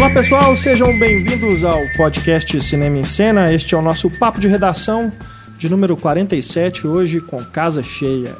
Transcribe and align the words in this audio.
Olá 0.00 0.08
pessoal, 0.08 0.56
sejam 0.56 0.98
bem-vindos 0.98 1.62
ao 1.62 1.78
podcast 1.94 2.58
Cinema 2.62 2.96
em 2.96 3.04
Cena. 3.04 3.52
Este 3.52 3.74
é 3.74 3.78
o 3.78 3.82
nosso 3.82 4.08
papo 4.08 4.40
de 4.40 4.48
redação 4.48 5.12
de 5.58 5.68
número 5.68 5.94
47, 5.94 6.86
hoje 6.86 7.20
com 7.20 7.44
casa 7.44 7.82
cheia. 7.82 8.34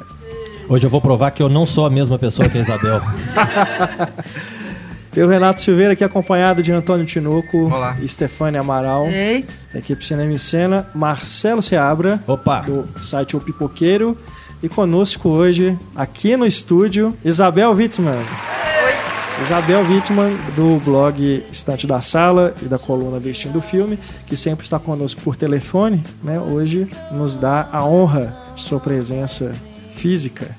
Hoje 0.67 0.87
eu 0.87 0.89
vou 0.89 0.99
provar 0.99 1.29
que 1.29 1.43
eu 1.43 1.47
não 1.47 1.67
sou 1.67 1.85
a 1.85 1.89
mesma 1.91 2.17
pessoa 2.17 2.49
que 2.49 2.57
a 2.57 2.61
Isabel. 2.61 2.99
Eu, 5.15 5.27
Renato 5.27 5.61
Silveira, 5.61 5.93
aqui 5.93 6.03
acompanhado 6.03 6.63
de 6.63 6.71
Antônio 6.71 7.05
Tinoco 7.05 7.71
Olá. 7.71 7.95
e 8.01 8.07
Stefania 8.07 8.61
Amaral, 8.61 9.05
Ei, 9.05 9.45
da 9.71 9.77
equipe 9.77 10.03
Cinema 10.03 10.33
em 10.33 10.39
Cena, 10.39 10.87
Marcelo 10.95 11.61
Seabra, 11.61 12.19
Opa! 12.25 12.61
do 12.61 12.89
site 13.03 13.37
O 13.37 13.39
Pipoqueiro, 13.39 14.17
e 14.63 14.69
conosco 14.69 15.29
hoje, 15.29 15.77
aqui 15.95 16.35
no 16.35 16.45
estúdio, 16.45 17.15
Isabel 17.23 17.71
Wittmann. 17.71 18.17
Isabel 19.41 19.81
Wittmann, 19.81 20.37
do 20.55 20.79
blog 20.79 21.43
Estante 21.51 21.87
da 21.87 21.99
Sala 21.99 22.53
e 22.61 22.65
da 22.65 22.77
coluna 22.77 23.19
Vestindo 23.19 23.59
o 23.59 23.61
Filme, 23.61 23.97
que 24.27 24.37
sempre 24.37 24.63
está 24.63 24.77
conosco 24.77 25.21
por 25.21 25.35
telefone, 25.35 26.03
né? 26.23 26.39
hoje 26.39 26.87
nos 27.11 27.37
dá 27.37 27.67
a 27.71 27.83
honra 27.83 28.35
de 28.55 28.61
sua 28.61 28.79
presença 28.79 29.51
física 29.89 30.55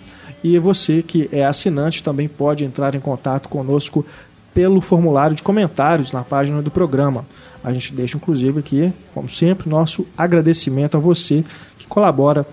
e 0.43 0.59
você 0.59 1.01
que 1.01 1.29
é 1.31 1.45
assinante 1.45 2.03
também 2.03 2.27
pode 2.27 2.65
entrar 2.65 2.93
em 2.95 2.99
contato 2.99 3.47
conosco 3.47 4.05
pelo 4.53 4.81
formulário 4.81 5.37
de 5.37 5.41
comentários 5.41 6.11
na 6.11 6.21
página 6.21 6.61
do 6.61 6.69
programa. 6.69 7.25
A 7.63 7.71
gente 7.71 7.93
deixa 7.93 8.17
inclusive 8.17 8.59
aqui, 8.59 8.91
como 9.13 9.29
sempre, 9.29 9.69
nosso 9.69 10.05
agradecimento 10.17 10.97
a 10.97 10.99
você 10.99 11.45
que 11.77 11.87
colabora 11.87 12.45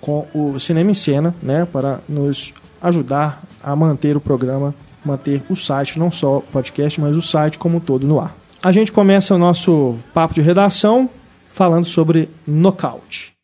com 0.00 0.26
o 0.34 0.58
Cinema 0.58 0.90
em 0.90 0.94
Cena, 0.94 1.34
né, 1.42 1.66
para 1.70 2.00
nos 2.08 2.52
ajudar 2.80 3.42
a 3.62 3.74
manter 3.74 4.16
o 4.16 4.20
programa, 4.20 4.74
manter 5.04 5.42
o 5.48 5.56
site, 5.56 5.98
não 5.98 6.10
só 6.10 6.38
o 6.38 6.42
podcast, 6.42 7.00
mas 7.00 7.16
o 7.16 7.22
site 7.22 7.58
como 7.58 7.78
um 7.78 7.80
todo 7.80 8.06
no 8.06 8.20
ar. 8.20 8.34
A 8.62 8.72
gente 8.72 8.90
começa 8.90 9.34
o 9.34 9.38
nosso 9.38 9.96
papo 10.12 10.34
de 10.34 10.40
redação 10.40 11.08
falando 11.52 11.84
sobre 11.84 12.28
time. 12.46 13.38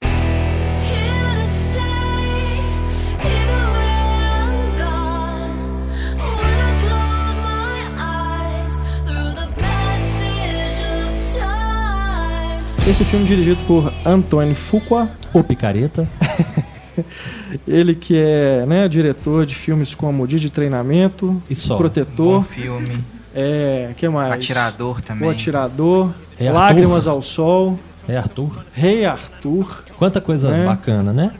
Esse 12.86 13.02
filme 13.02 13.24
dirigido 13.24 13.64
por 13.64 13.90
Antoine 14.04 14.54
Fuqua, 14.54 15.08
O 15.32 15.42
Picareta. 15.42 16.06
ele 17.66 17.94
que 17.94 18.16
é 18.16 18.64
né, 18.66 18.88
diretor 18.88 19.44
de 19.46 19.54
filmes 19.54 19.94
como 19.94 20.26
Dia 20.26 20.38
de 20.38 20.50
Treinamento, 20.50 21.42
E 21.48 21.54
só. 21.54 21.74
Bom 21.74 21.78
Protetor, 21.78 22.44
filme. 22.44 23.04
é, 23.34 23.90
que 23.96 24.08
mais? 24.08 24.32
Atirador 24.34 25.00
também. 25.00 25.28
O 25.28 25.30
Atirador, 25.30 26.10
É 26.38 26.46
Arthur. 26.48 26.58
Lágrimas 26.60 27.06
ao 27.06 27.20
Sol, 27.22 27.78
É 28.08 28.16
Arthur. 28.16 28.64
Rei 28.72 29.04
Arthur. 29.04 29.84
Quanta 29.96 30.20
coisa 30.20 30.50
É. 30.54 30.64
bacana, 30.64 31.12
né? 31.12 31.32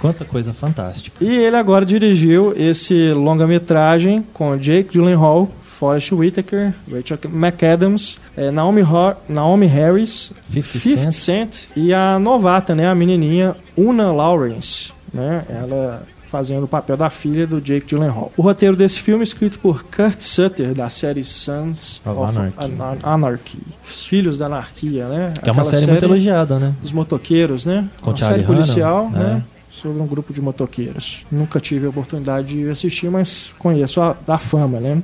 Quanta 0.00 0.24
coisa 0.24 0.54
fantástica. 0.54 1.22
E 1.22 1.28
ele 1.28 1.56
agora 1.56 1.84
dirigiu 1.84 2.54
esse 2.56 3.12
longa-metragem 3.12 4.24
com 4.32 4.56
Jake 4.56 4.90
Gyllenhaal, 4.92 5.50
Forrest 5.80 6.12
Whitaker, 6.12 6.74
Rachel 6.92 7.18
McAdams, 7.32 8.18
eh, 8.36 8.50
Naomi, 8.50 8.82
Naomi 9.26 9.66
Harris, 9.66 10.30
50 10.52 10.78
50 10.78 11.10
Cent. 11.10 11.12
Cent 11.12 11.68
e 11.74 11.94
a 11.94 12.18
novata, 12.18 12.74
né, 12.74 12.86
a 12.86 12.94
menininha 12.94 13.56
Una 13.74 14.12
Lawrence, 14.12 14.92
né, 15.10 15.42
ela 15.48 16.02
fazendo 16.30 16.64
o 16.64 16.68
papel 16.68 16.96
da 16.98 17.08
filha 17.10 17.46
do 17.46 17.60
Jake 17.62 17.86
Gyllenhaal. 17.88 18.30
O 18.36 18.42
roteiro 18.42 18.76
desse 18.76 19.00
filme 19.00 19.22
é 19.22 19.24
escrito 19.24 19.58
por 19.58 19.82
Kurt 19.84 20.20
Sutter, 20.20 20.74
da 20.74 20.88
série 20.90 21.24
Sons 21.24 22.00
Of 22.04 22.18
of, 22.20 22.38
Anarchy. 22.38 22.56
Anar- 22.58 22.98
Anarchy, 23.02 23.58
Os 23.90 24.06
Filhos 24.06 24.36
da 24.38 24.46
Anarquia, 24.46 25.08
né? 25.08 25.32
Que 25.42 25.48
é 25.48 25.52
uma 25.52 25.62
Aquela 25.62 25.76
série, 25.78 25.90
muito 25.92 26.04
elogiada, 26.04 26.58
né? 26.58 26.72
dos 26.82 26.92
motoqueiros, 26.92 27.64
né? 27.66 27.88
Com 28.02 28.10
uma 28.10 28.16
Charlie 28.18 28.44
série 28.44 28.46
policial, 28.46 29.06
Hunnam, 29.06 29.18
né? 29.22 29.42
é. 29.56 29.59
Sobre 29.70 30.02
um 30.02 30.06
grupo 30.06 30.32
de 30.32 30.40
motoqueiros. 30.42 31.24
Nunca 31.30 31.60
tive 31.60 31.86
a 31.86 31.90
oportunidade 31.90 32.48
de 32.48 32.68
assistir, 32.68 33.08
mas 33.08 33.54
conheço 33.56 34.00
a, 34.02 34.16
da 34.26 34.36
fama, 34.36 34.80
né? 34.80 35.00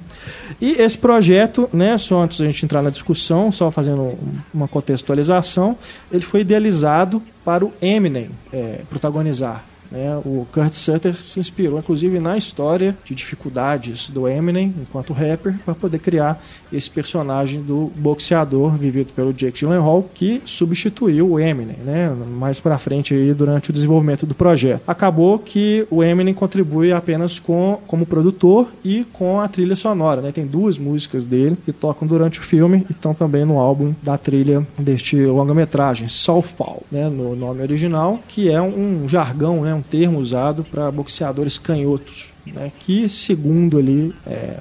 E 0.61 0.73
esse 0.73 0.99
projeto, 0.99 1.71
né? 1.73 1.97
Só 1.97 2.21
antes 2.23 2.41
da 2.41 2.47
gente 2.47 2.65
entrar 2.65 2.83
na 2.83 2.91
discussão, 2.91 3.53
só 3.53 3.71
fazendo 3.71 4.03
um- 4.03 4.17
uma 4.53 4.67
contextualização, 4.67 5.77
ele 6.11 6.23
foi 6.23 6.41
idealizado 6.41 7.23
para 7.45 7.65
o 7.65 7.73
Eminem 7.81 8.29
é, 8.53 8.81
protagonizar. 8.91 9.65
Né? 9.91 10.17
O 10.25 10.47
Kurt 10.53 10.73
Sutter 10.73 11.21
se 11.21 11.41
inspirou, 11.41 11.79
inclusive, 11.79 12.19
na 12.19 12.37
história 12.37 12.97
de 13.05 13.15
dificuldades 13.15 14.09
do 14.09 14.29
Eminem 14.29 14.75
enquanto 14.81 15.13
rapper 15.13 15.55
para 15.65 15.75
poder 15.75 15.99
criar 15.99 16.43
esse 16.73 16.91
personagem 16.91 17.63
do 17.63 17.91
boxeador 17.97 18.77
vivido 18.77 19.13
pelo 19.13 19.33
Jake 19.33 19.59
Gyllenhaal 19.59 20.05
que 20.15 20.41
substituiu 20.45 21.31
o 21.33 21.41
Eminem, 21.41 21.77
né? 21.85 22.15
Mais 22.37 22.61
para 22.61 22.79
frente 22.79 23.15
aí 23.15 23.33
durante 23.33 23.71
o 23.71 23.73
desenvolvimento 23.73 24.27
do 24.27 24.35
projeto. 24.35 24.83
Acabou 24.87 25.39
que 25.39 25.87
o 25.91 26.03
Eminem 26.03 26.35
contribui 26.35 26.93
apenas 26.93 27.39
com 27.39 27.79
como 27.87 28.07
produtor 28.07 28.69
e 28.85 29.05
com 29.13 29.41
a 29.41 29.49
trilha 29.49 29.77
sonora, 29.77 30.21
né? 30.21 30.33
Tem 30.33 30.47
duas 30.47 30.79
músicas 30.79 31.25
dele 31.25 31.57
que 31.65 31.73
tocam 31.73 32.07
durante 32.07 32.41
o 32.41 32.43
filme 32.43 32.87
e 32.89 32.93
estão 32.93 33.15
também 33.15 33.45
no 33.45 33.59
álbum 33.59 33.95
da 34.03 34.19
trilha 34.19 34.67
deste 34.79 35.25
longa-metragem, 35.25 36.09
Southpaw, 36.09 36.83
né? 36.91 37.09
No 37.09 37.37
nome 37.37 37.63
original, 37.63 38.19
que 38.29 38.51
é 38.51 38.61
um 38.61 39.09
jargão, 39.09 39.63
né? 39.63 39.76
Um 39.77 39.83
termo 39.83 40.19
usado 40.19 40.65
para 40.65 40.91
boxeadores 40.91 41.59
canhotos, 41.59 42.29
né? 42.47 42.73
Que 42.81 43.09
segundo 43.09 43.79
ali 43.79 44.15
é, 44.27 44.57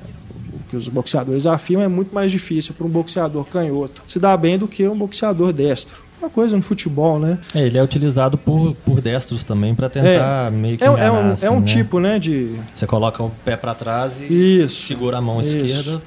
o 0.54 0.70
que 0.70 0.76
os 0.78 0.88
boxeadores 0.88 1.46
afirmam, 1.46 1.86
é 1.86 1.88
muito 1.88 2.14
mais 2.14 2.32
difícil 2.32 2.74
para 2.74 2.86
um 2.86 2.90
boxeador 2.90 3.44
canhoto 3.46 4.02
se 4.08 4.20
dar 4.20 4.36
bem 4.38 4.58
do 4.58 4.68
que 4.68 4.88
um 4.88 4.98
boxeador 4.98 5.52
destro. 5.54 6.04
mesma 6.16 6.30
coisa 6.30 6.56
no 6.56 6.62
futebol, 6.62 7.20
né? 7.20 7.38
É, 7.54 7.62
ele 7.66 7.78
é 7.78 7.84
utilizado 7.84 8.38
por, 8.38 8.74
por 8.86 9.02
destros 9.02 9.44
também 9.44 9.74
pra 9.76 9.90
tentar 9.90 10.52
meio 10.52 10.78
que 10.78 10.84
É, 10.84 10.88
é 10.88 10.92
enganar, 10.92 11.12
um, 11.14 11.32
assim, 11.32 11.46
é 11.46 11.52
um 11.52 11.60
né? 11.60 11.66
tipo, 11.66 12.00
né, 12.00 12.20
de... 12.20 12.56
Você 12.74 12.88
coloca 12.88 13.22
o 13.24 13.30
pé 13.44 13.56
pra 13.56 13.74
trás 13.76 14.20
e 14.22 14.62
Isso. 14.64 14.88
segura 14.88 15.18
a 15.18 15.22
mão 15.22 15.40
Isso. 15.40 15.58
esquerda, 15.58 16.02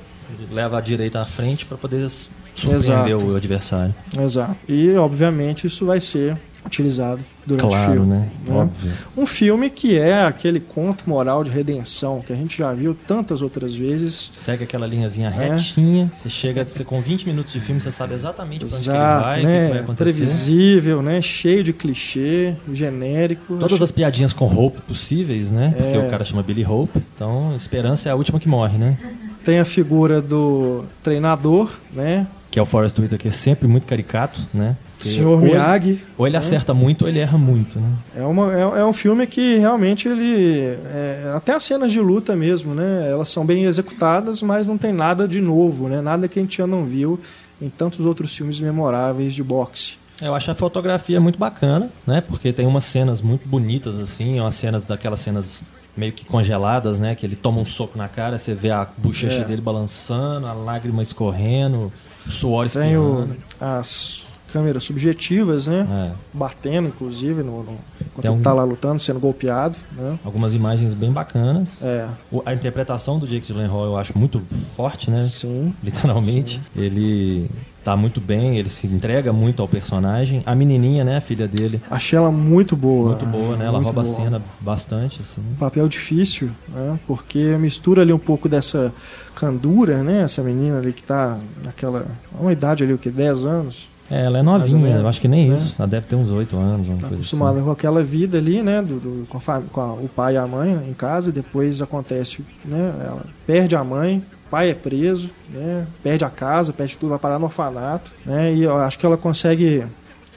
leva 0.50 0.78
a 0.78 0.80
direita 0.80 1.20
à 1.20 1.24
frente 1.26 1.64
pra 1.66 1.76
poder 1.78 2.08
surpreender 2.54 3.14
Exato. 3.14 3.26
o 3.26 3.36
adversário. 3.36 3.94
Exato. 4.20 4.56
E, 4.68 4.92
obviamente, 4.96 5.66
isso 5.66 5.86
vai 5.86 6.00
ser 6.00 6.36
utilizado 6.66 7.22
durante 7.46 7.64
o 7.66 7.68
claro, 7.70 7.92
filme. 7.92 8.06
né? 8.08 8.28
Óbvio. 8.50 8.92
Um 9.16 9.26
filme 9.26 9.70
que 9.70 9.96
é 9.98 10.22
aquele 10.24 10.60
conto 10.60 11.08
moral 11.08 11.42
de 11.42 11.50
redenção 11.50 12.20
que 12.20 12.32
a 12.32 12.36
gente 12.36 12.58
já 12.58 12.72
viu 12.74 12.94
tantas 13.06 13.40
outras 13.42 13.74
vezes. 13.74 14.30
Segue 14.34 14.64
aquela 14.64 14.86
linhazinha 14.86 15.28
É. 15.28 15.54
retinha, 15.54 16.10
você 16.14 16.28
chega, 16.28 16.64
você 16.64 16.84
com 16.84 17.00
20 17.00 17.26
minutos 17.26 17.52
de 17.52 17.60
filme, 17.60 17.80
você 17.80 17.90
sabe 17.90 18.14
exatamente 18.14 18.64
pra 18.66 18.76
onde 18.76 18.88
ele 18.90 18.98
vai, 18.98 19.18
o 19.18 19.36
que 19.36 19.42
vai 19.42 19.44
né? 19.44 19.80
acontecer. 19.80 19.94
Previsível, 20.12 21.02
né? 21.02 21.22
Cheio 21.22 21.64
de 21.64 21.72
clichê, 21.72 22.54
genérico. 22.72 23.54
Todas 23.56 23.72
Acho- 23.74 23.84
as 23.84 23.92
piadinhas 23.92 24.32
com 24.32 24.44
Hope 24.46 24.80
possíveis, 24.82 25.50
né? 25.50 25.74
Porque 25.76 25.96
É. 25.96 26.06
o 26.06 26.10
cara 26.10 26.24
chama 26.24 26.42
Billy 26.42 26.64
Hope. 26.66 27.00
Então, 27.14 27.54
esperança 27.56 28.08
é 28.08 28.12
a 28.12 28.14
última 28.14 28.38
que 28.38 28.48
morre, 28.48 28.76
né? 28.78 28.96
Tem 29.44 29.58
a 29.58 29.64
figura 29.64 30.20
do 30.20 30.84
treinador, 31.02 31.70
né? 31.92 32.26
Que 32.50 32.58
é 32.58 32.62
o 32.62 32.66
Forrest 32.66 32.98
Whitaker, 32.98 33.32
sempre 33.32 33.66
muito 33.68 33.86
caricato, 33.86 34.40
né? 34.52 34.76
Senhor 35.06 35.34
ou 35.38 35.40
ele- 35.42 35.50
Miyagi. 35.52 36.02
Ou 36.16 36.26
ele 36.26 36.36
acerta 36.36 36.74
muito 36.74 37.02
ou 37.02 37.08
ele 37.08 37.18
erra 37.18 37.38
muito, 37.38 37.78
né? 37.78 37.88
É, 38.16 38.22
uma, 38.24 38.52
é, 38.52 38.60
é 38.80 38.84
um 38.84 38.92
filme 38.92 39.26
que 39.26 39.56
realmente 39.58 40.08
ele. 40.08 40.76
é, 40.86 41.32
até 41.36 41.54
as 41.54 41.64
cenas 41.64 41.92
de 41.92 42.00
luta 42.00 42.34
mesmo, 42.34 42.74
né? 42.74 43.08
Elas 43.10 43.28
são 43.28 43.44
bem 43.46 43.64
executadas, 43.64 44.42
mas 44.42 44.66
não 44.68 44.76
tem 44.78 44.92
nada 44.92 45.28
de 45.28 45.40
novo, 45.40 45.88
né? 45.88 46.00
Nada 46.00 46.26
que 46.28 46.38
a 46.38 46.42
gente 46.42 46.56
já 46.58 46.66
não 46.66 46.84
viu 46.84 47.18
em 47.60 47.68
tantos 47.68 48.04
outros 48.06 48.36
filmes 48.36 48.60
memoráveis 48.60 49.34
de 49.34 49.42
boxe. 49.42 49.96
Eu 50.20 50.34
acho 50.34 50.50
a 50.50 50.54
fotografia 50.54 51.20
muito 51.20 51.38
bacana, 51.38 51.88
né? 52.06 52.20
Porque 52.20 52.52
tem 52.52 52.66
umas 52.66 52.84
cenas 52.84 53.20
muito 53.20 53.48
bonitas, 53.48 53.98
assim, 54.00 54.40
umas 54.40 54.56
cenas 54.56 54.84
daquelas 54.84 55.20
cenas 55.20 55.62
meio 55.96 56.12
que 56.12 56.24
congeladas, 56.24 56.98
né? 57.00 57.14
Que 57.14 57.24
ele 57.26 57.36
toma 57.36 57.60
um 57.60 57.66
soco 57.66 57.96
na 57.96 58.08
cara, 58.08 58.36
você 58.38 58.52
vê 58.54 58.70
a 58.70 58.86
bochecha 58.96 59.42
É. 59.42 59.44
dele 59.44 59.60
balançando, 59.62 60.46
a 60.46 60.52
lágrima 60.52 61.02
escorrendo, 61.02 61.92
o 62.26 62.30
suor 62.30 62.68
Tem 62.68 62.96
o, 62.96 63.28
as 63.60 64.24
câmeras 64.52 64.84
subjetivas, 64.84 65.66
né? 65.66 65.86
É. 65.90 66.12
Batendo, 66.32 66.88
inclusive, 66.88 67.42
no, 67.42 67.62
no, 67.62 67.78
enquanto 68.00 68.22
Tem 68.22 68.30
ele 68.30 68.40
um- 68.40 68.42
tá 68.42 68.52
lá 68.52 68.64
lutando, 68.64 69.00
sendo 69.00 69.20
golpeado, 69.20 69.76
né? 69.96 70.18
Algumas 70.24 70.54
imagens 70.54 70.94
bem 70.94 71.12
bacanas. 71.12 71.82
É, 71.82 72.08
O- 72.32 72.42
A 72.46 72.54
interpretação 72.54 73.18
do 73.18 73.26
Jake 73.26 73.46
Gyllenhaal 73.46 73.84
eu 73.84 73.96
acho 73.96 74.16
muito 74.18 74.40
forte, 74.76 75.10
né? 75.10 75.26
sim. 75.30 75.72
Literalmente. 75.82 76.60
Ele 76.74 77.48
tá 77.84 77.96
muito 77.96 78.20
bem, 78.20 78.58
ele 78.58 78.68
se 78.68 78.86
entrega 78.86 79.32
muito 79.32 79.62
ao 79.62 79.68
personagem. 79.68 80.42
A 80.44 80.54
menininha, 80.54 81.04
né? 81.04 81.16
A 81.16 81.20
filha 81.20 81.46
dele, 81.48 81.80
Achei 81.90 82.18
ela 82.18 82.30
muito 82.30 82.76
boa. 82.76 83.10
muito 83.10 83.26
boa, 83.26 83.56
né? 83.56 83.64
Ela 83.66 83.80
rouba 83.80 84.02
boa. 84.02 84.14
a 84.14 84.16
cena 84.24 84.42
bastante, 84.60 85.22
assim. 85.22 85.40
Um 85.52 85.54
papel 85.56 85.88
difícil, 85.88 86.50
né? 86.68 86.98
Porque 87.06 87.38
mistura 87.58 88.02
ali 88.02 88.12
um 88.12 88.18
pouco 88.18 88.48
dessa 88.48 88.92
candura, 89.34 90.02
né? 90.02 90.22
Essa 90.22 90.42
menina 90.42 90.78
ali 90.78 90.92
que 90.92 91.02
tá 91.02 91.38
naquela. 91.64 92.06
Uma 92.38 92.52
idade 92.52 92.84
ali, 92.84 92.92
o 92.92 92.98
que? 92.98 93.10
10 93.10 93.44
anos. 93.44 93.90
É, 94.10 94.24
ela 94.24 94.38
é 94.38 94.42
novinha, 94.42 94.78
menos, 94.78 95.00
eu 95.00 95.08
acho 95.08 95.20
que 95.20 95.28
nem 95.28 95.48
né? 95.50 95.54
isso. 95.54 95.74
Ela 95.78 95.86
deve 95.88 96.06
ter 96.06 96.16
uns 96.16 96.30
8 96.30 96.56
anos, 96.56 96.86
uma 96.88 96.96
Tá 96.96 97.00
coisa 97.08 97.14
acostumada 97.16 97.56
assim. 97.56 97.64
com 97.64 97.70
aquela 97.70 98.02
vida 98.02 98.38
ali, 98.38 98.62
né? 98.62 98.80
Do, 98.80 98.98
do- 98.98 99.26
com, 99.28 99.38
a 99.38 99.60
com 99.60 99.80
a- 99.80 99.92
o 99.92 100.08
pai 100.08 100.34
e 100.34 100.36
a 100.38 100.46
mãe 100.46 100.72
em 100.88 100.94
casa, 100.94 101.30
depois 101.30 101.82
acontece, 101.82 102.44
né? 102.64 102.92
Ela 103.04 103.22
perde 103.46 103.76
a 103.76 103.84
mãe, 103.84 104.22
o 104.46 104.50
pai 104.50 104.70
é 104.70 104.74
preso, 104.74 105.30
né? 105.52 105.86
Perde 106.02 106.24
a 106.24 106.30
casa, 106.30 106.72
perde 106.72 106.96
tudo, 106.96 107.10
vai 107.10 107.18
parar 107.18 107.38
no 107.38 107.44
orfanato, 107.46 108.10
né? 108.24 108.54
E 108.54 108.62
eu 108.62 108.76
acho 108.78 108.98
que 108.98 109.04
ela 109.04 109.16
consegue 109.16 109.84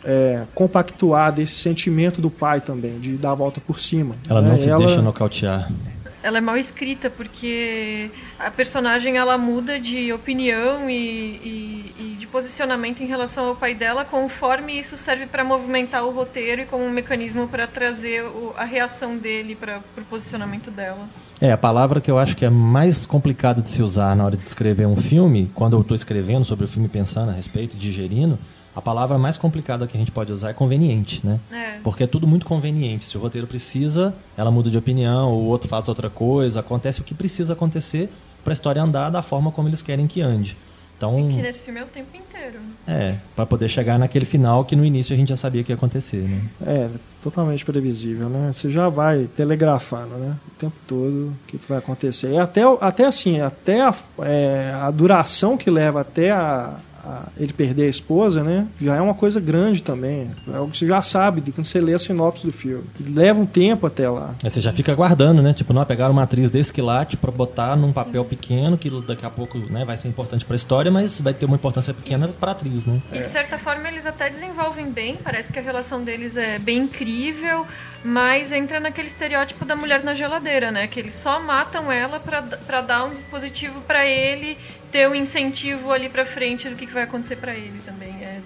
é, 0.03 0.41
compactuar 0.55 1.31
desse 1.31 1.53
sentimento 1.53 2.19
do 2.21 2.29
pai 2.31 2.59
também, 2.59 2.99
de 2.99 3.17
dar 3.17 3.31
a 3.31 3.35
volta 3.35 3.61
por 3.65 3.79
cima. 3.79 4.15
Ela 4.27 4.41
né? 4.41 4.49
não 4.49 4.57
se 4.57 4.67
Ela- 4.69 4.79
deixa 4.83 5.01
nocautear. 5.01 5.71
Ela 6.23 6.37
é 6.37 6.41
mal 6.41 6.55
escrita 6.57 7.09
porque 7.09 8.11
a 8.37 8.51
personagem 8.51 9.17
ela 9.17 9.37
muda 9.37 9.79
de 9.79 10.13
opinião 10.13 10.87
e, 10.89 10.93
e- 10.93 11.93
e 11.99 12.15
de 12.19 12.27
posicionamento 12.27 13.01
em 13.01 13.07
relação 13.07 13.45
ao 13.47 13.55
pai 13.55 13.73
dela 13.73 14.05
conforme 14.05 14.77
isso 14.77 14.95
serve 14.95 15.25
para 15.25 15.43
movimentar 15.43 16.03
o 16.05 16.11
roteiro 16.11 16.61
e 16.61 16.65
como 16.65 16.83
um 16.85 16.91
mecanismo 16.91 17.47
para 17.47 17.65
trazer 17.65 18.23
o- 18.23 18.53
a 18.55 18.63
reação 18.63 19.17
dele 19.17 19.55
para 19.55 19.79
o 19.97 20.01
posicionamento 20.03 20.69
dela. 20.69 21.07
É, 21.41 21.51
a 21.51 21.57
palavra 21.57 21.99
que 21.99 22.11
eu 22.11 22.19
acho 22.19 22.35
que 22.35 22.45
é 22.45 22.49
mais 22.51 23.03
complicada 23.07 23.59
de 23.61 23.69
se 23.69 23.81
usar 23.81 24.15
na 24.15 24.23
hora 24.23 24.37
de 24.37 24.45
escrever 24.45 24.85
um 24.85 24.95
filme, 24.95 25.49
quando 25.55 25.75
eu 25.75 25.81
estou 25.81 25.95
escrevendo 25.95 26.45
sobre 26.45 26.65
o 26.65 26.67
filme 26.67 26.87
pensando 26.87 27.29
a 27.31 27.33
respeito, 27.33 27.75
digerindo, 27.75 28.37
a 28.75 28.81
palavra 28.81 29.17
mais 29.17 29.37
complicada 29.37 29.85
que 29.87 29.97
a 29.97 29.99
gente 29.99 30.11
pode 30.11 30.31
usar 30.31 30.49
é 30.49 30.53
conveniente, 30.53 31.25
né? 31.25 31.39
É. 31.51 31.79
Porque 31.83 32.03
é 32.03 32.07
tudo 32.07 32.25
muito 32.25 32.45
conveniente. 32.45 33.05
Se 33.05 33.17
o 33.17 33.21
roteiro 33.21 33.45
precisa, 33.47 34.13
ela 34.37 34.49
muda 34.51 34.69
de 34.69 34.77
opinião, 34.77 35.31
o 35.33 35.45
outro 35.45 35.67
faz 35.67 35.87
outra 35.87 36.09
coisa, 36.09 36.59
acontece 36.61 37.01
o 37.01 37.03
que 37.03 37.13
precisa 37.13 37.53
acontecer 37.53 38.09
para 38.43 38.53
a 38.53 38.55
história 38.55 38.81
andar 38.81 39.09
da 39.09 39.21
forma 39.21 39.51
como 39.51 39.67
eles 39.67 39.81
querem 39.81 40.07
que 40.07 40.21
ande. 40.21 40.55
Então, 40.97 41.15
Que 41.15 41.41
nesse 41.41 41.61
filme 41.61 41.79
é 41.79 41.83
o 41.83 41.87
tempo 41.87 42.15
inteiro. 42.15 42.59
é, 42.87 43.15
para 43.35 43.43
poder 43.47 43.67
chegar 43.67 43.97
naquele 43.97 44.23
final 44.23 44.63
que 44.63 44.75
no 44.75 44.85
início 44.85 45.13
a 45.15 45.17
gente 45.17 45.29
já 45.29 45.35
sabia 45.35 45.63
que 45.63 45.71
ia 45.71 45.75
acontecer, 45.75 46.17
né? 46.21 46.41
É, 46.63 46.89
totalmente 47.23 47.65
previsível, 47.65 48.29
né? 48.29 48.51
Você 48.53 48.69
já 48.69 48.87
vai 48.87 49.27
telegrafando, 49.35 50.13
né? 50.17 50.35
O 50.47 50.51
tempo 50.59 50.75
todo 50.87 51.29
o 51.29 51.33
que, 51.47 51.57
que 51.57 51.67
vai 51.67 51.79
acontecer. 51.79 52.33
E 52.33 52.37
até, 52.37 52.67
o- 52.67 52.77
até 52.79 53.05
assim, 53.05 53.41
até 53.41 53.81
a, 53.81 53.93
é, 54.19 54.71
a 54.79 54.91
duração 54.91 55.57
que 55.57 55.71
leva 55.71 56.01
até 56.01 56.29
a, 56.29 56.75
a- 57.03 57.27
ele 57.37 57.53
perder 57.53 57.83
a 57.83 57.89
esposa, 57.89 58.43
né? 58.43 58.67
Já 58.81 58.95
é 58.95 59.01
uma 59.01 59.13
coisa 59.13 59.39
grande 59.39 59.81
também. 59.81 60.31
É 60.51 60.57
algo 60.57 60.71
que 60.71 60.77
você 60.77 60.87
já 60.87 61.01
sabe 61.01 61.41
de 61.41 61.51
quando 61.51 61.65
você 61.65 61.79
lê 61.81 61.93
a 61.93 61.99
sinopse 61.99 62.45
do 62.45 62.51
filme. 62.51 62.83
Leva 63.09 63.39
um 63.39 63.45
tempo 63.45 63.85
até 63.87 64.09
lá. 64.09 64.35
Aí 64.43 64.49
você 64.49 64.61
já 64.61 64.71
fica 64.71 64.91
aguardando, 64.91 65.41
né? 65.41 65.53
Tipo, 65.53 65.73
não, 65.73 65.83
pegaram 65.85 66.11
uma 66.13 66.23
atriz 66.23 66.51
desse 66.51 66.71
quilate 66.71 67.17
pra 67.17 67.31
botar 67.31 67.75
num 67.75 67.91
papel 67.91 68.23
pequeno, 68.25 68.77
que 68.77 68.89
daqui 69.07 69.25
a 69.25 69.29
pouco 69.29 69.57
né, 69.57 69.83
vai 69.85 69.97
ser 69.97 70.07
importante 70.07 70.45
pra 70.45 70.55
história, 70.55 70.91
mas 70.91 71.19
vai 71.19 71.33
ter 71.33 71.45
uma 71.45 71.55
importância 71.55 71.93
pequena 71.93 72.27
pra 72.27 72.51
atriz, 72.51 72.85
né? 72.85 73.01
E 73.11 73.19
de 73.19 73.27
certa 73.27 73.57
forma 73.57 73.87
eles 73.87 74.05
até 74.05 74.29
desenvolvem 74.29 74.91
bem, 74.91 75.17
parece 75.23 75.51
que 75.51 75.59
a 75.59 75.61
relação 75.61 76.03
deles 76.03 76.37
é 76.37 76.59
bem 76.59 76.79
incrível, 76.79 77.65
mas 78.03 78.51
entra 78.51 78.79
naquele 78.79 79.07
estereótipo 79.07 79.63
da 79.65 79.75
mulher 79.75 80.03
na 80.03 80.13
geladeira, 80.13 80.71
né? 80.71 80.87
Que 80.87 80.99
eles 80.99 81.13
só 81.13 81.39
matam 81.39 81.91
ela 81.91 82.19
pra 82.19 82.81
dar 82.81 83.05
um 83.05 83.13
dispositivo 83.13 83.81
pra 83.81 84.05
ele 84.05 84.57
ter 84.91 85.07
um 85.09 85.15
incentivo 85.15 85.91
ali 85.91 86.09
pra 86.09 86.25
frente 86.25 86.67
do 86.69 86.75
que, 86.75 86.85
que 86.85 86.93
vai 86.93 87.03
acontecer 87.03 87.37
pra 87.37 87.53
ele 87.53 87.81
também. 87.85 88.13
É, 88.21 88.39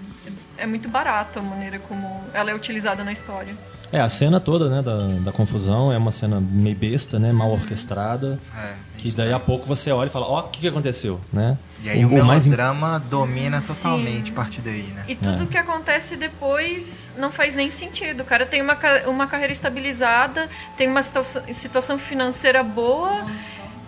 é 0.58 0.66
muito 0.66 0.88
barato 0.88 1.38
a 1.38 1.42
maneira 1.42 1.78
como 1.80 2.22
ela 2.32 2.50
é 2.50 2.54
utilizada 2.54 3.02
na 3.04 3.12
história. 3.12 3.54
É, 3.92 4.00
a 4.00 4.08
cena 4.08 4.40
toda, 4.40 4.68
né, 4.68 4.82
da, 4.82 4.96
da 5.24 5.30
confusão 5.32 5.92
é 5.92 5.96
uma 5.96 6.10
cena 6.10 6.40
meio 6.40 6.74
besta, 6.74 7.20
né? 7.20 7.30
Mal 7.32 7.52
orquestrada. 7.52 8.36
É, 8.56 8.72
Que 8.98 9.12
daí 9.12 9.32
a 9.32 9.38
pouco 9.38 9.64
você 9.64 9.92
olha 9.92 10.08
e 10.08 10.10
fala, 10.10 10.26
ó, 10.26 10.40
o 10.40 10.48
que, 10.48 10.60
que 10.60 10.66
aconteceu, 10.68 11.20
né? 11.32 11.56
E 11.84 11.90
aí 11.90 12.04
o, 12.04 12.24
mais 12.24 12.46
im- 12.46 12.50
melodrama 12.50 12.98
domina 13.08 13.60
Sim. 13.60 13.74
totalmente 13.74 14.30
a 14.32 14.34
partir 14.34 14.60
daí, 14.60 14.82
né? 14.82 15.04
E 15.06 15.14
tudo 15.14 15.44
É. 15.44 15.46
que 15.46 15.56
acontece 15.56 16.16
depois 16.16 17.12
não 17.16 17.30
faz 17.30 17.54
nem 17.54 17.70
sentido. 17.70 18.22
O 18.22 18.24
cara 18.24 18.44
tem 18.44 18.60
uma, 18.60 18.76
uma 19.06 19.26
carreira 19.28 19.52
estabilizada, 19.52 20.48
tem 20.76 20.88
uma 20.88 21.02
situação, 21.02 21.42
situação 21.54 21.96
financeira 21.96 22.64
boa, 22.64 23.24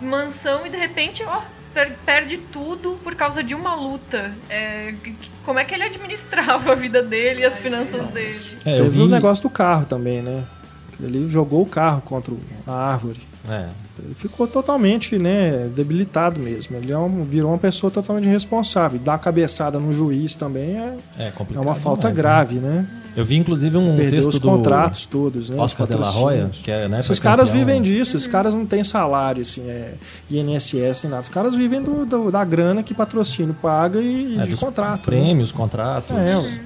mansão 0.01 0.65
e 0.65 0.69
de 0.69 0.77
repente, 0.77 1.23
ó, 1.23 1.41
per- 1.73 1.95
perde 2.05 2.37
tudo 2.51 2.97
por 3.03 3.15
causa 3.15 3.43
de 3.43 3.53
uma 3.55 3.75
luta. 3.75 4.31
É, 4.49 4.93
como 5.45 5.59
é 5.59 5.65
que 5.65 5.73
ele 5.73 5.83
administrava 5.83 6.71
a 6.71 6.75
vida 6.75 7.01
dele 7.03 7.41
e 7.41 7.45
as 7.45 7.57
finanças 7.57 8.07
dele? 8.07 8.37
É, 8.65 8.73
eu 8.79 8.83
Teve 8.85 8.89
vi... 8.89 9.01
o 9.01 9.07
negócio 9.07 9.43
do 9.43 9.49
carro 9.49 9.85
também, 9.85 10.21
né? 10.21 10.43
Ele 11.01 11.29
jogou 11.29 11.61
o 11.61 11.65
carro 11.65 12.01
contra 12.01 12.33
a 12.67 12.73
árvore. 12.91 13.21
É, 13.49 13.67
Ele 14.03 14.13
ficou 14.15 14.45
totalmente 14.47 15.17
né, 15.17 15.69
debilitado 15.73 16.39
mesmo. 16.39 16.75
Ele 16.75 16.91
é 16.91 16.97
um- 16.97 17.23
virou 17.23 17.51
uma 17.51 17.57
pessoa 17.57 17.89
totalmente 17.89 18.27
irresponsável. 18.27 18.99
Dar 18.99 19.13
a 19.13 19.17
cabeçada 19.17 19.79
no 19.79 19.93
juiz 19.93 20.35
também 20.35 20.77
é, 20.77 20.97
é 21.17 21.33
é 21.55 21.59
uma 21.59 21.73
falta 21.73 22.09
demais, 22.09 22.15
né? 22.15 22.21
grave, 22.21 22.55
né? 22.55 22.87
Eu 23.15 23.25
vi 23.25 23.35
inclusive 23.37 23.75
um 23.75 23.95
Perdeu 23.95 24.11
texto 24.11 24.29
os 24.29 24.39
do 24.39 24.47
contratos 24.47 25.05
todos, 25.05 25.49
né? 25.49 25.55
os 25.57 25.61
Oscar 25.63 25.87
de 25.87 25.95
la. 25.95 26.11
Hoya, 26.11 26.49
que 26.51 26.69
é, 26.71 26.87
né, 26.87 26.99
Esses 26.99 27.19
caras 27.19 27.49
campeão- 27.49 27.65
vivem 27.65 27.81
disso, 27.81 28.15
esses 28.15 28.27
caras 28.27 28.53
não 28.53 28.65
têm 28.65 28.83
salário, 28.83 29.41
assim, 29.41 29.67
é, 29.67 29.93
INSS 30.29 31.03
nem 31.03 31.11
nada. 31.11 31.23
Os 31.23 31.29
caras 31.29 31.55
vivem 31.55 31.81
do, 31.81 32.05
do- 32.05 32.31
da 32.31 32.43
grana 32.45 32.83
que 32.83 32.93
patrocínio 32.93 33.53
paga 33.61 33.99
e, 33.99 34.35
e 34.35 34.39
É, 34.39 34.45
de 34.45 34.55
contrato. 34.55 34.97
né? 35.11 35.17
Prêmios, 35.19 35.51
contratos. 35.51 36.11
É, 36.15 36.37
ué. 36.37 36.59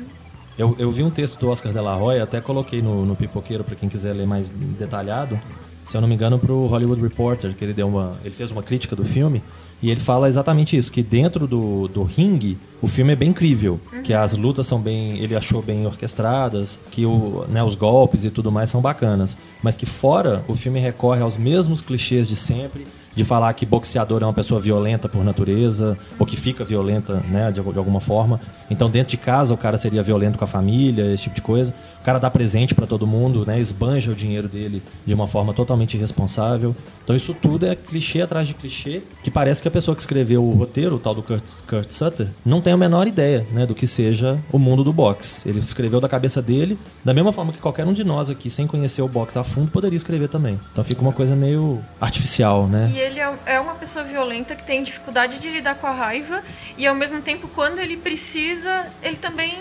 Eu, 0.58 0.76
eu 0.78 0.92
vi 0.92 1.02
um 1.02 1.10
texto 1.10 1.40
do 1.40 1.50
Oscar 1.50 1.72
de 1.72 1.80
la 1.80 1.98
Hoya, 1.98 2.24
até 2.24 2.40
coloquei 2.40 2.82
no, 2.82 3.06
no 3.06 3.16
Pipoqueiro 3.16 3.64
para 3.64 3.76
quem 3.76 3.90
quiser 3.90 4.14
ler 4.14 4.28
mais 4.28 4.50
detalhado. 4.52 5.40
Se 5.84 5.98
eu 5.98 6.02
não 6.02 6.08
me 6.08 6.14
engano, 6.14 6.38
pro 6.38 6.66
Hollywood 6.68 7.02
Reporter, 7.02 7.54
que 7.56 7.64
ele 7.66 7.74
deu 7.74 7.88
uma, 7.88 8.14
ele 8.24 8.34
fez 8.36 8.52
uma 8.52 8.62
crítica 8.62 8.96
do 8.96 9.04
filme 9.04 9.42
e 9.84 9.92
ele 9.92 10.00
fala 10.00 10.30
exatamente 10.30 10.78
isso, 10.78 10.90
que 10.90 11.04
dentro 11.04 11.46
do, 11.46 11.90
do 11.90 12.04
ringue 12.04 12.58
o 12.82 12.88
filme 12.88 13.12
é 13.12 13.16
bem 13.18 13.32
incrível, 13.32 13.78
que 14.02 14.14
as 14.14 14.32
lutas 14.32 14.66
são 14.66 14.80
bem, 14.80 15.18
ele 15.18 15.36
achou 15.36 15.62
bem 15.62 15.86
orquestradas, 15.86 16.80
que 16.90 17.06
o, 17.06 17.46
né, 17.50 17.62
os 17.62 17.76
golpes 17.76 18.24
e 18.24 18.30
tudo 18.30 18.50
mais 18.50 18.70
são 18.70 18.82
bacanas, 18.82 19.38
mas 19.62 19.76
que 19.76 19.86
fora 19.86 20.42
o 20.48 20.56
filme 20.56 20.80
recorre 20.80 21.22
aos 21.22 21.36
mesmos 21.36 21.82
clichês 21.82 22.30
de 22.30 22.38
sempre, 22.38 22.88
de 23.16 23.24
falar 23.24 23.54
que 23.54 23.66
boxeador 23.66 24.22
é 24.22 24.26
uma 24.26 24.34
pessoa 24.34 24.60
violenta 24.60 25.08
por 25.08 25.24
natureza, 25.24 25.98
ou 26.18 26.26
que 26.26 26.36
fica 26.36 26.64
violenta, 26.64 27.16
né, 27.30 27.52
de, 27.52 27.62
de 27.62 27.78
alguma 27.78 28.00
forma. 28.00 28.40
Então, 28.70 28.90
dentro 28.90 29.12
de 29.12 29.18
casa, 29.18 29.54
o 29.54 29.58
cara 29.58 29.78
seria 29.78 30.02
violento 30.02 30.38
com 30.38 30.44
a 30.44 30.48
família, 30.48 31.14
esse 31.14 31.24
tipo 31.24 31.36
de 31.36 31.42
coisa. 31.42 31.74
O 32.02 32.04
cara 32.04 32.20
dá 32.20 32.30
presente 32.30 32.74
para 32.74 32.88
todo 32.88 33.06
mundo, 33.06 33.46
né, 33.46 33.60
esbanja 33.60 34.12
o 34.12 34.16
dinheiro 34.16 34.48
dele 34.48 34.82
de 35.06 35.14
uma 35.14 35.28
forma 35.28 35.54
totalmente 35.54 35.96
irresponsável. 35.96 36.76
Então, 37.04 37.16
isso 37.16 37.34
tudo 37.34 37.66
é 37.66 37.76
clichê 37.76 38.22
atrás 38.22 38.48
de 38.48 38.54
clichê, 38.54 39.02
que 39.24 39.30
parece 39.30 39.62
que 39.62 39.68
a 39.68 39.72
pessoa 39.72 39.96
que 39.96 40.02
escreveu 40.02 40.44
o 40.44 40.56
roteiro, 40.56 40.96
o 40.96 41.00
tal 41.00 41.14
do 41.14 41.22
Kurt, 41.22 41.44
Kurt 41.68 41.92
Sutter, 41.92 42.28
não 42.46 42.62
tem 42.62 42.74
a 42.74 42.78
menor 42.78 43.08
ideia, 43.08 43.46
né, 43.52 43.66
do 43.66 43.76
que 43.76 43.86
seja 43.86 44.40
o 44.52 44.58
mundo 44.58 44.84
do 44.84 44.92
boxe. 44.92 45.48
Ele 45.48 45.60
escreveu 45.60 46.02
da 46.02 46.10
cabeça 46.10 46.42
dele, 46.42 46.78
da 47.06 47.14
mesma 47.14 47.32
forma 47.32 47.54
que 47.54 47.60
qualquer 47.60 47.86
um 47.86 47.94
de 47.94 48.04
nós 48.04 48.30
aqui, 48.30 48.50
sem 48.50 48.66
conhecer 48.66 49.02
o 49.02 49.08
boxe 49.08 49.38
a 49.38 49.44
fundo, 49.44 49.70
poderia 49.70 49.98
escrever 49.98 50.30
também. 50.30 50.60
Então, 50.72 50.84
fica 50.84 51.02
uma 51.02 51.14
coisa 51.14 51.36
meio 51.36 51.80
artificial, 52.02 52.68
né? 52.68 52.92
E 52.94 53.03
ele 53.04 53.20
é- 53.20 53.34
é 53.46 53.60
uma 53.60 53.76
pessoa 53.76 54.04
violenta 54.04 54.56
que 54.56 54.66
tem 54.66 54.84
dificuldade 54.84 55.40
de 55.40 55.50
lidar 55.50 55.76
com 55.76 55.88
a 55.88 55.92
raiva 55.92 56.42
e 56.78 56.86
ao 56.88 56.96
mesmo 56.96 57.22
tempo 57.22 57.48
quando 57.50 57.80
ele 57.80 57.98
precisa, 57.98 58.88
ele 59.02 59.18
também 59.18 59.60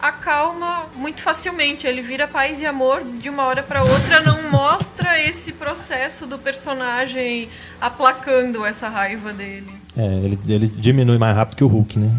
acalma 0.00 0.86
muito 0.94 1.22
facilmente. 1.22 1.86
Ele 1.86 2.02
vira 2.02 2.26
paz 2.28 2.60
e 2.60 2.66
amor 2.66 3.02
de 3.04 3.30
uma 3.30 3.44
hora 3.44 3.62
para 3.62 3.82
outra, 3.82 4.20
não 4.20 4.50
mostra 4.50 5.20
esse 5.22 5.52
processo 5.52 6.26
do 6.26 6.38
personagem 6.38 7.48
aplacando 7.80 8.64
essa 8.64 8.88
raiva 8.88 9.32
dele. 9.32 9.70
É, 9.96 10.04
ele, 10.24 10.38
ele 10.48 10.68
diminui 10.68 11.18
mais 11.18 11.34
rápido 11.36 11.56
que 11.56 11.64
o 11.64 11.68
Hulk, 11.68 11.98
né? 11.98 12.10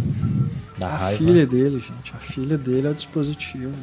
Da 0.78 0.88
A 0.88 0.96
raiva. 0.98 1.18
filha 1.24 1.46
dele, 1.46 1.80
gente. 1.80 2.14
A 2.16 2.20
filha 2.20 2.58
dele 2.58 2.88
é 2.88 2.90
o 2.90 2.94
dispositivo. 2.94 3.74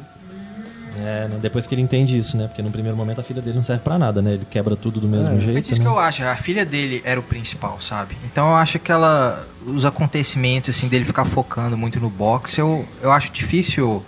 É, 0.99 1.27
né? 1.27 1.37
depois 1.41 1.65
que 1.65 1.73
ele 1.73 1.81
entende 1.81 2.17
isso, 2.17 2.37
né? 2.37 2.47
Porque 2.47 2.61
no 2.61 2.69
primeiro 2.71 2.95
momento 2.97 3.19
a 3.19 3.23
filha 3.23 3.41
dele 3.41 3.55
não 3.55 3.63
serve 3.63 3.81
pra 3.83 3.97
nada, 3.97 4.21
né? 4.21 4.33
Ele 4.33 4.45
quebra 4.49 4.75
tudo 4.75 4.99
do 4.99 5.07
mesmo 5.07 5.35
É. 5.35 5.39
jeito, 5.39 5.53
Mas 5.55 5.69
isso 5.69 5.79
né? 5.79 5.85
que 5.85 5.87
eu 5.91 5.99
acho, 5.99 6.23
a 6.23 6.35
filha 6.35 6.65
dele 6.65 7.01
era 7.03 7.19
o 7.19 7.23
principal, 7.23 7.79
sabe? 7.81 8.15
Então 8.25 8.49
eu 8.49 8.55
acho 8.55 8.77
que 8.79 8.91
ela. 8.91 9.45
Os 9.65 9.85
acontecimentos, 9.85 10.69
assim, 10.69 10.87
dele 10.87 11.05
ficar 11.05 11.25
focando 11.25 11.77
muito 11.77 11.99
no 11.99 12.09
boxe, 12.09 12.59
eu, 12.59 12.85
eu 13.01 13.11
acho 13.11 13.31
difícil 13.31 14.05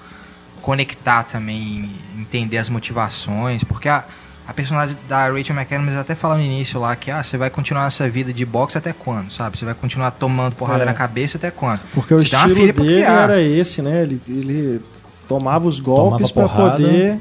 conectar 0.62 1.24
também, 1.24 1.89
entender 2.18 2.58
as 2.58 2.70
motivações, 2.70 3.63
porque 3.63 3.88
a, 3.88 4.04
a 4.48 4.54
personagem 4.54 4.98
da 5.08 5.27
Rachel 5.30 5.56
McAdams 5.56 5.96
até 5.96 6.15
fala 6.15 6.36
no 6.38 6.42
início 6.44 6.80
lá 6.80 6.96
que 6.96 7.10
ah, 7.12 7.22
você 7.24 7.38
vai 7.38 7.50
continuar 7.50 7.86
essa 7.88 8.10
vida 8.10 8.34
de 8.34 8.46
boxe 8.46 8.77
até 8.77 8.92
quando, 8.94 9.32
sabe? 9.32 9.58
Você 9.58 9.65
vai 9.65 9.74
continuar 9.75 10.12
tomando 10.12 10.56
porrada 10.56 10.84
É. 10.84 10.86
na 10.86 10.94
cabeça 10.94 11.38
até 11.38 11.51
quando? 11.51 11.82
Porque 11.94 12.13
o 12.13 12.20
Você 12.20 12.36
uma 12.36 12.48
estilo 12.48 12.56
dele 12.74 12.74
criar. 12.74 13.24
era 13.24 13.42
esse, 13.42 13.82
né? 13.82 14.01
Ele, 14.01 14.20
ele 14.27 14.82
tomava 15.27 15.67
os 15.67 15.79
golpes 15.79 16.32
para 16.32 16.50
poder. 16.50 17.20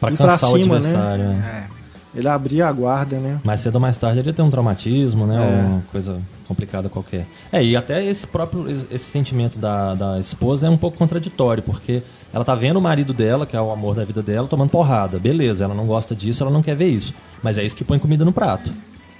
Pra 0.00 0.10
ir 0.10 0.16
pra 0.16 0.28
cansar 0.28 0.50
o 0.50 0.62
cima, 0.62 0.78
né? 0.78 0.88
adversário. 0.88 1.24
né? 1.24 1.68
É. 1.72 1.76
Ele 2.18 2.28
abria 2.28 2.66
a 2.66 2.72
guarda, 2.72 3.18
né? 3.18 3.38
Mais 3.44 3.60
cedo 3.60 3.74
ou 3.74 3.80
mais 3.80 3.98
tarde 3.98 4.20
ele 4.20 4.28
ia 4.28 4.32
ter 4.32 4.40
um 4.40 4.50
traumatismo, 4.50 5.26
né? 5.26 5.36
É. 5.36 5.66
Uma 5.66 5.82
coisa 5.92 6.18
complicada 6.48 6.88
qualquer. 6.88 7.26
É, 7.52 7.62
e 7.62 7.76
até 7.76 8.02
esse 8.02 8.26
próprio 8.26 8.66
esse 8.68 9.04
sentimento 9.04 9.58
da, 9.58 9.94
da 9.94 10.18
esposa 10.18 10.66
é 10.66 10.70
um 10.70 10.78
pouco 10.78 10.96
contraditório, 10.96 11.62
porque 11.62 12.02
ela 12.32 12.44
tá 12.44 12.54
vendo 12.54 12.78
o 12.78 12.82
marido 12.82 13.12
dela, 13.12 13.44
que 13.44 13.54
é 13.54 13.60
o 13.60 13.70
amor 13.70 13.94
da 13.94 14.04
vida 14.04 14.22
dela, 14.22 14.48
tomando 14.48 14.70
porrada. 14.70 15.18
Beleza, 15.18 15.64
ela 15.64 15.74
não 15.74 15.86
gosta 15.86 16.14
disso, 16.14 16.42
ela 16.42 16.50
não 16.50 16.62
quer 16.62 16.74
ver 16.74 16.88
isso. 16.88 17.12
Mas 17.42 17.58
é 17.58 17.64
isso 17.64 17.76
que 17.76 17.84
põe 17.84 17.98
comida 17.98 18.24
no 18.24 18.32
prato. 18.32 18.72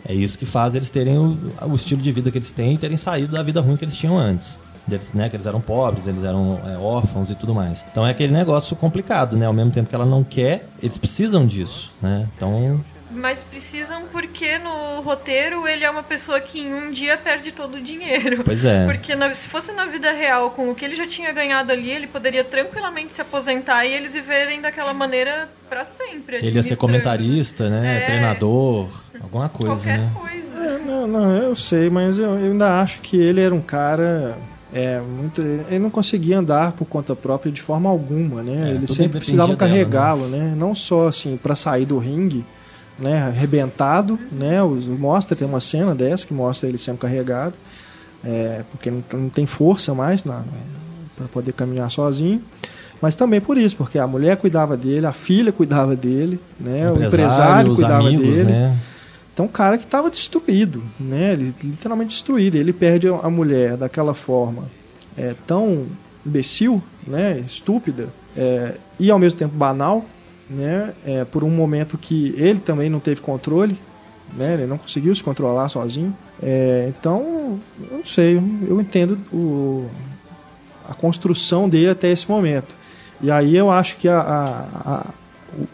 É 0.08 0.14
isso 0.14 0.38
que 0.38 0.46
faz 0.46 0.74
eles 0.74 0.88
terem 0.88 1.18
o, 1.18 1.36
o 1.68 1.74
estilo 1.74 2.00
de 2.00 2.12
vida 2.12 2.30
que 2.30 2.38
eles 2.38 2.52
têm 2.52 2.74
e 2.74 2.78
terem 2.78 2.96
saído 2.96 3.32
da 3.32 3.42
vida 3.42 3.60
ruim 3.60 3.76
que 3.76 3.84
eles 3.84 3.96
tinham 3.96 4.16
antes. 4.16 4.58
Deles, 4.86 5.12
né, 5.12 5.28
que 5.28 5.34
eles 5.34 5.46
eram 5.46 5.60
pobres, 5.60 6.06
eles 6.06 6.22
eram 6.22 6.60
é, 6.64 6.76
órfãos 6.78 7.28
e 7.30 7.34
tudo 7.34 7.52
mais. 7.54 7.84
Então 7.90 8.06
é 8.06 8.10
aquele 8.10 8.32
negócio 8.32 8.76
complicado, 8.76 9.36
né? 9.36 9.46
Ao 9.46 9.52
mesmo 9.52 9.72
tempo 9.72 9.88
que 9.88 9.94
ela 9.94 10.06
não 10.06 10.22
quer, 10.22 10.64
eles 10.82 10.96
precisam 10.96 11.44
disso, 11.46 11.92
né? 12.00 12.26
Então 12.36 12.80
Mas 13.10 13.42
precisam 13.42 14.02
porque 14.12 14.58
no 14.58 15.00
roteiro 15.00 15.66
ele 15.66 15.84
é 15.84 15.90
uma 15.90 16.02
pessoa 16.04 16.40
que 16.40 16.60
em 16.60 16.72
um 16.72 16.90
dia 16.92 17.16
perde 17.16 17.50
todo 17.50 17.78
o 17.78 17.80
dinheiro. 17.82 18.42
Pois 18.44 18.64
é. 18.64 18.84
Porque 18.84 19.16
na- 19.16 19.34
se 19.34 19.48
fosse 19.48 19.72
na 19.72 19.86
vida 19.86 20.12
real, 20.12 20.50
com 20.50 20.70
o 20.70 20.74
que 20.74 20.84
ele 20.84 20.94
já 20.94 21.06
tinha 21.06 21.32
ganhado 21.32 21.72
ali, 21.72 21.90
ele 21.90 22.06
poderia 22.06 22.44
tranquilamente 22.44 23.12
se 23.14 23.20
aposentar 23.20 23.84
e 23.86 23.92
eles 23.92 24.14
viverem 24.14 24.60
daquela 24.60 24.92
maneira 24.94 25.48
pra 25.68 25.84
sempre. 25.84 26.36
Ele 26.36 26.52
ia 26.56 26.62
ser 26.62 26.76
comentarista, 26.76 27.68
né? 27.68 27.98
É. 28.02 28.06
Treinador, 28.06 28.88
alguma 29.20 29.48
coisa, 29.48 29.74
Qualquer 29.74 29.98
né? 29.98 30.10
coisa. 30.14 30.36
É, 30.64 30.78
não, 30.78 31.06
não, 31.06 31.36
eu 31.36 31.56
sei, 31.56 31.90
mas 31.90 32.18
eu, 32.18 32.30
eu 32.38 32.50
ainda 32.52 32.80
acho 32.80 33.00
que 33.00 33.16
ele 33.16 33.40
era 33.40 33.54
um 33.54 33.60
cara. 33.60 34.36
É, 34.76 35.00
muito, 35.00 35.40
ele 35.40 35.78
não 35.78 35.88
conseguia 35.88 36.38
andar 36.38 36.72
por 36.72 36.84
conta 36.84 37.16
própria 37.16 37.50
de 37.50 37.62
forma 37.62 37.88
alguma, 37.88 38.42
né? 38.42 38.72
É, 38.72 38.74
Eles 38.74 38.90
sempre 38.90 39.20
precisavam 39.20 39.54
dela, 39.54 39.70
carregá-lo, 39.70 40.26
né? 40.26 40.54
Não 40.54 40.74
só 40.74 41.08
assim 41.08 41.38
para 41.38 41.54
sair 41.54 41.86
do 41.86 41.96
ringue, 41.96 42.44
né? 42.98 43.22
Arrebentado, 43.22 44.18
né? 44.30 44.62
Os, 44.62 44.86
mostra 44.86 45.34
tem 45.34 45.48
uma 45.48 45.60
cena 45.60 45.94
dessa 45.94 46.26
que 46.26 46.34
mostra 46.34 46.68
ele 46.68 46.76
sendo 46.76 46.98
carregado, 46.98 47.54
é, 48.22 48.64
porque 48.70 48.90
não, 48.90 49.02
não 49.14 49.28
tem 49.30 49.46
força 49.46 49.94
mais 49.94 50.20
para 50.20 51.26
poder 51.32 51.52
caminhar 51.52 51.90
sozinho. 51.90 52.42
Mas 53.00 53.14
também 53.14 53.40
por 53.40 53.56
isso, 53.56 53.76
porque 53.76 53.98
a 53.98 54.06
mulher 54.06 54.36
cuidava 54.36 54.76
dele, 54.76 55.06
a 55.06 55.12
filha 55.12 55.52
cuidava 55.52 55.96
dele, 55.96 56.38
né? 56.60 56.92
o 56.92 57.02
empresário 57.02 57.72
os 57.72 57.78
cuidava 57.78 58.06
amigos, 58.08 58.26
dele. 58.26 58.44
né? 58.44 58.76
Então, 59.36 59.44
um 59.44 59.48
cara 59.48 59.76
que 59.76 59.84
estava 59.84 60.08
destruído, 60.08 60.82
né? 60.98 61.34
Ele, 61.34 61.54
literalmente 61.62 62.08
destruído. 62.14 62.56
Ele 62.56 62.72
perde 62.72 63.06
a 63.06 63.28
mulher 63.28 63.76
daquela 63.76 64.14
forma 64.14 64.64
é, 65.14 65.34
tão 65.46 65.84
imbecil, 66.24 66.82
né? 67.06 67.38
Estúpida 67.40 68.08
é, 68.34 68.76
e 68.98 69.10
ao 69.10 69.18
mesmo 69.18 69.38
tempo 69.38 69.54
banal, 69.54 70.06
né? 70.48 70.94
É, 71.04 71.22
por 71.26 71.44
um 71.44 71.50
momento 71.50 71.98
que 71.98 72.34
ele 72.38 72.60
também 72.60 72.88
não 72.88 72.98
teve 72.98 73.20
controle, 73.20 73.76
né? 74.34 74.54
Ele 74.54 74.66
não 74.66 74.78
conseguiu 74.78 75.14
se 75.14 75.22
controlar 75.22 75.68
sozinho. 75.68 76.16
É, 76.42 76.86
então, 76.98 77.60
eu 77.90 77.98
não 77.98 78.06
sei. 78.06 78.36
Eu 78.66 78.80
entendo 78.80 79.18
o, 79.30 79.86
a 80.88 80.94
construção 80.94 81.68
dele 81.68 81.90
até 81.90 82.08
esse 82.10 82.26
momento. 82.26 82.74
E 83.20 83.30
aí 83.30 83.54
eu 83.54 83.70
acho 83.70 83.98
que 83.98 84.08
a, 84.08 84.18
a- 84.18 84.66
a- 84.92 85.06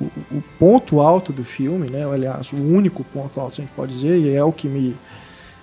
o, 0.00 0.43
ponto 0.59 1.00
alto 1.00 1.33
do 1.33 1.45
filme, 1.45 1.88
né, 1.88 2.05
aliás, 2.05 2.52
o 2.52 2.57
único 2.57 3.05
ponto 3.05 3.41
alto, 3.41 3.55
se 3.55 3.61
a 3.61 3.64
gente 3.64 3.75
pode 3.75 3.93
dizer, 3.93 4.19
e 4.19 4.35
é 4.35 4.43
o 4.43 4.52
que 4.52 4.69
me 4.69 4.95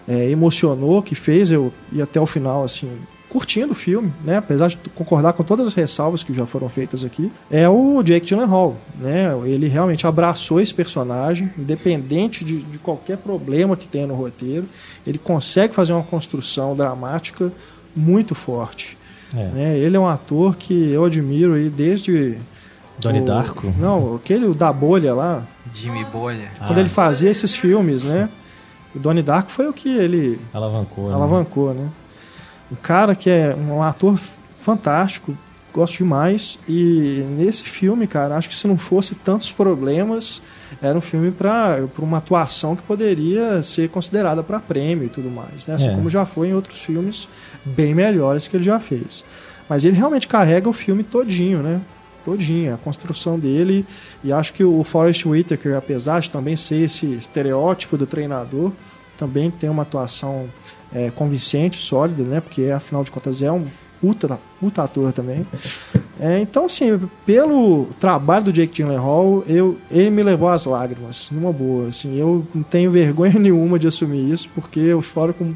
é, 0.08 0.30
emocionou, 0.30 1.02
que 1.02 1.16
fez 1.16 1.52
eu 1.52 1.72
ir 1.92 2.02
até 2.02 2.20
o 2.20 2.26
final, 2.26 2.64
assim, 2.64 2.90
curtindo 3.30 3.74
o 3.74 3.76
filme, 3.76 4.12
né, 4.24 4.38
apesar 4.38 4.68
de 4.68 4.78
concordar 4.96 5.34
com 5.34 5.44
todas 5.44 5.68
as 5.68 5.74
ressalvas 5.74 6.24
que 6.24 6.34
já 6.34 6.46
foram 6.46 6.68
feitas 6.68 7.06
aqui, 7.06 7.32
é 7.50 7.70
o 7.70 8.02
Jake 8.02 8.26
Gyllenhaal, 8.26 8.76
né, 9.00 9.32
ele 9.46 9.68
realmente 9.68 10.08
abraçou 10.08 10.60
esse 10.60 10.74
personagem, 10.74 11.50
independente 11.58 12.44
de, 12.44 12.62
de 12.62 12.78
qualquer 12.80 13.18
problema 13.18 13.78
que 13.78 13.88
tenha 13.88 14.08
no 14.08 14.16
roteiro, 14.16 14.68
ele 15.06 15.18
consegue 15.18 15.74
fazer 15.74 15.94
uma 15.94 16.04
construção 16.04 16.76
dramática 16.76 17.52
muito 17.96 18.34
forte. 18.34 18.98
É. 19.36 19.46
né? 19.48 19.78
Ele 19.78 19.96
é 19.96 20.00
um 20.00 20.08
ator 20.08 20.56
que 20.56 20.92
eu 20.92 21.06
admiro 21.06 21.54
aí 21.54 21.70
desde 21.70 22.38
Donnie 23.00 23.22
o- 23.22 23.26
Darko. 23.26 23.74
Não, 23.78 24.16
aquele 24.16 24.46
o 24.46 24.54
da 24.56 24.72
bolha 24.74 25.14
lá, 25.14 25.44
Jimmy 25.74 26.04
Bolha. 26.06 26.52
Ah, 26.60 26.68
quando 26.68 26.80
ele 26.80 26.90
fazia 26.90 27.30
esses 27.30 27.56
filmes, 27.56 28.04
né? 28.04 28.30
O 28.96 29.00
Donnie 29.00 29.22
Darko 29.24 29.52
foi 29.52 29.68
o 29.68 29.74
que 29.74 29.90
ele 29.90 30.40
Alavancou. 30.54 31.10
né? 31.10 31.14
alavancou, 31.16 31.74
né? 31.74 31.88
Um 32.72 32.76
cara 32.76 33.16
que 33.16 33.30
é 33.30 33.56
um 33.56 33.82
ator 33.84 34.20
fantástico, 34.62 35.36
gosto 35.74 35.98
demais. 35.98 36.58
E 36.68 37.24
nesse 37.38 37.64
filme, 37.64 38.08
cara, 38.08 38.36
acho 38.36 38.50
que 38.50 38.56
se 38.56 38.68
não 38.68 38.78
fosse 38.78 39.16
tantos 39.16 39.52
problemas, 39.52 40.42
era 40.82 40.98
um 40.98 41.02
filme 41.02 41.32
para 41.32 41.80
uma 42.00 42.18
atuação 42.18 42.76
que 42.76 42.82
poderia 42.84 43.62
ser 43.62 43.90
considerada 43.90 44.42
para 44.44 44.60
prêmio 44.60 45.06
e 45.06 45.10
tudo 45.10 45.30
mais, 45.30 45.68
né? 45.68 45.76
Assim 45.76 45.90
É. 45.90 45.96
como 45.96 46.10
já 46.10 46.26
foi 46.26 46.50
em 46.50 46.54
outros 46.54 46.82
filmes 46.82 47.28
bem 47.64 47.94
melhores 47.96 48.48
que 48.48 48.58
ele 48.58 48.64
já 48.64 48.80
fez. 48.80 49.24
Mas 49.70 49.86
ele 49.86 49.96
realmente 49.96 50.28
carrega 50.28 50.68
o 50.68 50.74
filme 50.74 51.04
todinho, 51.04 51.60
né? 51.60 51.80
Todinho, 52.30 52.74
a 52.74 52.78
construção 52.78 53.40
dele. 53.40 53.86
E 54.24 54.32
acho 54.32 54.54
que 54.54 54.64
o 54.64 54.84
Forrest 54.84 55.26
Whitaker, 55.26 55.76
apesar 55.76 56.20
de 56.20 56.30
também 56.30 56.56
ser 56.56 56.84
esse 56.84 57.06
estereótipo 57.08 57.98
do 57.98 58.06
treinador, 58.06 58.72
também 59.18 59.50
tem 59.50 59.70
uma 59.70 59.84
atuação 59.84 60.48
é, 60.94 61.10
convincente, 61.10 61.78
sólida, 61.78 62.24
né? 62.24 62.40
Porque 62.40 62.70
afinal 62.70 63.04
de 63.04 63.12
contas 63.12 63.42
é 63.42 63.52
um 63.52 63.66
puta, 64.00 64.40
puta 64.60 64.84
ator 64.84 65.12
também. 65.12 65.46
É, 66.22 66.38
então, 66.42 66.66
assim, 66.66 67.00
pelo 67.26 67.86
trabalho 67.98 68.44
do 68.44 68.52
Jake 68.52 68.74
Gyllenhaal, 68.74 69.42
eu, 69.48 69.78
ele 69.90 70.10
me 70.10 70.22
levou 70.22 70.50
às 70.50 70.66
lágrimas, 70.66 71.30
numa 71.32 71.54
boa. 71.54 71.88
Assim, 71.88 72.20
eu 72.20 72.46
não 72.54 72.62
tenho 72.62 72.92
vergonha 72.92 73.32
nenhuma 73.40 73.80
de 73.80 73.88
assumir 73.88 74.30
isso, 74.30 74.50
porque 74.54 74.82
eu 74.82 75.02
choro 75.02 75.34
com 75.34 75.54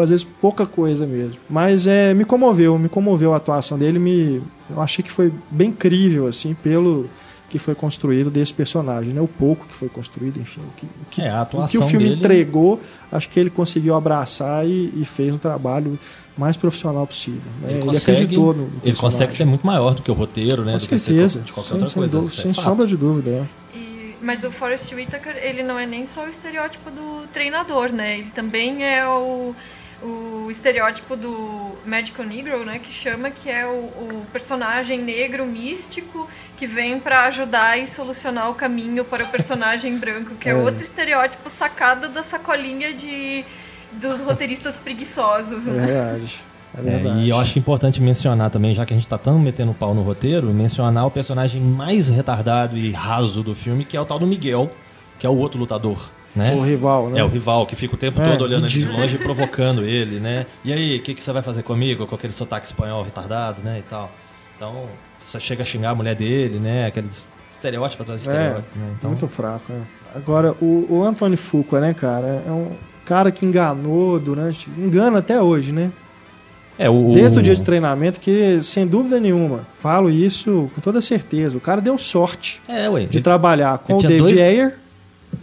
às 0.00 0.10
vezes 0.10 0.24
pouca 0.24 0.64
coisa 0.66 1.06
mesmo. 1.06 1.36
Mas 1.48 1.86
é, 1.86 2.12
me 2.14 2.24
comoveu, 2.24 2.78
me 2.78 2.88
comoveu 2.88 3.32
a 3.32 3.36
atuação 3.36 3.78
dele, 3.78 3.98
me, 3.98 4.42
eu 4.70 4.80
achei 4.80 5.02
que 5.04 5.10
foi 5.10 5.32
bem 5.50 5.68
incrível, 5.68 6.26
assim, 6.26 6.54
pelo 6.54 7.08
que 7.48 7.58
foi 7.58 7.74
construído 7.74 8.30
desse 8.30 8.54
personagem, 8.54 9.12
né? 9.12 9.20
O 9.20 9.28
pouco 9.28 9.66
que 9.66 9.74
foi 9.74 9.88
construído, 9.90 10.40
enfim, 10.40 10.60
o 10.62 10.74
que, 10.74 10.86
o 10.86 11.04
que, 11.10 11.20
É, 11.22 11.28
a 11.28 11.42
o 11.52 11.68
que 11.68 11.76
o 11.76 11.82
filme 11.82 12.06
dele- 12.08 12.16
entregou, 12.18 12.80
acho 13.10 13.28
que 13.28 13.38
ele 13.38 13.50
conseguiu 13.50 13.94
abraçar 13.94 14.66
e, 14.66 14.90
e 14.96 15.04
fez 15.04 15.34
um 15.34 15.38
trabalho 15.38 15.98
mais 16.34 16.56
profissional 16.56 17.06
possível. 17.06 17.42
né? 17.60 17.68
Ele, 17.68 17.78
Ele, 17.80 17.84
consegue, 17.86 18.12
acreditou 18.22 18.54
no, 18.54 18.62
no 18.62 18.70
ele 18.82 18.96
consegue 18.96 19.34
ser 19.34 19.44
muito 19.44 19.66
maior 19.66 19.92
do 19.94 20.00
que 20.00 20.10
o 20.10 20.14
roteiro, 20.14 20.64
né? 20.64 20.72
Com 20.72 20.78
do 20.78 20.88
que 20.88 20.98
ser 20.98 21.12
certeza, 21.12 21.40
de 21.40 21.52
qualquer 21.52 21.68
sem, 21.74 21.78
outra 21.82 21.94
coisa. 21.94 22.18
é 22.20 22.22
sem 22.42 22.54
fato. 22.54 22.64
sombra 22.64 22.86
de 22.86 22.96
dúvida. 22.96 23.30
é. 23.74 23.76
E 23.78 24.14
Mas 24.22 24.42
o 24.44 24.50
Forrest 24.50 24.90
Whitaker, 24.90 25.36
ele 25.42 25.62
não 25.62 25.78
é 25.78 25.84
nem 25.84 26.06
só 26.06 26.24
o 26.24 26.30
estereótipo 26.30 26.90
do 26.90 27.26
treinador, 27.34 27.90
né? 27.92 28.18
Ele 28.20 28.30
também 28.34 28.82
é 28.82 29.06
o, 29.06 29.54
o 30.02 30.48
estereótipo 30.50 31.16
do 31.16 31.72
Magical 31.86 32.24
Negro, 32.26 32.64
né? 32.64 32.78
Que 32.78 32.92
chama, 32.92 33.30
que 33.30 33.48
é 33.50 33.66
o, 33.66 33.70
o 33.70 34.26
personagem 34.32 35.00
negro 35.00 35.46
místico 35.46 36.28
que 36.56 36.66
vem 36.66 36.98
pra 37.00 37.24
ajudar 37.26 37.78
e 37.78 37.86
solucionar 37.86 38.50
o 38.50 38.54
caminho 38.54 39.04
para 39.04 39.24
o 39.24 39.28
personagem 39.28 39.96
branco, 39.96 40.34
que 40.36 40.48
é, 40.48 40.52
É. 40.52 40.54
outro 40.54 40.82
estereótipo 40.82 41.48
sacado 41.48 42.08
da 42.08 42.22
sacolinha 42.22 42.92
de 42.92 43.44
dos 43.92 44.20
roteiristas 44.22 44.76
preguiçosos, 44.76 45.68
É 45.68 45.70
né? 45.72 45.86
verdade. 45.86 46.40
É 46.74 46.78
É, 46.78 46.82
verdade. 46.82 47.20
e 47.20 47.28
eu 47.28 47.38
acho 47.38 47.58
importante 47.58 48.00
mencionar 48.00 48.50
também, 48.50 48.72
já 48.72 48.86
que 48.86 48.94
a 48.94 48.96
gente 48.96 49.06
tá 49.06 49.18
tão 49.18 49.38
metendo 49.38 49.74
pau 49.74 49.92
no 49.94 50.00
roteiro, 50.02 50.46
mencionar 50.48 51.06
o 51.06 51.10
personagem 51.10 51.60
mais 51.60 52.08
retardado 52.08 52.76
e 52.78 52.90
raso 52.92 53.42
do 53.42 53.54
filme, 53.54 53.84
que 53.84 53.94
é 53.96 54.00
o 54.00 54.04
tal 54.06 54.18
do 54.18 54.26
Miguel, 54.26 54.70
que 55.18 55.26
é 55.26 55.28
o 55.28 55.36
outro 55.36 55.58
lutador, 55.60 56.10
né? 56.36 56.54
O 56.54 56.60
rival, 56.60 57.08
né? 57.10 57.20
É 57.20 57.24
o 57.24 57.28
rival 57.28 57.66
que 57.66 57.76
fica 57.76 57.94
o 57.94 57.98
tempo 57.98 58.20
É, 58.20 58.30
todo 58.32 58.42
olhando 58.42 58.64
ele 58.66 58.68
de 58.68 58.84
longe 58.86 59.16
e 59.16 59.18
provocando 59.22 59.82
ele, 59.84 60.18
né? 60.20 60.46
E 60.64 60.72
aí, 60.72 60.96
o 60.98 61.02
que, 61.02 61.14
que 61.14 61.22
você 61.22 61.32
vai 61.32 61.42
fazer 61.42 61.62
comigo? 61.62 62.06
Com 62.06 62.14
aquele 62.14 62.32
sotaque 62.32 62.66
espanhol 62.66 63.02
retardado, 63.02 63.62
né? 63.62 63.78
E 63.78 63.82
tal. 63.82 64.10
Então, 64.56 64.86
você 65.20 65.38
chega 65.40 65.62
a 65.62 65.66
xingar 65.66 65.90
a 65.90 65.94
mulher 65.94 66.14
dele, 66.14 66.58
né? 66.58 66.86
Aquele 66.86 67.08
estereótipo 67.52 68.02
atrás 68.02 68.22
de 68.22 68.28
É, 68.28 68.32
estereótipo, 68.32 68.78
né? 68.78 68.86
Então, 68.98 69.10
muito 69.10 69.28
fraco. 69.28 69.72
é. 69.72 70.16
Agora, 70.16 70.52
o, 70.60 70.86
o 70.90 71.04
Anthony 71.04 71.36
Fuqua, 71.36 71.80
né, 71.80 71.94
cara, 71.94 72.42
é 72.46 72.50
um 72.50 72.72
cara 73.04 73.30
que 73.32 73.46
enganou 73.46 74.20
durante... 74.20 74.68
Engana 74.78 75.18
até 75.18 75.40
hoje, 75.40 75.72
né? 75.72 75.90
é, 76.78 76.88
o, 76.90 77.12
Desde 77.14 77.38
o 77.38 77.42
dia 77.42 77.54
de 77.54 77.62
treinamento, 77.62 78.20
que, 78.20 78.60
sem 78.62 78.86
dúvida 78.86 79.18
nenhuma, 79.20 79.66
falo 79.78 80.10
isso 80.10 80.70
com 80.74 80.80
toda 80.80 81.00
certeza, 81.00 81.56
o 81.56 81.60
cara 81.60 81.80
deu 81.80 81.96
sorte 81.98 82.60
É, 82.68 82.88
ué. 82.90 83.04
de 83.06 83.16
ele- 83.18 83.22
trabalhar 83.22 83.78
com 83.78 83.94
ele 83.98 84.04
o 84.04 84.08
David 84.08 84.22
dois- 84.34 84.38
Ayer 84.38 84.78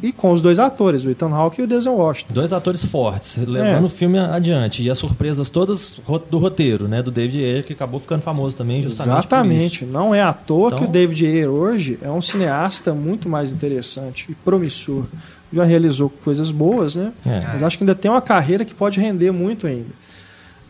e 0.02 0.12
com 0.12 0.32
os 0.32 0.40
dois 0.42 0.60
atores, 0.60 1.04
o 1.06 1.10
Ethan 1.10 1.30
Hawke 1.34 1.62
e 1.62 1.64
o 1.64 1.68
Denzel 1.68 1.94
Washington. 1.96 2.34
Dois 2.34 2.54
atores 2.54 2.84
fortes, 2.86 3.38
levando 3.38 3.84
É. 3.84 3.86
o 3.86 3.90
filme 3.90 4.18
adiante. 4.20 4.82
E 4.84 4.90
as 4.90 4.98
surpresas 4.98 5.50
todas 5.50 6.00
do 6.30 6.38
roteiro, 6.38 6.88
né? 6.88 7.02
Do 7.04 7.12
David 7.12 7.44
Ayer, 7.44 7.64
que 7.66 7.74
acabou 7.74 8.00
ficando 8.00 8.22
famoso 8.22 8.56
também, 8.56 8.82
justamente 8.82 9.18
Exatamente. 9.18 9.86
Não 9.86 10.14
é 10.16 10.22
à 10.22 10.32
toa 10.34 10.68
Então- 10.68 10.80
que 10.80 10.86
o 10.86 10.88
David 10.88 11.26
Ayer 11.26 11.50
hoje 11.50 12.00
é 12.02 12.10
um 12.10 12.22
cineasta 12.22 12.94
muito 12.94 13.28
mais 13.28 13.52
interessante 13.52 14.26
e 14.30 14.36
promissor. 14.36 15.04
Já 15.52 15.64
realizou 15.64 16.10
coisas 16.24 16.52
boas, 16.52 16.94
né? 16.96 17.12
É. 17.26 17.44
Mas 17.54 17.64
acho 17.64 17.78
que 17.78 17.84
ainda 17.84 17.96
tem 17.96 18.10
uma 18.12 18.22
carreira 18.22 18.64
que 18.64 18.74
pode 18.74 19.00
render 19.00 19.32
muito 19.32 19.66
ainda. 19.68 19.90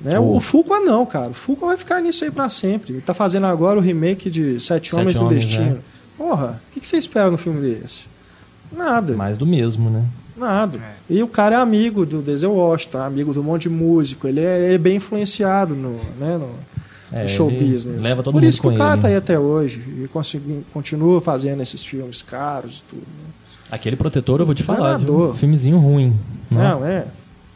Né? 0.01 0.17
O- 0.17 0.37
O 0.37 0.39
Fuqua 0.39 0.79
não, 0.79 1.05
cara. 1.05 1.31
O 1.31 1.33
Fuqua 1.33 1.67
vai 1.67 1.77
ficar 1.77 2.01
nisso 2.01 2.23
aí 2.23 2.31
pra 2.31 2.47
sempre. 2.47 2.93
Ele 2.93 3.01
tá 3.01 3.13
fazendo 3.13 3.45
agora 3.45 3.77
o 3.77 3.81
remake 3.81 4.29
de 4.29 4.53
Sete, 4.59 4.87
Sete 4.89 4.95
Homens 4.95 5.17
do 5.19 5.25
Homens, 5.25 5.43
Destino. 5.45 5.65
né? 5.71 5.77
Porra, 6.17 6.61
o 6.69 6.73
que, 6.73 6.79
que 6.79 6.87
você 6.87 6.95
espera 6.97 7.29
no 7.29 7.37
filme 7.37 7.59
desse? 7.61 8.03
Nada. 8.71 9.15
Mais 9.15 9.37
do 9.37 9.45
mesmo, 9.45 9.89
né? 9.89 10.03
Nada. 10.37 10.79
E 11.09 11.21
o 11.21 11.27
cara 11.27 11.55
é 11.55 11.59
amigo 11.59 12.05
do 12.05 12.21
Denzel 12.21 12.53
Washington, 12.53 12.99
amigo 12.99 13.33
do 13.33 13.43
monte 13.43 13.63
de 13.63 13.69
músico. 13.69 14.27
Ele 14.27 14.39
é, 14.39 14.73
é 14.73 14.77
bem 14.77 14.95
influenciado 14.97 15.75
no, 15.75 15.93
né, 16.17 16.37
no, 16.37 16.49
É, 17.11 17.23
no 17.23 17.27
show 17.29 17.49
business. 17.51 18.01
leva 18.01 18.23
todo 18.23 18.33
Por 18.33 18.41
mundo 18.41 18.49
isso 18.49 18.61
que 18.61 18.67
com 18.67 18.73
o 18.73 18.77
cara 18.77 18.93
ele. 18.93 19.01
tá 19.01 19.07
aí 19.09 19.15
até 19.15 19.37
hoje. 19.37 19.81
E 20.03 20.07
consegui- 20.07 20.63
continua 20.71 21.19
fazendo 21.19 21.61
esses 21.61 21.83
filmes 21.83 22.21
caros 22.21 22.79
e 22.79 22.83
tudo. 22.89 23.01
né? 23.01 23.29
Aquele 23.71 23.95
protetor, 23.95 24.39
eu 24.39 24.45
vou 24.45 24.55
te 24.55 24.63
falar, 24.63 24.97
viu? 24.97 25.07
Enganador. 25.09 25.35
Filmezinho 25.35 25.77
ruim. 25.77 26.15
né? 26.49 26.63
Não, 26.69 26.85
é. 26.85 27.05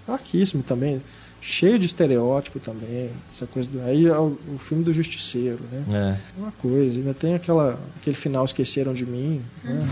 Fraquíssimo 0.06 0.62
também. 0.62 1.02
Cheio 1.40 1.78
de 1.80 1.86
estereótipo 1.86 2.60
também. 2.60 3.10
Essa 3.32 3.46
coisa 3.46 3.70
do, 3.70 3.82
aí 3.82 4.06
é 4.08 4.18
o, 4.18 4.38
o 4.56 4.58
filme 4.58 4.84
do 4.84 4.94
Justiceiro, 4.94 5.60
né? 5.72 6.18
É. 6.38 6.40
Uma 6.42 6.52
coisa. 6.54 6.98
Ainda 6.98 7.14
tem 7.14 7.34
aquela, 7.36 7.80
aquele 8.00 8.16
final 8.16 8.44
Esqueceram 8.46 8.94
de 8.94 9.06
Mim. 9.06 9.42
né? 9.64 9.88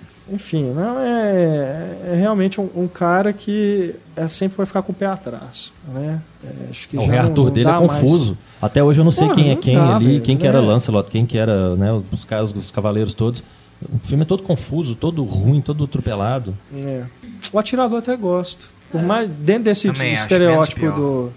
Enfim, 0.32 0.72
não 0.72 0.98
é, 1.00 1.98
é 2.12 2.14
realmente 2.16 2.58
um, 2.60 2.68
um 2.74 2.88
cara 2.88 3.32
que 3.32 3.94
é, 4.16 4.26
sempre 4.26 4.56
vai 4.56 4.64
ficar 4.66 4.80
com 4.82 4.90
o 4.92 4.94
pé 4.94 5.06
atrás. 5.06 5.70
Né? 5.92 6.18
É, 6.42 6.70
acho 6.70 6.88
que 6.88 6.96
o 6.96 7.00
já 7.00 7.06
Rei 7.06 7.18
não- 7.20 7.26
Arthur 7.28 7.44
não 7.44 7.50
dele 7.52 7.68
é 7.68 7.72
dá 7.72 7.80
mais- 7.80 7.92
confuso. 8.00 8.38
Até 8.62 8.82
hoje 8.82 9.00
eu 9.00 9.04
não 9.04 9.10
sei 9.10 9.24
Porra, 9.28 9.34
quem 9.36 9.50
é 9.50 9.56
quem 9.56 9.74
dá, 9.76 9.96
ali, 9.96 10.06
velho, 10.06 10.20
quem 10.22 10.36
que 10.38 10.46
era 10.46 10.60
né? 10.62 10.66
Lancelot, 10.66 11.10
quem 11.10 11.26
que 11.26 11.36
era 11.36 11.76
né, 11.76 11.92
os 12.10 12.24
caras, 12.24 12.52
os 12.54 12.70
cavaleiros 12.70 13.12
todos. 13.12 13.42
O 13.82 13.98
filme 14.06 14.22
é 14.22 14.26
todo 14.26 14.42
confuso, 14.42 14.94
todo 14.94 15.22
ruim, 15.24 15.60
todo 15.60 15.84
atropelado. 15.84 16.56
É. 16.74 17.02
O 17.52 17.58
atirador 17.58 17.98
até 17.98 18.16
gosto. 18.16 18.70
Por 18.90 19.02
mais, 19.02 19.28
dentro 19.28 19.64
desse 19.64 19.92
Também 19.92 20.14
estereótipo 20.14 20.90
do, 20.92 21.32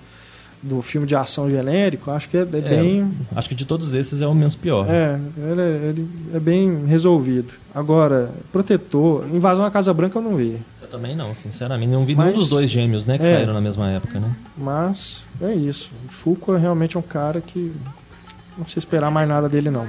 do 0.61 0.81
filme 0.81 1.05
de 1.07 1.15
ação 1.15 1.49
genérico, 1.49 2.09
acho 2.11 2.27
que 2.29 2.37
é, 2.37 2.41
é 2.41 2.45
bem. 2.45 3.11
Acho 3.35 3.47
que 3.49 3.55
de 3.55 3.65
todos 3.65 3.93
esses 3.93 4.21
é 4.21 4.27
o 4.27 4.33
menos 4.33 4.55
pior. 4.55 4.85
É, 4.89 5.19
ele, 5.37 5.61
é- 5.61 5.89
ele 5.89 6.09
é 6.33 6.39
bem 6.39 6.85
resolvido. 6.85 7.53
Agora, 7.73 8.31
protetor, 8.51 9.25
invasão 9.31 9.63
à 9.65 9.71
Casa 9.71 9.93
Branca 9.93 10.17
eu 10.17 10.21
não 10.23 10.35
vi. 10.35 10.57
Eu 10.81 10.87
também 10.87 11.15
não, 11.15 11.35
sinceramente. 11.35 11.91
Não 11.91 12.05
vi 12.05 12.15
Mas- 12.15 12.25
nenhum 12.27 12.37
dos 12.39 12.49
dois 12.49 12.69
gêmeos, 12.69 13.05
né, 13.05 13.17
que 13.17 13.25
É. 13.25 13.35
saíram 13.35 13.53
na 13.53 13.61
mesma 13.61 13.89
época, 13.91 14.19
né? 14.19 14.29
Mas 14.57 15.23
é 15.41 15.53
isso. 15.53 15.91
Fuqua 16.09 16.55
é 16.55 16.59
realmente 16.59 16.97
um 16.97 17.01
cara 17.01 17.39
que 17.41 17.71
não 18.57 18.63
precisa 18.63 18.79
esperar 18.79 19.11
mais 19.11 19.27
nada 19.29 19.47
dele, 19.47 19.69
não. 19.69 19.87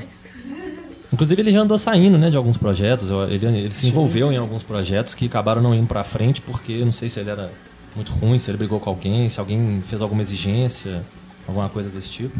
Inclusive 1.13 1.41
ele 1.41 1.51
já 1.51 1.61
andou 1.61 1.79
saindo, 1.79 2.19
né, 2.19 2.29
de 2.29 2.37
alguns 2.37 2.59
projetos. 2.59 3.09
Ele, 3.31 3.47
ele 3.47 3.71
se 3.71 3.89
envolveu 3.89 4.31
em 4.31 4.37
alguns 4.37 4.63
projetos 4.63 5.15
que 5.15 5.25
acabaram 5.25 5.63
não 5.63 5.75
indo 5.75 5.87
pra 5.87 6.05
frente 6.05 6.43
porque 6.43 6.85
não 6.85 6.93
sei 6.93 7.09
se 7.09 7.19
ele 7.19 7.31
era 7.31 7.51
muito 7.99 8.13
ruim, 8.13 8.39
se 8.39 8.49
ele 8.49 8.57
brigou 8.57 8.79
com 8.79 8.89
alguém, 8.89 9.29
se 9.29 9.41
alguém 9.41 9.83
fez 9.85 10.01
alguma 10.01 10.23
exigência, 10.23 11.03
alguma 11.47 11.69
coisa 11.69 11.91
desse 11.91 12.09
tipo. 12.09 12.39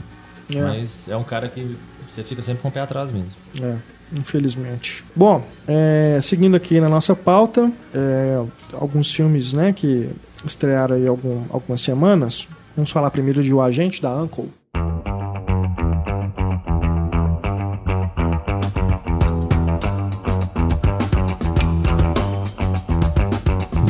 É. 0.55 0.63
Mas 0.63 1.09
é 1.09 1.17
um 1.17 1.25
cara 1.25 1.49
que 1.49 1.77
você 2.09 2.23
fica 2.23 2.41
sempre 2.41 2.63
com 2.63 2.69
o 2.69 2.73
pé 2.73 2.81
atrás 2.81 3.11
mesmo. 3.11 3.31
É, 3.61 3.77
infelizmente. 4.19 5.05
Bom, 5.15 5.45
é, 5.67 6.19
seguindo 6.23 6.57
aqui 6.57 6.81
na 6.81 6.89
nossa 6.89 7.15
pauta, 7.15 7.71
é, 7.93 8.41
alguns 8.73 9.13
filmes 9.13 9.53
né, 9.53 9.73
que 9.73 10.09
estrearam 10.45 10.95
aí 10.95 11.07
algum, 11.07 11.43
algumas 11.51 11.81
semanas. 11.81 12.49
Vamos 12.77 12.93
falar 12.93 13.11
primeiro 13.11 13.43
de 13.43 13.53
O 13.53 13.61
Agente 13.61 14.01
da 14.01 14.15
Uncle. 14.15 14.49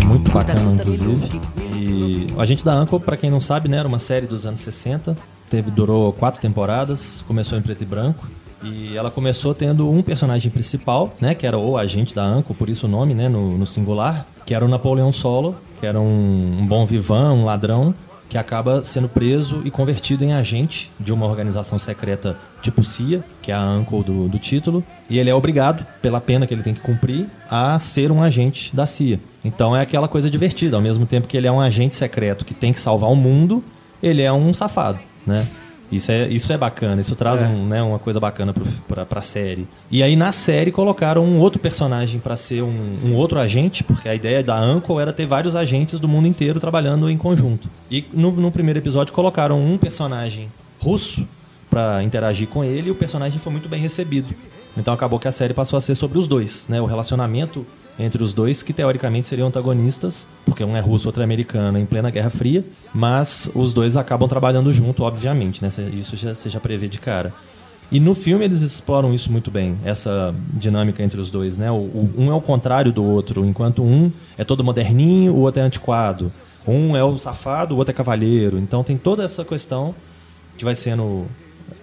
Muito 0.06 0.32
bacana, 0.32 0.72
inclusive. 0.72 1.57
E 1.88 2.26
o 2.34 2.40
Agente 2.40 2.64
da 2.64 2.80
Uncle, 2.80 3.00
pra 3.00 3.16
quem 3.16 3.30
não 3.30 3.40
sabe, 3.40 3.68
né, 3.68 3.78
era 3.78 3.88
uma 3.88 3.98
série 3.98 4.26
dos 4.26 4.44
anos 4.44 4.60
60. 4.60 5.16
Teve, 5.50 5.70
durou 5.70 6.12
quatro 6.12 6.40
temporadas, 6.40 7.24
começou 7.26 7.56
em 7.56 7.62
preto 7.62 7.82
e 7.82 7.86
branco. 7.86 8.28
E 8.62 8.96
ela 8.96 9.10
começou 9.10 9.54
tendo 9.54 9.88
um 9.88 10.02
personagem 10.02 10.50
principal, 10.50 11.14
né, 11.20 11.34
que 11.34 11.46
era 11.46 11.56
o 11.56 11.78
agente 11.78 12.14
da 12.14 12.26
Uncle, 12.26 12.54
por 12.54 12.68
isso 12.68 12.86
o 12.86 12.90
nome, 12.90 13.14
né, 13.14 13.28
no, 13.28 13.56
no 13.56 13.66
singular, 13.66 14.26
que 14.44 14.52
era 14.52 14.64
o 14.64 14.68
Napoleão 14.68 15.12
Solo, 15.12 15.56
que 15.80 15.86
era 15.86 15.98
um, 15.98 16.58
um 16.60 16.66
bom 16.66 16.84
vivan, 16.84 17.32
um 17.32 17.44
ladrão, 17.44 17.94
que 18.28 18.36
acaba 18.36 18.84
sendo 18.84 19.08
preso 19.08 19.62
e 19.64 19.70
convertido 19.70 20.24
em 20.24 20.32
agente 20.32 20.90
de 21.00 21.12
uma 21.12 21.26
organização 21.26 21.78
secreta 21.78 22.36
tipo 22.60 22.84
CIA, 22.84 23.24
que 23.40 23.50
é 23.50 23.54
a 23.54 23.62
Uncle 23.62 24.02
do, 24.02 24.28
do 24.28 24.38
título, 24.38 24.84
e 25.08 25.18
ele 25.18 25.30
é 25.30 25.34
obrigado, 25.34 25.86
pela 26.02 26.20
pena 26.20 26.46
que 26.46 26.52
ele 26.52 26.62
tem 26.62 26.74
que 26.74 26.80
cumprir, 26.80 27.26
a 27.50 27.78
ser 27.78 28.12
um 28.12 28.22
agente 28.22 28.74
da 28.74 28.86
CIA. 28.86 29.18
Então 29.44 29.74
é 29.74 29.80
aquela 29.80 30.08
coisa 30.08 30.30
divertida, 30.30 30.76
ao 30.76 30.82
mesmo 30.82 31.06
tempo 31.06 31.26
que 31.26 31.36
ele 31.36 31.46
é 31.46 31.52
um 31.52 31.60
agente 31.60 31.94
secreto 31.94 32.44
que 32.44 32.54
tem 32.54 32.72
que 32.72 32.80
salvar 32.80 33.10
o 33.10 33.16
mundo, 33.16 33.64
ele 34.02 34.22
é 34.22 34.32
um 34.32 34.52
safado, 34.52 34.98
né? 35.26 35.46
Isso 35.90 36.12
é, 36.12 36.28
isso 36.28 36.52
é 36.52 36.56
bacana, 36.58 37.00
isso 37.00 37.16
traz 37.16 37.40
É. 37.40 37.46
um, 37.46 37.64
né, 37.66 37.82
uma 37.82 37.98
coisa 37.98 38.20
bacana 38.20 38.54
pra, 38.86 39.06
pra 39.06 39.22
série. 39.22 39.66
E 39.90 40.02
aí 40.02 40.16
na 40.16 40.32
série 40.32 40.70
colocaram 40.70 41.24
um 41.24 41.38
outro 41.38 41.58
personagem 41.58 42.20
pra 42.20 42.36
ser 42.36 42.62
um, 42.62 42.98
um 43.06 43.14
outro 43.14 43.38
agente, 43.38 43.82
porque 43.82 44.08
a 44.08 44.14
ideia 44.14 44.42
da 44.42 44.60
Uncle 44.60 44.98
era 44.98 45.12
ter 45.14 45.24
vários 45.26 45.56
agentes 45.56 45.98
do 45.98 46.06
mundo 46.06 46.28
inteiro 46.28 46.60
trabalhando 46.60 47.08
em 47.08 47.16
conjunto. 47.16 47.68
E 47.90 48.04
no, 48.12 48.30
no 48.32 48.50
primeiro 48.50 48.78
episódio 48.78 49.14
colocaram 49.14 49.58
um 49.58 49.78
personagem 49.78 50.48
russo 50.78 51.26
pra 51.70 52.02
interagir 52.02 52.48
com 52.48 52.62
ele 52.62 52.88
e 52.88 52.90
o 52.90 52.94
personagem 52.94 53.38
foi 53.38 53.52
muito 53.52 53.68
bem 53.68 53.80
recebido. 53.80 54.34
Então 54.76 54.92
acabou 54.94 55.18
que 55.18 55.26
a 55.28 55.32
série 55.32 55.54
passou 55.54 55.76
a 55.76 55.80
ser 55.80 55.94
sobre 55.94 56.18
os 56.18 56.28
dois, 56.28 56.66
né? 56.68 56.80
O 56.80 56.86
relacionamento 56.86 57.66
entre 57.98 58.22
os 58.22 58.32
dois, 58.32 58.62
que 58.62 58.72
teoricamente 58.72 59.26
seriam 59.26 59.48
antagonistas, 59.48 60.26
porque 60.44 60.62
um 60.62 60.76
é 60.76 60.80
russo, 60.80 61.08
outro 61.08 61.20
é 61.20 61.24
americano, 61.24 61.78
em 61.78 61.84
plena 61.84 62.10
Guerra 62.10 62.30
Fria, 62.30 62.64
mas 62.94 63.50
os 63.54 63.72
dois 63.72 63.96
acabam 63.96 64.28
trabalhando 64.28 64.72
junto, 64.72 65.02
obviamente, 65.02 65.60
né? 65.62 65.68
Isso 65.92 66.14
já, 66.16 66.34
você 66.34 66.48
já 66.48 66.60
prevê 66.60 66.86
de 66.88 66.98
cara. 66.98 67.32
E 67.90 67.98
no 67.98 68.14
filme 68.14 68.44
eles 68.44 68.60
exploram 68.60 69.14
isso 69.14 69.32
muito 69.32 69.50
bem, 69.50 69.76
essa 69.84 70.34
dinâmica 70.52 71.02
entre 71.02 71.20
os 71.20 71.30
dois, 71.30 71.56
né? 71.58 71.70
O, 71.70 71.74
o- 71.76 72.14
um 72.18 72.30
é 72.30 72.34
o 72.34 72.40
contrário 72.40 72.92
do 72.92 73.02
outro, 73.02 73.44
enquanto 73.44 73.82
um 73.82 74.12
é 74.36 74.44
todo 74.44 74.62
moderninho, 74.62 75.32
o 75.32 75.38
outro 75.40 75.60
é 75.60 75.64
antiquado. 75.64 76.30
Um 76.66 76.94
é 76.94 77.02
o 77.02 77.18
safado, 77.18 77.74
o 77.74 77.78
outro 77.78 77.92
é 77.92 77.94
cavalheiro. 77.94 78.58
Então 78.58 78.84
tem 78.84 78.96
toda 78.98 79.24
essa 79.24 79.42
questão 79.44 79.94
que 80.58 80.64
vai 80.66 80.74
sendo 80.74 81.24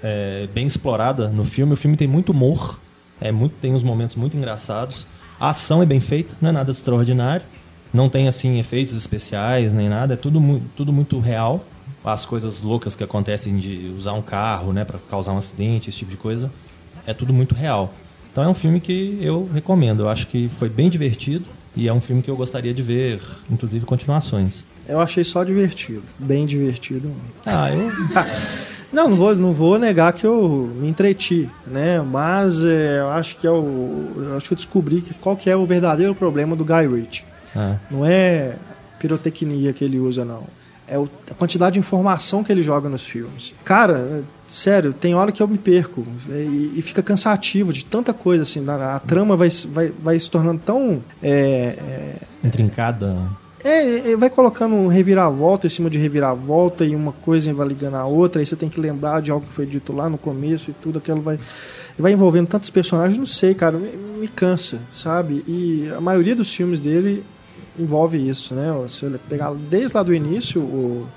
é, 0.03 0.47
bem 0.53 0.67
explorada 0.67 1.27
no 1.29 1.43
filme. 1.43 1.73
O 1.73 1.75
filme 1.75 1.97
tem 1.97 2.07
muito 2.07 2.31
humor, 2.31 2.79
é 3.19 3.31
muito, 3.31 3.53
tem 3.59 3.73
uns 3.73 3.81
momentos 3.81 4.15
muito 4.15 4.37
engraçados. 4.37 5.07
A 5.39 5.49
ação 5.49 5.81
é 5.81 5.85
bem 5.85 5.99
feita, 5.99 6.35
não 6.41 6.49
é 6.49 6.51
nada 6.51 6.71
extraordinário. 6.71 7.45
Não 7.93 8.09
tem 8.09 8.27
assim 8.27 8.59
efeitos 8.59 8.93
especiais 8.95 9.73
nem 9.73 9.87
nada, 9.87 10.15
é 10.15 10.17
tudo, 10.17 10.39
mu- 10.41 10.61
tudo 10.75 10.91
muito 10.91 11.19
real. 11.19 11.65
As 12.03 12.25
coisas 12.25 12.61
loucas 12.61 12.95
que 12.95 13.03
acontecem 13.03 13.55
de 13.55 13.93
usar 13.97 14.13
um 14.13 14.21
carro, 14.21 14.73
né, 14.73 14.83
para 14.83 14.99
causar 15.09 15.31
um 15.33 15.37
acidente, 15.37 15.89
esse 15.89 15.99
tipo 15.99 16.11
de 16.11 16.17
coisa, 16.17 16.51
é 17.07 17.13
tudo 17.13 17.31
muito 17.33 17.55
real. 17.55 17.93
Então 18.31 18.43
é 18.43 18.47
um 18.47 18.53
filme 18.53 18.79
que 18.81 19.17
eu 19.21 19.49
recomendo. 19.53 20.01
Eu 20.03 20.09
acho 20.09 20.27
que 20.27 20.49
foi 20.49 20.67
bem 20.69 20.89
divertido 20.89 21.45
e 21.75 21.87
é 21.87 21.93
um 21.93 22.01
filme 22.01 22.21
que 22.21 22.29
eu 22.29 22.35
gostaria 22.35 22.73
de 22.73 22.81
ver, 22.83 23.19
inclusive, 23.49 23.85
continuações. 23.85 24.63
Eu 24.87 24.99
achei 24.99 25.23
só 25.23 25.43
divertido. 25.43 26.03
Bem 26.19 26.45
divertido. 26.45 27.11
Ah, 27.45 27.69
eu. 27.71 27.89
Não, 28.95 29.09
não 29.09 29.17
vou, 29.17 29.35
não 29.35 29.51
vou 29.53 29.77
negar 29.77 30.13
que 30.13 30.25
eu 30.25 30.71
me 30.75 30.87
entreti, 30.87 31.49
né? 31.67 32.01
Mas 32.01 32.63
é, 32.63 32.99
eu 33.01 33.09
acho 33.11 33.35
que 33.37 33.45
é 33.45 33.51
o, 33.51 34.07
eu 34.17 34.37
acho 34.37 34.47
que 34.47 34.53
eu 34.53 34.57
descobri 34.57 35.01
que 35.01 35.13
qual 35.15 35.35
que 35.35 35.49
é 35.49 35.55
o 35.55 35.65
verdadeiro 35.65 36.15
problema 36.15 36.55
do 36.55 36.63
Guy 36.63 36.87
Ritchie. 36.87 37.25
Ah, 37.55 37.75
Não 37.91 38.05
é 38.05 38.55
pirotecnia 38.99 39.73
que 39.73 39.83
ele 39.83 39.99
usa, 39.99 40.23
não. 40.25 40.43
É 40.87 40.97
o- 40.99 41.09
a 41.31 41.33
quantidade 41.33 41.73
de 41.73 41.79
informação 41.79 42.43
que 42.43 42.51
ele 42.51 42.61
joga 42.63 42.87
nos 42.87 43.05
filmes. 43.05 43.53
Cara, 43.63 44.23
sério, 44.47 44.93
tem 44.93 45.15
hora 45.15 45.31
que 45.31 45.41
eu 45.41 45.47
me 45.47 45.57
perco 45.57 46.05
é, 46.29 46.43
e, 46.43 46.73
e 46.77 46.81
fica 46.81 47.01
cansativo 47.01 47.73
de 47.73 47.83
tanta 47.83 48.13
coisa 48.13 48.43
assim. 48.43 48.63
A, 48.69 48.95
a 48.95 48.99
trama 48.99 49.35
vai, 49.35 49.49
se- 49.49 49.67
vai, 49.67 49.91
vai 50.01 50.19
se 50.19 50.29
tornando 50.29 50.61
tão 50.63 51.01
é, 51.23 51.31
é, 51.77 52.15
intrincada. 52.47 53.17
É, 53.65 54.11
é, 54.11 54.17
vai 54.17 54.29
colocando 54.29 54.75
um 54.75 54.87
reviravolta 54.87 55.65
em 55.65 55.69
cima 55.69 55.89
de 55.89 55.97
reviravolta 55.97 56.85
e 56.85 56.95
uma 56.95 57.11
coisa 57.11 57.51
vai 57.51 57.67
ligando 57.67 57.95
a 57.95 58.05
outra, 58.05 58.39
aí 58.39 58.45
você 58.45 58.55
tem 58.55 58.69
que 58.69 58.79
lembrar 58.79 59.21
de 59.21 59.31
algo 59.31 59.45
que 59.47 59.53
foi 59.53 59.65
dito 59.65 59.91
lá 59.91 60.07
no 60.07 60.17
começo 60.19 60.69
e 60.69 60.73
tudo, 60.73 60.99
aquilo 60.99 61.21
vai, 61.21 61.39
vai 61.97 62.11
envolvendo 62.11 62.47
tantos 62.47 62.69
personagens, 62.69 63.17
não 63.17 63.25
sei, 63.25 63.55
cara, 63.55 63.77
me, 63.77 63.89
me 64.19 64.27
cansa, 64.27 64.79
sabe? 64.91 65.43
E 65.47 65.89
a 65.97 65.99
maioria 65.99 66.35
dos 66.35 66.53
filmes 66.53 66.79
dele 66.79 67.23
envolve 67.77 68.17
isso, 68.17 68.53
né? 68.53 68.71
Se 68.87 69.05
eu 69.05 69.19
pegar 69.27 69.51
desde 69.53 69.97
lá 69.97 70.03
do 70.03 70.13
início, 70.13 70.61
o 70.61 71.07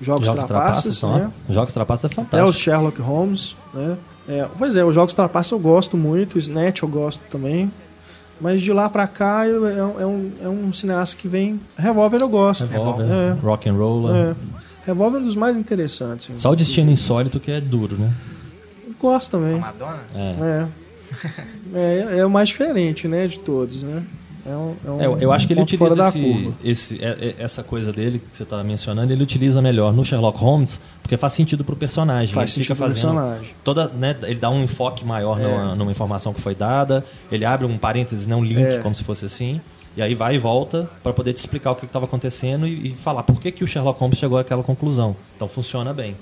Jogos, 0.00 0.26
Jogos 0.26 0.44
Trapaças, 0.44 0.98
Trapaças, 0.98 1.26
né? 1.26 1.32
Jogos 1.50 1.74
Trapaças 1.74 2.04
é 2.04 2.06
Até 2.06 2.22
os 2.22 2.30
fantástico. 2.30 2.64
Sherlock 2.64 3.00
Holmes, 3.02 3.56
né? 3.74 3.98
É, 4.28 4.48
pois 4.58 4.76
é, 4.76 4.84
os 4.84 4.94
Jogos 4.94 5.14
Trapaças 5.14 5.52
eu 5.52 5.58
gosto 5.58 5.96
muito, 5.96 6.36
o 6.36 6.38
Snatch 6.38 6.82
eu 6.82 6.88
gosto 6.88 7.20
também. 7.28 7.70
Mas 8.42 8.60
de 8.60 8.72
lá 8.72 8.90
pra 8.90 9.06
cá 9.06 9.46
eu- 9.46 9.64
é, 9.66 9.82
um- 9.84 10.00
é 10.00 10.06
um, 10.06 10.32
é 10.42 10.48
um 10.48 10.72
cineasta 10.72 11.16
que 11.16 11.28
vem. 11.28 11.60
Revolver 11.78 12.20
eu 12.20 12.28
gosto. 12.28 12.66
Revolver, 12.66 13.06
É, 13.08 13.30
Rock 13.40 13.68
and 13.70 13.74
Roll. 13.74 14.12
é. 14.14 14.34
Revolver 14.84 15.20
é 15.20 15.22
um 15.22 15.26
dos 15.26 15.36
mais 15.36 15.56
interessantes. 15.56 16.28
Só 16.40 16.50
o 16.50 16.56
Destino 16.56 16.90
Insólito 16.90 17.38
que 17.38 17.52
é 17.52 17.60
duro, 17.60 17.96
né? 17.96 18.12
Gosto 19.00 19.30
também. 19.38 19.60
Madonna? 19.60 20.00
É. 20.14 20.66
É. 21.74 22.14
é. 22.14 22.18
É 22.18 22.26
o 22.26 22.30
mais 22.30 22.48
diferente, 22.48 23.06
né, 23.06 23.28
de 23.28 23.38
todos, 23.38 23.84
né? 23.84 24.02
É 24.44 24.50
um, 24.50 24.74
é 24.84 24.90
um 24.90 25.00
É, 25.20 25.24
eu, 25.24 25.32
acho 25.32 25.46
que 25.46 25.52
ele 25.52 25.62
utiliza 25.62 26.08
esse, 26.08 26.52
esse- 26.64 27.04
é- 27.04 27.16
é- 27.20 27.34
essa 27.38 27.62
coisa 27.62 27.92
dele 27.92 28.18
que 28.18 28.36
você 28.36 28.42
está 28.42 28.62
mencionando, 28.64 29.12
ele 29.12 29.22
utiliza 29.22 29.62
melhor 29.62 29.92
no 29.92 30.04
Sherlock 30.04 30.36
Holmes, 30.38 30.80
porque 31.00 31.16
faz 31.16 31.32
sentido 31.32 31.62
pro 31.64 31.76
personagem. 31.76 32.34
Faz 32.34 32.56
ele 32.56 32.64
fica 32.64 32.74
sentido 32.74 32.76
pro 32.76 32.86
fazendo 33.04 33.14
personagem. 33.22 33.54
toda, 33.62 33.88
né, 33.88 34.16
ele 34.24 34.38
dá 34.40 34.50
um 34.50 34.62
enfoque 34.64 35.04
maior 35.04 35.40
É. 35.40 35.44
numa, 35.44 35.74
numa 35.76 35.90
informação 35.92 36.32
que 36.34 36.40
foi 36.40 36.54
dada, 36.54 37.04
ele 37.30 37.44
abre 37.44 37.66
um 37.66 37.78
parênteses, 37.78 38.26
não 38.26 38.40
um 38.40 38.44
link, 38.44 38.58
É. 38.62 38.78
como 38.78 38.94
se 38.94 39.04
fosse 39.04 39.24
assim, 39.24 39.60
e 39.96 40.02
aí 40.02 40.14
vai 40.14 40.34
e 40.34 40.38
volta 40.38 40.88
para 41.02 41.12
poder 41.12 41.32
te 41.34 41.36
explicar 41.38 41.70
o 41.70 41.76
que 41.76 41.84
estava 41.84 42.06
acontecendo 42.06 42.66
e, 42.66 42.88
e 42.88 42.90
falar 42.94 43.22
por 43.22 43.40
que, 43.40 43.52
que 43.52 43.62
o 43.62 43.66
Sherlock 43.66 44.00
Holmes 44.00 44.18
chegou 44.18 44.38
àquela 44.38 44.62
conclusão. 44.62 45.14
Então 45.36 45.46
funciona 45.46 45.92
bem. 45.92 46.16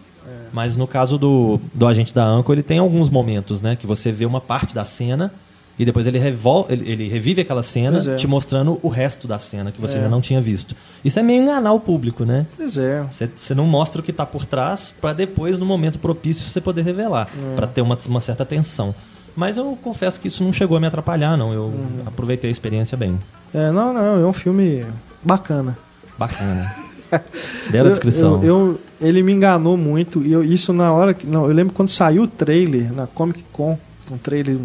Mas 0.53 0.77
no 0.77 0.87
caso 0.87 1.17
do, 1.19 1.59
do 1.75 1.87
agente 1.87 2.13
da 2.15 2.25
Anco, 2.25 2.53
ele 2.53 2.63
tem 2.63 2.79
alguns 2.79 3.09
momentos, 3.09 3.61
né, 3.63 3.75
que 3.75 3.87
você 3.87 4.13
vê 4.13 4.27
uma 4.27 4.41
parte 4.41 4.75
da 4.75 4.85
cena 4.85 5.33
e 5.81 5.85
depois 5.85 6.07
ele, 6.07 6.19
revol 6.19 6.67
ele, 6.69 6.91
ele 6.91 7.09
revive 7.09 7.41
aquela 7.41 7.63
cena, 7.63 7.97
é. 7.97 8.17
te 8.17 8.27
mostrando 8.27 8.79
o 8.83 8.89
resto 8.89 9.27
da 9.27 9.39
cena 9.39 9.73
que 9.73 9.81
você 9.81 9.95
É. 9.95 9.97
ainda 9.99 10.09
não 10.11 10.21
tinha 10.21 10.41
visto. 10.41 10.77
Isso 11.05 11.19
é 11.19 11.23
meio 11.23 11.43
enganar 11.43 11.73
o 11.73 11.81
público, 11.81 12.25
né? 12.25 12.47
Pois 12.57 12.77
é. 12.79 13.03
Você 13.11 13.29
você 13.35 13.55
não 13.55 13.67
mostra 13.67 14.01
o 14.01 14.05
que 14.05 14.11
está 14.11 14.27
por 14.27 14.45
trás 14.45 14.93
para 15.01 15.13
depois, 15.15 15.59
no 15.59 15.65
momento 15.67 15.99
propício, 15.99 16.49
você 16.49 16.61
poder 16.61 16.83
revelar, 16.83 17.29
É. 17.53 17.57
para 17.57 17.67
ter 17.67 17.81
uma, 17.81 17.99
uma 18.09 18.21
certa 18.21 18.45
tensão. 18.45 18.95
Mas 19.35 19.57
eu 19.57 19.79
confesso 19.83 20.21
que 20.21 20.29
isso 20.29 20.45
não 20.45 20.53
chegou 20.53 20.77
a 20.77 20.81
me 20.81 20.87
atrapalhar, 20.87 21.37
não. 21.37 21.53
Eu 21.53 21.63
Uhum. 21.65 22.03
aproveitei 22.05 22.49
a 22.49 22.53
experiência 22.53 22.97
bem. 22.97 23.19
É, 23.55 23.71
não, 23.71 23.95
não, 23.95 24.21
é 24.21 24.27
um 24.27 24.33
filme 24.33 24.85
bacana. 25.23 25.79
Bacana. 26.19 26.75
Bela 27.71 27.89
Eu- 27.89 27.91
descrição. 27.93 28.43
Eu, 28.43 28.45
eu- 28.45 28.81
ele 29.01 29.23
me 29.23 29.33
enganou 29.33 29.77
muito. 29.77 30.23
E 30.23 30.31
eu, 30.33 30.45
isso 30.45 30.73
na 30.73 30.93
hora 30.93 31.15
que. 31.15 31.27
Não, 31.27 31.47
eu 31.47 31.53
lembro 31.53 31.73
quando 31.73 31.89
saiu 31.89 32.25
o 32.25 32.27
trailer 32.29 32.93
na 32.93 33.07
Comic 33.07 33.43
Con, 33.53 33.79
um 34.11 34.19
trailer 34.19 34.59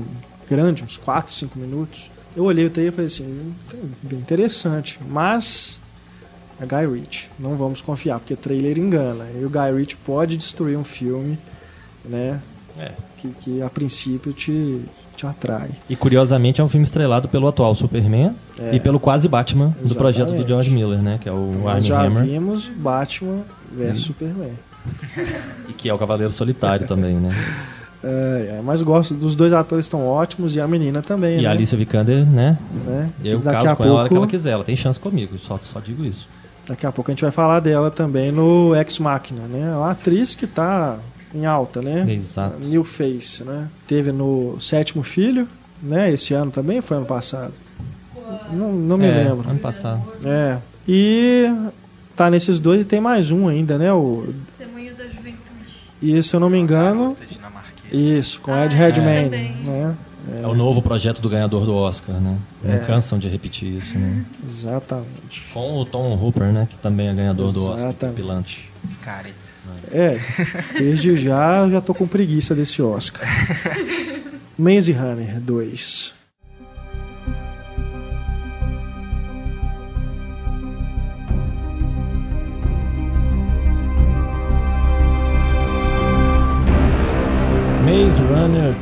grande, 0.50 0.84
uns 0.84 0.98
4, 0.98 1.34
5 1.34 1.58
minutos. 1.60 2.10
Eu 2.36 2.44
olhei 2.44 2.66
o 2.66 2.70
trailer 2.70 2.92
e 2.92 2.96
falei 2.96 3.06
assim, 3.08 3.24
"Hum, 3.26 3.90
bem 4.04 4.20
interessante. 4.20 5.00
Mas 5.08 5.80
é 6.60 6.66
Guy 6.66 7.00
Ritchie. 7.00 7.30
Não 7.40 7.56
vamos 7.56 7.82
confiar, 7.82 8.20
porque 8.20 8.36
trailer 8.36 8.78
engana. 8.78 9.26
E 9.40 9.44
o 9.46 9.50
Guy 9.50 9.72
Ritchie 9.78 9.98
pode 10.06 10.36
destruir 10.38 10.78
um 10.78 10.84
filme, 10.84 11.38
né? 12.04 12.42
É. 12.78 12.92
Que, 13.18 13.30
que 13.42 13.62
a 13.62 13.70
princípio 13.70 14.34
te, 14.34 14.82
te 15.16 15.26
atrai. 15.26 15.70
E 15.90 15.96
curiosamente 15.96 16.60
é 16.60 16.64
um 16.64 16.68
filme 16.70 16.84
estrelado 16.84 17.28
pelo 17.30 17.48
atual 17.48 17.74
Superman 17.74 18.36
É. 18.60 18.76
e 18.76 18.80
pelo 18.82 19.00
quase 19.00 19.28
Batman 19.30 19.68
do 19.68 19.86
Exatamente. 19.86 19.98
projeto 19.98 20.34
do 20.36 20.46
George 20.48 20.72
Miller, 20.72 21.02
né? 21.02 21.18
Que 21.22 21.30
é 21.30 21.32
o 21.32 21.52
Nós 21.64 21.68
Armie 21.76 21.88
já 21.88 22.04
Hammer 22.04 22.24
vimos 22.26 22.68
Batman 22.70 23.44
vs 23.72 24.00
Superman. 24.02 24.52
e 25.70 25.74
que 25.74 25.90
é 25.90 25.94
o 25.94 25.98
Cavaleiro 25.98 26.32
Solitário 26.32 26.86
também, 26.86 27.16
né? 27.16 27.30
É, 28.08 28.58
é, 28.60 28.62
mas 28.64 28.84
gosto 28.84 29.16
dos 29.16 29.36
dois 29.36 29.52
atores 29.52 29.86
estão 29.86 30.06
ótimos 30.06 30.56
e 30.56 30.62
a 30.62 30.68
menina 30.68 31.02
também, 31.02 31.40
E 31.40 31.42
né? 31.42 31.48
a 31.48 31.52
Alicia 31.52 31.76
Vikander, 31.76 32.24
né? 32.24 32.56
né? 32.86 33.10
Eu 33.24 33.40
daqui 33.40 33.58
caso 33.64 33.70
a 33.70 33.76
com 33.76 33.84
ela 33.84 33.92
a 33.94 33.96
hora 34.02 34.08
que 34.10 34.14
ela 34.14 34.22
pouco, 34.22 34.32
quiser. 34.32 34.52
Ela 34.52 34.64
tem 34.64 34.76
chance 34.76 35.00
comigo, 35.00 35.40
só, 35.40 35.58
só 35.60 35.80
digo 35.80 36.06
isso. 36.06 36.28
daqui 36.68 36.86
a 36.86 36.92
pouco 36.92 37.10
a 37.10 37.14
gente 37.14 37.22
vai 37.24 37.32
falar 37.32 37.60
dela 37.62 37.90
também 37.90 38.32
no 38.32 38.76
Ex 38.76 39.00
Machina, 39.00 39.42
né? 39.48 39.72
É 39.74 39.76
uma 39.76 39.90
atriz 39.92 40.36
que 40.36 40.46
tá 40.46 40.98
em 41.34 41.46
alta, 41.48 41.82
né? 41.82 42.06
Exato. 42.14 42.68
New 42.68 42.84
Face, 42.84 43.44
né? 43.44 43.68
Teve 43.88 44.12
no 44.12 44.56
Sétimo 44.60 45.02
Filho, 45.02 45.48
né? 45.82 46.12
Esse 46.14 46.34
ano 46.36 46.52
também, 46.52 46.82
foi 46.82 46.98
ano 46.98 47.06
passado. 47.08 47.54
Não, 48.52 48.72
não 48.72 48.98
me 48.98 49.06
É, 49.08 49.24
lembro. 49.30 49.50
Ano 49.50 49.60
passado. 49.60 50.02
É. 50.24 50.58
E 50.88 51.52
tá 52.16 52.30
nesses 52.30 52.60
dois 52.60 52.82
e 52.82 52.86
tem 52.86 53.02
mais 53.02 53.32
um 53.32 53.48
ainda, 53.48 53.78
né? 53.80 53.92
O, 53.92 54.26
Testemunho 54.58 54.94
da 54.96 55.06
juventude. 55.06 55.40
e 56.02 56.22
se 56.24 56.36
eu 56.36 56.40
não 56.40 56.50
me 56.50 56.60
engano. 56.60 57.18
Isso, 57.96 58.40
com 58.42 58.54
Ah, 58.54 58.66
Ed 58.66 58.76
é, 58.76 58.78
Redmayne, 58.78 59.24
também. 59.30 59.52
né? 59.64 59.96
É. 60.42 60.48
o 60.48 60.56
novo 60.56 60.82
projeto 60.82 61.22
do 61.22 61.30
ganhador 61.30 61.66
do 61.68 61.76
Oscar, 61.76 62.16
né? 62.16 62.36
Não 62.64 62.74
É. 62.74 62.80
cansam 62.80 63.20
de 63.20 63.28
repetir 63.30 63.72
isso, 63.78 63.96
né? 63.98 64.26
Exatamente. 64.48 65.44
Com 65.54 65.78
o 65.80 65.86
Tom 65.86 66.16
Hooper, 66.16 66.52
né? 66.52 66.68
Que 66.68 66.76
também 66.80 67.10
é 67.10 67.14
ganhador 67.14 67.52
do 67.52 67.62
Oscar. 67.64 67.90
Exatamente. 67.90 68.16
Pilante. 68.16 68.72
Careta. 69.04 69.36
É, 69.92 70.20
desde 70.78 71.16
já 71.16 71.58
eu 71.60 71.72
já 71.72 71.80
tô 71.82 71.94
com 71.94 72.08
preguiça 72.08 72.56
desse 72.56 72.82
Oscar. 72.82 73.24
Maze 74.58 74.92
Runner 74.92 75.40
2. 75.40 76.15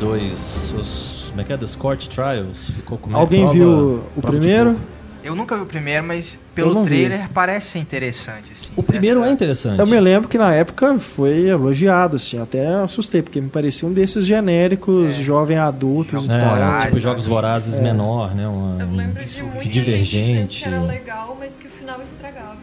2. 0.04 0.74
Os, 0.78 1.28
como 1.30 1.42
é 1.42 1.44
que 1.44 1.54
é? 1.54 1.58
The 1.58 1.68
Scorch 1.68 2.10
Trials. 2.10 2.70
Ficou 2.72 2.98
com 2.98 3.16
Alguém 3.16 3.42
prova- 3.42 3.54
viu 3.54 4.04
o 4.16 4.22
primeiro? 4.22 4.76
Eu 5.24 5.38
nunca 5.38 5.56
vi 5.56 5.62
o 5.62 5.66
primeiro, 5.66 6.04
mas 6.06 6.38
pelo 6.54 6.74
não 6.74 6.84
vi. 6.84 7.08
trailer 7.08 7.30
parece 7.34 7.68
ser 7.72 7.80
interessante. 7.80 8.52
Assim, 8.52 8.68
O 8.76 8.84
primeiro 8.84 9.22
é 9.22 9.24
Essa- 9.24 9.32
interessante. 9.34 9.80
Eu 9.80 9.88
me 9.88 9.98
lembro 9.98 10.28
que 10.28 10.38
na 10.38 10.54
época 10.54 11.00
foi 11.00 11.48
elogiado, 11.48 12.18
assim, 12.18 12.42
até 12.42 12.68
assustei, 12.76 13.22
porque 13.22 13.40
me 13.40 13.48
parecia 13.50 13.88
um 13.88 13.94
desses 13.94 14.26
genéricos 14.26 15.18
É. 15.18 15.24
jovem 15.24 15.58
adultos 15.58 16.26
e 16.26 16.28
Jogos 16.28 16.30
É, 16.30 16.40
tal. 16.42 16.50
Vorazes, 16.56 16.84
tipo 16.88 17.00
Jogos 17.00 17.24
né? 17.26 17.30
Vorazes 17.34 17.80
É. 17.80 17.82
menor, 17.82 18.36
né? 18.36 18.46
Uma, 18.46 18.82
Eu 18.82 18.88
um- 18.88 18.96
lembro 18.98 19.24
de 19.24 19.42
muita 19.44 19.70
divergente. 19.70 20.60
gente 20.60 20.64
que 20.64 20.68
era 20.70 20.82
legal, 20.84 21.38
mas 21.40 21.56
que 21.56 21.68
o 21.68 21.70
final 21.70 22.02
estragava, 22.02 22.58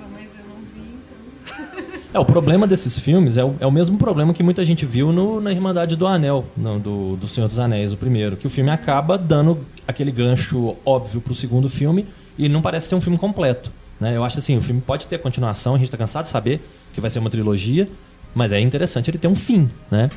É, 2.12 2.18
o 2.18 2.24
problema 2.24 2.66
desses 2.66 2.98
filmes 2.98 3.36
é 3.36 3.44
o, 3.44 3.54
é 3.60 3.66
o 3.66 3.70
mesmo 3.70 3.96
problema 3.96 4.34
que 4.34 4.42
muita 4.42 4.64
gente 4.64 4.84
viu 4.84 5.12
no, 5.12 5.40
na 5.40 5.52
Irmandade 5.52 5.94
do 5.94 6.08
Anel, 6.08 6.44
não, 6.56 6.78
do, 6.78 7.16
do 7.16 7.28
Senhor 7.28 7.46
dos 7.46 7.58
Anéis, 7.58 7.92
o 7.92 7.96
primeiro. 7.96 8.36
Que 8.36 8.48
o 8.48 8.50
filme 8.50 8.70
acaba 8.70 9.16
dando 9.16 9.58
aquele 9.86 10.10
gancho 10.10 10.76
óbvio 10.84 11.20
pro 11.20 11.34
segundo 11.36 11.70
filme 11.70 12.06
e 12.36 12.48
não 12.48 12.60
parece 12.60 12.88
ser 12.88 12.96
um 12.96 13.00
filme 13.00 13.16
completo. 13.16 13.70
Né? 14.00 14.16
Eu 14.16 14.24
acho 14.24 14.38
assim, 14.38 14.56
o 14.56 14.60
filme 14.60 14.80
pode 14.80 15.06
ter 15.06 15.18
continuação, 15.18 15.76
a 15.76 15.78
gente 15.78 15.90
tá 15.90 15.96
cansado 15.96 16.24
de 16.24 16.30
saber 16.30 16.60
que 16.92 17.00
vai 17.00 17.10
ser 17.10 17.20
uma 17.20 17.30
trilogia, 17.30 17.88
mas 18.34 18.52
é 18.52 18.58
interessante 18.58 19.08
ele 19.08 19.18
ter 19.18 19.28
um 19.28 19.36
fim, 19.36 19.70
né? 19.90 20.10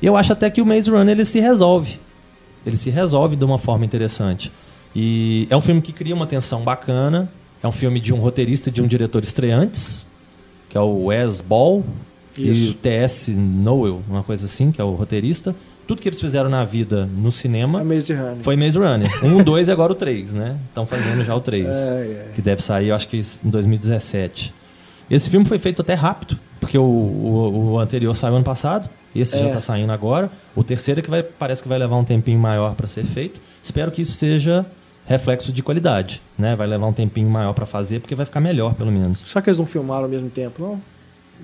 E 0.00 0.06
eu 0.06 0.16
acho 0.16 0.32
até 0.32 0.48
que 0.50 0.62
o 0.62 0.66
Maze 0.66 0.90
Runner 0.90 1.12
ele 1.12 1.24
se 1.24 1.40
resolve. 1.40 1.98
Ele 2.64 2.76
se 2.76 2.90
resolve 2.90 3.36
de 3.36 3.44
uma 3.44 3.58
forma 3.58 3.84
interessante. 3.84 4.52
E 4.94 5.46
é 5.50 5.56
um 5.56 5.60
filme 5.60 5.80
que 5.82 5.92
cria 5.92 6.14
uma 6.14 6.26
tensão 6.26 6.62
bacana, 6.62 7.30
é 7.62 7.66
um 7.66 7.72
filme 7.72 8.00
de 8.00 8.12
um 8.12 8.18
roteirista 8.18 8.68
e 8.68 8.72
de 8.72 8.82
um 8.82 8.86
diretor 8.86 9.22
estreantes, 9.22 10.06
que 10.70 10.78
é 10.78 10.80
o 10.80 11.06
Wes 11.06 11.42
Ball 11.42 11.84
e 12.38 12.50
Isso. 12.50 12.70
o 12.70 12.74
T.S. 12.74 13.30
Noel, 13.32 14.00
uma 14.08 14.22
coisa 14.22 14.46
assim, 14.46 14.70
que 14.72 14.80
é 14.80 14.84
o 14.84 14.92
roteirista. 14.94 15.54
Tudo 15.86 16.00
que 16.00 16.08
eles 16.08 16.20
fizeram 16.20 16.48
na 16.48 16.64
vida 16.64 17.04
no 17.18 17.32
cinema 17.32 17.82
Maze 17.82 18.14
foi 18.42 18.56
Maze 18.56 18.78
Runner. 18.78 19.10
Um, 19.24 19.42
dois 19.44 19.66
e 19.66 19.72
agora 19.72 19.90
o 19.92 19.94
três, 19.96 20.32
né? 20.32 20.56
Estão 20.68 20.86
fazendo 20.86 21.22
já 21.24 21.34
o 21.34 21.40
três. 21.40 21.66
É, 21.66 21.80
é. 21.80 22.32
Que 22.34 22.40
deve 22.40 22.62
sair, 22.62 22.88
eu 22.88 22.94
acho 22.94 23.08
que 23.08 23.18
em 23.18 23.50
2017. 23.50 24.54
Esse 25.10 25.28
filme 25.28 25.44
foi 25.44 25.58
feito 25.58 25.82
até 25.82 25.94
rápido, 25.94 26.38
porque 26.60 26.78
o, 26.78 26.82
o, 26.82 27.72
o 27.72 27.78
anterior 27.80 28.14
saiu 28.14 28.36
ano 28.36 28.44
passado. 28.44 28.88
Esse 29.12 29.36
já 29.36 29.46
É. 29.46 29.48
está 29.48 29.60
saindo 29.60 29.90
agora. 29.92 30.30
O 30.54 30.62
terceiro 30.62 31.00
é 31.00 31.02
que 31.02 31.10
vai, 31.10 31.24
parece 31.24 31.60
que 31.60 31.68
vai 31.68 31.76
levar 31.80 31.96
um 31.96 32.04
tempinho 32.04 32.38
maior 32.38 32.76
para 32.76 32.86
ser 32.86 33.04
feito. 33.04 33.40
Espero 33.60 33.90
que 33.90 34.02
isso 34.02 34.12
seja 34.12 34.64
reflexo 35.10 35.52
de 35.52 35.62
qualidade, 35.62 36.22
né? 36.38 36.56
Vai 36.56 36.66
levar 36.66 36.86
um 36.86 36.92
tempinho 36.92 37.28
maior 37.28 37.52
para 37.52 37.66
fazer, 37.66 38.00
porque 38.00 38.14
vai 38.14 38.24
ficar 38.24 38.40
melhor, 38.40 38.74
pelo 38.74 38.90
menos. 38.92 39.20
Será 39.26 39.42
que 39.42 39.50
eles 39.50 39.58
não 39.58 39.66
filmaram 39.66 40.04
ao 40.04 40.08
mesmo 40.08 40.30
tempo, 40.30 40.62
não? 40.62 40.80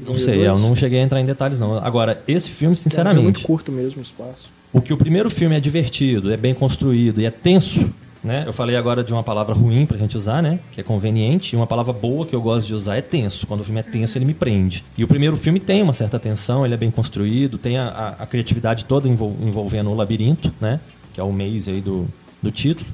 Não 0.07 0.15
sei, 0.15 0.47
eu 0.47 0.59
não 0.59 0.75
cheguei 0.77 1.01
a 1.01 1.03
entrar 1.03 1.21
em 1.21 1.25
detalhes, 1.27 1.59
não. 1.59 1.77
Agora, 1.79 2.23
esse 2.29 2.51
filme, 2.51 2.67
É 2.67 2.77
muito 2.77 2.83
sinceramente, 2.83 3.43
curto 3.45 3.73
mesmo 3.73 3.99
o 3.99 4.03
espaço. 4.03 4.49
o 4.73 4.81
que 4.81 4.93
o 4.93 4.97
primeiro 4.97 5.29
filme 5.31 5.57
é 5.57 5.61
divertido, 5.61 6.33
é 6.33 6.37
bem 6.37 6.53
construído 6.55 7.21
e 7.21 7.25
é 7.27 7.31
tenso, 7.31 7.91
né? 8.23 8.45
Eu 8.47 8.53
falei 8.53 8.77
agora 8.77 9.03
de 9.03 9.13
uma 9.13 9.23
palavra 9.23 9.55
ruim 9.55 9.87
pra 9.87 9.97
gente 9.97 10.15
usar, 10.17 10.43
né? 10.43 10.59
Que 10.73 10.81
é 10.81 10.85
conveniente. 10.85 11.55
E 11.55 11.57
uma 11.57 11.67
palavra 11.67 11.93
boa 11.95 12.27
que 12.27 12.35
eu 12.37 12.43
gosto 12.43 12.67
de 12.67 12.75
usar 12.75 12.97
é 12.97 13.01
tenso. 13.01 13.47
Quando 13.47 13.61
o 13.61 13.65
filme 13.65 13.81
é 13.81 13.83
tenso, 13.83 14.19
ele 14.19 14.25
me 14.27 14.35
prende. 14.35 14.85
E 14.99 15.03
o 15.05 15.09
primeiro 15.09 15.37
filme 15.37 15.59
tem 15.61 15.81
uma 15.83 15.93
certa 15.95 16.19
tensão, 16.19 16.65
ele 16.65 16.75
é 16.75 16.77
bem 16.77 16.91
construído, 16.91 17.57
tem 17.57 17.79
a, 17.79 17.89
a- 17.89 18.23
a 18.25 18.27
criatividade 18.27 18.85
toda 18.85 19.09
envol- 19.09 19.35
envolvendo 19.41 19.91
o 19.91 19.95
labirinto, 19.95 20.53
né? 20.61 20.79
Que 21.15 21.21
é 21.21 21.25
o 21.25 21.33
maze 21.33 21.71
aí 21.71 21.81
do, 21.81 22.07
do 22.43 22.51
título. 22.51 22.87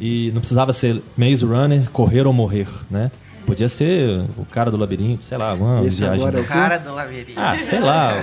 E 0.00 0.30
não 0.32 0.40
precisava 0.40 0.72
ser 0.72 1.02
Maze 1.16 1.44
Runner, 1.44 1.88
correr 1.90 2.26
ou 2.26 2.32
morrer, 2.32 2.66
né? 2.90 3.10
Podia 3.46 3.68
ser 3.68 4.22
o 4.36 4.44
cara 4.44 4.70
do 4.70 4.76
labirinto, 4.76 5.24
sei 5.24 5.38
lá, 5.38 5.50
alguma 5.52 5.84
Esse 5.84 6.00
viagem. 6.00 6.20
agora 6.20 6.38
é 6.38 6.42
O 6.42 6.44
cara 6.44 6.78
do 6.78 6.92
labirinto. 6.94 7.32
Ah, 7.40 7.56
sei 7.56 7.78
lá. 7.80 8.14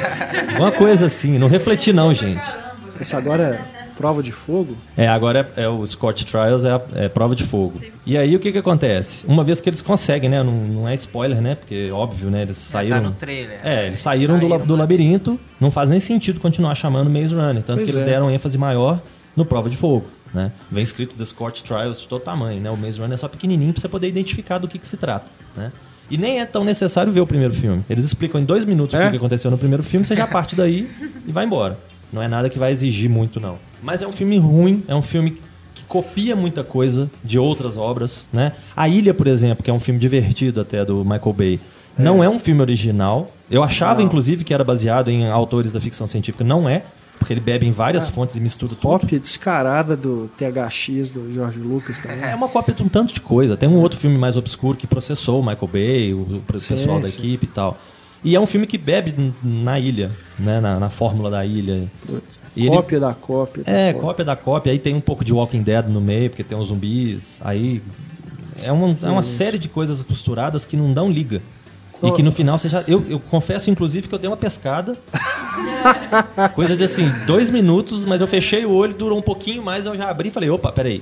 Uma 0.58 0.72
coisa 0.72 1.06
assim. 1.06 1.38
Não 1.40 1.48
refleti 1.48 1.94
não, 1.94 2.14
gente. 2.14 2.42
Esse 3.00 3.16
agora 3.16 3.44
é 3.44 3.94
prova 3.96 4.22
de 4.22 4.32
fogo? 4.34 4.76
É, 4.98 5.08
agora 5.08 5.50
é, 5.56 5.64
é 5.64 5.70
o 5.70 5.86
Scott 5.88 6.26
Trials, 6.26 6.66
é, 6.66 6.72
a- 6.74 6.82
é 6.96 7.08
prova 7.10 7.36
de 7.36 7.44
fogo. 7.46 7.80
E 8.06 8.18
aí 8.18 8.36
o 8.36 8.40
que 8.40 8.52
que 8.52 8.58
acontece? 8.58 9.24
Uma 9.26 9.44
vez 9.46 9.62
que 9.62 9.70
eles 9.70 9.82
conseguem, 9.82 10.30
né? 10.30 10.44
Não, 10.44 10.52
não 10.52 10.90
é 10.90 10.94
spoiler, 10.96 11.42
né? 11.42 11.56
Porque 11.56 11.90
óbvio, 11.92 12.30
né? 12.30 12.42
Eles 12.42 12.58
saíram. 12.58 12.98
tá 12.98 13.04
no 13.04 13.12
trailer. 13.14 13.60
É, 13.64 13.88
eles 13.88 14.00
saíram, 14.00 14.38
do, 14.38 14.42
Saíram, 14.50 14.66
do 14.66 14.74
né? 14.76 14.80
labirinto. 14.82 15.40
Não 15.60 15.72
faz 15.72 15.90
nem 15.90 16.00
sentido 16.02 16.40
continuar 16.42 16.76
chamando 16.76 17.10
Maze 17.10 17.34
Runner. 17.34 17.64
Tanto 17.64 17.78
Pois 17.78 17.84
que 17.90 17.96
eles 17.96 18.02
é. 18.02 18.06
deram 18.12 18.30
ênfase 18.30 18.58
maior 18.58 19.00
no 19.38 19.46
prova 19.46 19.70
de 19.70 19.78
fogo. 19.78 20.06
Né? 20.34 20.52
Vem 20.72 20.84
escrito 20.84 21.16
The 21.16 21.26
Scott 21.26 21.64
Trials 21.64 22.02
de 22.02 22.08
todo 22.08 22.22
tamanho, 22.24 22.60
né? 22.60 22.72
O 22.72 22.76
Maze 22.78 22.98
Runner 23.00 23.14
é 23.14 23.18
só 23.18 23.28
pequenininho 23.28 23.72
pra 23.72 23.82
você 23.82 23.88
poder 23.88 24.08
identificar 24.08 24.58
do 24.58 24.68
que, 24.68 24.80
que 24.80 24.88
se 24.88 24.98
trata, 24.98 25.26
né? 25.56 25.72
E 26.10 26.18
nem 26.18 26.42
é 26.42 26.46
tão 26.46 26.64
necessário 26.64 27.12
ver 27.14 27.22
o 27.22 27.28
primeiro 27.28 27.54
filme. 27.54 27.84
Eles 27.90 28.04
explicam 28.04 28.42
em 28.42 28.44
dois 28.46 28.66
minutos 28.66 28.94
o 28.94 28.98
É? 28.98 29.06
que 29.06 29.12
que 29.12 29.18
aconteceu 29.18 29.50
no 29.52 29.58
primeiro 29.58 29.84
filme, 29.84 30.06
você 30.06 30.16
já 30.16 30.26
parte 30.28 30.56
daí 30.56 30.90
e 31.28 31.32
vai 31.32 31.46
embora. 31.46 31.78
Não 32.12 32.22
é 32.22 32.28
nada 32.28 32.50
que 32.50 32.58
vai 32.60 32.72
exigir 32.72 33.10
muito, 33.10 33.40
não. 33.40 33.58
Mas 33.82 34.02
é 34.02 34.08
um 34.08 34.12
filme 34.12 34.38
ruim, 34.38 34.84
é 34.88 34.94
um 34.96 35.02
filme 35.02 35.40
que 35.74 35.84
copia 35.88 36.36
muita 36.36 36.64
coisa 36.64 37.10
de 37.24 37.38
outras 37.40 37.78
obras, 37.78 38.28
né? 38.34 38.54
A 38.76 38.88
Ilha, 38.90 39.14
por 39.14 39.28
exemplo, 39.28 39.64
que 39.64 39.70
é 39.70 39.74
um 39.74 39.80
filme 39.80 40.00
divertido 40.00 40.60
até 40.62 40.84
do 40.84 41.04
Michael 41.06 41.34
Bay, 41.34 41.60
não 41.98 42.24
é 42.24 42.30
um 42.30 42.40
filme 42.40 42.60
original. 42.62 43.28
Eu 43.52 43.62
achava, 43.64 44.00
Não. 44.00 44.08
inclusive, 44.08 44.44
que 44.44 44.54
era 44.54 44.64
baseado 44.64 45.10
em 45.10 45.28
autores 45.30 45.72
da 45.74 45.80
ficção 45.80 46.08
científica. 46.08 46.44
Não 46.44 46.68
é, 46.68 46.84
porque 47.24 47.32
ele 47.34 47.40
bebe 47.40 47.66
em 47.66 47.72
várias 47.72 48.10
fontes 48.10 48.36
e 48.36 48.40
mistura 48.42 48.76
tudo. 48.76 48.82
Cópia 48.82 49.18
descarada 49.18 49.96
do 49.96 50.30
THX 50.38 51.14
do 51.14 51.32
George 51.32 51.58
Lucas 51.58 52.02
também. 52.02 52.22
É 52.22 52.36
uma 52.36 52.50
cópia 52.50 52.74
de 52.74 52.84
um 52.84 52.90
tanto 52.90 53.14
de 53.14 53.22
coisa. 53.22 53.56
Tem 53.56 53.70
um 53.70 53.78
outro 53.78 53.98
filme 53.98 54.18
mais 54.18 54.36
obscuro 54.36 54.78
que 54.78 54.86
processou 54.86 55.40
o 55.40 55.42
Michael 55.46 55.70
Bay, 55.72 56.14
o, 56.14 56.44
pessoal 56.46 57.00
da 57.00 57.08
sim. 57.08 57.20
equipe 57.20 57.46
e 57.46 57.50
tal. 57.50 57.78
E 58.26 58.36
é 58.36 58.40
um 58.40 58.46
filme 58.46 58.68
que 58.68 58.78
bebe 58.78 59.34
na 59.42 59.80
ilha, 59.80 60.12
né? 60.38 60.60
Na, 60.60 60.78
na 60.80 60.90
fórmula 60.90 61.30
da 61.32 61.46
ilha. 61.46 61.90
E 62.58 62.66
ele- 62.68 62.76
cópia 62.76 63.00
da 63.00 63.14
cópia. 63.14 63.64
da 63.64 63.72
É, 63.72 63.94
cópia. 63.94 64.08
cópia 64.08 64.26
da 64.26 64.36
cópia. 64.36 64.72
Aí 64.74 64.80
tem 64.80 64.94
um 64.94 65.02
pouco 65.02 65.24
de 65.24 65.34
Walking 65.34 65.62
Dead 65.64 65.88
no 65.88 66.02
meio, 66.02 66.30
porque 66.30 66.44
tem 66.44 66.58
uns 66.58 66.68
zumbis. 66.68 67.40
Aí 67.42 67.82
é 68.64 68.72
uma, 68.72 68.98
é 69.02 69.10
uma 69.10 69.24
série 69.24 69.58
de 69.58 69.70
coisas 69.70 70.02
costuradas 70.02 70.66
que 70.66 70.76
não 70.76 70.92
dão 70.92 71.10
liga. 71.10 71.42
E 72.08 72.12
que 72.12 72.24
no 72.24 72.32
final 72.32 72.58
já. 72.58 72.84
Eu, 72.88 73.04
eu 73.10 73.20
confesso, 73.20 73.70
inclusive, 73.70 74.08
que 74.08 74.16
eu 74.16 74.20
dei 74.20 74.30
uma 74.30 74.38
pescada. 74.38 74.98
Coisa 76.56 76.76
de 76.76 76.84
assim, 76.84 77.10
dois 77.26 77.50
minutos, 77.50 78.06
mas 78.06 78.22
eu 78.22 78.28
fechei 78.28 78.66
o 78.66 78.72
olho, 78.72 78.94
durou 78.94 79.18
um 79.18 79.22
pouquinho 79.22 79.64
mais, 79.64 79.86
eu 79.86 79.96
já 79.96 80.10
abri 80.10 80.30
e 80.30 80.32
falei, 80.32 80.50
opa, 80.50 80.72
peraí. 80.72 81.02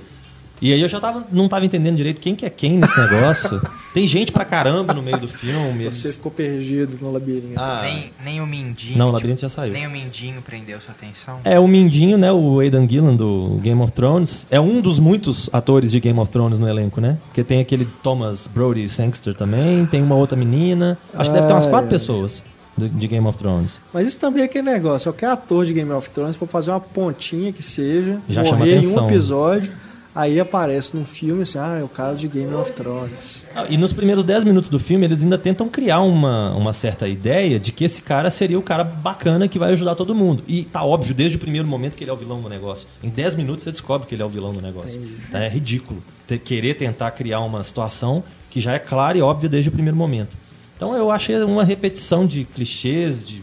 E 0.62 0.72
aí 0.72 0.80
eu 0.80 0.88
já 0.88 1.00
tava, 1.00 1.26
não 1.32 1.50
tava 1.50 1.66
entendendo 1.66 1.96
direito 1.96 2.22
quem 2.22 2.36
que 2.36 2.46
é 2.46 2.50
quem 2.50 2.78
nesse 2.78 2.96
negócio. 3.00 3.60
Tem 3.94 4.08
gente 4.08 4.32
pra 4.32 4.46
caramba 4.46 4.94
no 4.94 5.02
meio 5.04 5.18
do 5.18 5.28
filme. 5.28 5.84
eles- 5.84 5.98
Você 5.98 6.14
ficou 6.14 6.32
perdido 6.32 6.98
no 7.02 7.12
labirinto. 7.12 7.60
Ah, 7.60 7.82
Nem, 7.84 8.12
nem 8.24 8.40
o 8.42 8.48
Mindinho. 8.48 8.98
Não, 8.98 9.08
o 9.08 9.10
tipo, 9.10 9.18
Labirinto 9.18 9.42
já 9.42 9.50
saiu. 9.50 9.74
Nem 9.74 9.86
o 9.86 9.92
Mindinho 9.92 10.42
prendeu 10.42 10.80
sua 10.80 10.92
atenção. 10.92 11.40
É, 11.44 11.60
o 11.60 11.68
Mindinho, 11.68 12.18
né? 12.18 12.32
O 12.32 12.60
Aidan 12.62 12.88
Gillen 12.88 13.18
do 13.18 13.60
Game 13.62 13.82
of 13.82 13.92
Thrones. 13.92 14.48
É 14.50 14.62
um 14.62 14.80
dos 14.80 14.98
muitos 14.98 15.50
atores 15.52 15.92
de 15.92 16.00
Game 16.00 16.18
of 16.20 16.32
Thrones 16.32 16.58
no 16.58 16.70
elenco, 16.70 17.02
né? 17.02 17.18
Porque 17.26 17.44
tem 17.44 17.60
aquele 17.60 17.86
Thomas 18.02 18.48
Brody 18.48 18.88
Sangster 18.88 19.34
também, 19.36 19.86
tem 19.88 20.02
uma 20.02 20.16
outra 20.16 20.38
menina. 20.38 20.98
Acho 21.14 21.30
que 21.32 21.36
deve 21.36 21.48
ter 21.48 21.54
umas 21.54 21.66
Ah, 21.66 21.70
quatro 21.70 21.88
é. 21.88 21.90
pessoas 21.90 22.42
de, 22.78 23.08
Game 23.10 23.28
of 23.28 23.38
Thrones. 23.38 23.82
Mas 23.94 24.08
isso 24.08 24.20
também 24.20 24.44
é 24.44 24.46
aquele 24.46 24.72
negócio. 24.72 25.12
Qualquer 25.12 25.32
ator 25.32 25.66
de 25.66 25.74
Game 25.74 25.92
of 25.92 26.10
Thrones 26.12 26.38
pra 26.38 26.48
fazer 26.48 26.72
uma 26.72 26.80
pontinha 26.80 27.52
que 27.52 27.62
seja, 27.62 28.20
Já 28.30 28.46
chama 28.46 28.60
morrer 28.60 28.78
em 28.82 28.88
um 28.88 29.06
episódio, 29.10 29.72
aí 30.14 30.40
aparece 30.40 30.96
num 30.96 31.06
filme 31.06 31.44
assim, 31.44 31.58
ah, 31.58 31.78
é 31.80 31.84
o 31.84 31.88
cara 31.88 32.14
de 32.16 32.28
Game 32.28 32.54
of 32.54 32.72
Thrones. 32.74 33.44
Ah, 33.56 33.66
E 33.70 33.78
nos 33.78 33.94
primeiros 33.94 34.24
10 34.24 34.44
minutos 34.44 34.70
do 34.70 34.80
filme, 34.80 35.06
eles 35.06 35.24
ainda 35.24 35.38
tentam 35.38 35.68
criar 35.70 36.02
uma, 36.02 36.54
uma 36.56 36.74
certa 36.74 37.08
ideia 37.08 37.60
de 37.60 37.72
que 37.72 37.84
esse 37.84 38.02
cara 38.02 38.30
seria 38.30 38.58
o 38.60 38.62
cara 38.62 38.84
bacana 38.84 39.48
que 39.48 39.58
vai 39.60 39.72
ajudar 39.72 39.96
todo 39.96 40.14
mundo. 40.14 40.44
E 40.48 40.64
tá 40.66 40.84
óbvio 40.84 41.14
desde 41.14 41.38
o 41.38 41.40
primeiro 41.40 41.68
momento 41.68 41.96
que 41.96 42.04
ele 42.04 42.12
é 42.12 42.14
o 42.14 42.18
vilão 42.18 42.42
do 42.42 42.50
negócio. 42.50 42.88
Em 43.04 43.10
10 43.10 43.36
minutos 43.36 43.64
você 43.64 43.72
descobre 43.72 44.08
que 44.08 44.16
ele 44.16 44.22
é 44.22 44.26
o 44.26 44.30
vilão 44.30 44.54
do 44.54 44.62
negócio. 44.62 45.02
É 45.34 45.48
ridículo 45.48 46.04
querer 46.38 46.76
tentar 46.76 47.12
criar 47.12 47.42
uma 47.42 47.64
situação 47.64 48.24
que 48.50 48.62
já 48.62 48.74
é 48.74 48.80
clara 48.80 49.18
e 49.18 49.22
óbvia 49.22 49.50
desde 49.50 49.70
o 49.70 49.72
primeiro 49.72 49.98
momento. 49.98 50.36
Então 50.76 50.96
eu 50.96 51.12
achei 51.12 51.38
uma 51.44 51.64
repetição 51.64 52.26
de 52.26 52.44
clichês, 52.46 53.24
de 53.24 53.42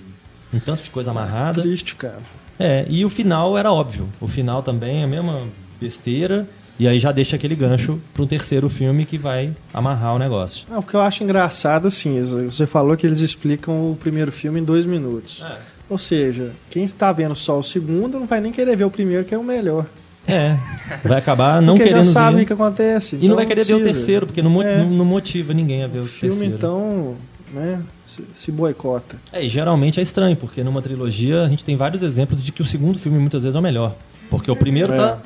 um 0.52 0.58
tanto 0.58 0.82
de 0.82 0.90
coisa 0.90 1.10
amarrada. 1.10 1.62
Triste, 1.62 1.94
cara. 1.94 2.18
É, 2.58 2.84
e 2.88 3.04
o 3.04 3.08
final 3.08 3.56
era 3.56 3.72
óbvio. 3.72 4.08
O 4.20 4.26
final 4.26 4.62
também 4.62 5.02
é 5.02 5.04
a 5.04 5.06
mesma 5.06 5.46
besteira. 5.80 6.48
E 6.78 6.86
aí 6.86 6.98
já 6.98 7.10
deixa 7.10 7.34
aquele 7.36 7.54
gancho 7.56 7.98
para 8.14 8.22
um 8.22 8.26
terceiro 8.26 8.68
filme 8.68 9.04
que 9.04 9.18
vai 9.18 9.50
amarrar 9.74 10.14
o 10.14 10.18
negócio. 10.18 10.64
Ah, 10.70 10.78
o 10.78 10.82
que 10.82 10.94
eu 10.94 11.00
acho 11.00 11.24
engraçado, 11.24 11.88
assim, 11.88 12.20
você 12.44 12.66
falou 12.66 12.96
que 12.96 13.04
eles 13.06 13.18
explicam 13.20 13.90
o 13.90 13.96
primeiro 13.96 14.30
filme 14.30 14.60
em 14.60 14.64
dois 14.64 14.86
minutos. 14.86 15.42
É. 15.44 15.56
Ou 15.90 15.98
seja, 15.98 16.52
quem 16.70 16.84
está 16.84 17.10
vendo 17.12 17.34
só 17.34 17.58
o 17.58 17.62
segundo 17.62 18.20
não 18.20 18.26
vai 18.26 18.40
nem 18.40 18.52
querer 18.52 18.76
ver 18.76 18.84
o 18.84 18.90
primeiro, 18.90 19.24
que 19.24 19.34
é 19.34 19.38
o 19.38 19.42
melhor. 19.42 19.86
É, 20.26 20.56
vai 21.02 21.18
acabar 21.18 21.60
não 21.62 21.74
porque 21.74 21.88
querendo 21.88 22.04
já 22.04 22.12
sabe 22.12 22.42
o 22.42 22.46
que 22.46 22.52
acontece. 22.52 23.14
E 23.16 23.18
então 23.18 23.30
não 23.30 23.36
vai 23.36 23.46
querer 23.46 23.64
ver 23.64 23.74
o 23.74 23.82
terceiro, 23.82 24.26
porque 24.26 24.42
não, 24.42 24.50
mo- 24.50 24.62
É. 24.62 24.84
não 24.84 25.04
motiva 25.04 25.54
ninguém 25.54 25.82
a 25.82 25.86
ver 25.86 26.00
o, 26.00 26.02
O 26.02 26.04
filme, 26.06 26.34
terceiro. 26.34 26.54
então, 26.54 27.16
né, 27.54 27.80
se, 28.06 28.22
se 28.34 28.52
boicota. 28.52 29.16
É, 29.32 29.42
e 29.42 29.48
geralmente 29.48 29.98
é 29.98 30.02
estranho, 30.02 30.36
porque 30.36 30.62
numa 30.62 30.82
trilogia 30.82 31.42
a 31.44 31.48
gente 31.48 31.64
tem 31.64 31.76
vários 31.76 32.02
exemplos 32.02 32.44
de 32.44 32.52
que 32.52 32.60
o 32.60 32.66
segundo 32.66 32.98
filme 32.98 33.18
muitas 33.18 33.42
vezes 33.42 33.56
é 33.56 33.58
o 33.58 33.62
melhor. 33.62 33.94
Porque 34.28 34.50
o 34.50 34.54
primeiro 34.56 34.92
É. 34.92 34.96
tá 34.96 35.18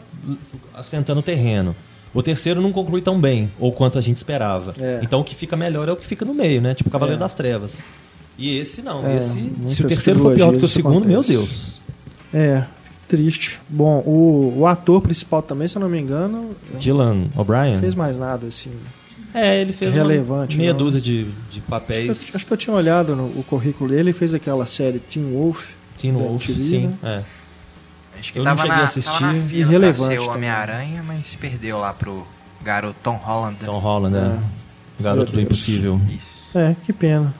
assentando 0.74 1.20
o 1.20 1.22
terreno. 1.22 1.74
O 2.14 2.22
terceiro 2.22 2.60
não 2.60 2.72
conclui 2.72 3.00
tão 3.00 3.18
bem, 3.20 3.50
ou 3.58 3.72
quanto 3.72 3.98
a 3.98 4.02
gente 4.02 4.16
esperava. 4.16 4.74
É. 4.78 5.00
Então 5.02 5.20
o 5.20 5.24
que 5.24 5.34
fica 5.34 5.56
melhor 5.56 5.88
é 5.88 5.92
o 5.92 5.96
que 5.96 6.06
fica 6.06 6.24
no 6.24 6.34
meio, 6.34 6.60
né? 6.60 6.74
Tipo 6.74 6.90
Cavaleiro 6.90 7.18
É. 7.18 7.20
das 7.20 7.34
Trevas. 7.34 7.78
E 8.38 8.56
esse 8.58 8.82
não, 8.82 9.06
É, 9.06 9.16
esse. 9.16 9.50
Se 9.68 9.82
o 9.84 9.88
terceiro 9.88 10.20
for 10.20 10.34
pior 10.34 10.52
do 10.52 10.58
que 10.58 10.64
o 10.64 10.68
segundo, 10.68 11.06
meu 11.06 11.20
acontece. 11.20 11.32
Deus. 11.32 11.80
É, 12.34 12.64
triste. 13.08 13.60
Bom, 13.68 13.98
o, 14.06 14.60
o 14.60 14.66
ator 14.66 15.00
principal 15.00 15.42
também, 15.42 15.68
se 15.68 15.76
eu 15.76 15.80
não 15.80 15.88
me 15.88 15.98
engano, 16.00 16.50
Dylan 16.78 17.24
O'Brien. 17.36 17.74
não 17.74 17.80
fez 17.80 17.94
mais 17.94 18.16
nada, 18.18 18.46
assim. 18.46 18.70
É, 19.34 19.60
ele 19.62 19.72
fez 19.72 19.94
Relevante, 19.94 20.58
meia 20.58 20.72
não. 20.72 20.78
dúzia 20.78 21.00
de, 21.00 21.24
de 21.50 21.58
Acho 21.58 21.60
papéis. 21.62 22.20
que, 22.20 22.30
eu- 22.32 22.36
acho 22.36 22.46
que 22.46 22.52
eu 22.52 22.56
tinha 22.56 22.76
olhado 22.76 23.16
no 23.16 23.24
o 23.38 23.42
currículo 23.48 23.88
dele, 23.88 24.02
ele 24.02 24.12
fez 24.12 24.34
aquela 24.34 24.66
série 24.66 24.98
Teen 24.98 25.24
Wolf. 25.32 25.70
Teen 25.96 26.12
Wolf, 26.12 26.46
MTV, 26.48 26.62
sim. 26.62 26.86
né? 26.88 26.94
É. 27.02 27.22
Acho 28.22 28.32
que 28.32 28.38
Eu 28.38 28.44
não 28.44 28.52
tava, 28.52 28.62
cheguei 28.62 28.76
na, 28.76 28.82
a 28.82 28.84
assistir. 28.84 29.18
tava 29.18 29.32
na 29.32 29.40
fila 29.40 29.60
Irrelevante 29.60 29.98
pra 29.98 30.24
ser 30.24 30.30
o. 30.30 30.34
Homem-Aranha, 30.34 31.02
mas 31.02 31.34
perdeu 31.34 31.78
lá 31.78 31.92
pro 31.92 32.24
garoto 32.62 32.96
Tom 33.02 33.16
Holland. 33.16 33.56
Tom 33.64 33.78
Holland, 33.78 34.16
é. 34.16 34.38
Garoto 35.02 35.32
do. 35.32 35.40
Impossível. 35.40 36.00
Isso. 36.08 36.56
É, 36.56 36.76
que 36.84 36.92
pena. 36.92 37.34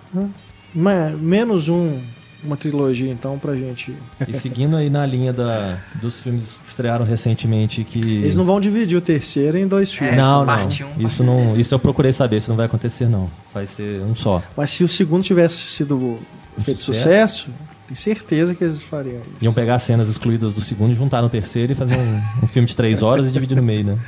Mas, 0.74 1.20
menos 1.20 1.68
um, 1.68 2.00
uma 2.42 2.56
trilogia, 2.56 3.12
então, 3.12 3.38
pra 3.38 3.54
gente. 3.54 3.94
E 4.26 4.34
seguindo 4.34 4.74
aí 4.74 4.90
na 4.90 5.06
linha 5.06 5.32
da, 5.32 5.78
dos 6.00 6.18
filmes 6.18 6.60
que 6.60 6.68
estrearam 6.68 7.04
recentemente 7.04 7.84
que. 7.84 8.00
Eles 8.00 8.36
não 8.36 8.44
vão 8.44 8.60
dividir 8.60 8.98
o 8.98 9.00
terceiro 9.00 9.56
em 9.56 9.68
dois 9.68 9.92
filmes. 9.92 10.16
não, 10.16 10.40
não. 10.40 10.46
parte 10.46 10.82
um, 10.82 10.90
isso 10.98 11.22
não. 11.22 11.56
Isso 11.56 11.72
eu 11.72 11.78
procurei 11.78 12.12
saber, 12.12 12.38
isso 12.38 12.50
não 12.50 12.56
vai 12.56 12.66
acontecer, 12.66 13.08
não. 13.08 13.30
Vai 13.54 13.68
ser 13.68 14.00
um 14.00 14.16
só. 14.16 14.42
Mas 14.56 14.70
se 14.70 14.82
o 14.82 14.88
segundo 14.88 15.22
tivesse 15.22 15.58
sido 15.58 16.18
feito 16.58 16.80
sucesso. 16.80 17.44
sucesso, 17.44 17.50
tenho 17.92 17.96
certeza 17.96 18.54
que 18.54 18.64
eles 18.64 18.82
fariam 18.82 19.20
isso. 19.20 19.44
Iam 19.44 19.52
pegar 19.52 19.74
as 19.74 19.82
cenas 19.82 20.08
excluídas 20.08 20.54
do 20.54 20.60
segundo, 20.60 20.94
juntar 20.94 21.20
no 21.20 21.28
terceiro 21.28 21.72
e 21.72 21.74
fazer 21.74 21.96
um, 21.96 22.44
um 22.44 22.48
filme 22.48 22.66
de 22.66 22.74
três 22.74 23.02
horas 23.02 23.28
e 23.28 23.30
dividir 23.30 23.56
no 23.56 23.62
meio, 23.62 23.84
né? 23.84 23.98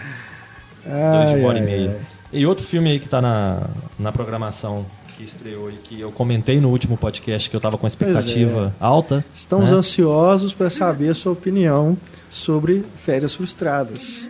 Dois 0.84 1.28
de 1.28 1.34
Ai, 1.34 1.40
uma 1.40 1.48
hora 1.48 1.58
e 1.58 1.60
ai, 1.60 1.66
meia. 1.66 1.90
ai. 1.90 2.06
E 2.32 2.46
outro 2.46 2.64
filme 2.64 2.90
aí 2.90 2.98
que 2.98 3.08
tá 3.08 3.20
na, 3.20 3.68
na 3.98 4.10
programação 4.10 4.84
que 5.16 5.22
estreou 5.22 5.70
e 5.70 5.74
que 5.74 6.00
eu 6.00 6.10
comentei 6.10 6.60
no 6.60 6.70
último 6.70 6.96
podcast 6.96 7.48
que 7.48 7.54
eu 7.54 7.60
tava 7.60 7.78
com 7.78 7.86
expectativa 7.86 8.74
alta. 8.80 9.24
Estamos 9.32 9.70
né? 9.70 9.76
ansiosos 9.76 10.52
para 10.52 10.68
saber 10.70 11.10
a 11.10 11.14
sua 11.14 11.32
opinião 11.32 11.96
sobre 12.28 12.84
férias 12.96 13.34
frustradas. 13.34 14.28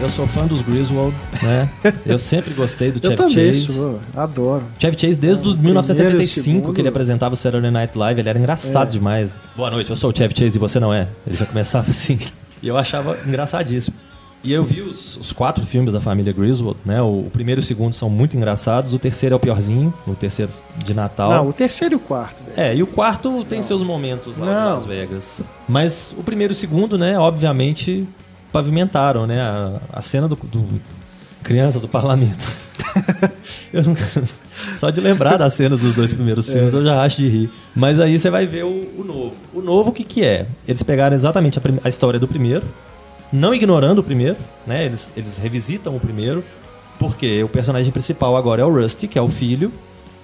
Eu 0.00 0.08
sou 0.08 0.26
fã 0.26 0.46
dos 0.46 0.62
Griswold, 0.62 1.14
né? 1.42 1.68
Eu 2.06 2.18
sempre 2.18 2.54
gostei 2.54 2.90
do 2.90 3.00
Chevy 3.02 3.16
também 3.16 3.52
Chase. 3.52 3.72
sou, 3.74 4.00
adoro. 4.16 4.62
Chevy 4.78 4.98
Chase, 4.98 5.18
desde 5.18 5.40
É, 5.40 5.52
primeiro 5.52 5.60
e 5.60 5.62
1975, 5.66 6.42
segundo. 6.42 6.74
que 6.74 6.80
ele 6.80 6.88
apresentava 6.88 7.34
o 7.34 7.36
Saturday 7.36 7.70
Night 7.70 7.96
Live, 7.98 8.20
ele 8.20 8.28
era 8.28 8.38
engraçado 8.38 8.88
É. 8.88 8.92
demais. 8.92 9.36
Boa 9.54 9.70
noite, 9.70 9.90
eu 9.90 9.96
sou 9.96 10.10
o 10.10 10.16
Chevy 10.16 10.34
Chase 10.36 10.56
e 10.56 10.58
você 10.58 10.80
não 10.80 10.92
é. 10.94 11.06
Ele 11.26 11.36
já 11.36 11.44
começava 11.44 11.90
assim. 11.90 12.18
E 12.62 12.68
eu 12.68 12.78
achava 12.78 13.18
engraçadíssimo. 13.26 13.94
E 14.42 14.50
eu 14.54 14.64
vi 14.64 14.80
os, 14.80 15.18
os 15.18 15.32
quatro 15.32 15.66
filmes 15.66 15.92
da 15.92 16.00
família 16.00 16.32
Griswold, 16.32 16.78
né? 16.82 17.02
O, 17.02 17.26
o 17.26 17.30
primeiro 17.30 17.60
e 17.60 17.62
o 17.62 17.64
segundo 17.64 17.92
são 17.92 18.08
muito 18.08 18.34
engraçados, 18.38 18.94
o 18.94 18.98
terceiro 18.98 19.34
é 19.34 19.36
o 19.36 19.38
piorzinho, 19.38 19.92
o 20.06 20.14
terceiro 20.14 20.50
de 20.82 20.94
Natal. 20.94 21.30
Não, 21.30 21.48
o 21.50 21.52
terceiro 21.52 21.94
e 21.94 21.96
o 21.96 22.00
quarto, 22.00 22.42
velho. 22.44 22.58
É, 22.68 22.74
e 22.74 22.82
o 22.82 22.86
quarto 22.86 23.44
tem 23.44 23.62
seus 23.62 23.82
momentos 23.82 24.34
lá 24.38 24.46
em 24.46 24.50
Não. 24.50 24.72
Las 24.76 24.84
Vegas. 24.86 25.40
Mas 25.68 26.14
o 26.16 26.22
primeiro 26.22 26.54
e 26.54 26.56
o 26.56 26.58
segundo, 26.58 26.96
né, 26.96 27.18
obviamente, 27.18 28.08
pavimentaram, 28.52 29.26
né, 29.26 29.40
a, 29.40 29.80
a 29.92 30.02
cena 30.02 30.26
do, 30.28 30.36
do 30.36 30.66
Crianças 31.42 31.82
do 31.82 31.88
Parlamento. 31.88 32.46
Não- 33.72 33.96
Só 34.76 34.90
de 34.90 35.00
lembrar 35.00 35.36
das 35.36 35.54
cenas 35.54 35.80
dos 35.80 35.94
dois 35.94 36.12
primeiros 36.12 36.46
filmes 36.48 36.72
eu 36.74 36.84
já 36.84 37.02
acho 37.02 37.16
de 37.18 37.28
rir. 37.28 37.50
Mas 37.74 37.98
aí 38.00 38.18
você 38.18 38.28
vai 38.30 38.46
ver 38.46 38.64
o, 38.64 38.68
o 38.98 39.04
novo. 39.06 39.34
O 39.54 39.60
novo 39.62 39.90
o 39.90 39.92
que 39.92 40.04
que 40.04 40.24
é? 40.24 40.46
Eles 40.68 40.82
pegaram 40.82 41.14
exatamente 41.16 41.58
a, 41.58 41.62
a 41.84 41.88
história 41.88 42.18
do 42.20 42.28
primeiro, 42.28 42.64
não 43.32 43.54
ignorando 43.54 44.00
o 44.00 44.02
primeiro, 44.02 44.36
né, 44.66 44.84
eles, 44.84 45.12
eles 45.16 45.38
revisitam 45.38 45.96
o 45.96 46.00
primeiro, 46.00 46.44
porque 46.98 47.42
o 47.42 47.48
personagem 47.48 47.90
principal 47.90 48.36
agora 48.36 48.60
é 48.62 48.64
o 48.64 48.72
Rusty, 48.74 49.06
que 49.08 49.18
é 49.18 49.22
o 49.22 49.28
filho, 49.28 49.72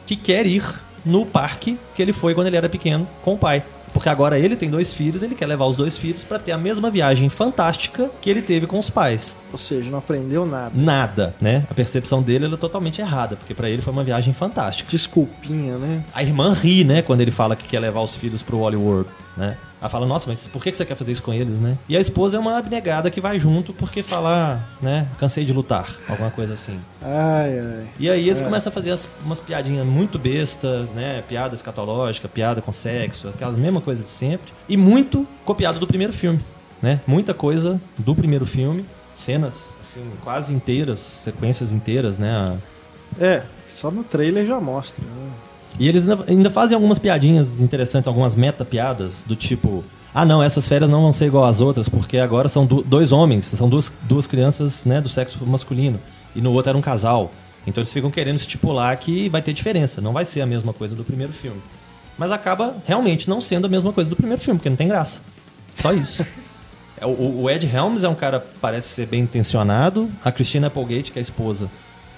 que 0.06 0.16
quer 0.16 0.44
ir 0.46 0.62
no 1.04 1.24
parque 1.24 1.78
que 1.94 2.02
ele 2.02 2.12
foi 2.12 2.34
quando 2.34 2.48
ele 2.48 2.56
era 2.56 2.68
pequeno 2.68 3.06
com 3.22 3.34
o 3.34 3.38
pai. 3.38 3.62
Porque 3.96 4.10
agora 4.10 4.38
ele 4.38 4.56
tem 4.56 4.68
dois 4.68 4.92
filhos, 4.92 5.22
ele 5.22 5.34
quer 5.34 5.46
levar 5.46 5.64
os 5.64 5.74
dois 5.74 5.96
filhos 5.96 6.22
para 6.22 6.38
ter 6.38 6.52
a 6.52 6.58
mesma 6.58 6.90
viagem 6.90 7.30
fantástica 7.30 8.10
que 8.20 8.28
ele 8.28 8.42
teve 8.42 8.66
com 8.66 8.78
os 8.78 8.90
pais. 8.90 9.34
Ou 9.50 9.56
seja, 9.56 9.90
não 9.90 9.96
aprendeu 9.96 10.44
nada. 10.44 10.70
Nada, 10.74 11.34
né? 11.40 11.64
A 11.70 11.72
percepção 11.72 12.20
dele 12.20 12.44
era 12.44 12.58
totalmente 12.58 13.00
errada, 13.00 13.36
porque 13.36 13.54
para 13.54 13.70
ele 13.70 13.80
foi 13.80 13.94
uma 13.94 14.04
viagem 14.04 14.34
fantástica. 14.34 14.90
Desculpinha, 14.90 15.78
né? 15.78 16.04
A 16.12 16.22
irmã 16.22 16.52
ri, 16.52 16.84
né, 16.84 17.00
quando 17.00 17.22
ele 17.22 17.30
fala 17.30 17.56
que 17.56 17.64
quer 17.64 17.80
levar 17.80 18.02
os 18.02 18.14
filhos 18.14 18.42
pro 18.42 18.58
Hollywood, 18.58 19.08
né? 19.34 19.56
Ela 19.86 19.90
fala, 19.92 20.04
nossa, 20.06 20.28
mas 20.28 20.48
por 20.48 20.64
que 20.64 20.74
você 20.74 20.84
quer 20.84 20.96
fazer 20.96 21.12
isso 21.12 21.22
com 21.22 21.32
eles, 21.32 21.60
né? 21.60 21.78
E 21.88 21.96
a 21.96 22.00
esposa 22.00 22.36
é 22.36 22.40
uma 22.40 22.58
abnegada 22.58 23.08
que 23.08 23.20
vai 23.20 23.38
junto 23.38 23.72
porque 23.72 24.02
fala, 24.02 24.60
né, 24.82 25.06
cansei 25.16 25.44
de 25.44 25.52
lutar, 25.52 25.88
alguma 26.08 26.28
coisa 26.28 26.54
assim. 26.54 26.80
Ai, 27.00 27.56
ai. 27.56 27.86
E 28.00 28.10
aí 28.10 28.26
eles 28.26 28.42
começam 28.42 28.68
a 28.70 28.72
fazer 28.74 28.90
as- 28.90 29.08
umas 29.24 29.38
piadinhas 29.38 29.86
muito 29.86 30.18
besta, 30.18 30.88
né? 30.92 31.22
Piada 31.28 31.54
escatológica, 31.54 32.26
piada 32.28 32.60
com 32.60 32.72
sexo, 32.72 33.28
aquelas 33.28 33.56
mesma 33.56 33.80
coisa 33.80 34.02
de 34.02 34.10
sempre. 34.10 34.52
E 34.68 34.76
muito 34.76 35.24
copiado 35.44 35.78
do 35.78 35.86
primeiro 35.86 36.12
filme, 36.12 36.40
né? 36.82 36.98
Muita 37.06 37.32
coisa 37.32 37.80
do 37.96 38.12
primeiro 38.12 38.44
filme, 38.44 38.84
cenas 39.14 39.76
assim 39.80 40.02
quase 40.24 40.52
inteiras, 40.52 40.98
sequências 40.98 41.72
inteiras, 41.72 42.18
né? 42.18 42.58
É, 43.20 43.42
só 43.72 43.88
no 43.88 44.02
trailer 44.02 44.44
já 44.44 44.58
mostra. 44.58 45.04
Né? 45.04 45.30
E 45.78 45.88
eles 45.88 46.08
ainda, 46.08 46.24
ainda 46.28 46.50
fazem 46.50 46.74
algumas 46.74 46.98
piadinhas 46.98 47.60
interessantes, 47.60 48.08
algumas 48.08 48.34
meta-piadas, 48.34 49.22
do 49.26 49.36
tipo... 49.36 49.84
Ah, 50.14 50.24
não, 50.24 50.42
essas 50.42 50.66
férias 50.66 50.88
não 50.88 51.02
vão 51.02 51.12
ser 51.12 51.26
igual 51.26 51.44
às 51.44 51.60
outras, 51.60 51.88
porque 51.88 52.16
agora 52.18 52.48
são 52.48 52.64
du- 52.64 52.82
dois 52.82 53.12
homens, 53.12 53.44
são 53.44 53.68
duas, 53.68 53.92
duas 54.02 54.26
crianças 54.26 54.84
né, 54.86 54.98
do 55.00 55.08
sexo 55.10 55.44
masculino. 55.46 56.00
E 56.34 56.40
no 56.40 56.52
outro 56.52 56.70
era 56.70 56.78
um 56.78 56.80
casal. 56.80 57.30
Então 57.66 57.82
eles 57.82 57.92
ficam 57.92 58.10
querendo 58.10 58.36
estipular 58.36 58.96
que 58.96 59.28
vai 59.28 59.42
ter 59.42 59.52
diferença, 59.52 60.00
não 60.00 60.12
vai 60.14 60.24
ser 60.24 60.40
a 60.40 60.46
mesma 60.46 60.72
coisa 60.72 60.94
do 60.96 61.04
primeiro 61.04 61.34
filme. 61.34 61.60
Mas 62.16 62.32
acaba 62.32 62.76
realmente 62.86 63.28
não 63.28 63.42
sendo 63.42 63.66
a 63.66 63.68
mesma 63.68 63.92
coisa 63.92 64.08
do 64.08 64.16
primeiro 64.16 64.40
filme, 64.40 64.58
porque 64.58 64.70
não 64.70 64.76
tem 64.76 64.88
graça. 64.88 65.20
Só 65.74 65.92
isso. 65.92 66.24
É, 66.98 67.04
O, 67.04 67.42
o 67.42 67.50
Ed 67.50 67.66
Helms 67.70 68.04
é 68.04 68.08
um 68.08 68.14
cara 68.14 68.40
que 68.40 68.58
parece 68.58 68.88
ser 68.88 69.06
bem 69.06 69.20
intencionado. 69.20 70.08
A 70.24 70.32
Christina 70.32 70.68
Applegate, 70.68 71.12
que 71.12 71.18
é 71.18 71.20
a 71.20 71.22
esposa, 71.22 71.70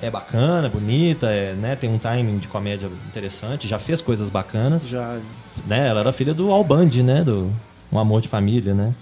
é 0.03 0.11
bacana, 0.11 0.69
bonita, 0.69 1.27
é, 1.29 1.53
né, 1.55 1.77
tem 1.77 1.91
um 1.91 1.99
timing 1.99 2.39
de 2.39 2.49
comédia 2.49 2.89
interessante, 3.09 3.67
já 3.69 3.79
fez 3.79 4.01
coisas 4.01 4.29
bacanas. 4.29 4.89
Já. 4.89 5.19
Né, 5.67 5.89
ela 5.89 6.01
era 6.01 6.13
filha 6.13 6.33
do 6.33 6.51
Al 6.53 6.63
Bundy, 6.63 7.03
né? 7.03 7.25
Do 7.25 7.53
Um 7.93 7.99
Amor 7.99 8.21
de 8.21 8.29
Família, 8.29 8.75
né? 8.75 8.95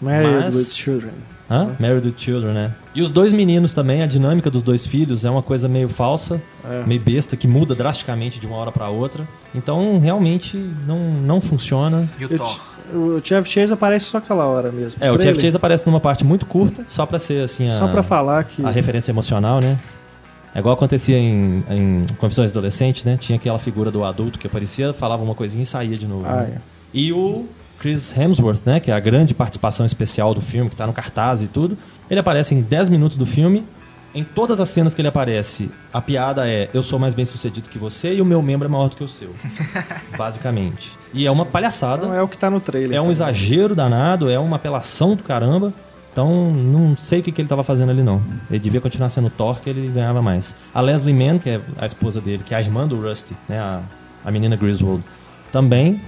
Married 0.00 0.44
Mas- 0.44 0.54
with 0.54 0.74
Children. 0.74 1.12
Hã? 1.48 1.76
Married 1.78 2.04
with 2.08 2.14
Children, 2.18 2.52
né? 2.54 2.74
E 2.92 3.00
os 3.00 3.10
dois 3.12 3.32
meninos 3.32 3.72
também, 3.72 4.02
a 4.02 4.06
dinâmica 4.06 4.50
dos 4.50 4.62
dois 4.62 4.84
filhos 4.84 5.24
é 5.24 5.30
uma 5.30 5.42
coisa 5.42 5.68
meio 5.68 5.88
falsa, 5.88 6.42
É. 6.68 6.82
meio 6.84 7.00
besta, 7.00 7.36
que 7.36 7.46
muda 7.46 7.72
drasticamente 7.74 8.40
de 8.40 8.46
uma 8.48 8.56
hora 8.56 8.72
pra 8.72 8.88
outra. 8.88 9.26
Então, 9.54 9.98
realmente, 10.00 10.56
não, 10.86 10.98
não 10.98 11.40
funciona. 11.40 12.08
E 12.18 12.24
o 12.24 12.28
Thor? 12.28 12.60
Chevy 13.24 13.48
Chase 13.48 13.72
aparece 13.72 14.06
só 14.06 14.18
aquela 14.18 14.44
hora 14.46 14.70
mesmo. 14.72 15.02
É, 15.02 15.10
o. 15.10 15.16
Jeff 15.18 15.40
Chase 15.40 15.56
aparece 15.56 15.86
numa 15.86 15.98
parte 16.00 16.24
muito 16.24 16.46
curta, 16.46 16.84
só 16.88 17.04
pra 17.06 17.18
ser, 17.18 17.42
assim, 17.44 17.66
a, 17.68 17.70
Só 17.72 17.88
pra 17.88 18.02
falar 18.02 18.44
que. 18.44 18.64
a 18.64 18.70
referência 18.70 19.10
emocional, 19.10 19.60
né? 19.60 19.76
É 20.56 20.58
igual 20.58 20.74
acontecia 20.74 21.18
em, 21.18 21.62
em 21.68 22.06
Confissões 22.16 22.50
de 22.50 22.56
Adolescente, 22.56 23.04
né? 23.04 23.18
Tinha 23.18 23.36
aquela 23.36 23.58
figura 23.58 23.90
do 23.90 24.02
adulto 24.02 24.38
que 24.38 24.46
aparecia, 24.46 24.90
falava 24.94 25.22
uma 25.22 25.34
coisinha 25.34 25.62
e 25.62 25.66
saía 25.66 25.98
de 25.98 26.06
novo. 26.06 26.24
Ah, 26.26 26.44
né? 26.44 26.52
é. 26.56 26.60
E 26.94 27.12
o 27.12 27.44
Chris 27.78 28.16
Hemsworth, 28.16 28.62
né? 28.64 28.80
Que 28.80 28.90
é 28.90 28.94
a 28.94 28.98
grande 28.98 29.34
participação 29.34 29.84
especial 29.84 30.32
do 30.32 30.40
filme, 30.40 30.70
que 30.70 30.76
tá 30.76 30.86
no 30.86 30.94
cartaz 30.94 31.42
e 31.42 31.46
tudo. 31.46 31.76
Ele 32.08 32.18
aparece 32.18 32.54
em 32.54 32.62
10 32.62 32.88
minutos 32.88 33.18
do 33.18 33.26
filme. 33.26 33.64
Em 34.14 34.24
todas 34.24 34.58
as 34.58 34.70
cenas 34.70 34.94
que 34.94 35.02
ele 35.02 35.08
aparece, 35.08 35.70
a 35.92 36.00
piada 36.00 36.48
é 36.48 36.70
eu 36.72 36.82
sou 36.82 36.98
mais 36.98 37.12
bem 37.12 37.26
sucedido 37.26 37.68
que 37.68 37.78
você 37.78 38.14
e 38.14 38.22
o 38.22 38.24
meu 38.24 38.40
membro 38.40 38.66
é 38.66 38.70
maior 38.70 38.88
do 38.88 38.96
que 38.96 39.04
o 39.04 39.08
seu. 39.08 39.34
basicamente. 40.16 40.90
E 41.12 41.26
é 41.26 41.30
uma 41.30 41.44
palhaçada. 41.44 42.06
Não 42.06 42.14
é 42.14 42.22
o 42.22 42.28
que 42.28 42.38
tá 42.38 42.48
no 42.48 42.60
trailer. 42.60 42.96
É 42.96 42.98
um 42.98 43.04
também. 43.04 43.10
exagero 43.10 43.74
danado, 43.74 44.30
é 44.30 44.38
uma 44.38 44.56
apelação 44.56 45.14
do 45.14 45.22
caramba. 45.22 45.70
Então, 46.16 46.50
não 46.50 46.96
sei 46.96 47.20
o 47.20 47.22
que, 47.22 47.30
que 47.30 47.42
ele 47.42 47.44
estava 47.44 47.62
fazendo 47.62 47.90
ali, 47.90 48.02
não. 48.02 48.22
Ele 48.48 48.58
devia 48.58 48.80
continuar 48.80 49.10
sendo 49.10 49.28
Thor, 49.28 49.60
que 49.60 49.68
ele 49.68 49.86
ganhava 49.88 50.22
mais. 50.22 50.54
A 50.72 50.80
Leslie 50.80 51.12
Mann, 51.12 51.38
que 51.38 51.50
é 51.50 51.60
a 51.76 51.84
esposa 51.84 52.22
dele, 52.22 52.42
que 52.42 52.54
é 52.54 52.56
a 52.56 52.60
irmã 52.62 52.88
do 52.88 52.98
Rusty, 52.98 53.34
né? 53.46 53.58
A, 53.58 53.82
a 54.24 54.30
menina 54.30 54.56
Griswold, 54.56 55.04
também 55.52 56.00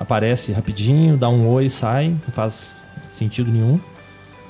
aparece 0.00 0.50
rapidinho, 0.50 1.16
dá 1.16 1.28
um 1.28 1.46
oi 1.46 1.66
e 1.66 1.70
sai, 1.70 2.08
não 2.08 2.32
faz 2.34 2.72
sentido 3.08 3.48
nenhum. 3.48 3.78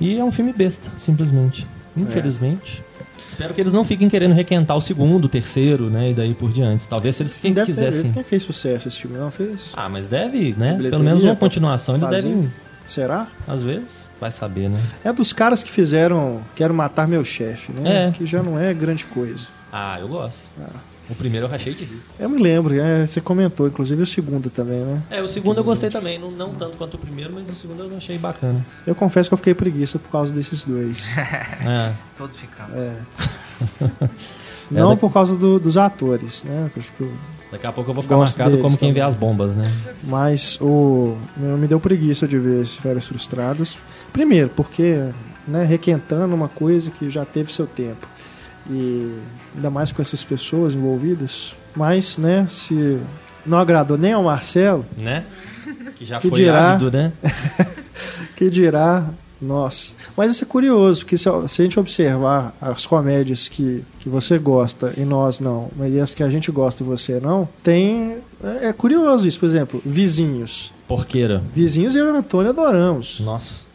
E 0.00 0.18
é 0.18 0.24
um 0.24 0.30
filme 0.30 0.50
besta, 0.50 0.90
simplesmente. 0.96 1.66
Infelizmente. 1.94 2.82
Espero 3.28 3.52
que 3.52 3.60
eles 3.60 3.74
não 3.74 3.84
fiquem 3.84 4.08
querendo 4.08 4.32
requentar 4.32 4.78
o 4.78 4.80
segundo, 4.80 5.26
o 5.26 5.28
terceiro, 5.28 5.90
né? 5.90 6.12
E 6.12 6.14
daí 6.14 6.32
por 6.32 6.50
diante. 6.50 6.88
Talvez 6.88 7.16
se 7.16 7.22
eles 7.22 7.38
quem 7.38 7.52
Deve 7.52 7.66
ter- 7.66 7.72
quisessem. 7.74 8.12
Quem 8.12 8.24
fez 8.24 8.44
sucesso 8.44 8.88
esse 8.88 9.02
filme, 9.02 9.18
não 9.18 9.30
fez? 9.30 9.72
Ah, 9.76 9.90
mas 9.90 10.08
deve, 10.08 10.54
né? 10.56 10.72
Pelo 10.88 11.04
menos 11.04 11.22
uma 11.22 11.36
continuação 11.36 11.96
eles 11.96 12.08
devem. 12.08 12.50
Será? 12.86 13.26
Às 13.46 13.62
vezes, 13.62 14.08
vai 14.20 14.30
saber, 14.32 14.68
né? 14.70 14.80
É 15.04 15.12
dos 15.12 15.32
caras 15.32 15.62
que 15.62 15.70
fizeram 15.70 16.40
Quero 16.54 16.72
Matar 16.74 17.06
Meu 17.08 17.24
Chefe, 17.24 17.72
né? 17.72 18.08
É. 18.08 18.10
Que 18.12 18.24
já 18.26 18.42
não 18.42 18.58
é 18.58 18.72
grande 18.72 19.04
coisa. 19.06 19.46
Ah, 19.72 19.98
eu 20.00 20.08
gosto. 20.08 20.40
O 21.08 21.14
primeiro 21.14 21.46
eu 21.46 21.50
rachei 21.50 21.72
de 21.74 21.84
rir. 21.84 22.00
Eu 22.18 22.28
me 22.28 22.42
lembro, 22.42 22.74
é, 22.80 23.06
você 23.06 23.20
comentou, 23.20 23.68
inclusive 23.68 24.02
o 24.02 24.06
segundo 24.06 24.50
também, 24.50 24.80
né? 24.80 25.00
É, 25.10 25.22
o 25.22 25.28
segundo 25.28 25.58
eu 25.58 25.64
gostei 25.64 25.88
também. 25.90 26.18
Não, 26.18 26.30
não 26.32 26.52
tanto 26.54 26.76
quanto 26.76 26.94
o 26.94 26.98
primeiro, 26.98 27.32
mas 27.32 27.48
o 27.48 27.54
segundo 27.54 27.82
eu 27.84 27.96
achei 27.96 28.18
bacana. 28.18 28.64
Eu 28.86 28.94
confesso 28.94 29.28
que 29.30 29.34
eu 29.34 29.38
fiquei 29.38 29.54
preguiça 29.54 29.98
por 30.00 30.10
causa 30.10 30.32
desses 30.34 30.64
dois. 30.64 31.06
É. 31.64 31.92
Todos 32.16 32.36
ficamos. 32.36 32.72
É. 32.76 32.96
Não 34.70 34.88
daqui- 34.90 35.00
por 35.00 35.12
causa 35.12 35.36
do- 35.36 35.58
dos 35.60 35.76
atores, 35.76 36.42
né? 36.44 36.70
Eu 36.74 36.80
acho 36.80 36.92
que 36.94 37.04
o- 37.04 37.16
Daqui 37.56 37.66
a 37.66 37.72
pouco 37.72 37.90
eu 37.90 37.94
vou 37.94 38.02
ficar 38.02 38.16
Gosto 38.16 38.36
marcado 38.38 38.58
como 38.62 38.76
quem 38.76 38.88
vê 38.92 39.00
também. 39.00 39.08
as 39.08 39.14
bombas, 39.14 39.54
né? 39.54 39.64
Mas 40.04 40.58
o 40.60 41.16
me 41.36 41.66
deu 41.66 41.80
preguiça 41.80 42.28
de 42.28 42.38
ver 42.38 42.60
as 42.60 42.76
férias 42.76 43.06
frustradas. 43.06 43.78
Primeiro, 44.12 44.50
porque 44.50 45.06
né, 45.48 45.64
requentando 45.64 46.34
uma 46.34 46.48
coisa 46.48 46.90
que 46.90 47.08
já 47.08 47.24
teve 47.24 47.50
seu 47.52 47.66
tempo. 47.66 48.06
E 48.70 49.10
ainda 49.54 49.70
mais 49.70 49.90
com 49.92 50.02
essas 50.02 50.22
pessoas 50.22 50.74
envolvidas. 50.74 51.54
Mas, 51.74 52.18
né, 52.18 52.46
se 52.48 52.98
não 53.46 53.58
agradou 53.58 53.96
nem 53.96 54.12
ao 54.12 54.22
Marcelo, 54.22 54.84
Né? 54.98 55.24
Que 55.96 56.04
já 56.04 56.18
Que 56.18 56.28
foi 56.28 56.40
dirá- 56.40 56.72
ávido, 56.72 56.90
né? 56.90 57.10
que 58.36 58.50
dirá 58.50 59.08
nós. 59.40 59.94
Mas 60.16 60.30
isso 60.30 60.44
é 60.44 60.46
curioso, 60.46 61.00
porque 61.00 61.16
se, 61.16 61.28
a 61.28 61.46
gente 61.46 61.78
observar 61.78 62.54
as 62.60 62.86
comédias 62.86 63.48
que, 63.48 63.84
que 63.98 64.08
você 64.08 64.38
gosta 64.38 64.92
e 64.96 65.00
nós 65.00 65.40
não, 65.40 65.70
mas 65.76 65.96
as 65.96 66.14
que 66.14 66.22
a 66.22 66.30
gente 66.30 66.50
gosta 66.50 66.82
e 66.82 66.86
você 66.86 67.20
não, 67.20 67.48
tem. 67.62 68.16
É, 68.42 68.68
é 68.68 68.72
curioso 68.72 69.26
isso, 69.26 69.38
por 69.38 69.46
exemplo, 69.46 69.82
Vizinhos. 69.84 70.72
Porqueira. 70.88 71.42
Vizinhos 71.54 71.94
eu 71.96 72.06
e 72.06 72.12
o 72.12 72.16
Antônio 72.16 72.50
adoramos. 72.50 73.20
Nossa. 73.20 73.66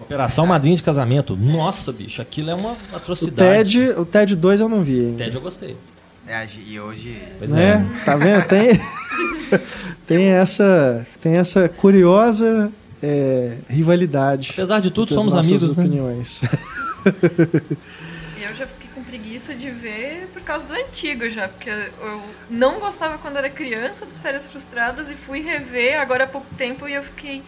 Operação 0.00 0.46
Madrinha 0.46 0.76
de 0.76 0.82
Casamento. 0.82 1.36
Nossa, 1.36 1.92
bicho, 1.92 2.22
aquilo 2.22 2.50
é 2.50 2.54
uma 2.54 2.76
O 2.92 2.96
atrocidade. 2.96 3.78
TED, 3.78 4.00
o 4.00 4.04
TED 4.04 4.36
2 4.36 4.60
eu 4.60 4.68
não 4.68 4.82
vi 4.82 5.00
ainda. 5.00 5.24
TED 5.24 5.34
eu 5.34 5.40
gostei. 5.40 5.76
É, 6.28 6.46
e 6.66 6.78
hoje. 6.78 7.18
Pois 7.38 7.52
né? 7.52 7.86
é. 8.00 8.04
Tá 8.04 8.16
vendo? 8.16 8.44
Tem, 8.46 8.80
tem, 10.06 10.24
essa, 10.26 11.06
tem 11.20 11.34
essa 11.34 11.68
curiosa 11.68 12.70
é, 13.06 13.58
rivalidade. 13.68 14.50
Apesar 14.52 14.80
de 14.80 14.90
tudo, 14.90 15.14
somos 15.14 15.32
amigos, 15.32 15.76
né? 15.76 15.84
opiniões. 15.84 16.42
Eu 17.04 18.54
já 18.56 18.66
fiquei 18.66 18.90
com 18.92 19.02
preguiça 19.04 19.54
de 19.54 19.70
ver 19.70 20.28
por 20.32 20.42
causa 20.42 20.66
do 20.66 20.72
antigo 20.72 21.30
já, 21.30 21.46
porque 21.46 21.70
eu 21.70 22.22
não 22.50 22.80
gostava 22.80 23.16
quando 23.18 23.36
era 23.36 23.48
criança 23.48 24.04
das 24.04 24.18
Férias 24.18 24.48
Frustradas 24.48 25.08
e 25.08 25.14
fui 25.14 25.40
rever 25.40 26.00
agora 26.00 26.24
há 26.24 26.26
pouco 26.26 26.46
tempo 26.56 26.88
e 26.88 26.94
eu 26.94 27.04
fiquei, 27.04 27.42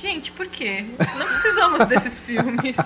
gente, 0.00 0.32
por 0.32 0.46
quê? 0.46 0.86
Não 1.18 1.26
precisamos 1.26 1.84
desses 1.86 2.18
filmes. 2.18 2.76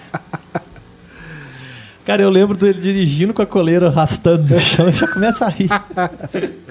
Cara, 2.04 2.22
eu 2.22 2.30
lembro 2.30 2.56
dele 2.56 2.78
dirigindo 2.80 3.32
com 3.34 3.42
a 3.42 3.46
coleira 3.46 3.88
arrastando 3.88 4.52
no 4.52 4.60
chão 4.60 4.88
e 4.88 4.92
já 4.92 5.08
começa 5.08 5.46
a 5.46 5.48
rir. 5.48 5.68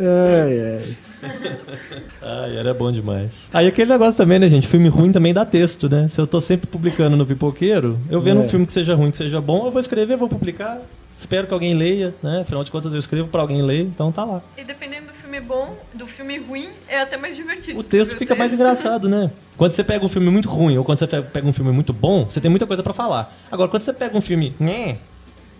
Ai, 0.00 0.60
ai. 0.60 1.07
Ai, 2.22 2.56
era 2.56 2.72
bom 2.74 2.90
demais. 2.92 3.30
Aí 3.52 3.66
aquele 3.66 3.90
negócio 3.90 4.16
também, 4.16 4.38
né, 4.38 4.48
gente? 4.48 4.66
Filme 4.66 4.88
ruim 4.88 5.12
também 5.12 5.32
dá 5.34 5.44
texto, 5.44 5.88
né? 5.88 6.08
Se 6.08 6.20
eu 6.20 6.26
tô 6.26 6.40
sempre 6.40 6.66
publicando 6.66 7.16
no 7.16 7.26
pipoqueiro, 7.26 7.98
eu 8.10 8.20
vendo 8.20 8.40
É. 8.42 8.44
um 8.44 8.48
filme 8.48 8.66
que 8.66 8.72
seja 8.72 8.94
ruim, 8.94 9.10
que 9.10 9.18
seja 9.18 9.40
bom, 9.40 9.66
eu 9.66 9.70
vou 9.70 9.80
escrever, 9.80 10.16
vou 10.16 10.28
publicar. 10.28 10.78
Espero 11.16 11.46
que 11.48 11.52
alguém 11.52 11.74
leia, 11.74 12.14
né? 12.22 12.40
Afinal 12.42 12.62
de 12.62 12.70
contas, 12.70 12.92
eu 12.92 12.98
escrevo 12.98 13.26
pra 13.28 13.40
alguém 13.40 13.60
ler, 13.60 13.80
então 13.82 14.12
tá 14.12 14.24
lá. 14.24 14.40
E 14.56 14.62
dependendo 14.62 15.08
do 15.08 15.12
filme 15.14 15.40
bom, 15.40 15.76
do 15.92 16.06
filme 16.06 16.38
ruim, 16.38 16.68
é 16.88 17.00
até 17.00 17.16
mais 17.16 17.34
divertido. 17.34 17.78
O 17.78 17.82
texto 17.82 18.14
fica 18.16 18.36
mais 18.36 18.50
texto. 18.50 18.60
engraçado, 18.62 19.08
né? 19.08 19.30
Quando 19.56 19.72
você 19.72 19.82
pega 19.82 20.04
um 20.04 20.08
filme 20.08 20.30
muito 20.30 20.48
ruim 20.48 20.78
ou 20.78 20.84
quando 20.84 20.98
você 20.98 21.06
pega 21.08 21.46
um 21.48 21.52
filme 21.52 21.72
muito 21.72 21.92
bom, 21.92 22.24
você 22.24 22.40
tem 22.40 22.48
muita 22.48 22.66
coisa 22.68 22.84
pra 22.84 22.92
falar. 22.92 23.36
Agora, 23.50 23.68
quando 23.68 23.82
você 23.82 23.92
pega 23.92 24.16
um 24.16 24.20
filme, 24.20 24.54
né? 24.60 24.98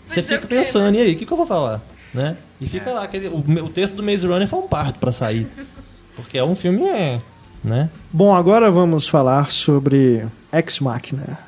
Você 0.07 0.21
é 0.21 0.23
fica 0.23 0.47
pensando, 0.47 0.95
e 0.97 1.01
aí, 1.01 1.13
o 1.15 1.17
que, 1.19 1.27
que 1.27 1.33
eu 1.33 1.37
vou 1.37 1.45
falar? 1.47 1.83
Né? 2.15 2.37
E 2.61 2.67
fica 2.67 2.91
lá, 2.93 3.03
aquele, 3.05 3.29
o, 3.29 3.39
o 3.39 3.69
texto 3.69 3.95
do 3.95 4.03
Maze 4.03 4.27
Runner 4.27 4.49
foi 4.49 4.59
um 4.59 4.67
parto 4.69 4.99
pra 4.99 5.13
sair. 5.13 5.47
Porque 6.17 6.37
é 6.39 6.43
um 6.45 6.57
filme, 6.57 6.83
é, 6.89 7.21
né? 7.63 7.89
Bom, 8.13 8.35
agora 8.35 8.71
vamos 8.71 9.07
falar 9.09 9.51
sobre 9.51 10.27
Ex 10.53 10.81
Machina. 10.81 11.39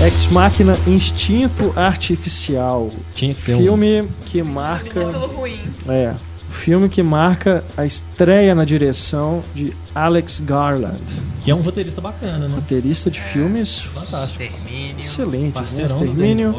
Ex 0.00 0.28
Machina 0.28 0.76
Instinto 0.86 1.72
Artificial. 1.76 2.90
Tinha 3.14 3.34
que 3.34 3.42
ter 3.42 3.54
um- 3.54 3.58
Filme 3.58 4.08
que 4.26 4.40
Um 4.42 4.44
marca. 4.44 5.04
título 5.04 5.26
ruim. 5.26 5.58
É. 5.88 6.14
Filme 6.58 6.88
que 6.88 7.02
marca 7.02 7.64
a 7.76 7.86
estreia 7.86 8.54
na 8.54 8.64
direção 8.64 9.42
de 9.54 9.72
Alex 9.94 10.40
Garland, 10.40 10.98
Que 11.44 11.50
é 11.50 11.54
um 11.54 11.60
roteirista 11.62 12.00
bacana, 12.00 12.46
né? 12.48 12.54
roteirista 12.54 13.10
de 13.10 13.20
filmes 13.20 13.80
Fantástico. 13.82 14.42
Extermínio, 14.42 14.98
excelentes, 14.98 15.72
né? 15.78 15.84
Extermínio. 15.86 16.54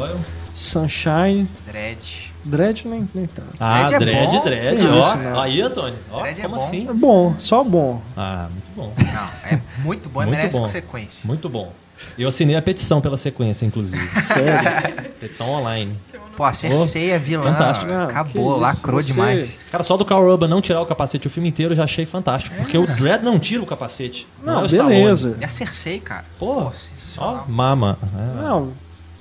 Sunshine, 0.54 1.48
Dread. 1.66 2.32
Dread 2.44 2.88
nem, 2.88 3.08
nem 3.14 3.26
tanto. 3.26 3.48
Ah, 3.60 3.84
Dredd 3.84 3.94
é 3.94 3.98
Dredd? 4.04 4.42
Dredd, 4.44 4.78
Que 4.78 4.86
ó. 4.86 5.00
isso, 5.00 5.16
né? 5.18 5.32
Aí, 5.38 5.60
Antônio. 5.60 5.98
Ó, 6.10 6.22
Dredd 6.22 6.38
é 6.38 6.42
como 6.42 6.56
bom. 6.56 6.64
assim? 6.64 6.88
É 6.88 6.92
bom, 6.92 7.34
só 7.38 7.62
bom. 7.64 8.02
Ah, 8.16 8.48
muito 8.50 8.74
bom. 8.76 8.92
Não, 9.12 9.28
é 9.50 9.60
muito 9.84 10.08
bom 10.08 10.20
Muito 10.22 10.30
merece 10.30 10.52
bom. 10.52 10.62
consequência. 10.66 11.20
Muito 11.24 11.48
bom. 11.48 11.72
Eu 12.18 12.28
assinei 12.28 12.56
a 12.56 12.62
petição 12.62 13.00
pela 13.00 13.16
sequência, 13.16 13.64
inclusive. 13.64 14.06
Sério. 14.20 15.10
petição 15.20 15.48
online. 15.48 15.96
Pô, 16.36 16.44
a 16.44 16.52
Cersei, 16.52 17.12
a 17.14 17.18
vilã, 17.18 17.52
Fantástico. 17.52 17.90
Não, 17.90 18.04
acabou, 18.04 18.56
lacrou 18.56 19.02
você- 19.02 19.12
demais. 19.12 19.58
Cara, 19.70 19.84
só 19.84 19.96
do 19.96 20.04
Carl 20.04 20.24
Urban 20.24 20.48
não 20.48 20.60
tirar 20.62 20.80
o 20.80 20.86
capacete 20.86 21.26
o 21.26 21.30
filme 21.30 21.48
inteiro 21.50 21.72
eu 21.72 21.76
já 21.76 21.84
achei 21.84 22.06
fantástico. 22.06 22.54
Porque 22.56 22.78
o 22.78 22.86
Dredd 22.86 23.22
não 23.22 23.38
tira 23.38 23.62
o 23.62 23.66
capacete. 23.66 24.26
Não, 24.42 24.60
é 24.60 24.62
o 24.62 24.66
Stallone. 24.66 24.94
beleza. 24.94 25.36
E 25.40 25.44
a 25.44 25.48
Cersei, 25.50 26.00
cara. 26.00 26.24
Pô, 26.38 26.62
Pô, 26.64 26.72
Ó, 27.18 27.40
mama. 27.46 27.98
É. 28.02 28.42
Não, 28.42 28.70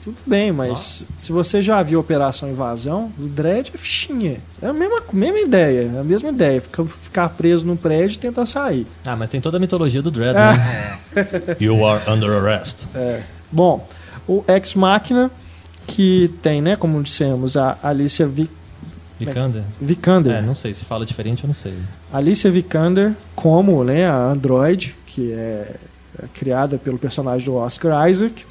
tudo 0.01 0.17
bem, 0.25 0.51
mas 0.51 1.03
se 1.17 1.31
você 1.31 1.61
já 1.61 1.81
viu 1.83 1.99
Operação 1.99 2.49
Invasão, 2.49 3.11
o 3.19 3.23
Dredd 3.27 3.71
é 3.73 3.77
fichinha. 3.77 4.37
É 4.61 4.67
a 4.67 4.73
mesma, 4.73 5.01
mesma 5.13 5.39
ideia, 5.39 5.91
é 5.95 5.99
a 5.99 6.03
mesma 6.03 6.29
ideia. 6.29 6.61
Ficar, 6.61 6.85
ficar 6.85 7.29
preso 7.29 7.65
num 7.65 7.75
prédio 7.75 8.15
e 8.15 8.19
tentar 8.19 8.45
sair. 8.45 8.87
Ah, 9.05 9.15
mas 9.15 9.29
tem 9.29 9.41
toda 9.41 9.57
a 9.57 9.59
mitologia 9.59 10.01
do 10.01 10.09
Dredd, 10.11 10.35
Ah. 10.37 10.53
né? 10.53 10.97
You 11.59 11.85
are 11.85 12.01
under 12.09 12.31
arrest. 12.31 12.85
Bom, 13.51 13.87
o 14.27 14.43
Ex 14.47 14.75
Machina, 14.75 15.29
que 15.87 16.31
tem, 16.41 16.61
né, 16.61 16.75
como 16.75 17.01
dissemos, 17.01 17.57
a 17.57 17.77
Alicia 17.81 18.27
Vi- 18.27 18.49
Vikander? 19.19 19.63
Vikander. 19.81 20.33
É, 20.37 20.41
não 20.41 20.55
sei. 20.55 20.73
Se 20.73 20.85
fala 20.85 21.05
diferente, 21.05 21.43
eu 21.43 21.47
não 21.47 21.53
sei. 21.53 21.73
Alicia 22.13 22.49
Vikander 22.49 23.13
como 23.35 23.83
né, 23.83 24.07
a 24.09 24.15
Android, 24.31 24.95
que 25.05 25.33
é, 25.33 25.75
é 26.23 26.25
criada 26.33 26.77
pelo 26.77 26.97
personagem 26.97 27.45
do 27.45 27.55
Oscar 27.55 28.09
Isaac, 28.09 28.45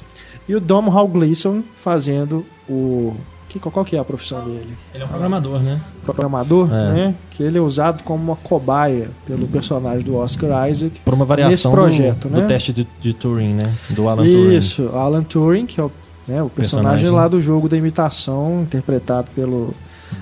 e 0.49 0.55
o 0.55 0.59
Dom 0.59 0.89
Hall 0.89 1.07
Gleason 1.07 1.61
fazendo 1.77 2.45
o... 2.67 3.13
Que, 3.47 3.57
qual 3.59 3.83
que 3.85 3.95
é 3.95 3.99
a 3.99 4.03
profissão 4.03 4.43
dele? 4.45 4.77
Ele 4.93 5.01
é 5.01 5.05
um 5.05 5.09
programador, 5.09 5.59
né? 5.59 5.79
programador, 6.05 6.67
É. 6.71 6.93
né? 6.93 7.15
Que 7.31 7.41
ele 7.41 7.57
é 7.57 7.61
usado 7.61 8.03
como 8.03 8.21
uma 8.23 8.35
cobaia 8.35 9.09
pelo 9.25 9.47
personagem 9.47 10.03
do 10.03 10.15
Oscar 10.17 10.69
Isaac. 10.69 10.99
Por 11.05 11.13
uma 11.15 11.25
variação 11.25 11.51
Nesse 11.51 11.69
projeto, 11.69 12.27
do, 12.27 12.35
né? 12.35 12.41
do 12.41 12.47
teste 12.47 12.71
de, 12.73 12.87
de 13.01 13.13
Turing, 13.13 13.53
né? 13.53 13.73
Do 13.89 14.07
Alan 14.07 14.23
Turing. 14.23 14.55
Isso, 14.55 14.89
Alan 14.93 15.23
Turing, 15.23 15.65
que 15.65 15.79
é 15.79 15.83
o, 15.83 15.91
né, 16.27 16.43
o 16.43 16.49
personagem, 16.49 16.99
Personagem. 16.99 17.09
lá 17.09 17.27
do 17.27 17.41
jogo 17.41 17.67
da 17.67 17.75
imitação, 17.75 18.61
interpretado 18.61 19.29
pelo 19.33 19.73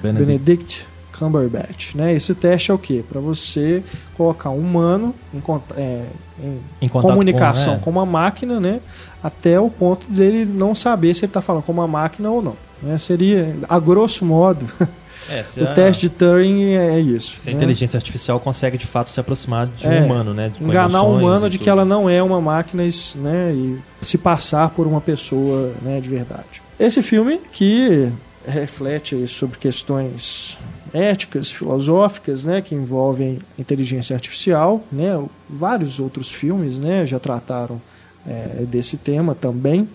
Benedict. 0.01 0.25
Benedict 0.25 0.85
Cumberbatch. 1.17 1.95
Né? 1.95 2.13
Esse 2.13 2.33
teste 2.35 2.71
é 2.71 2.73
o 2.73 2.77
quê? 2.77 3.03
Para 3.07 3.19
você 3.19 3.83
colocar 4.15 4.49
um 4.49 4.59
humano 4.59 5.13
em, 5.33 5.41
é, 5.75 6.03
em 6.43 6.59
Em 6.81 6.87
comunicação 6.87 7.73
com- 7.75 7.79
é. 7.79 7.83
com 7.83 7.89
uma 7.89 8.05
máquina, 8.05 8.59
né? 8.59 8.79
Até 9.23 9.59
o 9.59 9.69
ponto 9.69 10.09
dele 10.09 10.45
não 10.45 10.73
saber 10.75 11.13
se 11.15 11.21
ele 11.25 11.29
está 11.29 11.41
falando 11.41 11.63
com 11.63 11.71
uma 11.71 11.87
máquina 11.87 12.29
ou 12.29 12.41
não. 12.41 12.55
Né? 12.81 12.97
Seria, 12.97 13.55
a 13.67 13.79
grosso 13.79 14.23
modo, 14.25 14.65
É, 15.29 15.43
o 15.59 15.63
a, 15.65 15.73
teste 15.73 16.03
de 16.03 16.09
Turing 16.09 16.75
é 16.75 17.01
isso. 17.01 17.35
se 17.41 17.49
a 17.49 17.51
né? 17.51 17.57
inteligência 17.57 17.97
artificial 17.97 18.39
consegue 18.39 18.77
de 18.77 18.87
fato 18.87 19.09
se 19.11 19.19
aproximar 19.19 19.67
de 19.67 19.85
um 19.85 19.91
É, 19.91 19.99
humano, 20.01 20.33
né? 20.33 20.53
Com 20.57 20.63
enganar 20.63 21.01
o 21.03 21.17
humano 21.17 21.49
de 21.49 21.59
que 21.59 21.69
ela 21.69 21.83
não 21.83 22.09
é 22.09 22.23
uma 22.23 22.39
máquina 22.39 22.83
né, 23.15 23.51
e 23.53 23.77
se 24.01 24.17
passar 24.17 24.69
por 24.69 24.87
uma 24.87 25.01
pessoa 25.01 25.73
né, 25.81 25.99
de 25.99 26.09
verdade. 26.09 26.61
Esse 26.79 27.01
filme 27.01 27.41
que 27.51 28.09
reflete 28.47 29.27
sobre 29.27 29.57
questões 29.57 30.57
éticas, 30.93 31.51
filosóficas, 31.51 32.45
né, 32.45 32.61
que 32.61 32.73
envolvem 32.75 33.39
inteligência 33.57 34.13
artificial, 34.15 34.83
né, 34.91 35.21
vários 35.49 35.99
outros 35.99 36.31
filmes, 36.31 36.77
né, 36.79 37.05
já 37.05 37.19
trataram 37.19 37.81
é, 38.27 38.65
desse 38.65 38.97
tema 38.97 39.33
também, 39.35 39.87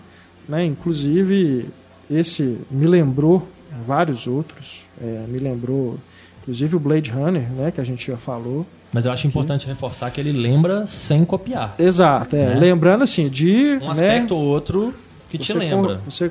né, 0.47 0.65
inclusive 0.65 1.65
esse 2.09 2.57
me 2.69 2.85
lembrou 2.85 3.47
vários 3.87 4.27
outros, 4.27 4.83
é, 5.01 5.25
me 5.27 5.39
lembrou 5.39 5.97
inclusive 6.41 6.75
o 6.75 6.79
Blade 6.79 7.09
Runner, 7.11 7.49
né, 7.51 7.71
que 7.71 7.79
a 7.79 7.83
gente 7.83 8.07
já 8.11 8.17
falou, 8.17 8.65
Mas 8.91 9.05
eu 9.05 9.11
acho 9.11 9.25
importante 9.25 9.65
reforçar 9.65 10.11
que 10.11 10.19
ele 10.19 10.31
lembra 10.31 10.85
sem 10.85 11.23
copiar. 11.25 11.73
Exato, 11.79 12.35
é. 12.35 12.49
Né? 12.49 12.55
Lembrando 12.59 13.03
assim, 13.03 13.27
de. 13.29 13.79
Um 13.81 13.85
né, 13.85 13.91
aspecto 13.91 14.35
ou 14.35 14.43
outro 14.43 14.93
que 15.31 15.37
te 15.37 15.53
lembra. 15.53 15.95
con- 15.95 16.01
você 16.11 16.29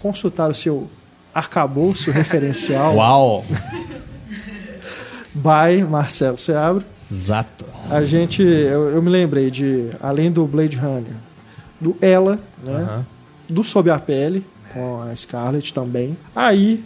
consultar 0.00 0.48
o 0.50 0.54
seu 0.54 0.86
arcabouço 1.34 2.10
referencial 2.10 2.94
Uau! 2.94 3.44
by 5.34 5.82
Marcelo 5.88 6.38
Seabra. 6.38 6.84
Exato. 7.10 7.64
A 7.90 8.04
gente. 8.04 8.42
Eu, 8.42 8.90
eu 8.90 9.02
me 9.02 9.10
lembrei 9.10 9.50
de, 9.50 9.90
além 10.00 10.30
do 10.30 10.46
Blade 10.46 10.76
Runner, 10.76 11.14
do 11.80 11.96
Ela, 12.00 12.38
né? 12.62 13.04
Do 13.48 13.62
Sob 13.62 13.90
a 13.90 13.98
Pele, 13.98 14.44
com 14.72 15.02
a 15.02 15.14
Scarlett 15.14 15.74
também. 15.74 16.16
Aí, 16.34 16.82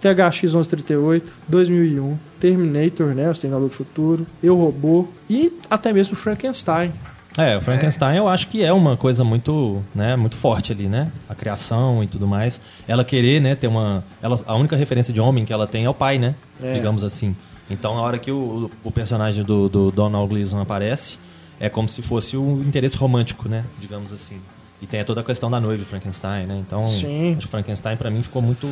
THX 0.00 0.42
1138, 0.42 1.32
2001, 1.46 2.18
Terminator, 2.40 3.14
né? 3.14 3.28
O 3.28 3.32
Exterminador 3.32 3.68
do 3.68 3.74
Futuro, 3.74 4.26
Eu 4.42 4.56
Robô 4.56 5.06
e 5.28 5.52
até 5.68 5.92
mesmo 5.92 6.16
Frankenstein. 6.16 6.92
É, 7.38 7.56
o 7.56 7.60
Frankenstein 7.60 8.16
eu 8.16 8.28
acho 8.28 8.48
que 8.48 8.62
é 8.62 8.72
uma 8.72 8.96
coisa 8.96 9.22
muito, 9.22 9.82
né, 9.94 10.16
muito 10.16 10.36
forte 10.36 10.72
ali, 10.72 10.88
né? 10.88 11.10
A 11.28 11.34
criação 11.34 12.02
e 12.02 12.06
tudo 12.06 12.26
mais. 12.26 12.60
Ela 12.88 13.04
querer, 13.04 13.40
né, 13.40 13.54
ter 13.54 13.68
uma... 13.68 14.04
Ela, 14.20 14.38
a 14.46 14.54
única 14.56 14.76
referência 14.76 15.14
de 15.14 15.20
homem 15.20 15.44
que 15.44 15.52
ela 15.52 15.66
tem 15.66 15.84
é 15.84 15.90
o 15.90 15.94
pai, 15.94 16.18
né? 16.18 16.34
É. 16.62 16.72
Digamos 16.72 17.04
assim. 17.04 17.36
Então, 17.70 17.94
na 17.94 18.02
hora 18.02 18.18
que 18.18 18.32
o, 18.32 18.70
o 18.82 18.90
personagem 18.90 19.44
do, 19.44 19.68
do 19.68 19.90
Donald 19.92 20.28
Gleason 20.28 20.60
aparece, 20.60 21.18
é 21.60 21.68
como 21.68 21.88
se 21.88 22.02
fosse 22.02 22.36
o 22.36 22.60
interesse 22.62 22.96
romântico, 22.96 23.48
né? 23.48 23.64
Digamos 23.78 24.12
assim. 24.12 24.40
E 24.82 24.86
tem 24.86 25.04
toda 25.04 25.20
a 25.20 25.24
questão 25.24 25.50
da 25.50 25.60
noiva 25.60 25.78
de 25.78 25.88
Frankenstein, 25.88 26.46
né? 26.46 26.58
Então, 26.66 26.84
Sim. 26.84 27.32
acho 27.32 27.40
que 27.40 27.48
Frankenstein 27.48 27.96
pra 27.96 28.10
mim 28.10 28.22
ficou 28.22 28.42
muito 28.42 28.66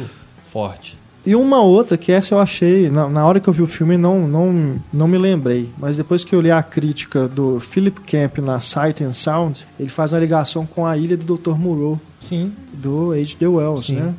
forte. 0.47 0.97
E 1.29 1.35
uma 1.37 1.61
outra 1.61 1.99
que 1.99 2.11
essa 2.11 2.35
eu 2.35 2.41
achei, 2.41 2.89
na, 2.89 3.07
na 3.07 3.26
hora 3.26 3.39
que 3.39 3.47
eu 3.49 3.53
vi 3.53 3.61
o 3.61 3.66
filme 3.66 3.99
não, 3.99 4.26
não, 4.26 4.76
não 4.91 5.07
me 5.07 5.18
lembrei, 5.18 5.70
mas 5.76 5.99
depois 5.99 6.24
que 6.24 6.35
eu 6.35 6.41
li 6.41 6.51
a 6.51 6.62
crítica 6.62 7.29
do 7.29 7.61
Philip 7.61 8.01
Camp 8.01 8.39
na 8.39 8.61
Sight 8.61 9.05
and 9.05 9.12
Sound, 9.12 9.66
ele 9.79 9.91
faz 9.91 10.14
uma 10.14 10.20
ligação 10.20 10.64
com 10.64 10.87
a 10.87 10.97
ilha 10.97 11.18
do 11.18 11.37
Dr. 11.37 11.51
Moreau, 11.59 12.01
Sim. 12.18 12.51
do 12.72 13.12
H.G. 13.12 13.47
Wells, 13.47 13.87
Sim. 13.89 13.97
né? 13.97 14.14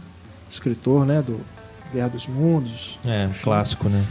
Escritor, 0.47 1.03
né, 1.03 1.23
do 1.25 1.39
Guerra 1.91 2.09
dos 2.09 2.27
Mundos. 2.27 2.99
É, 3.03 3.27
clássico, 3.41 3.89
né? 3.89 4.03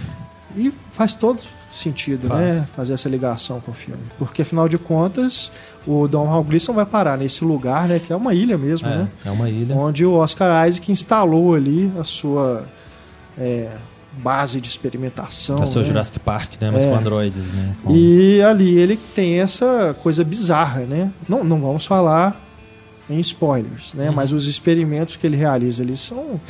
E 0.57 0.72
faz 0.90 1.14
todo 1.14 1.40
sentido, 1.70 2.26
Faz. 2.26 2.40
né, 2.40 2.66
fazer 2.74 2.94
essa 2.94 3.09
ligação 3.09 3.61
com 3.61 3.70
o 3.70 3.74
filme. 3.74 4.03
Porque 4.18 4.42
afinal 4.42 4.68
de 4.68 4.76
contas, 4.76 5.53
o 5.86 6.09
Don 6.09 6.24
Hall 6.24 6.42
Gleason 6.42 6.72
vai 6.72 6.84
parar 6.86 7.16
nesse 7.16 7.44
lugar, 7.44 7.86
né, 7.86 8.01
que 8.01 8.12
é 8.12 8.16
uma 8.16 8.34
ilha 8.34 8.59
mesmo, 8.59 8.88
É, 8.88 8.96
né? 8.96 9.09
é 9.24 9.30
uma 9.30 9.49
ilha. 9.49 9.72
onde 9.76 10.05
o 10.05 10.14
Oscar 10.14 10.66
Isaac 10.66 10.90
instalou 10.90 11.55
ali 11.55 11.92
a 11.96 12.03
sua 12.03 12.64
é, 13.39 13.68
base 14.22 14.61
de 14.61 14.68
experimentação. 14.68 15.59
É 15.61 15.64
o 15.64 15.66
seu 15.66 15.82
né? 15.82 15.86
Jurassic 15.89 16.18
Park, 16.18 16.55
né? 16.61 16.70
Mas 16.72 16.84
É. 16.84 16.89
com 16.91 16.97
androides, 16.97 17.53
né? 17.53 17.74
Com- 17.84 17.95
E 17.95 18.43
ali 18.43 18.78
ele 18.78 18.97
tem 19.14 19.41
essa 19.41 19.95
coisa 20.03 20.24
bizarra, 20.24 20.80
né? 20.80 21.11
Não, 21.28 21.45
não 21.45 21.61
vamos 21.61 21.86
falar 21.86 22.41
em 23.09 23.18
spoilers, 23.20 23.95
né? 23.95 24.09
Uhum. 24.09 24.14
Mas 24.16 24.32
os 24.32 24.47
experimentos 24.47 25.16
que 25.16 25.26
ele 25.26 25.36
realiza 25.36 25.82
ali 25.82 25.97
são 25.97 26.41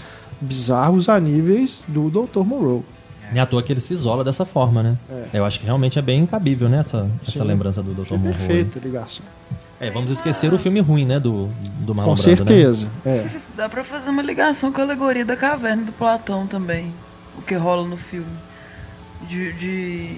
bizarros 0.41 1.09
a 1.09 1.19
níveis 1.21 1.83
do 1.87 2.09
Dr. 2.11 2.41
Moreau. 2.45 2.85
Nem 3.31 3.43
à 3.43 3.47
toa 3.47 3.63
que 3.63 3.71
ele 3.73 3.81
se 3.81 3.93
isola 3.93 4.25
dessa 4.25 4.47
forma, 4.47 4.83
né? 4.83 4.97
Eu 5.35 5.45
acho 5.45 5.61
que 5.61 5.67
realmente 5.67 5.99
é 5.99 6.03
bem 6.03 6.25
cabível, 6.25 6.67
né? 6.69 6.79
Essa, 6.79 7.07
essa 7.27 7.45
lembrança 7.45 7.83
do 7.83 7.93
Dr. 7.93 8.01
Achei 8.03 8.17
Monroe. 8.17 8.35
perfeita 8.35 8.79
a 8.79 8.83
ligação. 8.83 9.25
É, 9.81 9.91
vamos 9.91 10.11
esquecer 10.11 10.53
o 10.53 10.59
filme 10.59 10.81
ruim, 10.81 11.05
né? 11.05 11.21
Do, 11.21 11.49
do 11.81 11.95
Marlon 11.95 12.15
Com 12.17 12.23
Brando, 12.23 12.45
né? 12.45 12.47
certeza. 12.47 12.89
É. 13.07 13.27
Dá 13.57 13.69
pra 13.69 13.85
fazer 13.85 14.11
uma 14.11 14.23
ligação 14.23 14.73
com 14.73 14.81
a 14.81 14.85
alegoria 14.85 15.25
da 15.25 15.37
caverna 15.37 15.85
do 15.85 15.93
Platão 15.93 16.47
também. 16.47 16.93
O 17.37 17.43
que 17.43 17.55
rola 17.55 17.87
no 17.87 17.97
filme. 17.97 18.27
De, 19.29 19.53
de 19.53 20.17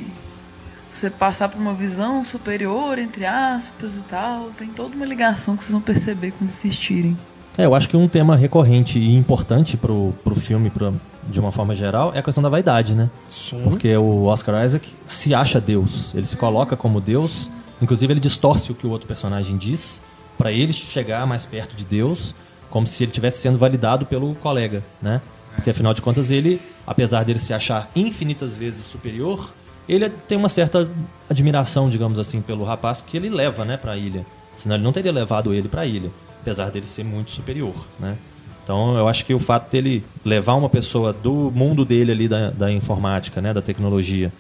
você 0.92 1.10
passar 1.10 1.48
por 1.48 1.60
uma 1.60 1.74
visão 1.74 2.24
superior, 2.24 2.98
entre 2.98 3.26
aspas 3.26 3.94
e 3.94 4.00
tal. 4.08 4.50
Tem 4.56 4.68
toda 4.68 4.96
uma 4.96 5.04
ligação 5.04 5.56
que 5.56 5.62
vocês 5.62 5.72
vão 5.72 5.82
perceber 5.82 6.32
quando 6.32 6.48
assistirem. 6.50 7.16
É, 7.58 7.66
eu 7.66 7.74
acho 7.74 7.88
que 7.88 7.96
um 7.96 8.08
tema 8.08 8.36
recorrente 8.36 8.98
e 8.98 9.14
importante 9.14 9.76
pro, 9.76 10.14
pro 10.24 10.34
filme, 10.34 10.70
pro, 10.70 10.94
de 11.28 11.38
uma 11.38 11.52
forma 11.52 11.74
geral, 11.74 12.12
é 12.14 12.18
a 12.20 12.22
questão 12.22 12.42
da 12.42 12.48
vaidade, 12.48 12.94
né? 12.94 13.10
Sim. 13.28 13.60
Porque 13.62 13.94
o 13.96 14.24
Oscar 14.24 14.64
Isaac 14.64 14.88
se 15.04 15.34
acha 15.34 15.60
Deus, 15.60 16.14
ele 16.14 16.24
se 16.24 16.36
coloca 16.36 16.76
como 16.76 17.00
Deus, 17.00 17.50
inclusive 17.80 18.12
ele 18.12 18.20
distorce 18.20 18.72
o 18.72 18.74
que 18.74 18.86
o 18.86 18.90
outro 18.90 19.06
personagem 19.06 19.56
diz 19.56 20.00
para 20.36 20.52
ele 20.52 20.72
chegar 20.72 21.26
mais 21.26 21.44
perto 21.44 21.76
de 21.76 21.84
Deus, 21.84 22.34
como 22.70 22.86
se 22.86 23.02
ele 23.02 23.10
estivesse 23.10 23.42
sendo 23.42 23.58
validado 23.58 24.06
pelo 24.06 24.34
colega, 24.36 24.82
né? 25.02 25.20
Porque 25.54 25.70
afinal 25.70 25.92
de 25.92 26.00
contas 26.00 26.30
ele, 26.30 26.60
apesar 26.86 27.24
dele 27.24 27.38
se 27.38 27.52
achar 27.52 27.90
infinitas 27.94 28.56
vezes 28.56 28.84
superior, 28.86 29.52
ele 29.88 30.08
tem 30.08 30.38
uma 30.38 30.48
certa 30.48 30.88
admiração, 31.28 31.90
digamos 31.90 32.18
assim, 32.18 32.40
pelo 32.40 32.64
rapaz 32.64 33.02
que 33.02 33.16
ele 33.16 33.28
leva, 33.28 33.64
né, 33.64 33.76
para 33.76 33.92
a 33.92 33.96
ilha. 33.96 34.24
Senão 34.54 34.76
ele 34.76 34.84
não 34.84 34.92
teria 34.92 35.12
levado 35.12 35.52
ele 35.52 35.68
para 35.68 35.82
a 35.82 35.86
ilha, 35.86 36.10
apesar 36.40 36.70
dele 36.70 36.86
ser 36.86 37.04
muito 37.04 37.30
superior, 37.32 37.74
né? 37.98 38.16
Então 38.62 38.96
eu 38.96 39.08
acho 39.08 39.26
que 39.26 39.34
o 39.34 39.38
fato 39.38 39.70
dele 39.70 40.04
levar 40.24 40.54
uma 40.54 40.70
pessoa 40.70 41.12
do 41.12 41.50
mundo 41.54 41.84
dele 41.84 42.12
ali 42.12 42.28
da, 42.28 42.50
da 42.50 42.70
informática, 42.70 43.40
né, 43.40 43.52
da 43.52 43.60
tecnologia, 43.60 44.32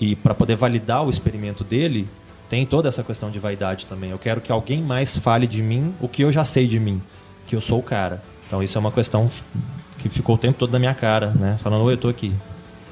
e 0.00 0.16
para 0.16 0.34
poder 0.34 0.56
validar 0.56 1.04
o 1.04 1.10
experimento 1.10 1.62
dele, 1.62 2.08
tem 2.48 2.64
toda 2.64 2.88
essa 2.88 3.04
questão 3.04 3.30
de 3.30 3.38
vaidade 3.38 3.86
também. 3.86 4.10
Eu 4.10 4.18
quero 4.18 4.40
que 4.40 4.50
alguém 4.50 4.82
mais 4.82 5.16
fale 5.16 5.46
de 5.46 5.62
mim 5.62 5.94
o 6.00 6.08
que 6.08 6.22
eu 6.22 6.32
já 6.32 6.44
sei 6.44 6.66
de 6.66 6.80
mim, 6.80 7.00
que 7.46 7.54
eu 7.54 7.60
sou 7.60 7.78
o 7.78 7.82
cara. 7.82 8.22
Então 8.46 8.62
isso 8.62 8.76
é 8.76 8.80
uma 8.80 8.92
questão 8.92 9.30
que 9.98 10.08
ficou 10.08 10.36
o 10.36 10.38
tempo 10.38 10.58
todo 10.58 10.72
na 10.72 10.78
minha 10.78 10.94
cara, 10.94 11.28
né? 11.32 11.58
Falando, 11.62 11.84
oi, 11.84 11.94
eu 11.94 11.98
tô 11.98 12.08
aqui. 12.08 12.34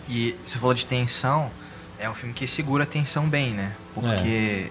E 0.09 0.37
você 0.45 0.59
falou 0.59 0.75
de 0.75 0.85
tensão, 0.85 1.51
é 1.99 2.09
um 2.09 2.15
filme 2.15 2.35
que 2.35 2.47
segura 2.47 2.85
a 2.85 2.87
tensão 2.87 3.29
bem, 3.29 3.51
né? 3.51 3.73
Porque 3.95 4.71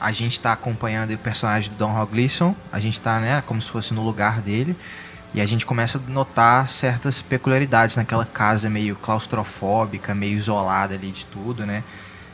a 0.00 0.12
gente 0.12 0.38
tá 0.40 0.52
acompanhando 0.52 1.12
o 1.12 1.18
personagem 1.18 1.70
do 1.70 1.76
Don 1.76 2.06
Gleason, 2.06 2.54
a 2.72 2.80
gente 2.80 3.00
tá, 3.00 3.18
né, 3.18 3.42
como 3.46 3.60
se 3.60 3.68
fosse 3.68 3.92
no 3.92 4.04
lugar 4.04 4.40
dele, 4.40 4.76
e 5.34 5.40
a 5.40 5.46
gente 5.46 5.66
começa 5.66 5.98
a 5.98 6.10
notar 6.10 6.68
certas 6.68 7.20
peculiaridades 7.20 7.96
naquela 7.96 8.24
casa 8.24 8.70
meio 8.70 8.96
claustrofóbica, 8.96 10.14
meio 10.14 10.36
isolada 10.36 10.94
ali 10.94 11.10
de 11.10 11.24
tudo, 11.26 11.66
né? 11.66 11.82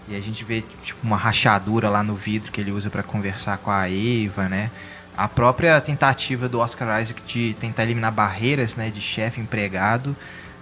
E 0.09 0.17
a 0.17 0.21
gente 0.21 0.45
vê 0.45 0.63
tipo 0.83 0.99
uma 1.03 1.17
rachadura 1.17 1.89
lá 1.89 2.03
no 2.03 2.15
vidro 2.15 2.53
que 2.53 2.61
ele 2.61 2.71
usa 2.71 2.91
para 2.91 3.03
conversar 3.03 3.59
com 3.59 3.71
a 3.71 3.89
Eva, 3.89 4.49
né? 4.49 4.71
A 5.17 5.29
própria 5.29 5.81
tentativa 5.81 6.49
do 6.49 6.59
Oscar 6.59 7.01
Isaac 7.01 7.23
de 7.27 7.55
tentar 7.61 7.85
eliminar 7.85 8.11
barreiras, 8.13 8.75
né, 8.75 8.91
de 8.91 9.01
chefe 9.01 9.41
empregado, 9.41 10.15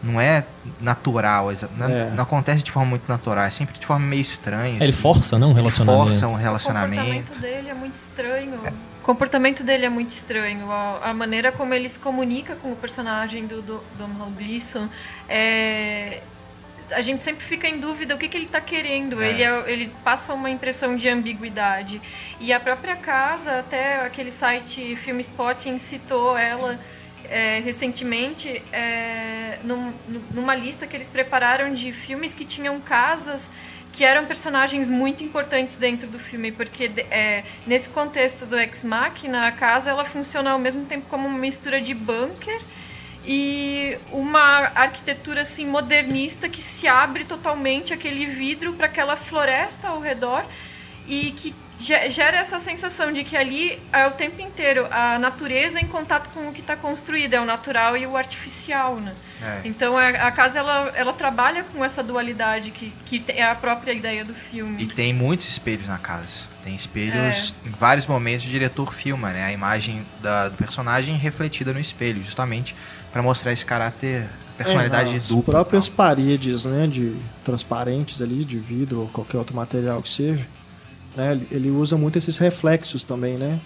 não 0.03 0.21
é 0.21 0.45
natural, 0.81 1.51
não, 1.77 1.87
É. 1.89 2.11
não 2.11 2.23
acontece 2.23 2.63
de 2.63 2.71
forma 2.71 2.91
muito 2.91 3.09
natural, 3.09 3.45
é 3.45 3.51
sempre 3.51 3.79
de 3.79 3.87
forma 3.87 4.05
meio 4.05 4.21
estranha. 4.21 4.75
Ele 4.77 4.85
assim. 4.85 4.93
força, 4.93 5.39
não, 5.39 5.49
um 5.49 5.51
Ele 5.53 5.61
relacionamento. 5.61 6.05
força 6.05 6.29
um 6.29 6.33
O 6.35 6.37
relacionamento. 6.37 7.03
comportamento 7.03 7.41
dele 7.41 7.69
é 7.71 7.75
muito 7.75 7.95
estranho. 7.95 8.55
O 9.01 9.05
comportamento 9.05 9.65
dele 9.65 9.87
é 9.87 9.89
muito 9.89 10.11
estranho. 10.11 10.71
A, 10.71 11.11
a 11.11 11.15
maneira 11.15 11.51
como 11.51 11.73
ele 11.73 11.89
se 11.89 11.99
comunica 11.99 12.55
com 12.57 12.73
o 12.73 12.77
personagem 12.77 13.47
do, 13.47 13.63
do 13.63 13.83
Domhnall 13.99 14.31
Gleeson 14.31 14.87
é... 15.29 16.21
A 16.95 17.01
gente 17.01 17.23
sempre 17.23 17.45
fica 17.45 17.69
em 17.69 17.79
dúvida 17.79 18.15
o 18.15 18.19
que, 18.19 18.29
que 18.29 18.37
ele 18.37 18.45
está 18.47 18.61
querendo. 18.61 19.23
É. 19.23 19.29
Ele, 19.31 19.43
é- 19.43 19.65
ele 19.67 19.91
passa 20.05 20.33
uma 20.35 20.51
impressão 20.51 20.97
de 20.97 21.09
ambiguidade. 21.09 22.01
E 22.41 22.53
a 22.53 22.61
própria 22.61 22.97
casa, 22.97 23.59
até 23.61 23.97
aquele 24.05 24.31
site 24.31 24.97
Filmspotting 24.97 25.79
citou 25.79 26.37
ela 26.37 26.79
é, 27.31 27.61
recentemente 27.65 28.63
é, 28.73 29.59
num- 29.65 29.93
numa 30.33 30.55
lista 30.55 30.87
que 30.87 30.97
eles 30.97 31.09
prepararam 31.09 31.73
de 31.73 31.93
filmes 31.93 32.35
que 32.35 32.45
tinham 32.45 32.79
casas 32.81 33.51
que 33.93 34.05
eram 34.05 34.25
personagens 34.25 34.89
muito 34.89 35.23
importantes 35.23 35.77
dentro 35.77 36.09
do 36.09 36.19
filme, 36.19 36.51
porque 36.51 36.91
é, 37.11 37.43
nesse 37.67 37.91
contexto 37.91 38.47
do 38.47 38.59
Ex 38.59 38.85
Machina, 38.85 39.47
a 39.47 39.53
casa 39.53 39.91
ela 39.91 40.03
funciona 40.05 40.51
ao 40.51 40.59
mesmo 40.59 40.87
tempo 40.87 41.05
como 41.11 41.29
uma 41.29 41.39
mistura 41.39 41.79
de 41.79 41.93
bunker 41.93 42.59
e 43.25 43.97
uma 44.11 44.71
arquitetura 44.75 45.43
assim 45.43 45.67
modernista 45.67 46.49
que 46.49 46.61
se 46.61 46.89
abre 46.89 47.25
totalmente 47.25 47.93
aquele 47.93 48.27
vidro 48.27 48.73
para 48.73 48.87
aquela 48.87 49.17
floresta 49.17 49.89
ao 49.89 50.01
redor 50.01 50.45
e 51.07 51.33
que 51.33 51.55
ge- 51.79 52.11
gera 52.11 52.37
essa 52.37 52.59
sensação 52.59 53.13
de 53.13 53.23
que 53.25 53.37
ali 53.37 53.81
é 53.93 54.07
o 54.07 54.11
tempo 54.13 54.41
inteiro 54.41 54.87
a 54.91 55.19
natureza 55.19 55.81
em 55.81 55.87
contato 55.87 56.31
com 56.31 56.49
o 56.49 56.53
que 56.53 56.61
está 56.61 56.77
construído, 56.77 57.35
é 57.35 57.41
o 57.41 57.45
natural 57.45 57.97
e 57.97 58.07
o 58.07 58.17
artificial, 58.17 58.97
né? 58.97 59.15
É. 59.43 59.61
Então 59.65 59.97
a, 59.97 60.09
a 60.09 60.31
casa 60.33 60.59
ela, 60.61 60.93
ela 60.95 61.13
trabalha 61.13 61.65
com 61.65 61.85
essa 61.85 62.03
dualidade 62.03 62.71
que, 62.71 62.93
que 63.07 63.25
é 63.33 63.43
a 63.45 63.55
própria 63.55 63.93
ideia 63.93 64.25
do 64.25 64.33
E 64.33 64.35
filme. 64.35 64.87
tem 64.87 65.13
muitos 65.13 65.49
espelhos 65.49 65.87
na 65.89 65.99
casa. 65.99 66.52
Tem 66.65 66.75
espelhos 66.77 67.55
em 67.67 67.71
vários 67.71 68.07
momentos 68.07 68.47
o 68.47 68.49
diretor 68.49 68.95
filma, 68.95 69.31
né? 69.33 69.45
A 69.45 69.53
imagem 69.53 70.05
da- 70.23 70.49
do 70.49 70.57
personagem 70.57 71.17
refletida 71.17 71.73
no 71.73 71.81
espelho, 71.81 72.23
justamente 72.23 72.75
para 73.13 73.21
mostrar 73.23 73.53
esse 73.53 73.65
caráter, 73.65 74.29
personalidade 74.57 75.15
É, 75.15 75.17
as 75.17 75.29
dupla. 75.29 75.55
próprias 75.55 75.87
e 75.87 75.91
tal. 75.91 75.97
paredes, 75.97 76.65
né, 76.65 76.87
de 76.87 77.15
transparentes 77.45 78.23
ali, 78.23 78.45
de 78.45 78.59
vidro 78.59 79.01
ou 79.01 79.09
qualquer 79.09 79.39
outro 79.39 79.57
material 79.57 80.01
que 80.01 80.09
seja, 80.09 80.47
né, 81.17 81.39
ele- 81.51 81.71
usa 81.71 81.97
muito 81.97 82.17
esses 82.17 82.39
reflexos 82.39 83.03
também, 83.03 83.37
né, 83.37 83.59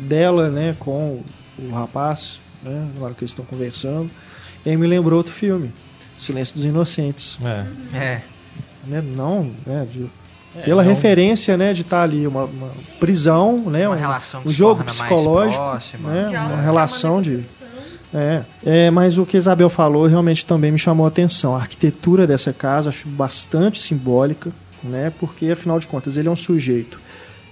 dela, 0.00 0.50
né, 0.50 0.76
com 0.78 1.22
o 1.58 1.70
rapaz, 1.72 2.38
né, 2.62 2.88
na 2.94 3.04
hora 3.06 3.14
que 3.14 3.20
eles 3.20 3.30
estão 3.30 3.44
conversando. 3.44 4.10
E 4.66 4.70
aí 4.70 4.76
me 4.76 4.86
lembrou 4.86 5.16
outro 5.16 5.32
filme, 5.32 5.72
Silêncio 6.18 6.56
dos 6.56 6.64
Inocentes, 6.64 7.38
É. 7.42 7.96
É, 7.96 8.22
né, 8.86 9.00
não, 9.00 9.50
né, 9.66 9.86
de- 9.90 10.10
É, 10.56 10.62
pela 10.62 10.82
não- 10.82 10.90
referência, 10.90 11.56
né, 11.56 11.72
de 11.72 11.82
estar 11.82 12.02
ali 12.02 12.26
uma, 12.26 12.44
uma 12.44 12.70
prisão, 12.98 13.58
né, 13.70 13.86
uma 13.86 13.96
um, 13.96 13.98
relação 13.98 14.42
um 14.44 14.50
jogo 14.50 14.82
psicológico, 14.84 15.62
próxima. 15.62 16.10
né, 16.10 16.28
uma 16.28 16.60
é 16.60 16.64
relação 16.64 17.20
de 17.20 17.44
é, 18.12 18.42
é, 18.64 18.90
mas 18.90 19.18
o 19.18 19.26
que 19.26 19.36
a 19.36 19.38
Isabel 19.38 19.68
falou 19.68 20.06
realmente 20.06 20.44
também 20.46 20.72
me 20.72 20.78
chamou 20.78 21.04
a 21.04 21.08
atenção. 21.08 21.54
A 21.54 21.60
arquitetura 21.60 22.26
dessa 22.26 22.52
casa 22.52 22.88
acho 22.88 23.06
bastante 23.06 23.78
simbólica, 23.78 24.50
né? 24.82 25.12
Porque 25.18 25.50
afinal 25.50 25.78
de 25.78 25.86
contas 25.86 26.16
ele 26.16 26.28
é 26.28 26.30
um 26.30 26.36
sujeito 26.36 26.98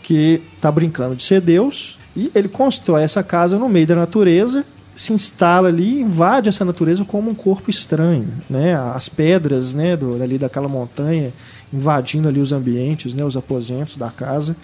que 0.03 0.43
está 0.55 0.71
brincando 0.71 1.15
de 1.15 1.23
ser 1.23 1.41
Deus 1.41 1.99
e 2.17 2.31
ele 2.35 2.49
constrói 2.49 3.03
essa 3.03 3.23
casa 3.23 3.59
no 3.59 3.69
meio 3.69 3.87
da 3.87 3.97
natureza, 3.97 4.65
se 4.95 5.13
instala 5.13 5.69
ali, 5.69 6.01
invade 6.01 6.49
essa 6.49 6.65
natureza 6.65 7.05
como 7.05 7.31
um 7.31 7.35
corpo 7.35 7.71
estranho, 7.71 8.29
né? 8.49 8.75
As 8.95 9.11
pedras, 9.11 9.75
né? 9.75 9.95
Do, 9.95 10.23
ali 10.23 10.39
daquela 10.39 10.69
montanha 10.69 11.33
invadindo 11.77 12.29
ali 12.29 12.41
os 12.41 12.53
ambientes, 12.53 13.15
né? 13.15 13.25
Os 13.25 13.37
aposentos 13.37 13.97
da 13.97 14.11
casa. 14.11 14.57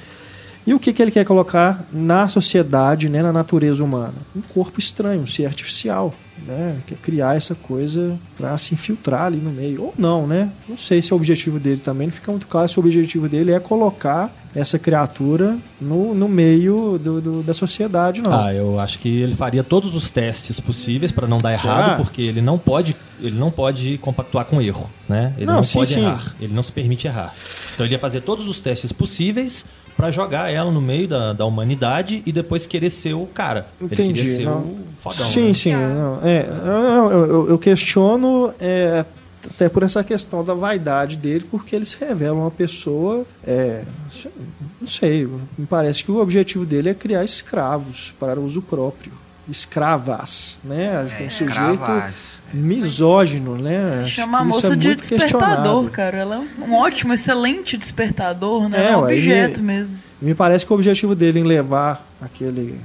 E 0.66 0.72
o 0.74 0.78
que, 0.78 0.92
que 0.92 1.02
ele 1.02 1.10
quer 1.10 1.24
colocar 1.24 1.84
na 1.92 2.28
sociedade, 2.28 3.08
né, 3.08 3.20
na 3.22 3.32
natureza 3.32 3.82
humana? 3.82 4.14
Um 4.36 4.40
corpo 4.42 4.78
estranho, 4.78 5.22
um 5.22 5.26
ser 5.26 5.46
artificial. 5.46 6.14
Né? 6.46 6.76
Quer 6.86 6.96
criar 6.96 7.36
essa 7.36 7.54
coisa 7.54 8.18
para 8.36 8.56
se 8.58 8.74
infiltrar 8.74 9.26
ali 9.26 9.36
no 9.36 9.50
meio. 9.50 9.82
Ou 9.82 9.94
não, 9.96 10.26
né? 10.26 10.50
Não 10.68 10.76
sei 10.76 11.00
se 11.00 11.12
é 11.12 11.14
o 11.14 11.16
objetivo 11.16 11.60
dele 11.60 11.80
também, 11.80 12.08
não 12.08 12.14
fica 12.14 12.30
muito 12.32 12.46
claro 12.48 12.68
se 12.68 12.78
o 12.78 12.80
objetivo 12.80 13.28
dele 13.28 13.52
é 13.52 13.60
colocar 13.60 14.32
essa 14.54 14.76
criatura 14.78 15.56
no, 15.80 16.14
no 16.14 16.28
meio 16.28 16.98
do, 16.98 17.20
do- 17.20 17.42
da 17.42 17.54
sociedade, 17.54 18.20
não. 18.20 18.32
Ah, 18.32 18.52
eu 18.52 18.78
acho 18.80 18.98
que 18.98 19.08
ele 19.20 19.34
faria 19.36 19.62
todos 19.62 19.94
os 19.94 20.10
testes 20.10 20.58
possíveis 20.58 21.12
para 21.12 21.26
não 21.28 21.38
dar 21.38 21.56
Será? 21.56 21.72
errado, 21.78 21.96
porque 22.04 22.22
ele 22.22 22.40
não 22.42 22.58
pode, 22.58 22.96
ele 23.20 23.38
não 23.38 23.50
pode 23.50 23.96
compactuar 23.98 24.44
com 24.46 24.60
erro, 24.60 24.90
né? 25.08 25.32
Ele 25.36 25.46
Não, 25.46 25.54
não, 25.56 25.62
sim, 25.62 25.78
pode 25.78 25.90
sim. 25.94 26.00
errar, 26.00 26.34
ele 26.40 26.52
não 26.52 26.62
se 26.62 26.72
permite 26.72 27.06
errar. 27.06 27.34
Então 27.74 27.86
ele 27.86 27.94
ia 27.94 27.98
fazer 28.00 28.20
todos 28.22 28.46
os 28.48 28.60
testes 28.60 28.90
possíveis 28.92 29.64
para 30.02 30.10
jogar 30.10 30.52
ela 30.52 30.68
no 30.68 30.80
meio 30.80 31.06
da, 31.06 31.32
da 31.32 31.46
humanidade 31.46 32.24
e 32.26 32.32
depois 32.32 32.66
querer 32.66 32.90
ser 32.90 33.14
o 33.14 33.24
cara. 33.26 33.68
ele 33.80 33.94
Entendi. 33.94 34.14
queria 34.22 34.36
ser 34.36 34.44
não. 34.46 34.58
o 34.58 34.78
fodão. 34.98 35.26
sim, 35.26 35.46
né? 35.46 35.54
sim. 35.54 35.72
não, 35.76 36.18
é, 36.24 36.44
eu, 36.44 37.10
eu- 37.12 37.26
eu- 37.30 37.48
eu 37.50 37.58
questiono 37.58 38.52
é, 38.60 39.04
até 39.48 39.68
por 39.68 39.84
essa 39.84 40.02
questão 40.02 40.42
da 40.42 40.54
vaidade 40.54 41.16
dele, 41.16 41.46
porque 41.48 41.76
ele 41.76 41.84
se 41.84 41.96
revela 42.04 42.36
uma 42.36 42.50
pessoa. 42.50 43.24
é, 43.46 43.84
não 44.80 44.88
sei, 44.88 45.28
me 45.56 45.66
parece 45.66 46.02
que 46.04 46.10
o 46.10 46.20
objetivo 46.20 46.66
dele 46.66 46.88
é 46.88 46.94
criar 46.94 47.22
escravos 47.22 48.12
para 48.18 48.40
uso 48.40 48.60
próprio. 48.60 49.12
Escravas, 49.48 50.58
né? 50.62 50.96
Acho 50.98 51.16
que 51.16 51.22
é 51.22 51.26
um 51.26 51.30
sujeito 51.30 51.72
escravas. 51.72 52.14
misógino, 52.52 53.56
né? 53.56 54.04
Chama 54.06 54.38
a 54.40 54.44
moça 54.44 54.72
é 54.72 54.76
de 54.76 54.94
despertador, 54.94 55.90
cara. 55.90 56.16
Ela 56.18 56.36
é 56.36 56.38
um 56.64 56.74
ótimo, 56.74 57.12
excelente 57.12 57.76
despertador, 57.76 58.68
né? 58.68 58.78
É, 58.78 58.86
Ela 58.86 58.92
é 58.92 58.96
um 58.96 59.00
ué, 59.02 59.12
objeto 59.14 59.60
e- 59.60 59.62
mesmo. 59.62 59.96
Me 60.20 60.34
parece 60.34 60.64
que 60.64 60.72
o 60.72 60.74
objetivo 60.76 61.14
dele 61.14 61.40
em 61.40 61.44
levar 61.44 62.06
aquele 62.20 62.80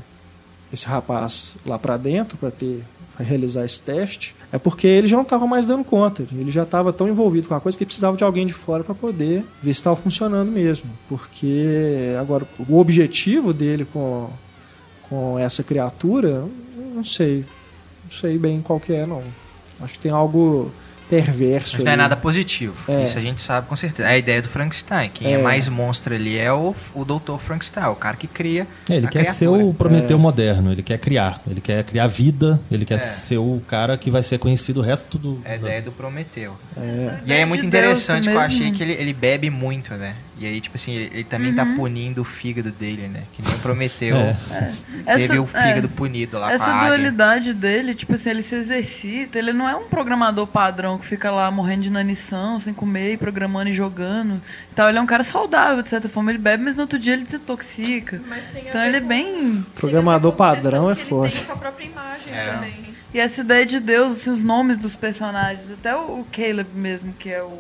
esse 0.74 0.86
rapaz 0.86 1.55
lá 1.66 1.78
para 1.80 1.95
dentro 1.95 2.38
para 2.38 2.51
ter 2.51 2.84
realizar 3.24 3.66
esse 3.66 3.82
teste, 3.82 4.36
é 4.51 4.58
porque 4.60 4.86
ele 4.86 5.08
já 5.08 5.16
não 5.16 5.24
estava 5.24 5.47
mais 5.47 5.66
dando 5.66 5.84
conta. 5.84 6.26
Ele 6.32 6.51
já 6.51 6.64
estava 6.64 6.93
tão 6.93 7.08
envolvido 7.08 7.47
com 7.47 7.55
a 7.55 7.60
coisa 7.60 7.76
que 7.78 7.84
ele 7.84 7.88
precisava 7.88 8.16
de 8.16 8.24
alguém 8.24 8.45
de 8.45 8.53
fora 8.53 8.84
para 8.84 8.93
poder 8.93 9.43
ver 9.62 9.74
se 9.74 9.80
estava 9.80 9.95
funcionando 9.95 10.51
mesmo. 10.51 10.89
Porque 11.10 12.16
agora 12.20 12.45
o 12.70 12.78
objetivo 12.80 13.53
dele 13.53 13.88
com, 13.91 14.30
com 15.10 15.38
essa 15.39 15.64
criatura, 15.64 16.43
não 16.95 17.03
sei. 17.03 17.45
Não 18.03 18.12
sei 18.12 18.38
bem 18.38 18.62
qual 18.62 18.80
que 18.80 18.93
é, 18.93 19.05
não. 19.05 19.24
Acho 19.82 19.93
que 19.93 19.99
tem 19.99 20.12
algo 20.12 20.72
perverso. 21.10 21.78
Mas 21.78 21.86
não 21.86 21.91
é 21.91 21.95
nada 21.95 22.16
positivo. 22.18 22.76
É. 22.91 23.05
Isso 23.05 23.18
a 23.18 23.22
gente 23.22 23.41
sabe 23.41 23.68
com 23.68 23.76
certeza. 23.76 24.10
É 24.10 24.14
a 24.14 24.18
ideia 24.18 24.41
do 24.41 24.49
Frankenstein. 24.49 25.10
Quem 25.14 25.34
é, 25.34 25.39
É. 25.39 25.41
mais 25.41 25.70
monstro 25.70 26.14
ali 26.14 26.38
é 26.38 26.51
o, 26.51 26.76
o 26.93 27.05
Dr. 27.05 27.38
Frankenstein, 27.39 27.86
o 27.86 27.95
cara 27.95 28.18
que 28.18 28.28
cria. 28.28 28.68
É, 28.89 28.95
ele 28.95 29.08
a 29.08 29.10
quer 29.10 29.24
ser 29.26 29.45
criatura. 29.45 29.66
o 29.66 29.74
Prometeu 29.74 30.20
moderno, 30.20 30.72
ele 30.72 30.84
quer 30.84 30.97
criar, 30.97 31.41
ele 31.49 31.62
quer 31.62 31.84
criar 31.86 32.08
vida, 32.08 32.60
ele 32.70 32.86
quer 32.86 32.95
É. 32.95 32.99
ser 32.99 33.38
o 33.38 33.62
cara 33.68 33.97
que 33.97 34.10
vai 34.12 34.22
ser 34.24 34.38
conhecido 34.38 34.80
o 34.82 34.84
resto 34.84 35.18
do. 35.18 35.39
É 35.45 35.53
a 35.53 35.55
ideia 35.55 35.82
do 35.82 35.91
Prometeu. 35.93 36.53
É, 36.76 37.20
E 37.26 37.32
aí 37.34 37.39
é 37.41 37.45
muito 37.45 37.66
interessante 37.66 38.28
que 38.28 38.34
eu 38.36 38.39
achei 38.39 38.72
que 38.72 38.84
ele, 38.84 38.93
ele 38.93 39.14
bebe 39.14 39.49
muito, 39.49 39.93
né? 39.93 40.14
E 40.40 40.46
aí, 40.46 40.62
tipo 40.62 40.76
assim, 40.76 40.94
ele, 40.94 41.10
ele 41.14 41.24
também 41.24 41.54
tá 41.54 41.66
punindo 41.66 42.22
o 42.22 42.24
fígado 42.24 42.72
dele, 42.72 43.08
né? 43.08 43.24
Que 43.34 43.42
nem 43.42 43.54
o 43.56 43.60
Prometeu. 43.60 44.16
É. 44.18 45.16
Teve 45.16 45.40
o 45.40 45.50
é. 45.54 45.68
fígado 45.68 45.90
punido 45.90 46.38
lá 46.38 46.48
com 46.48 46.52
a 46.52 46.56
Essa 46.56 46.66
águia. 46.66 46.88
dualidade 46.90 47.54
dele, 47.54 47.96
tipo 47.96 48.14
assim, 48.14 48.30
ele 48.30 48.44
se 48.44 48.54
exercita, 48.56 49.40
ele 49.40 49.52
não 49.54 49.68
é 49.68 49.76
um 49.76 49.88
programador 49.88 50.46
padrão 50.46 50.98
que 50.98 51.06
fica 51.06 51.32
lá 51.32 51.50
morrendo 51.50 51.84
de 51.84 51.88
inanição, 51.88 52.60
sem 52.60 52.74
comer, 52.74 53.14
e 53.14 53.18
programando 53.18 53.70
e 53.70 53.74
jogando. 53.74 54.42
Então 54.72 54.88
ele 54.88 54.98
é 54.98 55.02
um 55.02 55.08
cara 55.08 55.24
saudável, 55.24 55.82
de 55.82 55.90
certa 55.90 56.08
forma. 56.08 56.32
Ele 56.32 56.38
bebe, 56.38 56.64
mas 56.64 56.76
no 56.76 56.82
outro 56.84 57.00
dia 57.00 57.14
ele 57.14 57.24
desintoxica. 57.24 58.22
Mas 58.28 58.44
tem 58.54 58.66
a 58.66 58.70
Então 58.70 58.84
ele 58.86 58.98
é 58.98 59.02
bem. 59.02 59.66
Programador 59.76 60.34
padrão 60.34 60.92
é 60.92 60.96
que 60.96 61.02
ele 61.14 61.52
a 61.52 61.56
própria 61.56 61.86
imagem 61.86 62.34
É. 62.34 62.54
também. 62.54 62.88
E 63.14 63.20
essa 63.20 63.42
ideia 63.42 63.66
de 63.66 63.80
Deus, 63.80 64.14
assim, 64.14 64.30
os 64.30 64.44
nomes 64.44 64.78
dos 64.78 64.96
personagens, 64.96 65.72
até 65.72 65.96
o, 65.96 66.20
o 66.20 66.28
Caleb 66.32 66.70
mesmo, 66.76 67.14
que 67.14 67.30
é 67.30 67.42
o 67.42 67.60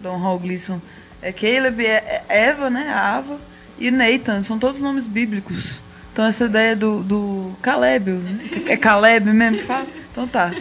Don 0.00 0.16
Hall 0.16 0.38
Gleason. 0.38 0.80
É 1.26 1.32
Caleb, 1.32 1.84
é, 1.84 2.22
é 2.28 2.44
Eva, 2.44 2.70
né? 2.70 2.88
A 2.92 3.16
Ava, 3.16 3.38
e 3.78 3.90
Nathan, 3.90 4.42
são 4.42 4.58
todos 4.58 4.80
nomes 4.80 5.06
bíblicos. 5.06 5.80
Então 6.12 6.24
essa 6.24 6.44
ideia 6.44 6.74
do, 6.76 7.02
do 7.02 7.52
Caleb, 7.60 8.18
é 8.66 8.76
Caleb 8.76 9.30
mesmo 9.32 9.58
que 9.58 9.64
fala? 9.64 9.86
Então 10.12 10.26
tá. 10.28 10.52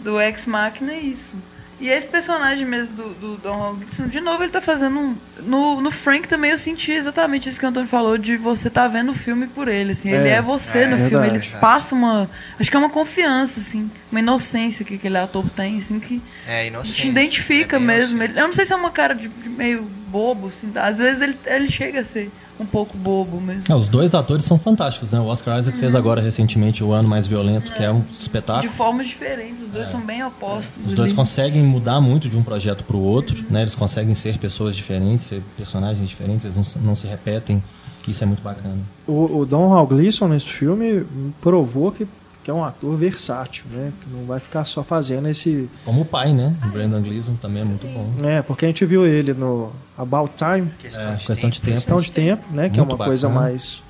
Do 0.00 0.20
Ex 0.20 0.44
Machina 0.46 0.92
é 0.92 0.98
isso. 1.00 1.34
E 1.80 1.88
esse 1.88 2.06
personagem 2.08 2.64
mesmo 2.66 2.94
do, 2.96 3.08
do 3.14 3.36
Don 3.36 3.74
Gleason, 3.74 4.06
de 4.06 4.20
novo 4.20 4.42
ele 4.42 4.50
tá 4.52 4.60
fazendo 4.60 4.98
um... 4.98 5.16
No, 5.40 5.80
no 5.80 5.90
Frank 5.90 6.26
também 6.28 6.52
eu 6.52 6.58
senti 6.58 6.92
exatamente 6.92 7.48
isso 7.48 7.58
que 7.58 7.66
o 7.66 7.68
Antônio 7.68 7.88
falou, 7.88 8.16
de 8.16 8.36
você 8.36 8.70
tá 8.70 8.86
vendo 8.88 9.10
o 9.10 9.14
filme 9.14 9.46
por 9.48 9.66
ele, 9.68 9.92
assim. 9.92 10.08
Ele 10.08 10.28
É, 10.28 10.34
é 10.34 10.42
você 10.42 10.78
é 10.80 10.86
no 10.86 10.96
filme, 10.96 11.26
ele 11.26 11.32
verdade. 11.32 11.48
te 11.50 11.56
passa 11.56 11.94
uma... 11.94 12.30
Acho 12.58 12.70
que 12.70 12.76
é 12.76 12.80
uma 12.80 12.88
confiança, 12.90 13.60
assim. 13.60 13.90
Uma 14.10 14.20
inocência 14.20 14.84
que 14.84 14.94
aquele 14.94 15.18
ator 15.18 15.50
tem, 15.50 15.78
assim, 15.78 15.98
que 16.00 16.22
É 16.46 16.68
inocente. 16.68 16.94
te 17.02 17.08
identifica 17.08 17.76
é 17.76 17.80
mesmo. 17.80 18.22
Ele- 18.22 18.38
eu 18.38 18.46
não 18.46 18.52
sei 18.54 18.64
se 18.64 18.72
é 18.72 18.76
uma 18.76 18.90
cara 18.90 19.14
de, 19.14 19.28
de 19.28 19.48
meio 19.48 19.86
bobo, 20.14 20.46
assim. 20.46 20.70
Às 20.76 20.98
vezes 20.98 21.20
ele, 21.20 21.36
ele 21.46 21.68
chega 21.68 22.00
a 22.00 22.04
ser 22.04 22.30
um 22.60 22.64
pouco 22.64 22.96
bobo 22.96 23.40
mesmo. 23.40 23.64
É, 23.68 23.74
os 23.74 23.88
dois 23.88 24.14
atores 24.14 24.44
são 24.44 24.56
fantásticos, 24.58 25.10
né? 25.10 25.18
O 25.18 25.24
Oscar 25.24 25.58
Isaac 25.58 25.76
fez 25.76 25.92
agora 25.96 26.20
recentemente 26.20 26.84
o 26.84 26.92
Ano 26.92 27.08
Mais 27.08 27.26
Violento, 27.26 27.72
que 27.72 27.82
é 27.82 27.90
um 27.90 28.00
De 28.00 28.12
espetáculo. 28.14 28.72
formas 28.72 29.08
diferentes, 29.08 29.62
os 29.62 29.68
dois 29.70 29.88
são 29.88 30.00
bem 30.00 30.22
opostos. 30.24 30.86
Os 30.86 30.92
dois 30.92 31.12
conseguem 31.12 31.64
mudar 31.64 32.00
muito 32.00 32.28
de 32.28 32.36
um 32.38 32.44
projeto 32.44 32.84
para 32.84 32.96
o 32.96 33.02
outro, 33.02 33.44
né? 33.50 33.62
Eles 33.62 33.74
conseguem 33.74 34.14
ser 34.14 34.38
pessoas 34.38 34.76
diferentes, 34.76 35.26
ser 35.26 35.42
personagens 35.56 36.08
diferentes, 36.08 36.44
eles 36.44 36.56
não, 36.56 36.64
se- 36.64 36.78
não 36.78 36.94
se 36.94 37.06
repetem. 37.08 37.60
Isso 38.06 38.22
é 38.22 38.26
muito 38.26 38.42
bacana. 38.42 38.78
O, 39.06 39.38
o 39.38 39.46
Don 39.46 39.66
Hall 39.68 39.86
Gleason 39.86 40.28
nesse 40.28 40.46
filme 40.46 41.04
provou 41.40 41.90
que, 41.90 42.06
que 42.44 42.50
é 42.50 42.54
um 42.54 42.62
ator 42.62 42.94
versátil, 42.96 43.64
né? 43.72 43.90
Que 44.00 44.08
não 44.10 44.26
vai 44.26 44.38
ficar 44.38 44.66
só 44.66 44.84
fazendo 44.84 45.26
esse. 45.28 45.68
Como 45.84 46.02
o 46.02 46.04
pai, 46.04 46.34
né? 46.34 46.54
O 46.62 46.66
Brandon 46.68 47.00
Gleeson 47.00 47.34
também 47.36 47.62
é 47.62 47.64
muito 47.64 47.86
bom. 47.86 48.12
É, 48.28 48.42
porque 48.42 48.66
a 48.66 48.68
gente 48.68 48.84
viu 48.84 49.06
ele 49.06 49.32
no 49.32 49.72
About 49.96 50.32
Time, 50.36 50.70
Questão, 50.78 51.02
É, 51.12 51.14
de, 51.16 51.24
questão 51.26 51.48
de 51.50 51.56
tempo. 51.60 51.64
tempo. 51.66 51.74
questão 51.76 52.00
de 52.00 52.12
tempo, 52.12 52.44
né? 52.52 52.68
Que 52.68 52.78
é 52.78 52.82
uma 52.82 52.96
coisa 52.98 53.28
bacana. 53.28 53.46
mais 53.48 53.82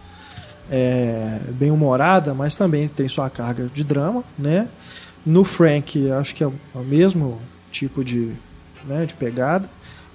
é, 0.71 1.41
bem 1.51 1.71
humorada, 1.73 2.33
mas 2.33 2.55
também 2.55 2.87
tem 2.87 3.09
sua 3.09 3.29
carga 3.29 3.69
de 3.75 3.83
drama, 3.83 4.23
né? 4.39 4.69
No 5.27 5.43
Frank, 5.43 6.11
acho 6.13 6.35
que 6.35 6.45
é 6.45 6.47
o 6.47 6.55
é 6.75 6.79
o 6.79 6.85
mesmo 6.85 7.41
tipo 7.73 8.05
de, 8.05 8.33
né, 8.87 9.05
de 9.05 9.15
pegada. 9.15 9.69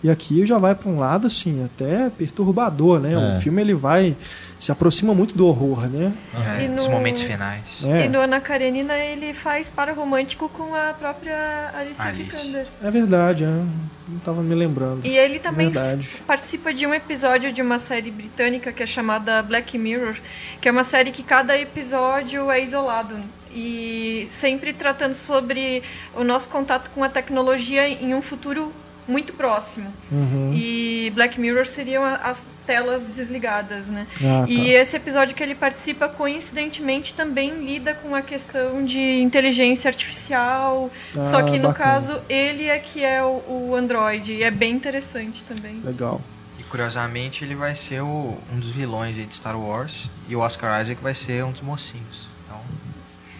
E 0.03 0.09
aqui 0.09 0.45
já 0.45 0.57
vai 0.57 0.73
para 0.73 0.89
um 0.89 0.99
lado 0.99 1.27
assim, 1.27 1.63
até 1.63 2.09
perturbador, 2.09 2.99
né? 2.99 3.13
É. 3.13 3.37
O 3.37 3.41
filme 3.41 3.61
ele 3.61 3.73
vai 3.73 4.15
se 4.57 4.71
aproxima 4.71 5.13
muito 5.13 5.35
do 5.35 5.47
horror, 5.47 5.87
né? 5.87 6.13
É, 6.33 6.65
E 6.65 6.69
Os 6.69 6.87
momentos 6.87 7.21
finais. 7.21 7.63
É, 7.83 8.05
E 8.05 8.09
no 8.09 8.19
Ana 8.19 8.41
Karenina 8.41 8.97
ele 8.97 9.33
faz 9.33 9.69
para 9.69 9.93
romântico 9.93 10.49
com 10.49 10.75
a 10.75 10.93
própria 10.93 11.71
Alicia 11.73 12.05
Alice. 12.05 12.37
Vikander. 12.37 12.67
é 12.81 12.91
verdade, 12.91 13.43
eu 13.43 13.49
não 13.49 14.17
estava 14.17 14.41
me 14.41 14.55
lembrando. 14.55 15.05
E 15.05 15.17
ele 15.17 15.39
também 15.39 15.69
Verdade. 15.69 16.17
participa 16.25 16.73
de 16.73 16.85
um 16.85 16.93
episódio 16.93 17.53
de 17.53 17.61
uma 17.61 17.79
série 17.79 18.11
britânica 18.11 18.71
que 18.71 18.83
é 18.83 18.87
chamada 18.87 19.41
Black 19.41 19.77
Mirror, 19.77 20.15
que 20.59 20.67
é 20.67 20.71
uma 20.71 20.83
série 20.83 21.11
que 21.11 21.23
cada 21.23 21.57
episódio 21.57 22.49
é 22.49 22.61
isolado 22.63 23.15
e 23.51 24.27
sempre 24.29 24.73
tratando 24.73 25.13
sobre 25.13 25.81
o 26.15 26.23
nosso 26.23 26.49
contato 26.49 26.89
com 26.91 27.03
a 27.03 27.09
tecnologia 27.09 27.87
em 27.87 28.13
um 28.13 28.21
futuro 28.21 28.73
muito 29.09 29.33
próximo. 29.33 29.91
Uhum. 30.11 30.51
E 30.53 31.11
Black 31.15 31.39
Mirror 31.39 31.65
seriam 31.65 32.05
as 32.05 32.45
telas 32.65 33.07
desligadas, 33.11 33.87
né? 33.87 34.05
Ah, 34.23 34.45
E 34.47 34.55
tá. 34.57 34.63
esse 34.69 34.95
episódio 34.95 35.35
que 35.35 35.41
ele 35.41 35.55
participa, 35.55 36.07
coincidentemente, 36.07 37.13
também 37.13 37.51
lida 37.65 37.93
com 37.95 38.13
a 38.15 38.21
questão 38.21 38.85
de 38.85 39.19
inteligência 39.21 39.87
artificial. 39.89 40.91
Ah, 41.17 41.21
só 41.21 41.41
que, 41.43 41.57
no 41.57 41.69
bacana. 41.69 41.73
caso, 41.73 42.21
ele 42.29 42.65
é 42.67 42.77
que 42.79 43.03
é 43.03 43.23
o, 43.23 43.41
o 43.47 43.75
Android. 43.75 44.33
E 44.33 44.43
é 44.43 44.51
bem 44.51 44.73
interessante 44.73 45.43
também. 45.43 45.81
Legal. 45.83 46.21
E 46.59 46.63
curiosamente 46.63 47.43
ele 47.43 47.55
vai 47.55 47.73
ser 47.75 48.01
o- 48.01 48.37
um 48.53 48.59
dos 48.59 48.69
vilões 48.69 49.15
de 49.15 49.27
Star 49.35 49.59
Wars. 49.59 50.09
E 50.27 50.35
o 50.35 50.39
Oscar 50.39 50.81
Isaac 50.81 51.01
vai 51.01 51.15
ser 51.15 51.43
um 51.43 51.51
dos 51.51 51.61
mocinhos. 51.61 52.27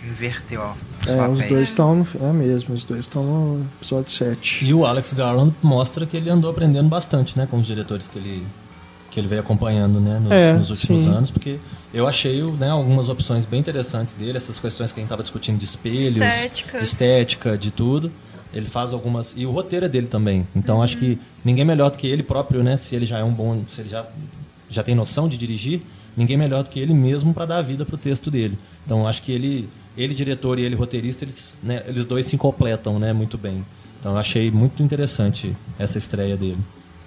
Inverteu 0.09 0.61
ó, 0.61 0.73
os 1.01 1.07
É, 1.07 1.15
papéis. 1.17 1.39
os 1.39 1.47
dois 1.47 1.63
estão 1.63 1.95
no. 1.95 2.07
É 2.21 2.31
mesmo, 2.33 2.73
os 2.73 2.83
dois 2.83 3.01
estão 3.01 3.23
no 3.23 3.65
episódio 3.79 4.11
7. 4.11 4.65
E 4.65 4.73
o 4.73 4.85
Alex 4.85 5.13
Garland 5.13 5.53
mostra 5.61 6.05
que 6.05 6.17
ele 6.17 6.29
andou 6.29 6.49
aprendendo 6.49 6.89
bastante, 6.89 7.37
né, 7.37 7.47
com 7.49 7.57
os 7.57 7.67
diretores 7.67 8.07
que 8.07 8.17
ele 8.17 8.45
que 9.11 9.19
ele 9.19 9.27
veio 9.27 9.41
acompanhando, 9.41 9.99
né, 9.99 10.19
nos, 10.19 10.31
É, 10.31 10.53
nos 10.53 10.69
últimos 10.69 11.01
sim. 11.01 11.09
anos, 11.09 11.31
porque 11.31 11.57
eu 11.91 12.07
achei, 12.07 12.43
né, 12.43 12.69
algumas 12.69 13.09
opções 13.09 13.43
bem 13.43 13.59
interessantes 13.59 14.13
dele, 14.13 14.37
essas 14.37 14.59
questões 14.59 14.91
que 14.91 14.99
a 14.99 15.01
gente 15.01 15.07
estava 15.07 15.23
discutindo 15.23 15.57
de 15.57 15.65
espelhos, 15.65 16.21
Estéticas. 16.21 16.79
de 16.79 16.85
estética, 16.85 17.57
de 17.57 17.71
tudo. 17.71 18.11
Ele 18.53 18.67
faz 18.67 18.93
algumas 18.93 19.33
e 19.35 19.47
o 19.47 19.51
roteiro 19.51 19.85
é 19.87 19.89
dele 19.89 20.05
também. 20.07 20.47
Então 20.55 20.81
acho 20.83 20.97
que 20.97 21.19
ninguém 21.43 21.65
melhor 21.65 21.89
do 21.89 21.97
que 21.97 22.05
ele 22.05 22.21
próprio, 22.21 22.61
né, 22.63 22.77
se 22.77 22.95
ele 22.95 23.05
já 23.07 23.17
é 23.17 23.23
um 23.23 23.31
bom, 23.33 23.63
se 23.67 23.81
ele 23.81 23.89
já 23.89 24.05
já 24.69 24.83
tem 24.83 24.93
noção 24.93 25.27
de 25.27 25.35
dirigir, 25.39 25.81
ninguém 26.15 26.37
melhor 26.37 26.63
do 26.63 26.69
que 26.69 26.79
ele 26.79 26.93
mesmo 26.93 27.33
para 27.33 27.45
dar 27.47 27.61
vida 27.63 27.83
pro 27.85 27.97
texto 27.97 28.29
dele. 28.29 28.59
Então 28.85 29.07
acho 29.07 29.23
que 29.23 29.31
ele, 29.31 29.67
ele 30.01 30.13
diretor 30.13 30.57
e 30.59 30.63
ele 30.63 30.75
roteirista, 30.75 31.23
eles, 31.25 31.57
né, 31.61 31.83
eles 31.87 32.05
dois 32.05 32.25
se 32.25 32.37
completam, 32.37 32.97
né, 32.99 33.11
muito 33.13 33.37
bem. 33.37 33.65
Então 33.99 34.13
eu 34.13 34.17
achei 34.17 34.49
muito 34.49 34.81
interessante 34.81 35.55
essa 35.77 35.97
estreia 35.97 36.37
dele. 36.37 36.57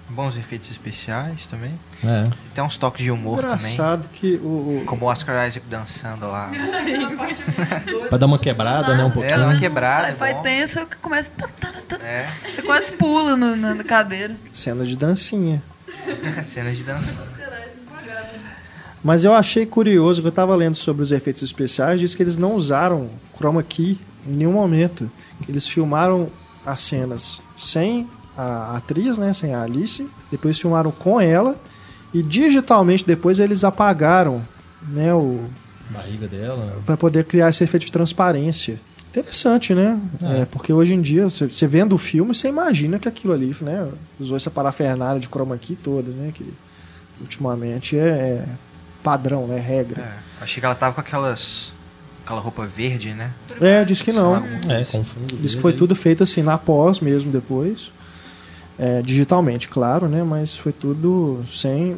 Bons 0.09 0.35
efeitos 0.37 0.69
especiais 0.69 1.45
também. 1.47 1.71
É. 2.03 2.29
Tem 2.53 2.63
uns 2.63 2.77
toques 2.77 3.03
de 3.03 3.09
humor 3.09 3.37
também. 3.37 3.55
Engraçado 3.55 4.07
que 4.13 4.35
o, 4.43 4.81
o- 4.81 4.83
Como 4.85 5.05
o 5.05 5.07
Oscar 5.09 5.47
Isaac 5.47 5.65
dançando 5.67 6.27
lá. 6.27 6.51
Pra 8.09 8.17
dar 8.17 8.25
uma 8.27 8.37
quebrada, 8.37 8.95
né, 8.95 9.03
um 9.03 9.07
É, 9.07 9.11
pouquinho. 9.11 9.37
dá 9.39 9.45
uma 9.47 9.57
quebrada. 9.59 10.07
é 10.09 10.11
Sci-fi 10.11 10.33
bom. 10.33 10.41
tenso 10.43 10.85
que 10.85 10.95
começa. 10.97 11.31
tá, 11.35 11.47
tá, 11.59 11.73
tá, 11.87 11.95
É, 12.05 12.27
Você 12.53 12.61
quase 12.61 12.93
pula 12.93 13.35
no- 13.35 13.55
na, 13.55 13.73
na 13.73 13.83
cadeira. 13.83 14.35
cena 14.53 14.85
de 14.85 14.95
dancinha. 14.95 15.63
cenas 16.43 16.77
de 16.77 16.83
dança. 16.83 17.32
Mas 19.03 19.25
eu 19.25 19.33
achei 19.33 19.65
curioso 19.65 20.21
que 20.21 20.27
eu 20.27 20.29
estava 20.29 20.55
lendo 20.55 20.75
sobre 20.75 21.03
os 21.03 21.11
efeitos 21.11 21.43
especiais, 21.43 21.99
diz 21.99 22.15
que 22.15 22.23
eles 22.23 22.37
não 22.37 22.55
usaram 22.55 23.09
chroma 23.35 23.61
key 23.61 23.99
em 24.25 24.33
nenhum 24.33 24.53
momento. 24.53 25.11
Eles 25.47 25.67
filmaram 25.67 26.29
as 26.65 26.79
cenas 26.79 27.41
sem 27.57 28.07
a 28.37 28.77
atriz, 28.77 29.17
né, 29.17 29.33
sem 29.33 29.53
a 29.53 29.61
Alice, 29.61 30.07
depois 30.31 30.59
filmaram 30.59 30.91
com 30.91 31.19
ela 31.19 31.55
e 32.13 32.23
digitalmente 32.23 33.05
depois 33.05 33.39
eles 33.39 33.63
apagaram, 33.63 34.41
né, 34.87 35.13
o 35.13 35.41
Barriga 35.89 36.27
dela. 36.27 36.81
para 36.85 36.95
poder 36.95 37.25
criar 37.25 37.49
esse 37.49 37.63
efeito 37.63 37.85
de 37.85 37.91
transparência. 37.91 38.79
Interessante, 39.09 39.75
né? 39.75 39.99
É, 40.23 40.45
porque 40.45 40.73
hoje 40.73 40.95
em 40.95 41.01
dia, 41.01 41.25
você, 41.25 41.47
você 41.47 41.67
vendo 41.67 41.93
o 41.93 41.99
filme, 41.99 42.33
você 42.33 42.47
imagina 42.47 42.97
que 42.97 43.07
aquilo 43.07 43.31
ali, 43.31 43.55
né? 43.61 43.87
Usou 44.19 44.35
essa 44.35 44.49
parafernália 44.49 45.19
de 45.19 45.27
chroma 45.27 45.55
key 45.55 45.75
toda, 45.75 46.09
né? 46.09 46.31
Que 46.33 46.51
ultimamente 47.21 47.95
é, 47.95 48.01
é 48.01 48.45
padrão, 49.03 49.45
né? 49.47 49.59
Regra. 49.59 50.01
É, 50.01 50.43
achei 50.43 50.59
que 50.59 50.65
ela 50.65 50.75
tava 50.75 50.93
com 50.95 51.01
aquelas. 51.01 51.73
aquela 52.23 52.39
roupa 52.39 52.65
verde, 52.65 53.13
né? 53.13 53.31
É, 53.61 53.83
diz 53.83 54.01
que 54.01 54.11
não. 54.11 54.35
É, 54.69 54.79
assim. 54.81 55.03
que 55.03 55.35
verde 55.35 55.57
foi 55.57 55.73
tudo 55.73 55.95
feito 55.95 56.23
assim 56.23 56.41
na 56.41 56.57
pós 56.57 56.99
mesmo 56.99 57.31
depois. 57.31 57.91
É, 58.75 59.03
digitalmente, 59.03 59.69
claro, 59.69 60.07
né? 60.07 60.23
Mas 60.23 60.57
foi 60.57 60.71
tudo 60.71 61.41
sem. 61.47 61.95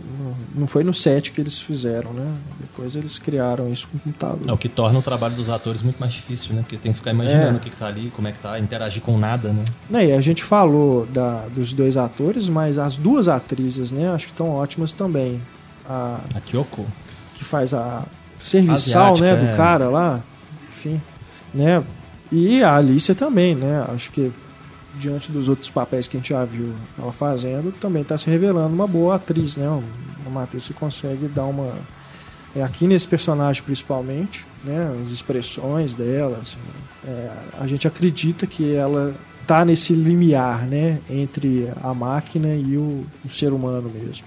Não 0.54 0.68
foi 0.68 0.84
no 0.84 0.94
set 0.94 1.32
que 1.32 1.40
eles 1.40 1.62
fizeram, 1.62 2.12
né? 2.12 2.34
Depois 2.60 2.98
eles 2.98 3.18
criaram 3.18 3.72
isso 3.72 3.88
com 3.88 3.96
o 3.96 4.00
computador. 4.02 4.42
É 4.46 4.52
o 4.52 4.58
que 4.58 4.68
torna 4.68 5.00
o 5.00 5.02
trabalho 5.02 5.34
dos 5.36 5.50
atores 5.50 5.82
muito 5.82 5.98
mais 6.00 6.12
difícil, 6.12 6.54
né? 6.54 6.62
Porque 6.64 6.76
tem 6.76 6.92
que 6.92 6.98
ficar 6.98 7.12
imaginando 7.12 7.54
É. 7.56 7.58
o 7.58 7.60
que, 7.62 7.70
que 7.70 7.78
tá 7.78 7.88
ali, 7.88 8.12
como 8.14 8.28
é 8.28 8.34
que 8.34 8.40
tá, 8.40 8.60
interagir 8.60 9.02
com 9.02 9.18
nada, 9.18 9.54
né? 9.54 9.64
Né, 9.90 10.08
E 10.08 10.12
a 10.12 10.20
gente 10.20 10.44
falou 10.44 11.06
da, 11.06 11.46
dos 11.48 11.72
dois 11.72 11.96
atores, 11.96 12.50
mas 12.50 12.78
as 12.78 12.98
duas 12.98 13.30
atrizes, 13.30 13.94
né? 13.94 14.10
Acho 14.12 14.26
que 14.26 14.34
estão 14.34 14.50
ótimas 14.50 14.92
também. 14.92 15.42
A 15.88 16.20
A 16.36 16.42
Kyoko. 16.42 16.86
que 17.36 17.44
faz 17.44 17.74
a 17.74 18.04
serviçal, 18.38 19.14
Asiática, 19.14 19.36
né? 19.36 19.48
Do 19.48 19.54
é. 19.54 19.58
cara 19.58 19.90
lá. 19.90 20.22
Enfim. 20.70 21.02
Né? 21.54 21.84
E 22.32 22.64
a 22.64 22.76
Alicia 22.76 23.16
também, 23.16 23.56
né? 23.56 23.86
Acho 23.90 24.12
que 24.12 24.32
diante 24.98 25.32
dos 25.32 25.50
outros 25.50 25.70
papéis 25.70 26.08
que 26.08 26.18
a 26.18 26.20
gente 26.20 26.30
já 26.30 26.44
viu 26.46 26.74
ela 26.98 27.12
fazendo, 27.12 27.72
também 27.80 28.02
está 28.02 28.18
se 28.18 28.30
revelando 28.30 28.74
uma 28.74 28.88
boa 28.88 29.16
atriz, 29.16 29.58
né? 29.58 29.68
Uma 30.26 30.44
atriz 30.44 30.68
que 30.68 30.74
consegue 30.74 31.28
dar 31.28 31.46
uma. 31.46 31.74
É, 32.56 32.64
aqui 32.64 32.88
nesse 32.88 33.08
personagem 33.08 33.62
principalmente, 33.64 34.46
né? 34.64 34.98
As 35.02 35.10
expressões 35.10 35.94
dela, 35.94 36.40
assim, 36.42 36.58
é, 37.06 37.30
a 37.60 37.68
gente 37.68 37.88
acredita 37.88 38.48
que 38.48 38.74
ela 38.74 39.14
tá 39.46 39.64
nesse 39.64 39.94
limiar, 39.94 40.66
né? 40.66 41.00
Entre 41.10 41.70
a 41.84 41.94
máquina 41.94 42.56
e 42.56 42.78
o, 42.78 43.06
o 43.24 43.30
ser 43.30 43.54
humano 43.54 43.92
mesmo. 43.94 44.26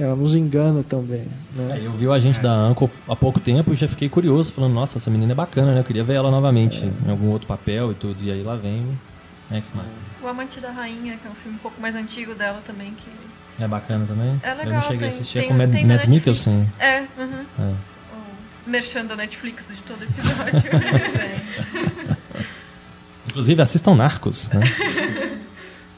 Ela 0.00 0.16
nos 0.16 0.34
engana 0.34 0.82
também, 0.82 1.26
né? 1.54 1.78
É, 1.78 1.86
eu 1.86 1.92
vi 1.92 2.06
o 2.06 2.12
agente 2.12 2.40
da 2.40 2.50
Anco 2.50 2.90
há 3.06 3.14
pouco 3.14 3.38
tempo 3.38 3.70
e 3.74 3.76
já 3.76 3.86
fiquei 3.86 4.08
curioso, 4.08 4.50
falando, 4.50 4.72
nossa, 4.72 4.96
essa 4.96 5.10
menina 5.10 5.32
é 5.32 5.34
bacana, 5.34 5.74
né? 5.74 5.80
Eu 5.80 5.84
queria 5.84 6.02
ver 6.02 6.14
ela 6.14 6.30
novamente 6.30 6.90
em 7.06 7.10
algum 7.10 7.28
outro 7.28 7.46
papel 7.46 7.92
e 7.92 7.94
tudo. 7.94 8.16
E 8.22 8.30
aí 8.30 8.42
lá 8.42 8.56
vem 8.56 8.82
X-Men. 9.52 9.84
O 10.22 10.26
Amante 10.26 10.58
da 10.58 10.70
Rainha, 10.70 11.18
que 11.18 11.28
é 11.28 11.30
um 11.30 11.34
filme 11.34 11.56
um 11.58 11.60
pouco 11.60 11.78
mais 11.80 11.94
antigo 11.94 12.34
dela 12.34 12.62
também, 12.66 12.94
que 12.94 13.62
É 13.62 13.68
bacana 13.68 14.06
também? 14.06 14.40
é 14.42 14.54
legal. 14.54 14.64
eu 14.66 14.72
não 14.72 14.82
cheguei 14.82 14.98
tem, 15.00 15.08
a 15.08 15.10
assistir, 15.10 15.38
tem, 15.40 15.48
é 15.48 15.48
com 15.48 15.54
Mad, 15.58 15.68
Mads 15.68 15.86
Netflix. 15.86 16.08
Mikkelsen. 16.46 16.72
É, 16.78 17.00
uhum. 17.18 17.44
É. 17.58 17.74
O 18.66 18.70
merchan 18.70 19.04
da 19.04 19.16
Netflix 19.16 19.66
de 19.68 19.82
todo 19.82 20.02
episódio. 20.02 20.70
Inclusive, 23.28 23.60
assistam 23.62 23.94
Narcos, 23.94 24.48
né? 24.48 24.60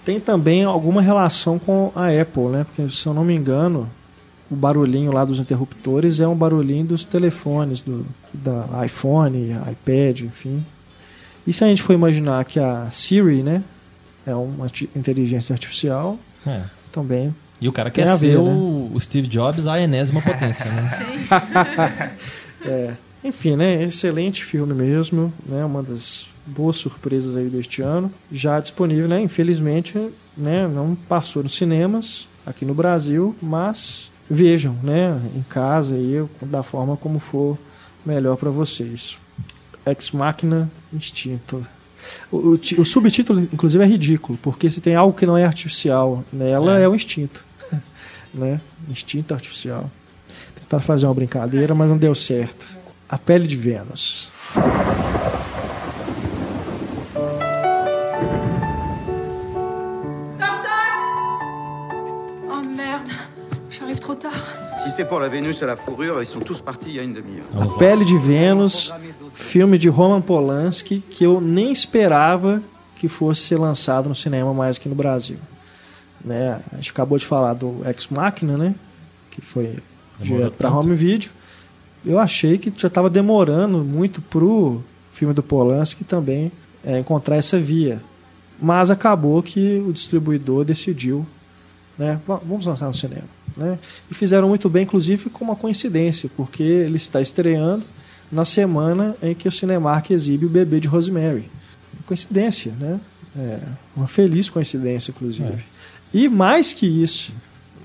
Tem 0.05 0.18
também 0.18 0.64
alguma 0.64 1.00
relação 1.00 1.59
com 1.59 1.92
a 1.94 2.09
Apple, 2.09 2.44
né? 2.48 2.64
Porque, 2.64 2.90
se 2.92 3.07
eu 3.07 3.14
não 3.14 3.24
me 3.24 3.34
engano, 3.34 3.88
o 4.50 4.57
barulhinho 4.57 5.12
lá 5.12 5.24
dos 5.24 5.38
interruptores 5.38 6.20
é 6.20 6.26
um 6.26 6.34
barulhinho 6.34 6.84
dos 6.84 7.05
telefones, 7.05 7.82
do 7.82 8.05
da 8.32 8.84
iPhone, 8.84 9.57
iPad, 9.70 10.20
enfim. 10.22 10.64
E 11.46 11.53
se 11.53 11.62
a 11.64 11.68
gente 11.68 11.82
for 11.82 11.92
imaginar 11.92 12.44
que 12.44 12.59
a 12.59 12.88
Siri, 12.90 13.42
né, 13.42 13.62
é 14.26 14.34
uma 14.34 14.66
inteligência 14.96 15.53
artificial, 15.53 16.18
É. 16.46 16.62
também 16.90 17.34
E 17.61 17.68
o 17.68 17.72
cara 17.72 17.90
quer 17.90 18.09
a 18.09 18.16
ser 18.16 18.28
ver, 18.36 18.38
né? 18.42 18.50
o, 18.50 18.90
o 18.92 19.00
Steve 19.00 19.26
Jobs 19.26 19.66
à 19.66 19.80
enésima 19.80 20.20
potência, 20.22 20.66
né? 20.66 22.12
É, 22.64 22.94
enfim, 23.24 23.56
né? 23.56 23.82
Excelente 23.82 24.44
filme 24.44 24.74
mesmo, 24.74 25.32
né? 25.46 25.64
Uma 25.64 25.82
das 25.82 26.26
boas 26.46 26.76
surpresas 26.76 27.36
aí 27.36 27.48
deste 27.48 27.82
ano. 27.82 28.12
Já 28.30 28.58
disponível, 28.60 29.08
né? 29.08 29.20
Infelizmente, 29.20 29.96
né? 30.36 30.66
Não 30.66 30.94
passou 30.94 31.42
nos 31.42 31.56
cinemas 31.56 32.26
aqui 32.44 32.64
no 32.64 32.74
Brasil, 32.74 33.34
mas 33.40 34.10
vejam, 34.28 34.76
né? 34.82 35.20
Em 35.36 35.42
casa 35.42 35.94
aí, 35.94 36.24
da 36.42 36.62
forma 36.62 36.96
como 36.96 37.18
for 37.18 37.56
melhor 38.04 38.36
para 38.36 38.50
vocês. 38.50 39.18
Ex 39.86 40.10
Machina 40.12 40.70
Instinto. 40.92 41.64
O, 42.30 42.36
o 42.36 42.60
o 42.78 42.84
subtítulo, 42.84 43.40
inclusive, 43.40 43.82
é 43.82 43.86
ridículo, 43.86 44.38
porque 44.42 44.68
se 44.68 44.80
tem 44.80 44.94
algo 44.96 45.16
que 45.16 45.24
não 45.24 45.36
é 45.36 45.44
artificial 45.44 46.24
nela, 46.32 46.78
É. 46.78 46.82
é, 46.82 46.88
o 46.88 46.94
instinto. 46.94 47.44
né? 48.34 48.60
Instinto 48.88 49.32
artificial. 49.34 49.88
Tentaram 50.56 50.82
fazer 50.82 51.06
uma 51.06 51.14
brincadeira, 51.14 51.74
mas 51.74 51.90
não 51.90 51.96
deu 51.98 52.14
certo. 52.14 52.66
A 53.12 53.18
pele 53.18 53.46
de 53.46 53.56
Vênus. 53.56 54.30
Oh 62.48 62.62
merde, 62.74 63.10
j'arrive 63.68 63.98
trop 63.98 64.14
tard. 64.14 64.32
Si 64.82 64.90
c'est 64.96 65.04
pour 65.04 65.20
la 65.20 65.28
Vénus 65.28 65.62
à 65.62 65.66
la 65.66 65.76
fourrure, 65.76 66.22
ils 66.22 66.26
sont 66.26 66.40
tous 66.40 66.62
partis 66.62 66.88
il 66.88 66.96
y 66.96 67.00
a 67.00 67.02
une 67.02 67.12
demi-heure. 67.12 67.44
Vamos 67.52 67.74
A. 67.74 67.78
Pele 67.78 68.06
de 68.06 68.16
Vênus, 68.16 68.90
filme 69.34 69.76
de 69.76 69.90
Roman 69.90 70.22
Polanski, 70.22 71.00
que 71.00 71.24
eu 71.24 71.38
nem 71.38 71.70
esperava 71.70 72.62
que 72.96 73.08
fosse 73.08 73.42
ser 73.42 73.58
lançado 73.58 74.08
no 74.08 74.14
cinema 74.14 74.54
mais 74.54 74.78
aqui 74.78 74.88
no 74.88 74.94
Brasil. 74.94 75.36
Né? 76.24 76.58
A 76.72 76.76
gente 76.76 76.92
acabou 76.92 77.18
de 77.18 77.26
falar 77.26 77.52
do 77.52 77.82
Ex 77.86 78.08
Machina, 78.08 78.56
né? 78.56 78.74
que 79.30 79.42
foi 79.42 79.76
Demorou 80.18 80.38
direto 80.38 80.54
para 80.56 80.70
home 80.70 80.94
video. 80.94 81.30
Eu 82.05 82.18
achei 82.18 82.59
que 82.59 82.72
já 82.76 82.88
estava 82.88 83.09
demorando 83.09 83.78
muito 83.84 84.20
pro 84.20 84.82
filme 85.12 85.32
do 85.34 85.42
Polanski 85.42 86.05
também 86.05 86.50
é, 86.84 86.98
encontrar 86.98 87.36
essa 87.36 87.59
via. 87.59 88.03
Mas 88.61 88.90
acabou 88.90 89.42
que 89.42 89.82
o 89.86 89.92
distribuidor 89.92 90.64
decidiu, 90.64 91.26
né? 91.98 92.20
"Va- 92.26 92.40
Vamos 92.46 92.66
lançar 92.66 92.86
no 92.86 92.94
cinema. 92.94 93.24
Né? 93.57 93.78
E 94.11 94.14
fizeram 94.14 94.48
muito 94.48 94.68
bem, 94.68 94.84
inclusive 94.84 95.28
com 95.30 95.44
uma 95.44 95.55
coincidência, 95.57 96.30
porque 96.36 96.62
ele 96.62 96.96
está 96.96 97.20
estreando 97.20 97.84
na 98.30 98.44
semana 98.44 99.14
em 99.22 99.34
que 99.34 99.46
o 99.46 99.53
Cinemark 99.53 100.11
exibe 100.11 100.46
o 100.46 100.48
bebê 100.48 100.80
de 100.80 100.88
Rosemary. 100.88 101.50
Coincidência, 102.07 102.72
né? 102.80 102.98
É, 103.36 103.59
uma 103.96 104.07
feliz 104.07 104.48
coincidência, 104.50 105.11
inclusive. 105.11 105.62
E 106.14 106.28
mais 106.28 106.72
que 106.72 106.86
isso, 106.86 107.32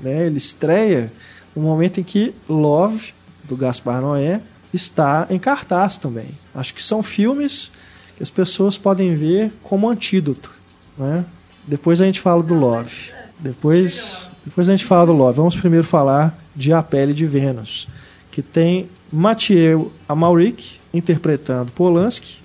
né? 0.01 0.25
ele 0.27 0.37
estreia 0.37 1.11
no 1.55 1.61
momento 1.61 1.99
em 1.99 2.03
que 2.03 2.33
Love, 2.47 3.13
do 3.47 3.55
Gaspar 3.55 4.01
Noé, 4.01 4.41
está 4.73 5.27
em 5.29 5.39
cartaz 5.39 5.97
também. 5.97 6.29
Acho 6.53 6.73
que 6.73 6.81
são 6.81 7.01
filmes 7.01 7.71
que 8.15 8.23
as 8.23 8.29
pessoas 8.29 8.77
podem 8.77 9.15
ver 9.15 9.51
como 9.63 9.89
antídoto. 9.89 10.51
Né? 10.97 11.23
Depois 11.65 12.01
a 12.01 12.05
gente 12.05 12.19
fala 12.19 12.41
do 12.43 12.53
Love. 12.53 13.11
Depois, 13.39 14.31
depois 14.43 14.67
a 14.67 14.71
gente 14.71 14.85
fala 14.85 15.05
do 15.05 15.13
Love. 15.13 15.37
Vamos 15.37 15.55
primeiro 15.55 15.85
falar 15.85 16.37
de 16.55 16.73
A 16.73 16.81
Pele 16.81 17.13
de 17.13 17.25
Vênus, 17.25 17.87
que 18.31 18.41
tem 18.41 18.89
Mathieu 19.11 19.91
Amalric 20.07 20.77
interpretando 20.93 21.71
Polanski. 21.71 22.39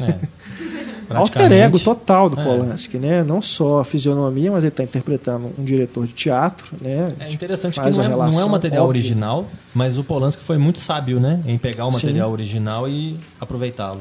É. 0.00 0.37
Alter 1.10 1.52
ego 1.52 1.78
total 1.78 2.28
do 2.28 2.38
É. 2.40 2.44
Polanski, 2.44 2.98
né? 2.98 3.22
Não 3.24 3.40
só 3.40 3.80
a 3.80 3.84
fisionomia, 3.84 4.50
mas 4.52 4.64
ele 4.64 4.68
está 4.68 4.82
interpretando 4.82 5.50
um 5.58 5.64
diretor 5.64 6.06
de 6.06 6.12
teatro, 6.12 6.66
né? 6.80 7.12
É 7.20 7.30
interessante 7.30 7.74
que 7.74 7.80
não 7.80 7.86
a 8.02 8.04
é, 8.04 8.08
não 8.08 8.40
é 8.40 8.44
um 8.44 8.48
material 8.48 8.84
óbvia. 8.86 9.00
original, 9.00 9.46
mas 9.74 9.96
o 9.96 10.04
Polanski 10.04 10.42
foi 10.42 10.58
muito 10.58 10.78
sábio, 10.78 11.18
né? 11.20 11.40
Em 11.46 11.56
pegar 11.58 11.86
o 11.86 11.90
Sim. 11.90 11.96
material 11.96 12.30
original 12.30 12.88
e 12.88 13.16
aproveitá-lo. 13.40 14.00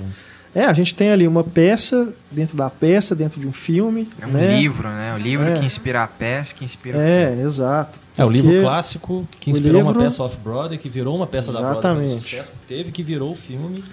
É, 0.56 0.66
a 0.66 0.74
gente 0.74 0.96
tem 0.96 1.12
ali 1.12 1.28
uma 1.28 1.44
peça 1.44 2.12
dentro 2.32 2.58
da 2.58 2.70
peça, 2.70 3.14
dentro 3.14 3.40
de 3.40 3.48
um 3.48 3.52
filme, 3.52 4.08
É 4.20 4.26
um 4.26 4.30
né? 4.32 4.58
livro, 4.60 4.88
né? 4.88 5.14
O 5.16 5.18
livro 5.22 5.48
É. 5.48 5.60
que 5.60 5.66
inspira 5.66 6.04
a 6.04 6.08
peça, 6.08 6.54
que 6.56 6.66
inspira 6.66 6.98
o 6.98 7.02
É, 7.02 7.42
exato. 7.42 8.00
É 8.18 8.26
o 8.26 8.30
livro 8.30 8.60
clássico 8.62 9.28
que 9.40 9.50
o 9.50 9.52
inspirou 9.52 9.82
uma 9.84 9.92
livro- 9.92 10.04
peça 10.04 10.24
off-Broadway, 10.24 10.80
que 10.80 10.90
virou 10.90 11.16
uma 11.16 11.28
peça 11.28 11.52
da 11.52 11.60
Broadway 11.60 11.80
Exatamente. 12.06 12.22
sucesso, 12.24 12.54
que 12.54 12.58
teve, 12.68 12.92
que 12.92 13.04
virou 13.04 13.32
o 13.32 13.36
filme. 13.36 13.84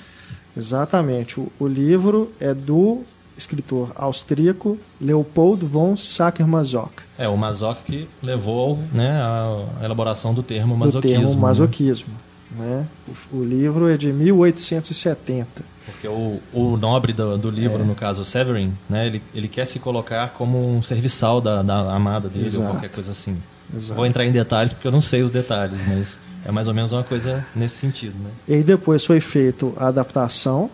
Exatamente. 0.56 1.38
O, 1.40 1.50
o 1.58 1.66
livro 1.66 2.32
é 2.40 2.54
do 2.54 3.02
escritor 3.36 3.90
austríaco 3.96 4.78
Leopold 5.00 5.66
von 5.66 5.96
Sacher-Masoch, 5.96 6.92
É, 7.18 7.28
o 7.28 7.36
Mazoc 7.36 7.78
que 7.84 8.08
levou 8.22 8.78
né, 8.92 9.10
à 9.20 9.84
elaboração 9.84 10.32
do 10.32 10.42
termo 10.42 10.74
do 10.74 10.78
masoquismo. 10.78 11.16
termo 11.18 11.34
né? 11.34 11.40
masoquismo. 11.40 12.14
Né? 12.56 12.86
O, 13.32 13.38
o 13.38 13.44
livro 13.44 13.88
é 13.88 13.96
de 13.96 14.12
1870. 14.12 15.46
Porque 15.86 16.06
o, 16.08 16.40
o 16.52 16.76
nobre 16.76 17.12
do, 17.12 17.36
do 17.36 17.50
livro, 17.50 17.82
É. 17.82 17.84
no 17.84 17.94
caso, 17.94 18.24
Severin, 18.24 18.72
né, 18.88 19.06
ele, 19.06 19.22
ele 19.34 19.48
quer 19.48 19.64
se 19.66 19.78
colocar 19.80 20.30
como 20.30 20.58
um 20.76 20.82
serviçal 20.82 21.40
da, 21.40 21.62
da 21.62 21.92
amada 21.94 22.28
dele 22.28 22.46
Exato. 22.46 22.64
ou 22.64 22.70
qualquer 22.70 22.90
coisa 22.90 23.10
assim. 23.10 23.36
Exato. 23.74 23.94
Vou 23.96 24.06
entrar 24.06 24.24
em 24.24 24.30
detalhes 24.32 24.72
porque 24.72 24.86
eu 24.86 24.92
não 24.92 25.00
sei 25.00 25.22
os 25.22 25.30
detalhes, 25.30 25.78
mas 25.86 26.18
é 26.44 26.50
mais 26.50 26.68
ou 26.68 26.74
menos 26.74 26.92
uma 26.92 27.02
coisa 27.04 27.44
nesse 27.54 27.76
sentido, 27.76 28.14
né? 28.22 28.30
E 28.46 28.54
aí 28.54 28.62
depois 28.62 29.04
foi 29.04 29.20
feita 29.20 29.66
a 29.76 29.88
adaptação 29.88 30.68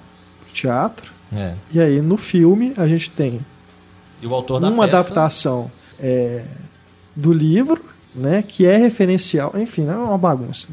pro 0.44 0.52
teatro. 0.52 1.12
É. 1.32 1.54
E 1.72 1.80
aí 1.80 2.00
no 2.00 2.16
filme 2.16 2.72
a 2.76 2.86
gente 2.88 3.10
tem 3.10 3.40
E 4.20 4.26
o 4.26 4.34
autor 4.34 4.60
da 4.60 4.68
uma 4.68 4.84
peça, 4.86 4.98
adaptação 4.98 5.70
é, 5.98 6.44
do 7.14 7.32
livro, 7.32 7.84
né, 8.12 8.42
que 8.42 8.66
é 8.66 8.76
referencial. 8.76 9.52
Enfim, 9.54 9.86
é 9.86 9.94
uma 9.94 10.18
bagunça. 10.18 10.66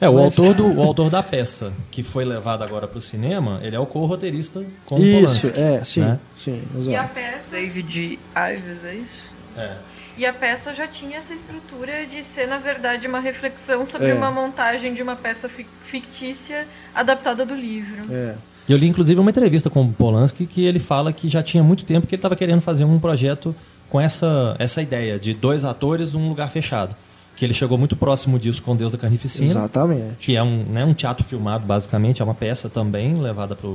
É, 0.00 0.08
o, 0.08 0.14
Mas- 0.14 0.38
autor 0.38 0.54
do, 0.54 0.78
o 0.78 0.82
autor 0.82 1.10
da 1.10 1.20
peça, 1.22 1.72
que 1.90 2.04
foi 2.04 2.24
levado 2.24 2.62
agora 2.62 2.86
para 2.86 2.98
o 2.98 3.00
cinema, 3.00 3.58
ele 3.62 3.74
é 3.74 3.80
o 3.80 3.86
co-roteirista 3.86 4.64
com 4.86 4.94
o 4.94 5.02
Isso, 5.04 5.50
Polanski. 5.50 5.60
é, 5.60 5.84
sim, 5.84 6.00
né? 6.02 6.20
sim, 6.36 6.62
e 6.86 6.94
a 6.94 7.04
peça 7.04 7.50
David 7.50 7.92
Ives, 8.36 8.84
é 8.84 8.94
isso? 8.94 9.24
É. 9.56 9.72
E 10.16 10.24
a 10.24 10.32
peça 10.32 10.72
já 10.72 10.86
tinha 10.86 11.18
essa 11.18 11.34
estrutura 11.34 12.06
de 12.06 12.22
ser, 12.22 12.46
na 12.46 12.58
verdade, 12.58 13.06
uma 13.08 13.18
reflexão 13.18 13.84
sobre 13.84 14.08
É. 14.10 14.14
uma 14.14 14.30
montagem 14.30 14.94
de 14.94 15.02
uma 15.02 15.16
peça 15.16 15.48
fic- 15.48 15.68
fictícia 15.84 16.66
adaptada 16.94 17.44
do 17.44 17.54
livro. 17.54 18.04
É. 18.12 18.34
Eu 18.68 18.76
li 18.76 18.86
inclusive 18.86 19.20
uma 19.20 19.30
entrevista 19.30 19.68
com 19.68 19.82
o 19.82 19.92
Polanski 19.92 20.46
que 20.46 20.64
ele 20.64 20.78
fala 20.78 21.12
que 21.12 21.28
já 21.28 21.42
tinha 21.42 21.62
muito 21.62 21.84
tempo 21.84 22.06
que 22.06 22.14
ele 22.14 22.18
estava 22.20 22.36
querendo 22.36 22.60
fazer 22.60 22.84
um 22.84 22.98
projeto 22.98 23.54
com 23.90 24.00
essa, 24.00 24.56
essa 24.58 24.80
ideia 24.80 25.18
de 25.18 25.34
dois 25.34 25.64
atores 25.64 26.12
num 26.12 26.28
lugar 26.28 26.48
fechado. 26.50 26.94
Que 27.36 27.44
ele 27.44 27.52
chegou 27.52 27.76
muito 27.76 27.96
próximo 27.96 28.38
disso 28.38 28.62
com 28.62 28.76
Deus 28.76 28.92
da 28.92 28.98
Carnificina, 28.98 29.46
Exatamente. 29.46 30.14
que 30.20 30.36
é 30.36 30.42
um, 30.42 30.62
né, 30.70 30.84
um 30.84 30.94
teatro 30.94 31.24
filmado, 31.24 31.66
basicamente, 31.66 32.22
é 32.22 32.24
uma 32.24 32.34
peça 32.34 32.68
também 32.68 33.14
levada 33.20 33.56
para 33.56 33.68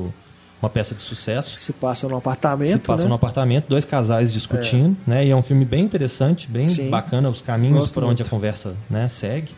uma 0.62 0.70
peça 0.70 0.94
de 0.94 1.02
sucesso. 1.02 1.58
Se 1.58 1.72
passa 1.72 2.08
no 2.08 2.18
apartamento, 2.18 2.72
Se 2.72 2.80
passa 2.80 3.04
né? 3.04 3.10
no 3.10 3.16
apartamento, 3.16 3.68
dois 3.68 3.86
casais 3.86 4.32
discutindo, 4.34 4.96
né? 5.08 5.26
E 5.26 5.30
é 5.30 5.36
um 5.36 5.42
filme 5.42 5.64
bem 5.64 5.84
interessante, 5.84 6.48
bem 6.50 6.68
Sim. 6.68 6.90
bacana, 6.90 7.30
os 7.30 7.42
caminhos 7.42 7.92
por 7.92 8.04
onde 8.04 8.22
a 8.24 8.26
conversa 8.26 8.76
né, 8.90 9.08
segue. 9.08 9.52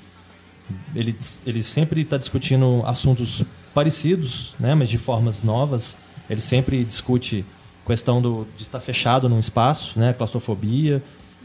Ele, 0.96 1.18
ele 1.46 1.64
sempre 1.64 2.02
está 2.02 2.18
discutindo 2.18 2.82
assuntos 2.86 3.44
parecidos, 3.74 4.54
né? 4.60 4.76
Mas 4.76 4.90
de 4.90 4.98
formas 4.98 5.44
novas. 5.44 5.96
Ele 6.30 6.40
sempre 6.40 6.84
discute 6.86 7.44
questão 7.86 8.22
do, 8.22 8.48
de 8.56 8.64
estar 8.64 8.80
fechado 8.80 9.28
num 9.28 9.40
espaço, 9.40 10.00
né? 10.00 10.14
Claustrofobia. 10.14 11.02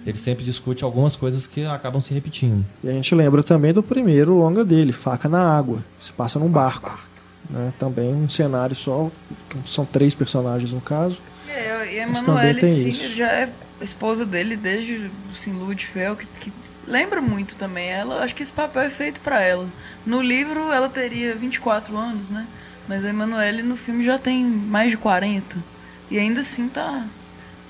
Ele 0.06 0.16
sempre 0.16 0.44
discute 0.44 0.84
algumas 0.84 1.16
coisas 1.16 1.48
que 1.48 1.64
acabam 1.64 2.00
se 2.00 2.14
repetindo. 2.14 2.64
E 2.84 2.88
a 2.88 2.92
gente 2.92 3.12
lembra 3.12 3.42
também 3.42 3.72
do 3.72 3.82
primeiro 3.82 4.38
longa 4.38 4.64
dele, 4.64 4.92
Faca 4.92 5.28
na 5.28 5.40
Água, 5.40 5.82
se 5.98 6.12
passa 6.12 6.38
num 6.38 6.48
barco. 6.48 6.96
Né? 7.48 7.72
Também 7.78 8.12
um 8.14 8.28
cenário 8.28 8.74
só, 8.74 9.10
são 9.64 9.84
três 9.84 10.14
personagens 10.14 10.72
no 10.72 10.80
caso. 10.80 11.18
É, 11.48 11.94
e 11.94 12.00
a 12.00 12.02
Emanuele 12.02 12.60
tem 12.60 12.74
Singer 12.74 12.88
isso. 12.88 13.16
já 13.16 13.30
é 13.30 13.48
esposa 13.80 14.24
dele 14.24 14.56
desde 14.56 15.10
assim, 15.32 15.52
Lua 15.52 15.74
de 15.74 15.86
Fel, 15.86 16.16
que, 16.16 16.26
que 16.40 16.52
lembra 16.86 17.20
muito 17.20 17.56
também. 17.56 17.88
Ela, 17.88 18.22
acho 18.22 18.34
que 18.34 18.42
esse 18.42 18.52
papel 18.52 18.82
é 18.82 18.90
feito 18.90 19.20
pra 19.20 19.40
ela. 19.40 19.68
No 20.04 20.20
livro 20.20 20.72
ela 20.72 20.88
teria 20.88 21.34
24 21.34 21.96
anos, 21.96 22.30
né? 22.30 22.46
Mas 22.88 23.04
a 23.04 23.08
Emanuele 23.08 23.62
no 23.62 23.76
filme 23.76 24.04
já 24.04 24.18
tem 24.18 24.44
mais 24.44 24.90
de 24.90 24.96
40. 24.96 25.56
E 26.10 26.18
ainda 26.18 26.42
assim 26.42 26.68
tá, 26.68 27.04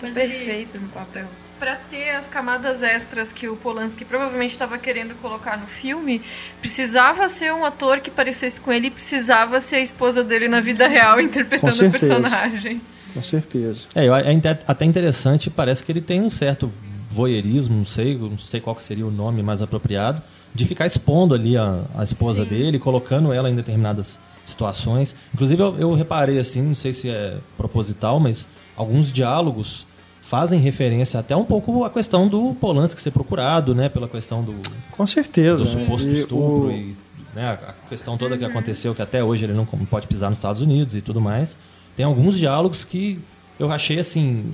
Mas 0.02 0.12
perfeita 0.12 0.78
no 0.78 0.88
papel. 0.88 1.26
Pra 1.58 1.76
ter 1.90 2.10
as 2.10 2.26
camadas 2.26 2.82
extras 2.82 3.32
que 3.32 3.48
o 3.48 3.56
Polanski 3.56 4.04
provavelmente 4.04 4.52
estava 4.52 4.76
querendo 4.76 5.14
colocar 5.22 5.56
no 5.56 5.66
filme, 5.66 6.20
precisava 6.60 7.28
ser 7.28 7.52
um 7.52 7.64
ator 7.64 8.00
que 8.00 8.10
parecesse 8.10 8.60
com 8.60 8.70
ele 8.72 8.88
e 8.88 8.90
precisava 8.90 9.60
ser 9.60 9.76
a 9.76 9.80
esposa 9.80 10.22
dele 10.22 10.48
na 10.48 10.60
vida 10.60 10.86
real 10.86 11.18
interpretando 11.20 11.86
o 11.86 11.90
personagem. 11.90 12.80
Com 13.14 13.22
certeza. 13.22 13.86
É, 13.94 14.06
é 14.06 14.58
até 14.66 14.84
interessante, 14.84 15.48
parece 15.48 15.82
que 15.82 15.90
ele 15.90 16.02
tem 16.02 16.20
um 16.20 16.28
certo 16.28 16.70
voyeurismo, 17.10 17.78
não 17.78 17.84
sei, 17.86 18.14
não 18.14 18.38
sei 18.38 18.60
qual 18.60 18.76
que 18.76 18.82
seria 18.82 19.06
o 19.06 19.10
nome 19.10 19.42
mais 19.42 19.62
apropriado, 19.62 20.22
de 20.54 20.66
ficar 20.66 20.84
expondo 20.84 21.34
ali 21.34 21.56
a, 21.56 21.80
a 21.96 22.04
esposa 22.04 22.42
Sim. 22.42 22.50
dele, 22.50 22.78
colocando 22.78 23.32
ela 23.32 23.50
em 23.50 23.54
determinadas 23.54 24.18
situações. 24.44 25.14
Inclusive, 25.32 25.62
eu, 25.62 25.76
eu 25.78 25.94
reparei 25.94 26.38
assim, 26.38 26.60
não 26.60 26.74
sei 26.74 26.92
se 26.92 27.08
é 27.08 27.38
proposital, 27.56 28.20
mas 28.20 28.46
alguns 28.76 29.10
diálogos 29.10 29.86
fazem 30.28 30.58
referência 30.60 31.20
até 31.20 31.36
um 31.36 31.44
pouco 31.44 31.84
à 31.84 31.90
questão 31.90 32.26
do 32.28 32.54
Polanski 32.60 33.00
ser 33.00 33.10
procurado, 33.12 33.74
né, 33.74 33.88
pela 33.88 34.08
questão 34.08 34.42
do, 34.42 34.54
Com 34.90 35.06
certeza. 35.06 35.62
do 35.62 35.68
suposto 35.68 36.08
E 36.08 36.18
estupro 36.20 36.66
o- 36.66 36.70
e 36.72 36.96
né, 37.34 37.50
a 37.62 37.74
questão 37.88 38.16
toda 38.18 38.36
que 38.36 38.44
aconteceu, 38.44 38.94
que 38.94 39.02
até 39.02 39.22
hoje 39.22 39.44
ele 39.44 39.52
não 39.52 39.64
pode 39.64 40.06
pisar 40.06 40.28
nos 40.28 40.38
Estados 40.38 40.60
Unidos 40.62 40.96
e 40.96 41.00
tudo 41.00 41.20
mais. 41.20 41.56
Tem 41.96 42.04
alguns 42.04 42.36
diálogos 42.38 42.82
que 42.84 43.18
eu 43.58 43.70
achei 43.70 43.98
assim 43.98 44.44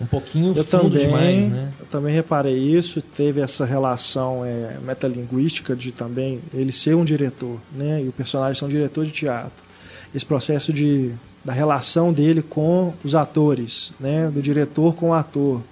um 0.00 0.06
pouquinho 0.06 0.54
Eu 0.56 0.64
fundo 0.64 0.90
também, 0.90 1.06
demais, 1.06 1.48
né? 1.48 1.70
eu 1.78 1.86
também 1.86 2.14
reparei 2.14 2.56
isso. 2.56 3.02
Teve 3.02 3.40
essa 3.42 3.66
relação 3.66 4.42
é, 4.44 4.78
metalinguística 4.82 5.76
de 5.76 5.92
também 5.92 6.40
ele 6.54 6.72
ser 6.72 6.94
um 6.96 7.04
diretor, 7.04 7.58
né? 7.72 8.02
E 8.02 8.08
o 8.08 8.12
personagem 8.12 8.58
ser 8.58 8.64
um 8.64 8.68
diretor 8.68 9.04
de 9.04 9.10
teatro. 9.12 9.62
Esse 10.14 10.24
processo 10.24 10.72
de 10.72 11.12
da 11.44 11.52
relação 11.52 12.12
dele 12.12 12.42
com 12.42 12.92
os 13.02 13.14
atores, 13.14 13.92
né? 13.98 14.30
Do 14.32 14.42
diretor 14.42 14.94
com 14.94 15.10
o 15.10 15.14
ator, 15.14 15.62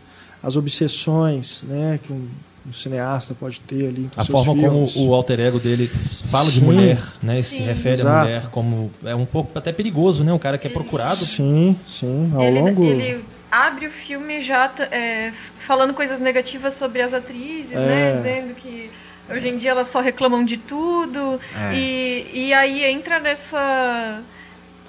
as 0.42 0.56
obsessões, 0.56 1.62
né? 1.68 2.00
Que 2.02 2.12
um, 2.12 2.26
um 2.66 2.72
cineasta 2.72 3.34
pode 3.34 3.60
ter 3.60 3.88
ali 3.88 4.10
com 4.14 4.20
A 4.20 4.24
seus 4.24 4.38
forma 4.44 4.54
filmes. 4.60 4.94
como 4.94 5.08
o 5.08 5.14
alter 5.14 5.40
ego 5.40 5.58
dele 5.58 5.86
fala 6.30 6.46
de 6.50 6.60
Sim. 6.60 6.64
mulher, 6.64 6.98
né? 7.22 7.40
e 7.40 7.42
Se 7.42 7.60
refere 7.62 7.94
Exato. 7.96 8.08
à 8.16 8.22
mulher 8.24 8.46
como 8.48 8.90
é 9.04 9.14
um 9.14 9.26
pouco 9.26 9.58
até 9.58 9.72
perigoso, 9.72 10.24
né? 10.24 10.32
Um 10.32 10.38
cara 10.38 10.56
que 10.58 10.66
é 10.66 10.70
procurado. 10.70 11.16
Sim, 11.16 11.76
sim, 11.86 12.30
ao 12.34 12.42
ele, 12.42 12.60
longo. 12.60 12.84
ele 12.84 13.24
abre 13.50 13.86
o 13.86 13.90
filme 13.90 14.42
já 14.42 14.70
é, 14.90 15.32
falando 15.66 15.92
coisas 15.94 16.18
negativas 16.20 16.74
sobre 16.74 17.02
as 17.02 17.12
atrizes, 17.14 17.72
É. 17.72 17.76
né? 17.78 18.16
Dizendo 18.16 18.54
que 18.54 18.90
hoje 19.30 19.48
em 19.48 19.56
dia 19.58 19.70
elas 19.70 19.88
só 19.88 20.00
reclamam 20.00 20.44
de 20.44 20.56
tudo. 20.56 21.38
É. 21.54 21.74
E, 21.74 22.30
e 22.48 22.52
aí 22.54 22.84
entra 22.84 23.18
nessa. 23.18 24.22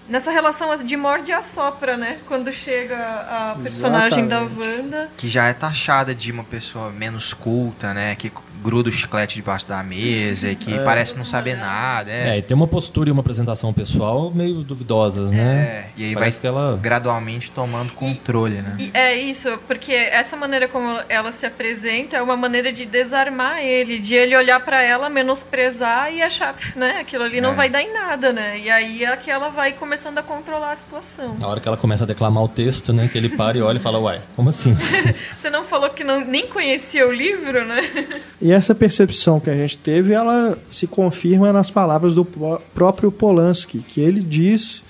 Nessa 0.09 0.31
relação 0.31 0.75
de 0.75 0.97
morde 0.97 1.29
e 1.29 1.33
assopra, 1.33 1.95
né? 1.95 2.17
Quando 2.27 2.51
chega 2.51 2.97
a 2.97 3.55
personagem 3.61 4.27
da 4.27 4.41
Exatamente. 4.41 4.79
Wanda. 4.81 5.09
Que 5.15 5.29
já 5.29 5.45
é 5.45 5.53
taxada 5.53 6.15
de 6.15 6.31
uma 6.31 6.43
pessoa 6.43 6.89
menos 6.89 7.31
culta, 7.31 7.93
né? 7.93 8.15
Que 8.15 8.31
gruda 8.61 8.89
o 8.89 8.91
chiclete 8.91 9.35
debaixo 9.35 9.67
da 9.67 9.81
mesa 9.83 10.49
e 10.49 10.55
que 10.55 10.77
parece 10.79 11.15
não 11.17 11.25
saber 11.25 11.55
nada. 11.57 12.11
É, 12.11 12.29
É, 12.35 12.37
e 12.37 12.41
tem 12.41 12.55
uma 12.55 12.67
postura 12.67 13.09
e 13.09 13.11
uma 13.11 13.21
apresentação 13.21 13.73
pessoal 13.73 14.31
meio 14.31 14.55
duvidosas, 14.63 15.31
né? 15.31 15.39
É, 15.61 15.85
e 15.97 16.03
aí 16.05 16.13
Parece 16.13 16.37
vai 16.37 16.41
que 16.41 16.47
ela 16.47 16.77
gradualmente 16.81 17.51
tomando 17.51 17.93
controle, 17.93 18.55
né? 18.61 18.75
E 18.79 18.91
é 18.93 19.15
isso, 19.15 19.57
porque 19.67 19.93
essa 19.93 20.35
maneira 20.35 20.67
como 20.67 20.99
ela 21.07 21.31
se 21.31 21.45
apresenta 21.45 22.17
é 22.17 22.21
uma 22.21 22.35
maneira 22.37 22.71
de 22.71 22.85
desarmar 22.85 23.59
ele, 23.59 23.99
de 23.99 24.15
ele 24.15 24.35
olhar 24.35 24.59
pra 24.59 24.81
ela, 24.81 25.09
menosprezar 25.09 26.13
e 26.13 26.21
achar, 26.21 26.55
né, 26.75 26.97
aquilo 26.99 27.23
ali 27.23 27.39
não 27.41 27.51
É. 27.51 27.55
vai 27.55 27.69
dar 27.69 27.81
em 27.81 27.93
nada, 27.93 28.31
né? 28.33 28.59
E 28.59 28.69
aí 28.69 29.03
é 29.03 29.15
que 29.17 29.31
ela 29.31 29.49
vai 29.49 29.73
começando 29.73 30.17
a 30.17 30.23
controlar 30.23 30.71
a 30.71 30.75
situação. 30.75 31.35
Na 31.39 31.47
hora 31.47 31.59
que 31.59 31.67
ela 31.67 31.77
começa 31.77 32.03
a 32.03 32.07
declamar 32.07 32.43
o 32.43 32.47
texto, 32.47 32.91
né? 32.93 33.07
Que 33.11 33.17
ele 33.17 33.29
para 33.29 33.57
e 33.57 33.61
olha 33.61 33.77
e 33.77 33.81
fala, 33.81 33.99
uai, 33.99 34.21
como 34.35 34.49
assim? 34.49 34.75
Você 35.37 35.49
não 35.49 35.63
falou 35.63 35.89
que 35.89 36.03
não, 36.03 36.19
nem 36.21 36.47
conhecia 36.47 37.07
o 37.07 37.11
livro, 37.11 37.65
né? 37.65 37.81
E 38.49 38.51
essa 38.51 38.73
percepção 38.73 39.39
que 39.39 39.47
a 39.47 39.53
gente 39.53 39.77
teve, 39.77 40.11
ela 40.11 40.57
se 40.67 40.87
confirma 40.87 41.53
nas 41.53 41.69
palavras 41.69 42.15
do 42.15 42.25
pró- 42.25 42.59
próprio 42.73 43.11
Polanski, 43.11 43.77
que 43.77 44.01
ele 44.01 44.21
diz 44.21 44.81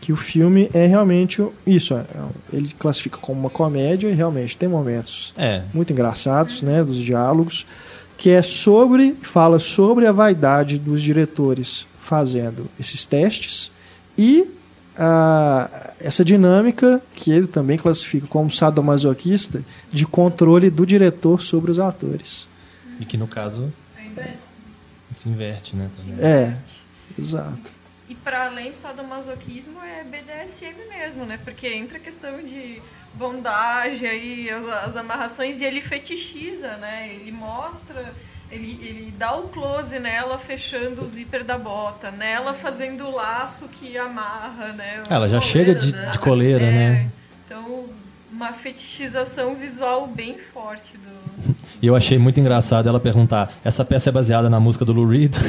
que 0.00 0.14
o 0.14 0.16
filme 0.16 0.70
é 0.72 0.86
realmente 0.86 1.46
isso. 1.66 1.92
é- 1.94 2.04
Ele 2.50 2.70
classifica 2.78 3.18
como 3.18 3.38
uma 3.38 3.50
comédia 3.50 4.08
e 4.08 4.14
realmente 4.14 4.56
tem 4.56 4.66
momentos 4.66 5.34
É, 5.36 5.60
muito 5.74 5.92
engraçados, 5.92 6.62
né, 6.62 6.82
dos 6.82 6.96
diálogos, 6.96 7.66
que 8.16 8.30
é 8.30 8.40
sobre, 8.40 9.14
fala 9.20 9.58
sobre 9.58 10.06
a 10.06 10.12
vaidade 10.12 10.78
dos 10.78 11.02
diretores 11.02 11.86
fazendo 12.00 12.66
esses 12.80 13.04
testes 13.04 13.70
e 14.16 14.46
ah, 14.98 15.90
essa 16.00 16.24
dinâmica 16.24 17.02
que 17.14 17.30
ele 17.30 17.46
também 17.46 17.76
classifica 17.76 18.26
como 18.26 18.50
sadomasoquista 18.50 19.62
de 19.92 20.06
controle 20.06 20.70
do 20.70 20.86
diretor 20.86 21.42
sobre 21.42 21.70
os 21.70 21.78
atores. 21.78 22.50
E 23.02 23.04
que 23.04 23.16
no 23.16 23.26
caso 23.26 23.72
se 25.12 25.28
inverte, 25.28 25.76
né? 25.76 25.90
também. 25.96 26.24
É, 26.24 26.56
exato. 27.18 27.72
E 28.08 28.14
para 28.14 28.46
além 28.46 28.74
só 28.74 28.92
do 28.92 29.02
masoquismo 29.04 29.78
é 29.82 30.04
BDSM 30.04 30.76
mesmo, 30.88 31.24
né? 31.24 31.38
Porque 31.44 31.66
entra 31.66 31.98
a 31.98 32.00
questão 32.00 32.38
de 32.38 32.80
bondagem 33.14 34.08
aí, 34.08 34.50
as, 34.50 34.64
as 34.66 34.96
amarrações 34.96 35.60
e 35.60 35.64
ele 35.64 35.80
fetichiza, 35.80 36.76
né? 36.76 37.08
Ele 37.12 37.32
mostra, 37.32 38.14
ele, 38.50 38.78
ele 38.82 39.14
dá 39.18 39.34
o 39.34 39.48
close 39.48 39.98
nela 39.98 40.38
fechando 40.38 41.04
o 41.04 41.08
zíper 41.08 41.44
da 41.44 41.58
bota, 41.58 42.10
nela 42.10 42.54
fazendo 42.54 43.04
o 43.06 43.10
laço 43.10 43.68
que 43.68 43.98
amarra, 43.98 44.68
né? 44.72 45.02
Ela 45.10 45.28
já 45.28 45.40
chega 45.40 45.74
de, 45.74 45.92
de 45.92 46.18
coleira, 46.18 46.64
É, 46.64 46.70
né? 46.70 47.10
Então, 47.44 47.88
uma 48.30 48.52
fetichização 48.52 49.54
visual 49.54 50.06
bem 50.06 50.38
forte 50.38 50.96
do. 50.96 51.21
E 51.82 51.88
eu 51.88 51.96
achei 51.96 52.16
muito 52.16 52.38
engraçado 52.38 52.88
ela 52.88 53.00
perguntar: 53.00 53.52
essa 53.64 53.84
peça 53.84 54.08
é 54.08 54.12
baseada 54.12 54.48
na 54.48 54.60
música 54.60 54.84
do 54.84 54.92
Lou 54.92 55.06
Reed? 55.06 55.34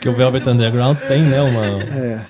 que 0.00 0.08
o 0.08 0.14
Velvet 0.14 0.48
Underground 0.48 0.96
tem, 1.06 1.22
né? 1.22 1.42
Uma... 1.42 1.82
É. 1.82 2.24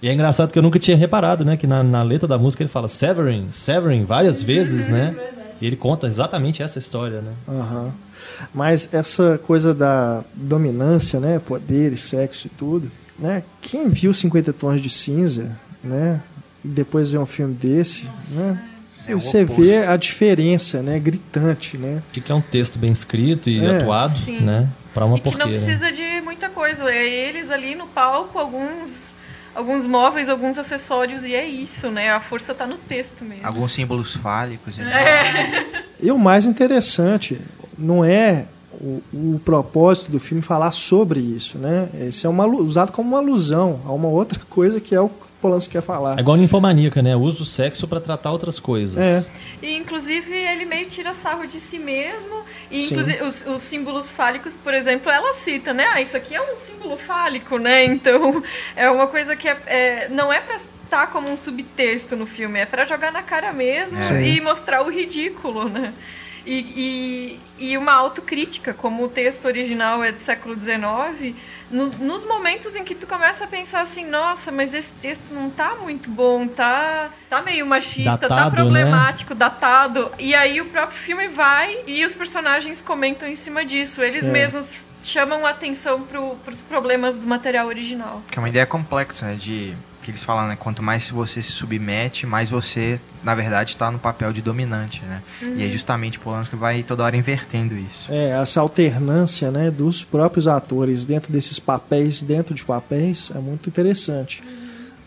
E 0.00 0.08
é 0.08 0.12
engraçado 0.12 0.52
que 0.52 0.58
eu 0.58 0.62
nunca 0.62 0.78
tinha 0.78 0.96
reparado, 0.96 1.44
né? 1.44 1.56
Que 1.56 1.66
na, 1.66 1.82
na 1.82 2.04
letra 2.04 2.28
da 2.28 2.38
música 2.38 2.62
ele 2.62 2.70
fala 2.70 2.86
Severin, 2.86 3.48
Severin 3.50 4.04
várias 4.04 4.40
vezes, 4.40 4.86
né? 4.86 5.16
E 5.60 5.66
ele 5.66 5.74
conta 5.74 6.06
exatamente 6.06 6.62
essa 6.62 6.78
história, 6.78 7.20
né? 7.20 7.32
Aham. 7.48 7.92
Mas 8.54 8.88
essa 8.92 9.40
coisa 9.42 9.74
da 9.74 10.22
dominância, 10.34 11.18
né, 11.18 11.38
poder 11.38 11.92
e 11.92 11.96
sexo 11.96 12.46
e 12.46 12.50
tudo, 12.50 12.90
né? 13.18 13.42
Quem 13.62 13.88
viu 13.88 14.12
50 14.12 14.52
tons 14.52 14.80
de 14.80 14.90
cinza, 14.90 15.56
né, 15.82 16.20
e 16.64 16.68
depois 16.68 17.10
vê 17.10 17.18
um 17.18 17.24
filme 17.24 17.54
desse, 17.54 18.04
né? 18.30 18.60
É 19.08 19.14
o 19.14 19.20
você 19.20 19.44
oposto. 19.44 19.62
vê 19.62 19.78
a 19.86 19.96
diferença, 19.96 20.82
né, 20.82 20.98
gritante, 20.98 21.76
né? 21.78 22.02
Que 22.12 22.20
que 22.20 22.30
é 22.32 22.34
um 22.34 22.40
texto 22.40 22.78
bem 22.78 22.90
escrito 22.92 23.48
e 23.50 23.64
É. 23.64 23.76
atuado, 23.78 24.12
Sim. 24.12 24.40
né? 24.40 24.68
Pra 24.92 25.04
uma 25.04 25.18
e 25.18 25.20
que 25.20 25.36
não 25.36 25.46
precisa 25.48 25.92
de 25.92 26.20
muita 26.22 26.48
coisa. 26.48 26.90
É 26.90 27.06
eles 27.06 27.50
ali 27.50 27.74
no 27.74 27.86
palco, 27.86 28.38
alguns, 28.38 29.16
alguns 29.54 29.86
móveis, 29.86 30.28
alguns 30.28 30.56
acessórios, 30.58 31.24
e 31.24 31.34
é 31.34 31.44
isso, 31.46 31.90
né? 31.90 32.10
A 32.10 32.18
força 32.20 32.54
tá 32.54 32.66
no 32.66 32.76
texto 32.76 33.22
mesmo. 33.24 33.46
Alguns 33.46 33.72
símbolos 33.72 34.14
fálicos. 34.16 34.78
né? 34.78 34.90
É. 34.92 35.84
E 36.02 36.10
o 36.10 36.18
mais 36.18 36.46
interessante 36.46 37.38
não 37.78 38.04
é 38.04 38.46
o, 38.80 39.02
o 39.12 39.40
propósito 39.44 40.10
do 40.10 40.20
filme 40.20 40.42
falar 40.42 40.72
sobre 40.72 41.20
isso, 41.20 41.58
né? 41.58 41.88
Esse 41.94 42.26
é 42.26 42.28
uma, 42.28 42.46
usado 42.46 42.92
como 42.92 43.08
uma 43.10 43.18
alusão 43.18 43.80
a 43.86 43.92
uma 43.92 44.08
outra 44.08 44.40
coisa 44.50 44.80
que 44.80 44.94
é 44.94 45.00
o 45.00 45.08
que 45.08 45.22
o 45.24 45.26
Polanski 45.40 45.72
quer 45.72 45.82
falar. 45.82 46.16
É 46.16 46.20
igual 46.20 46.36
ninfomaníaca, 46.36 47.02
né? 47.02 47.14
Usa 47.14 47.42
o 47.42 47.44
sexo 47.44 47.86
pra 47.86 48.00
tratar 48.00 48.32
outras 48.32 48.58
coisas. 48.58 48.98
É. 48.98 49.24
E 49.62 49.76
inclusive 49.76 50.32
ele 50.34 50.64
meio 50.64 50.86
tira 50.86 51.12
sarro 51.12 51.46
de 51.46 51.60
si 51.60 51.78
mesmo. 51.78 52.42
E 52.70 52.80
Sim. 52.82 52.94
inclusive 52.94 53.22
os, 53.22 53.46
os 53.46 53.62
símbolos 53.62 54.10
fálicos, 54.10 54.56
por 54.56 54.72
exemplo, 54.74 55.10
ela 55.10 55.34
cita, 55.34 55.72
né? 55.74 55.86
Ah, 55.92 56.00
isso 56.00 56.16
aqui 56.16 56.34
é 56.34 56.40
um 56.40 56.56
símbolo 56.56 56.96
fálico, 56.96 57.58
né? 57.58 57.84
Então 57.96 58.42
é 58.74 58.90
uma 58.90 59.06
coisa 59.06 59.36
que 59.36 59.48
é, 59.48 59.56
é- 59.66 60.08
não 60.10 60.32
é 60.32 60.40
pra 60.40 60.56
estar 60.56 61.08
como 61.08 61.28
um 61.30 61.36
subtexto 61.36 62.14
no 62.16 62.26
filme, 62.26 62.60
é 62.60 62.66
pra 62.66 62.84
jogar 62.84 63.12
na 63.12 63.22
cara 63.22 63.52
mesmo 63.52 64.02
Sim. 64.02 64.22
e 64.22 64.40
mostrar 64.40 64.82
o 64.82 64.90
ridículo, 64.90 65.68
né? 65.68 65.92
E, 66.46 67.40
e, 67.58 67.70
e 67.70 67.76
uma 67.76 67.92
autocrítica, 67.92 68.72
como 68.72 69.04
o 69.04 69.08
texto 69.08 69.44
original 69.46 70.04
é 70.04 70.12
do 70.12 70.20
século 70.20 70.54
XIX, 70.54 71.34
no- 71.70 71.88
nos 71.98 72.24
momentos 72.24 72.76
em 72.76 72.84
que 72.84 72.94
tu 72.94 73.04
começa 73.06 73.44
a 73.44 73.46
pensar 73.48 73.80
assim, 73.80 74.06
nossa, 74.06 74.52
mas 74.52 74.72
esse 74.72 74.92
texto 74.92 75.34
não 75.34 75.50
tá 75.50 75.74
muito 75.74 76.08
bom, 76.08 76.46
tá, 76.46 77.10
tá 77.28 77.42
meio 77.42 77.66
machista, 77.66 78.16
tá 78.16 78.28
Datado, 78.28 78.50
né? 78.50 78.62
problemático, 78.62 79.34
datado. 79.34 80.10
E 80.20 80.34
aí 80.36 80.60
o 80.60 80.66
próprio 80.66 80.96
filme 80.96 81.26
vai 81.26 81.76
e 81.86 82.04
os 82.04 82.14
personagens 82.14 82.80
comentam 82.80 83.28
em 83.28 83.34
cima 83.34 83.64
disso. 83.64 84.00
Eles 84.00 84.24
É. 84.24 84.30
mesmos 84.30 84.76
chamam 85.02 85.44
a 85.44 85.50
atenção 85.50 86.02
pro, 86.02 86.36
pros 86.44 86.62
problemas 86.62 87.16
do 87.16 87.26
material 87.26 87.66
original. 87.66 88.22
Que 88.30 88.38
é 88.38 88.40
uma 88.42 88.48
ideia 88.48 88.66
complexa, 88.66 89.26
né? 89.26 89.34
De 89.34 89.74
que 90.06 90.12
eles 90.12 90.22
falam, 90.22 90.46
né? 90.46 90.56
Quanto 90.56 90.82
mais 90.82 91.10
você 91.10 91.42
se 91.42 91.50
submete, 91.50 92.26
mais 92.26 92.48
você, 92.48 93.00
na 93.24 93.34
verdade, 93.34 93.70
está 93.70 93.90
no 93.90 93.98
papel 93.98 94.32
de 94.32 94.40
dominante, 94.40 95.02
né? 95.04 95.20
E 95.42 95.64
é 95.64 95.68
justamente 95.68 96.18
Polanski 96.18 96.50
que 96.50 96.56
vai 96.56 96.84
toda 96.84 97.02
hora 97.02 97.16
invertendo 97.16 97.76
isso. 97.76 98.10
É, 98.10 98.30
essa 98.30 98.60
alternância 98.60 99.50
né, 99.50 99.68
dos 99.68 100.04
próprios 100.04 100.46
atores 100.46 101.04
dentro 101.04 101.32
desses 101.32 101.58
papéis, 101.58 102.22
dentro 102.22 102.54
de 102.54 102.64
papéis, 102.64 103.32
é 103.34 103.38
muito 103.38 103.68
interessante. 103.68 104.42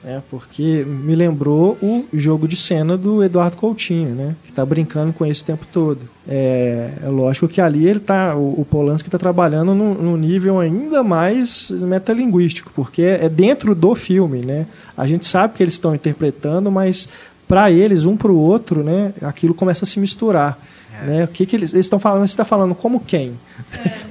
Né, 0.03 0.21
porque 0.29 0.85
me 0.87 1.15
lembrou 1.15 1.77
o 1.81 2.05
jogo 2.13 2.47
de 2.47 2.55
cena 2.55 2.97
do 2.97 3.23
Eduardo 3.23 3.57
Coutinho, 3.57 4.15
né, 4.15 4.35
que 4.43 4.49
está 4.49 4.65
brincando 4.65 5.11
com 5.11 5.25
isso 5.25 5.43
o 5.43 5.45
tempo 5.45 5.65
todo. 5.71 6.01
É, 6.27 6.93
é 7.03 7.07
lógico 7.07 7.47
que 7.47 7.59
ali 7.59 7.87
ele 7.87 7.99
tá, 7.99 8.35
o, 8.35 8.61
o 8.61 8.65
Polanski 8.65 9.07
está 9.07 9.17
trabalhando 9.17 9.73
num, 9.73 10.15
nível 10.15 10.59
ainda 10.59 11.03
mais 11.03 11.69
metalinguístico, 11.71 12.71
porque 12.75 13.01
é 13.01 13.27
dentro 13.27 13.73
do 13.73 13.95
filme. 13.95 14.39
Né? 14.39 14.67
A 14.95 15.07
gente 15.07 15.25
sabe 15.25 15.55
que 15.55 15.63
eles 15.63 15.73
estão 15.73 15.93
interpretando, 15.95 16.71
mas 16.71 17.09
para 17.47 17.71
eles, 17.71 18.05
um 18.05 18.15
para 18.15 18.31
o 18.31 18.37
outro, 18.37 18.83
né, 18.83 19.11
aquilo 19.21 19.53
começa 19.53 19.83
a 19.83 19.87
se 19.87 19.99
misturar. 19.99 20.59
Né? 21.03 21.23
O 21.23 21.27
que, 21.27 21.45
que 21.45 21.55
eles 21.55 21.73
estão 21.73 21.99
falando? 21.99 22.27
Você 22.27 22.33
está 22.33 22.45
falando 22.45 22.75
como 22.75 22.99
quem? 22.99 23.39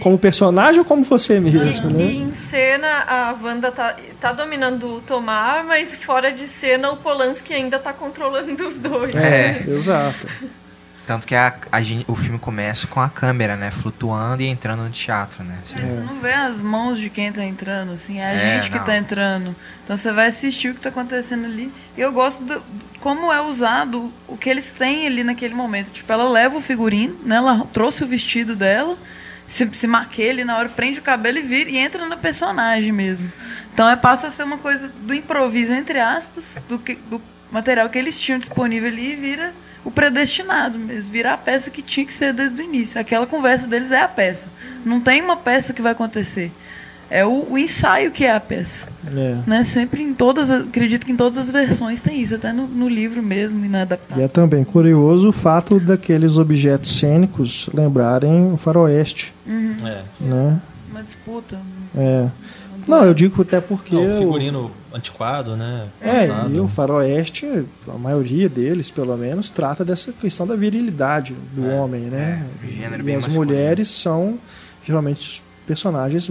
Como 0.01 0.19
personagem 0.19 0.79
ou 0.79 0.85
como 0.85 1.03
você 1.03 1.41
mesmo? 1.41 1.91
E, 1.91 1.93
né? 1.93 2.05
em 2.05 2.33
cena 2.33 3.05
a 3.07 3.35
Wanda 3.43 3.73
tá, 3.73 3.97
tá 4.21 4.33
dominando 4.33 4.97
o 4.97 5.01
Tomar, 5.01 5.65
mas 5.65 5.95
fora 5.95 6.31
de 6.33 6.47
cena 6.47 6.91
o 6.91 6.97
Polanski 6.97 7.53
ainda 7.53 7.79
tá 7.79 7.93
controlando 7.93 8.69
os 8.69 8.77
dois. 8.77 9.15
É, 9.15 9.65
exato. 9.67 10.27
Tanto 11.09 11.27
que 11.27 11.35
a, 11.35 11.55
a 11.73 11.79
o 12.07 12.15
filme 12.15 12.39
começa 12.39 12.87
com 12.87 13.01
a 13.01 13.09
câmera, 13.09 13.57
né? 13.57 13.71
Flutuando 13.71 14.43
e 14.43 14.47
entrando 14.47 14.83
no 14.83 14.91
teatro, 14.91 15.43
né? 15.43 15.59
Assim, 15.65 15.79
Você 15.81 16.01
não 16.03 16.21
vê 16.21 16.35
as 16.35 16.61
mãos 16.61 16.99
de 16.99 17.09
quem 17.09 17.33
tá 17.33 17.43
entrando, 17.43 17.93
assim, 17.93 18.19
é 18.21 18.27
a 18.27 18.33
É, 18.35 18.57
gente 18.61 18.71
que 18.71 18.77
não. 18.77 18.85
tá 18.85 18.95
entrando. 18.95 19.57
Então 19.83 19.97
você 19.97 20.13
vai 20.13 20.27
assistir 20.27 20.69
o 20.69 20.75
que 20.75 20.83
tá 20.83 20.91
acontecendo 20.91 21.47
ali. 21.47 21.73
E 21.97 22.01
eu 22.03 22.13
gosto 22.13 22.45
do, 22.45 22.63
como 23.01 23.33
é 23.33 23.41
usado 23.41 24.13
o 24.27 24.37
que 24.37 24.51
eles 24.51 24.67
têm 24.67 25.07
ali 25.07 25.25
naquele 25.25 25.55
momento. 25.55 25.91
Tipo, 25.91 26.13
ela 26.13 26.29
leva 26.29 26.59
o 26.59 26.61
figurino, 26.61 27.17
né? 27.25 27.37
Ela 27.37 27.67
trouxe 27.73 28.05
o 28.05 28.07
vestido 28.07 28.55
dela, 28.55 28.95
se, 29.47 29.67
se 29.73 29.87
maquia 29.87 30.31
ali 30.31 30.45
na 30.45 30.59
hora, 30.59 30.69
prende 30.69 31.01
o 31.01 31.03
cabelo 31.03 31.39
e 31.39 31.43
vira 31.43 31.71
e 31.71 31.79
entra 31.79 32.05
na 32.05 32.19
personagem 32.19 32.93
mesmo. 32.93 33.33
Então 33.73 33.89
é, 33.89 33.97
passa 33.97 34.27
a 34.27 34.31
ser 34.31 34.43
uma 34.43 34.59
coisa 34.59 34.93
do 35.01 35.15
improviso, 35.15 35.73
entre 35.73 36.01
aspas, 36.01 36.63
do, 36.69 36.79
que, 36.79 36.97
do 36.97 37.19
material 37.51 37.89
que 37.89 37.97
eles 37.99 38.21
tinham 38.21 38.39
disponível 38.39 38.91
ali 38.91 39.13
e 39.13 39.17
vira 39.17 39.55
o 39.85 39.91
predestinado 39.91 40.79
mesmo, 40.79 41.11
vira 41.13 41.33
a 41.33 41.37
peça 41.37 41.71
que 41.71 41.83
tinha 41.83 42.05
que 42.05 42.13
ser 42.13 42.33
desde 42.33 42.61
o 42.61 42.65
início. 42.65 43.01
Aquela 43.01 43.27
conversa 43.27 43.67
deles 43.67 43.91
é 43.93 44.03
a 44.03 44.09
peça. 44.09 44.47
Não 44.85 45.01
tem 45.01 45.23
uma 45.23 45.37
peça 45.37 45.73
que 45.73 45.81
vai 45.83 45.93
acontecer. 45.93 46.51
É 47.11 47.25
o, 47.25 47.47
o 47.53 47.57
ensaio 47.57 48.11
que 48.11 48.25
é 48.27 48.35
a 48.35 48.41
peça. 48.41 48.87
É. 49.17 49.39
Né? 49.47 49.65
Sempre 49.65 50.03
em 50.03 50.13
todas, 50.13 50.51
acredito 50.51 51.07
que 51.07 51.13
em 51.13 51.17
todas 51.17 51.39
as 51.39 51.51
versões 51.51 52.03
tem 52.03 52.21
isso, 52.21 52.35
até 52.35 52.53
no, 52.53 52.67
no 52.67 52.87
livro 52.87 53.23
mesmo 53.23 53.65
e 53.65 53.69
na 53.69 53.79
E 53.79 53.83
adaptação. 53.83 54.23
é 54.23 54.29
também 54.29 54.63
curioso 54.63 55.31
o 55.31 55.33
fato 55.33 55.81
daqueles 55.81 56.37
objetos 56.37 56.99
cênicos 56.99 57.71
lembrarem 57.73 58.53
o 58.53 58.59
faroeste, 58.59 59.33
É. 59.49 60.03
né? 60.21 60.61
Uma 60.91 61.03
disputa. 61.03 61.59
É. 61.97 62.29
Não, 62.89 63.05
eu 63.05 63.15
digo 63.15 63.43
até 63.43 63.61
porque... 63.61 63.95
Não, 63.95 64.19
figurino 64.19 64.71
antiquado, 64.93 65.57
né? 65.57 65.89
É, 66.01 66.27
Passado. 66.27 66.55
e 66.55 66.61
o 66.61 66.69
faroeste, 66.69 67.67
a 67.87 67.99
maioria 67.99 68.49
deles, 68.49 68.91
pelo 68.91 69.17
menos, 69.17 69.51
trata 69.51 69.85
dessa 69.85 70.13
questão 70.13 70.47
da 70.47 70.57
virilidade 70.57 71.35
do 71.53 71.69
homem, 71.69 72.03
né? 72.03 72.45
é, 72.63 72.67
gênero 72.67 73.03
e 73.03 73.05
bem 73.05 73.17
as 73.17 73.27
masculino. 73.27 73.53
mulheres 73.53 73.89
são 73.89 74.39
geralmente 74.85 75.43
personagens 75.67 76.31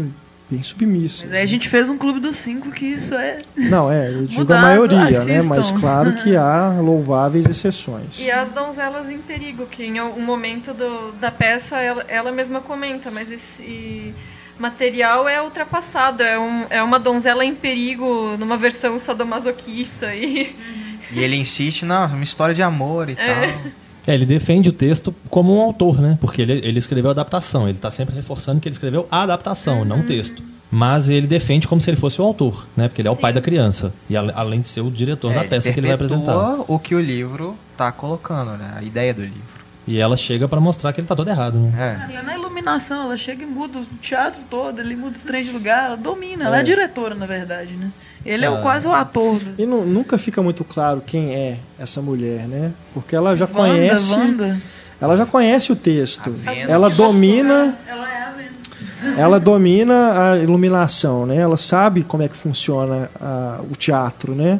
bem 0.50 0.64
submissas. 0.64 1.24
Mas 1.24 1.34
aí 1.34 1.44
a 1.44 1.46
gente 1.46 1.68
fez 1.70 1.90
um 1.90 1.98
clube 1.98 2.20
dos 2.20 2.38
cinco 2.38 2.72
que 2.72 2.86
isso 2.86 3.14
é. 3.14 3.38
Não, 3.56 3.92
é, 3.92 4.10
eu 4.10 4.26
digo 4.26 4.42
Mudado, 4.42 4.60
a 4.60 4.62
maioria, 4.62 4.98
né? 4.98 5.18
assistam. 5.18 5.44
Mas 5.44 5.72
claro 5.72 6.14
que 6.16 6.36
há 6.36 6.78
louváveis 6.82 7.46
exceções. 7.46 8.20
E 8.20 8.32
as 8.32 8.50
donzelas 8.52 9.10
em 9.10 9.20
perigo, 9.20 9.66
que 9.66 9.84
em 9.84 10.00
um 10.02 10.22
momento 10.22 10.74
do, 10.74 11.12
da 11.20 11.30
peça 11.30 11.78
ela, 11.80 12.04
ela 12.08 12.32
mesma 12.32 12.62
comenta, 12.62 13.12
mas 13.12 13.30
esse 13.30 14.14
material 14.60 15.28
é 15.28 15.42
ultrapassado, 15.42 16.24
é, 16.24 16.38
um, 16.40 16.66
é 16.70 16.82
uma 16.84 17.00
donzela 17.00 17.44
em 17.46 17.54
perigo 17.56 18.36
numa 18.40 18.58
versão 18.58 18.98
sadomasoquista 19.00 20.14
e 20.16 20.56
E 21.12 21.20
ele 21.20 21.36
insiste, 21.38 21.86
não, 21.86 22.04
é 22.04 22.08
uma 22.08 22.24
história 22.24 22.54
de 22.54 22.62
amor 22.62 23.10
e 23.10 23.16
tal. 23.16 23.26
É, 24.06 24.14
ele 24.14 24.26
defende 24.26 24.70
o 24.70 24.74
texto 24.74 25.14
como 25.30 25.56
um 25.56 25.62
autor, 25.62 26.00
né? 26.02 26.18
Porque 26.20 26.42
ele, 26.42 26.54
ele 26.64 26.80
escreveu 26.80 27.10
a 27.10 27.14
adaptação. 27.14 27.64
Ele 27.68 27.78
está 27.78 27.92
sempre 27.92 28.16
reforçando 28.16 28.60
que 28.60 28.68
ele 28.68 28.74
escreveu 28.74 29.08
a 29.12 29.24
adaptação, 29.24 29.84
não 29.86 30.00
o 30.00 30.04
texto. 30.04 30.42
Mas 30.70 31.08
ele 31.10 31.28
defende 31.28 31.66
como 31.68 31.80
se 31.80 31.90
ele 31.90 31.96
fosse 31.98 32.22
o 32.22 32.26
autor, 32.26 32.68
né? 32.76 32.88
Porque 32.90 33.02
ele 33.02 33.08
é 33.08 33.12
o 33.12 33.16
pai 33.16 33.32
da 33.32 33.40
criança. 33.42 33.94
E 34.10 34.18
a- 34.18 34.32
além 34.36 34.60
de 34.62 34.68
ser 34.68 34.82
o 34.82 34.92
diretor 34.92 35.32
É, 35.32 35.36
da 35.36 35.44
peça 35.46 35.72
que 35.72 35.80
ele 35.80 35.88
vai 35.88 35.96
apresentar. 35.96 36.36
o 36.68 36.78
que 36.78 36.94
o 36.94 37.00
livro 37.00 37.56
tá 37.78 37.90
colocando, 37.92 38.52
né? 38.58 38.74
A 38.78 38.84
ideia 38.84 39.14
do 39.14 39.22
livro. 39.22 39.57
E 39.88 40.00
ela 40.00 40.18
chega 40.18 40.48
para 40.48 40.60
mostrar 40.60 40.92
que 40.92 41.00
ele 41.00 41.08
tá 41.08 41.16
todo 41.16 41.30
errado, 41.30 41.58
né? 41.58 41.98
É. 42.00 42.04
Até 42.04 42.22
na 42.22 42.36
iluminação, 42.36 43.04
ela 43.04 43.16
chega 43.18 43.44
e 43.44 43.46
muda 43.46 43.80
o 43.80 43.86
teatro 44.02 44.42
todo, 44.50 44.80
ele 44.82 44.96
muda 44.96 45.16
os 45.18 45.24
trem 45.24 45.44
de 45.44 45.52
lugar, 45.52 45.86
ela 45.86 45.96
domina, 45.98 46.46
ela 46.46 46.58
é 46.58 46.60
a 46.60 46.64
diretora, 46.64 47.16
na 47.16 47.26
verdade, 47.26 47.74
né? 47.74 47.90
Ele 48.26 48.44
é 48.44 48.50
o, 48.50 48.58
Ah. 48.58 48.62
quase 48.62 48.86
o 48.86 48.92
ator. 48.94 49.40
do- 49.40 49.62
E 49.62 49.66
nu- 49.66 49.86
nunca 49.86 50.18
fica 50.18 50.42
muito 50.44 50.66
claro 50.66 51.02
quem 51.06 51.34
é 51.34 51.58
essa 51.80 52.02
mulher, 52.02 52.48
né? 52.48 52.74
Porque 52.94 53.16
ela 53.16 53.36
já 53.38 53.46
Wanda, 53.46 53.56
conhece, 53.58 54.18
Wanda. 54.18 54.58
ela 55.00 55.16
já 55.16 55.26
conhece 55.26 55.72
o 55.72 55.76
texto. 55.78 56.36
Ela 56.68 56.90
domina, 56.90 57.74
Ela 57.88 58.12
é 58.12 58.24
a 58.24 58.32
Vênus. 58.32 59.18
ela 59.18 59.40
domina 59.40 60.32
a 60.34 60.38
iluminação, 60.38 61.26
né? 61.26 61.38
Ela 61.38 61.56
sabe 61.56 62.04
como 62.04 62.24
é 62.24 62.28
que 62.28 62.36
funciona 62.36 63.10
a- 63.22 63.62
o 63.72 63.76
teatro, 63.78 64.36
né? 64.36 64.60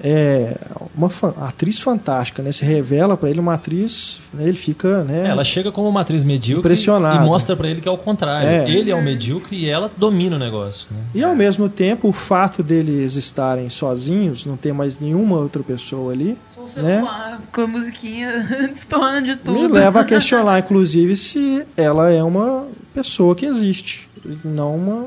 É 0.00 0.56
uma 0.96 1.10
fa- 1.10 1.34
atriz 1.40 1.80
fantástica, 1.80 2.42
né? 2.42 2.52
Se 2.52 2.64
revela 2.64 3.16
para 3.16 3.28
ele 3.30 3.40
uma 3.40 3.54
atriz, 3.54 4.20
né? 4.32 4.44
ele 4.46 4.56
fica, 4.56 5.02
né? 5.02 5.26
Ela 5.26 5.44
chega 5.44 5.72
como 5.72 5.88
uma 5.88 6.02
atriz 6.02 6.22
medíocre 6.22 6.60
Impressionado. 6.60 7.24
e 7.24 7.26
mostra 7.26 7.56
para 7.56 7.68
ele 7.68 7.80
que 7.80 7.88
é 7.88 7.90
o 7.90 7.98
contrário. 7.98 8.48
É. 8.48 8.70
Ele 8.70 8.90
é 8.90 8.94
o 8.94 9.02
medíocre 9.02 9.56
e 9.56 9.68
ela 9.68 9.90
domina 9.96 10.36
o 10.36 10.38
negócio. 10.38 10.86
Né? 10.90 10.98
E 11.16 11.24
ao 11.24 11.34
mesmo 11.34 11.68
tempo, 11.68 12.08
o 12.08 12.12
fato 12.12 12.62
deles 12.62 13.16
estarem 13.16 13.68
sozinhos, 13.68 14.46
não 14.46 14.56
ter 14.56 14.72
mais 14.72 15.00
nenhuma 15.00 15.36
outra 15.36 15.62
pessoa 15.64 16.12
ali, 16.12 16.36
né? 16.76 16.98
celular, 16.98 17.40
com 17.52 17.60
a 17.62 17.66
musiquinha 17.66 18.46
destoando 18.72 19.22
de 19.26 19.36
tudo. 19.36 19.58
Me 19.58 19.68
leva 19.68 20.00
a 20.00 20.04
questionar, 20.04 20.58
inclusive, 20.60 21.16
se 21.16 21.66
ela 21.76 22.10
é 22.10 22.22
uma 22.22 22.66
pessoa 22.94 23.34
que 23.34 23.46
existe, 23.46 24.08
não 24.44 24.76
uma, 24.76 25.06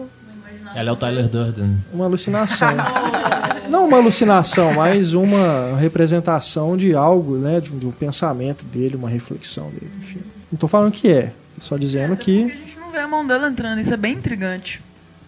Ela 0.75 0.89
é 0.89 0.91
o 0.91 0.95
Tyler 0.95 1.27
Durden. 1.29 1.77
uma 1.93 2.05
alucinação. 2.05 2.69
Não 3.71 3.87
uma 3.87 3.97
alucinação, 3.97 4.73
mas 4.73 5.13
uma 5.13 5.77
representação 5.77 6.75
de 6.75 6.93
algo, 6.93 7.37
né? 7.37 7.61
De 7.61 7.73
um, 7.73 7.79
de 7.79 7.87
um 7.87 7.91
pensamento 7.91 8.65
dele, 8.65 8.97
uma 8.97 9.09
reflexão 9.09 9.69
dele. 9.69 9.91
Enfim. 10.01 10.19
Não 10.51 10.55
estou 10.55 10.67
falando 10.67 10.91
que 10.91 11.09
é, 11.09 11.31
só 11.57 11.77
dizendo 11.77 12.15
Porque 12.15 12.47
que 12.47 12.51
a 12.51 12.55
gente 12.55 12.77
não 12.77 12.91
vê 12.91 12.99
a 12.99 13.07
mão 13.07 13.25
dela 13.25 13.47
entrando, 13.47 13.79
isso 13.79 13.93
é 13.93 13.97
bem 13.97 14.13
intrigante. 14.13 14.83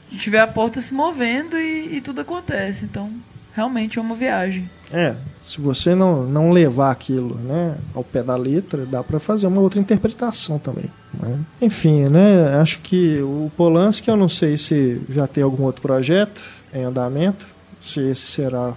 A 0.09 0.13
gente 0.13 0.29
vê 0.29 0.37
a 0.37 0.45
porta 0.45 0.81
se 0.81 0.93
movendo 0.93 1.57
e, 1.57 1.95
e 1.95 2.01
tudo 2.01 2.19
acontece. 2.19 2.83
Então, 2.83 3.09
realmente 3.55 3.97
é 3.97 4.01
uma 4.01 4.15
viagem. 4.15 4.69
É, 4.91 5.15
se 5.43 5.59
você 5.59 5.95
não, 5.95 6.23
não 6.23 6.51
levar 6.51 6.91
aquilo 6.91 7.35
né, 7.35 7.77
ao 7.95 8.03
pé 8.03 8.21
da 8.21 8.35
letra, 8.35 8.85
dá 8.85 9.01
para 9.01 9.19
fazer 9.19 9.47
uma 9.47 9.61
outra 9.61 9.79
interpretação 9.79 10.59
também. 10.59 10.85
né? 11.19 11.39
Enfim, 11.61 12.09
né, 12.09 12.57
acho 12.61 12.79
que 12.81 13.21
o 13.21 13.51
Polanski, 13.55 14.09
eu 14.09 14.17
não 14.17 14.29
sei 14.29 14.57
se 14.57 15.01
já 15.09 15.25
tem 15.25 15.43
algum 15.43 15.63
outro 15.63 15.81
projeto 15.81 16.41
em 16.73 16.83
andamento, 16.83 17.52
se 17.83 17.99
esse 17.99 18.27
será 18.27 18.73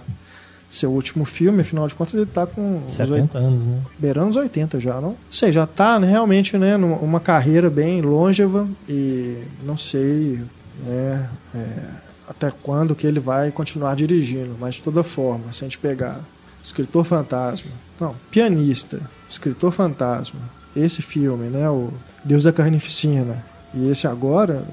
seu 0.69 0.91
último 0.91 1.23
filme, 1.23 1.61
afinal 1.61 1.87
de 1.87 1.95
contas 1.95 2.13
ele 2.13 2.25
tá 2.25 2.45
com 2.45 2.81
uns 2.85 2.93
70 2.93 3.37
anos, 3.37 3.65
né? 3.65 3.81
beirando 3.97 4.31
os 4.31 4.35
80 4.35 4.79
já, 4.81 4.99
não? 4.99 5.15
Sei, 5.31 5.49
já 5.49 5.65
tá 5.65 5.97
né, 5.97 6.07
realmente, 6.07 6.57
né, 6.57 6.75
numa 6.75 6.97
uma 6.97 7.19
carreira 7.21 7.69
bem 7.69 8.01
longeva 8.01 8.67
e 8.87 9.43
não 9.63 9.77
sei, 9.77 10.43
né, 10.85 11.29
é, 11.55 11.67
até 12.27 12.51
quando 12.51 12.95
que 12.95 13.07
ele 13.07 13.19
vai 13.19 13.49
continuar 13.49 13.95
dirigindo, 13.95 14.55
mas 14.59 14.75
de 14.75 14.81
toda 14.81 15.03
forma, 15.03 15.53
se 15.53 15.63
a 15.63 15.67
gente 15.67 15.77
pegar 15.77 16.19
Escritor 16.61 17.05
Fantasma, 17.05 17.71
não, 17.97 18.13
Pianista, 18.29 18.99
Escritor 19.29 19.71
Fantasma, 19.71 20.41
esse 20.75 21.01
filme, 21.01 21.47
né, 21.47 21.69
o 21.69 21.93
Deus 22.25 22.43
da 22.43 22.51
Carnificina, 22.51 23.43
e 23.79 23.89
esse 23.91 24.07
agora, 24.07 24.63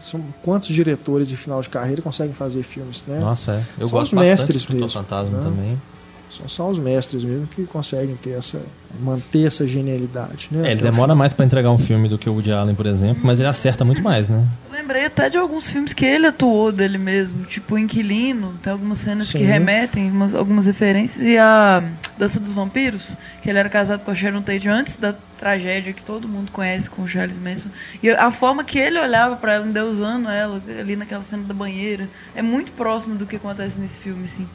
são 0.00 0.20
quantos 0.42 0.68
diretores 0.70 1.32
em 1.32 1.36
final 1.36 1.60
de 1.60 1.68
carreira 1.68 2.02
conseguem 2.02 2.32
fazer 2.34 2.62
filmes, 2.62 3.04
né? 3.06 3.18
Nossa, 3.20 3.52
é. 3.52 3.62
Eu 3.78 3.86
São 3.86 3.98
gosto 3.98 4.12
os 4.12 4.18
bastante 4.18 4.38
mestres 4.52 4.66
mesmo, 4.66 4.88
Fantasma 4.90 5.36
né? 5.38 5.42
também. 5.44 5.82
São 6.30 6.48
só 6.48 6.66
os 6.70 6.78
mestres 6.78 7.22
mesmo 7.24 7.46
que 7.46 7.64
conseguem 7.66 8.16
ter 8.16 8.30
essa 8.30 8.58
manter 9.00 9.46
essa 9.46 9.66
genialidade, 9.66 10.48
né? 10.50 10.68
É, 10.68 10.72
ele 10.72 10.80
o 10.80 10.84
demora 10.84 11.14
mais 11.14 11.32
pra 11.34 11.44
entregar 11.44 11.70
um 11.70 11.78
filme 11.78 12.08
do 12.08 12.16
que 12.18 12.28
o 12.28 12.32
Woody 12.32 12.52
Allen, 12.52 12.74
por 12.74 12.86
exemplo, 12.86 13.20
mas 13.22 13.38
ele 13.38 13.48
acerta 13.48 13.84
muito 13.84 14.02
mais, 14.02 14.28
né? 14.30 14.46
Lembrei 14.70 15.04
até 15.06 15.28
de 15.28 15.36
alguns 15.36 15.68
filmes 15.70 15.92
que 15.92 16.04
ele 16.06 16.26
atuou 16.26 16.72
dele 16.72 16.96
mesmo, 16.98 17.44
tipo 17.44 17.76
Inquilino, 17.78 18.54
tem 18.62 18.72
algumas 18.72 18.98
cenas 18.98 19.30
que 19.30 19.38
Sim. 19.38 19.44
remetem 19.44 20.10
umas- 20.10 20.34
algumas 20.34 20.64
referências, 20.66 21.22
e 21.22 21.36
a 21.36 21.82
Dança 22.18 22.38
dos 22.38 22.52
Vampiros, 22.52 23.16
que 23.42 23.48
ele 23.48 23.58
era 23.58 23.68
casado 23.68 24.04
com 24.04 24.10
a 24.10 24.14
Sharon 24.14 24.42
Tate 24.42 24.68
antes 24.68 24.96
da 24.96 25.14
tragédia 25.38 25.92
que 25.92 26.02
todo 26.02 26.28
mundo 26.28 26.52
conhece 26.52 26.88
com 26.90 27.02
o 27.02 27.08
Charles 27.08 27.38
Manson. 27.38 27.70
E 28.02 28.10
a 28.10 28.30
forma 28.30 28.62
que 28.62 28.78
ele 28.78 28.98
olhava 28.98 29.34
pra 29.36 29.54
ela, 29.54 29.66
endeusando 29.66 30.28
ela 30.28 30.60
ali 30.78 30.94
naquela 30.94 31.22
cena 31.24 31.42
da 31.44 31.54
banheira, 31.54 32.08
é 32.34 32.42
muito 32.42 32.72
próximo 32.72 33.14
do 33.14 33.26
que 33.26 33.36
acontece 33.36 33.78
nesse 33.80 33.98
filme, 33.98 34.24
assim, 34.26 34.46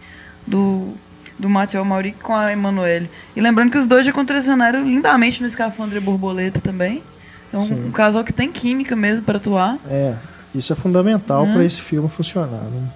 do, 0.46 0.94
do 1.38 1.50
Mathieu 1.50 1.84
Mauri 1.84 2.12
com 2.12 2.36
a 2.36 2.52
Emanuele. 2.52 3.10
E 3.36 3.42
lembrando 3.42 3.72
que 3.72 3.78
os 3.78 3.88
dois 3.88 4.06
já 4.06 4.14
contracionaram 4.14 4.84
lindamente 4.84 5.42
no 5.42 5.48
Escafandre 5.48 6.00
Borboleta 6.00 6.62
também. 6.62 7.02
É 7.54 7.60
Sim. 7.60 7.74
um, 7.74 7.88
um 7.88 7.92
casal 7.92 8.24
que 8.24 8.32
tem 8.34 8.52
química 8.52 8.96
mesmo 8.96 9.24
para 9.24 9.38
atuar. 9.38 9.78
É, 9.90 10.14
isso 10.54 10.72
é 10.72 10.76
fundamental 10.76 11.46
Né? 11.46 11.54
para 11.54 11.64
esse 11.66 11.82
filme 11.82 12.08
funcionar. 12.08 12.62
Não 12.64 12.92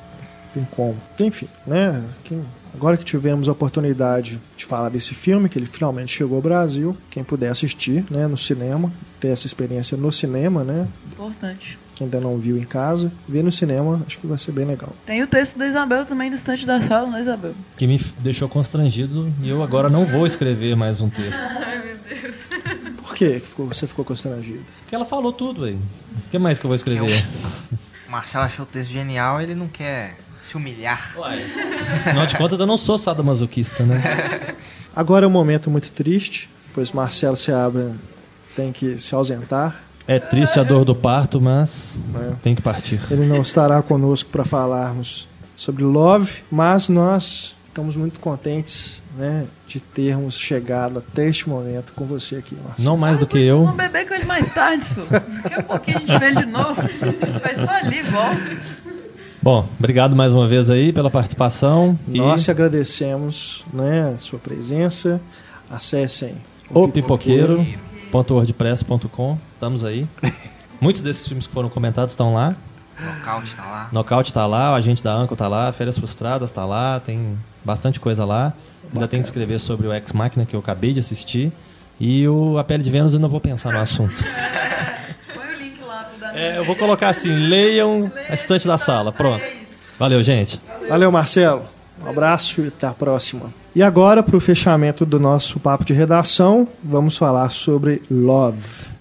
tem 0.54 0.68
como. 0.72 0.96
Enfim, 1.20 1.48
né? 1.66 2.02
quem- 2.24 2.44
agora 2.74 2.98
que 2.98 3.04
tivemos 3.06 3.48
a 3.50 3.52
oportunidade 3.52 4.40
de 4.58 4.66
falar 4.66 4.90
desse 4.90 5.14
filme, 5.14 5.48
que 5.50 5.58
ele 5.60 5.66
finalmente 5.66 6.14
chegou 6.16 6.36
ao 6.38 6.42
Brasil, 6.42 6.96
quem 7.10 7.24
puder 7.24 7.50
assistir 7.50 8.06
né, 8.10 8.28
no 8.28 8.38
cinema, 8.38 8.92
ter 9.20 9.30
essa 9.30 9.46
experiência 9.46 9.98
no 9.98 10.12
cinema, 10.12 10.64
né? 10.64 10.88
Importante. 11.12 11.78
Quem 11.96 12.06
ainda 12.06 12.20
não 12.20 12.38
viu 12.38 12.58
em 12.58 12.64
casa, 12.64 13.12
ver 13.30 13.44
no 13.44 13.52
cinema, 13.52 14.02
acho 14.08 14.18
que 14.18 14.26
vai 14.26 14.38
ser 14.38 14.52
bem 14.52 14.66
legal. 14.66 14.90
Tem 15.06 15.22
o 15.22 15.28
texto 15.28 15.58
da 15.58 15.68
Isabel 15.68 16.06
também 16.06 16.30
no 16.30 16.36
estante 16.36 16.66
da 16.66 16.82
sala, 16.82 17.10
né, 17.12 17.22
Isabel? 17.22 17.54
Que 17.78 17.86
me 17.86 18.00
deixou 18.20 18.50
constrangido 18.50 19.32
e 19.42 19.50
eu 19.50 19.62
agora 19.62 19.88
não 19.90 20.04
vou 20.06 20.26
escrever 20.26 20.76
mais 20.76 21.00
um 21.02 21.10
texto. 21.10 21.42
Por 23.04 23.16
que 23.16 23.40
que 23.40 23.48
ficou- 23.48 23.68
você 23.68 23.86
ficou 23.88 24.04
constrangido? 24.06 24.64
Porque 24.82 24.96
ela 24.96 25.06
falou 25.06 25.32
tudo 25.34 25.66
aí. 25.66 25.74
O 25.76 26.30
que 26.32 26.40
mais 26.40 26.58
que 26.58 26.66
eu 26.66 26.70
vou 26.70 26.76
escrever? 26.76 27.24
O 28.08 28.12
Marcelo 28.12 28.46
achou 28.46 28.66
o 28.66 28.68
texto 28.68 28.90
genial, 28.92 29.42
ele 29.42 29.54
não 29.56 29.68
quer 29.68 30.18
se 30.42 30.56
humilhar. 30.56 31.14
Uai. 31.18 31.40
Afinal 32.06 32.26
de 32.26 32.38
contas, 32.38 32.60
eu 32.60 32.66
não 32.66 32.78
sou 32.78 32.98
sadomasoquista, 32.98 33.84
né? 33.84 34.56
Agora 34.96 35.26
é 35.26 35.28
um 35.28 35.32
momento 35.32 35.70
muito 35.70 35.92
triste, 35.92 36.50
pois 36.74 36.92
Marcelo 36.92 37.38
Seabra 37.38 37.96
tem 38.56 38.72
que 38.72 39.00
se 39.00 39.16
ausentar. 39.16 39.82
É 40.08 40.20
triste 40.20 40.60
a 40.60 40.64
dor 40.64 40.84
do 40.84 40.96
parto, 40.96 41.40
mas 41.40 42.00
né? 42.12 42.36
tem 42.42 42.56
que 42.56 42.62
partir. 42.62 43.00
Ele 43.10 43.26
não 43.26 43.42
estará 43.42 43.82
conosco 43.82 44.30
para 44.30 44.44
falarmos 44.44 45.30
sobre 45.56 45.84
Love, 45.84 46.44
mas 46.52 46.90
nós 46.90 47.56
ficamos 47.66 47.96
muito 47.96 48.20
contentes 48.20 49.02
né, 49.18 49.46
de 49.68 49.80
termos 49.80 50.38
chegado 50.38 51.00
até 51.00 51.28
este 51.28 51.48
momento 51.48 51.94
com 51.94 52.06
você 52.06 52.38
aqui, 52.38 52.56
Marcelo. 52.56 52.90
Não 52.90 52.98
mais 52.98 53.18
do 53.18 53.28
que 53.28 53.38
eu. 53.38 53.64
vão 53.64 53.76
beber 53.76 54.08
com 54.08 54.14
ele 54.14 54.26
mais 54.26 54.54
tarde, 54.54 54.84
Su. 54.86 55.02
Daqui 55.10 55.54
a 55.54 55.64
pouquinho 55.64 55.98
a 55.98 56.00
gente 56.00 56.20
vê 56.20 56.26
ele 56.28 56.36
de 56.36 56.46
novo. 56.46 56.76
Vai 56.76 57.56
só 57.56 57.72
ali, 57.72 58.02
volta. 58.02 58.81
Bom, 59.42 59.68
obrigado 59.80 60.16
mais 60.16 60.34
uma 60.34 60.48
vez 60.48 60.70
aí 60.70 60.94
pela 60.94 61.10
participação. 61.10 61.98
E 62.08 62.20
Nós 62.20 62.44
te 62.44 62.52
agradecemos 62.52 63.66
né, 63.74 64.14
a 64.16 64.20
sua 64.20 64.38
presença. 64.38 65.20
Acessem 65.70 66.36
o 66.70 66.88
pipoqueiro.wordpress.com. 66.88 69.40
Estamos 69.56 69.84
aí. 69.84 70.08
Muitos 70.80 71.02
desses 71.02 71.28
filmes 71.28 71.48
que 71.48 71.54
foram 71.54 71.70
comentados 71.70 72.12
estão 72.12 72.36
lá. 72.36 72.56
Nocaute 73.00 73.56
tá 73.56 73.66
lá. 73.66 73.90
Knockout 73.92 74.32
tá 74.32 74.46
lá, 74.46 74.74
o 74.74 74.76
Agente 74.76 75.04
da 75.04 75.12
Anco 75.12 75.36
tá 75.36 75.48
lá, 75.48 75.72
Férias 75.72 75.98
Frustradas 75.98 76.52
tá 76.52 76.64
lá, 76.64 77.00
tem 77.00 77.36
bastante 77.66 78.00
coisa 78.00 78.24
lá. 78.24 78.54
Ainda 78.94 79.08
tenho 79.08 79.24
que 79.24 79.28
escrever 79.28 79.60
sobre 79.60 79.88
o 79.88 79.94
Ex 79.94 80.14
Machina 80.14 80.46
que 80.46 80.56
eu 80.56 80.60
acabei 80.60 80.94
de 80.94 81.00
assistir. 81.00 81.52
E 82.00 82.28
o 82.28 82.60
A 82.60 82.64
Pele 82.64 82.84
de 82.84 82.92
Vênus 82.92 83.16
eu 83.16 83.20
não 83.20 83.28
vou 83.30 83.40
pensar 83.40 83.74
no 83.74 83.80
assunto. 83.80 84.24
Põe 85.34 85.48
o 85.48 85.58
link 85.58 85.82
lá 85.84 86.04
pro 86.04 86.20
Daniel. 86.20 86.21
É, 86.34 86.58
eu 86.58 86.64
vou 86.64 86.76
colocar 86.76 87.10
assim, 87.10 87.34
leiam 87.34 88.12
a 88.30 88.34
estante 88.34 88.68
da 88.68 88.78
sala. 88.78 89.12
Pronto. 89.12 89.44
Valeu, 90.00 90.24
gente. 90.24 90.60
Valeu, 90.90 91.12
Marcelo. 91.12 91.64
Um 92.04 92.10
abraço 92.10 92.62
e 92.62 92.68
até 92.68 92.88
a 92.88 92.92
próxima. 92.92 93.54
E 93.76 93.84
agora, 93.84 94.24
para 94.24 94.36
o 94.36 94.40
fechamento 94.40 95.06
do 95.06 95.20
nosso 95.20 95.60
papo 95.60 95.86
de 95.86 95.94
redação, 95.94 96.68
vamos 96.84 97.16
falar 97.16 97.50
sobre 97.52 98.02
Love. 98.10 98.92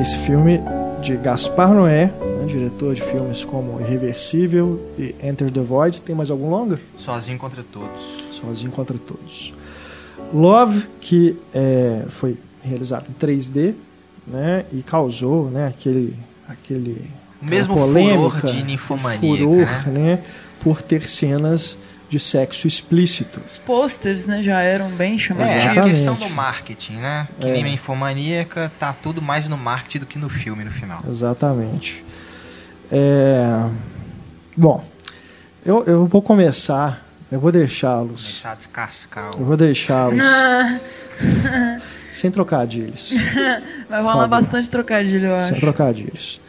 Esse 0.00 0.18
filme 0.18 0.60
de 1.00 1.16
Gaspar 1.16 1.72
Noé, 1.72 2.12
né, 2.44 2.52
diretor 2.52 2.94
de 2.94 3.02
filmes 3.02 3.44
como 3.44 3.80
Irreversível 3.80 4.80
e 4.98 5.14
Enter 5.22 5.50
the 5.50 5.60
Void. 5.60 6.00
Tem 6.02 6.14
mais 6.14 6.30
algum 6.30 6.48
longa? 6.50 6.80
Sozinho 6.96 7.38
contra 7.38 7.62
todos. 7.62 8.02
Sozinho 8.32 8.70
contra 8.70 8.96
todos. 8.98 9.52
Love, 10.32 10.86
que 11.00 11.36
é, 11.54 12.04
foi 12.08 12.36
realizado 12.62 13.06
em 13.08 13.12
3D, 13.26 13.74
né, 14.26 14.64
e 14.72 14.82
causou, 14.82 15.50
né, 15.50 15.66
aquele, 15.68 16.16
aquele 16.48 17.10
mesmo 17.42 17.74
aquela 17.74 17.86
furor 17.88 18.30
polêmica, 18.30 18.48
de 18.48 18.62
ninfomaníaca, 18.64 19.18
furor, 19.20 19.92
né? 19.92 20.16
né, 20.16 20.22
por 20.60 20.80
ter 20.80 21.06
cenas 21.08 21.76
de 22.08 22.18
sexo 22.20 22.66
explícito. 22.66 23.40
Os 23.46 23.58
posters, 23.58 24.26
né, 24.26 24.42
já 24.42 24.60
eram 24.60 24.88
bem 24.90 25.16
É, 25.16 25.18
chamados. 25.18 25.50
a 25.52 25.56
Exatamente. 25.56 25.90
questão 25.90 26.14
do 26.14 26.30
marketing, 26.30 26.92
né? 26.94 27.28
Que 27.40 27.46
É. 27.48 27.52
nem 27.52 27.64
a 27.64 27.68
infomaníaca, 27.68 28.70
tá 28.78 28.92
tudo 28.92 29.20
mais 29.20 29.48
no 29.48 29.56
marketing 29.58 29.98
do 29.98 30.06
que 30.06 30.18
no 30.18 30.28
filme 30.28 30.64
no 30.64 30.70
final. 30.70 31.00
Exatamente. 31.08 32.03
É, 32.90 33.64
Bom, 34.56 34.84
eu, 35.64 35.82
eu 35.84 36.06
vou 36.06 36.22
começar, 36.22 37.04
eu 37.30 37.40
vou 37.40 37.50
deixá-los, 37.50 38.22
Começar 38.26 38.52
a 38.52 38.54
descascar 38.54 39.30
eu 39.38 39.44
vou 39.44 39.56
deixá-los 39.56 40.22
sem 42.12 42.30
trocadilhos. 42.30 43.12
Vai 43.90 44.00
rolar 44.00 44.12
favor. 44.14 44.28
bastante 44.28 44.70
trocadilho, 44.70 45.26
eu 45.26 45.40
Sem 45.40 45.52
acho. 45.52 45.60
trocadilhos. 45.60 46.40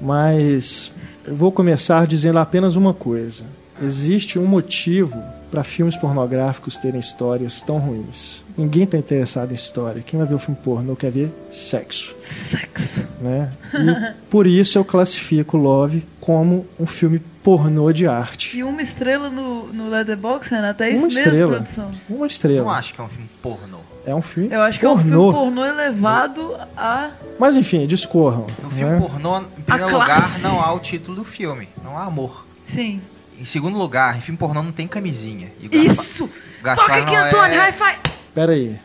Mas 0.00 0.92
eu 1.26 1.34
vou 1.34 1.50
começar 1.50 2.06
dizendo 2.06 2.38
apenas 2.38 2.76
uma 2.76 2.92
coisa. 2.92 3.44
Existe 3.82 4.38
um 4.38 4.44
motivo 4.46 5.22
para 5.54 5.62
filmes 5.62 5.96
pornográficos 5.96 6.76
terem 6.78 6.98
histórias 6.98 7.62
tão 7.62 7.78
ruins. 7.78 8.42
Ninguém 8.58 8.82
está 8.82 8.98
interessado 8.98 9.52
em 9.52 9.54
história. 9.54 10.02
Quem 10.02 10.18
vai 10.18 10.26
ver 10.28 10.34
o 10.34 10.38
filme 10.38 10.58
pornô 10.64 10.96
quer 10.96 11.12
ver 11.12 11.32
sexo, 11.48 12.12
Sexo. 12.18 13.06
né? 13.20 13.52
E 13.72 14.14
por 14.28 14.48
isso 14.48 14.76
eu 14.76 14.84
classifico 14.84 15.56
Love 15.56 16.04
como 16.20 16.66
um 16.78 16.84
filme 16.86 17.20
pornô 17.44 17.92
de 17.92 18.04
arte. 18.08 18.58
E 18.58 18.64
uma 18.64 18.82
estrela 18.82 19.30
no, 19.30 19.72
no 19.72 19.88
Letterboxd, 19.90 20.52
Renato, 20.56 20.82
é 20.82 20.88
isso 20.90 20.98
Uma 21.02 21.06
mesmo, 21.06 21.20
estrela. 21.22 21.52
produção? 21.52 21.88
Uma 22.08 22.18
Não 22.18 22.26
estrela. 22.26 22.72
acho 22.72 22.94
que 22.94 23.00
é 23.00 23.04
um 23.04 23.08
filme 23.08 23.28
pornô. 23.40 23.78
É 24.06 24.14
um 24.14 24.22
filme 24.22 24.52
Eu 24.52 24.60
acho 24.60 24.80
que 24.80 24.86
é 24.86 24.90
um 24.90 24.96
pornô. 24.96 25.30
filme 25.32 25.32
pornô 25.54 25.64
elevado 25.66 26.56
a... 26.76 27.10
Mas 27.38 27.56
enfim, 27.56 27.86
discorram. 27.86 28.46
No 28.60 28.70
filme 28.70 28.92
né? 28.94 28.98
pornô, 29.00 29.38
em 29.38 29.62
primeiro 29.62 29.88
classe. 29.92 30.38
lugar, 30.38 30.50
não 30.50 30.60
há 30.60 30.72
o 30.72 30.80
título 30.80 31.18
do 31.18 31.24
filme. 31.24 31.68
Não 31.84 31.96
há 31.96 32.06
amor. 32.06 32.44
Sim. 32.66 33.00
Em 33.38 33.44
segundo 33.44 33.76
lugar, 33.76 34.16
em 34.16 34.20
filme 34.20 34.38
pornô 34.38 34.62
não 34.62 34.72
tem 34.72 34.86
camisinha. 34.86 35.48
E 35.60 35.76
Isso! 35.76 36.28
Gaspar 36.62 36.86
Toca 36.86 37.02
aqui, 37.02 37.16
Antônio, 37.16 37.58
high 37.58 37.72
five! 37.72 37.98
Pera 38.34 38.52
aí. 38.52 38.76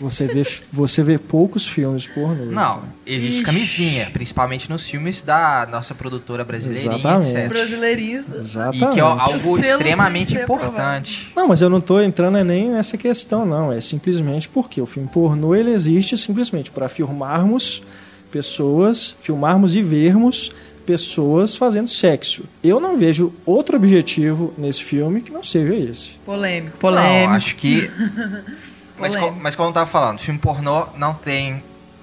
Você 0.00 0.26
vê, 0.26 0.44
você 0.72 1.02
vê 1.02 1.16
poucos 1.16 1.66
filmes 1.66 2.08
pornôs. 2.08 2.50
Não, 2.50 2.80
tá? 2.80 2.82
existe 3.06 3.36
Ixi. 3.36 3.44
camisinha, 3.44 4.10
principalmente 4.12 4.68
nos 4.68 4.84
filmes 4.84 5.22
da 5.22 5.66
nossa 5.70 5.94
produtora 5.94 6.44
brasileirinha, 6.44 6.96
Exatamente. 6.96 7.30
etc. 7.30 7.48
Brasileiriza. 7.48 8.36
Exatamente. 8.38 8.84
E 8.84 8.88
que 8.88 9.00
é 9.00 9.02
algo 9.02 9.58
extremamente 9.60 10.36
importante. 10.36 11.32
Não, 11.36 11.46
mas 11.46 11.62
eu 11.62 11.70
não 11.70 11.80
tô 11.80 12.00
entrando 12.00 12.36
é 12.38 12.44
nem 12.44 12.70
nessa 12.70 12.96
questão, 12.96 13.46
não. 13.46 13.72
É 13.72 13.80
simplesmente 13.80 14.48
porque 14.48 14.80
o 14.80 14.86
filme 14.86 15.08
pornô 15.08 15.54
ele 15.54 15.70
existe 15.70 16.18
simplesmente 16.18 16.70
para 16.70 16.88
filmarmos 16.88 17.82
pessoas, 18.30 19.14
filmarmos 19.20 19.76
e 19.76 19.82
vermos 19.82 20.52
pessoas 20.82 21.56
fazendo 21.56 21.88
sexo. 21.88 22.44
Eu 22.62 22.78
não 22.80 22.96
vejo 22.96 23.32
outro 23.46 23.76
objetivo 23.76 24.52
nesse 24.58 24.82
filme 24.82 25.20
que 25.22 25.32
não 25.32 25.42
seja 25.42 25.74
esse. 25.74 26.10
Polêmico, 26.24 26.72
Não, 26.74 26.78
polêmico. 26.80 27.32
acho 27.32 27.56
que 27.56 27.90
Mas, 28.98 29.16
co- 29.16 29.32
mas 29.40 29.54
como 29.56 29.68
eu 29.70 29.72
tava 29.72 29.86
falando, 29.86 30.18
filme 30.20 30.38
pornô 30.38 30.86
não 30.96 31.14
tem. 31.14 31.62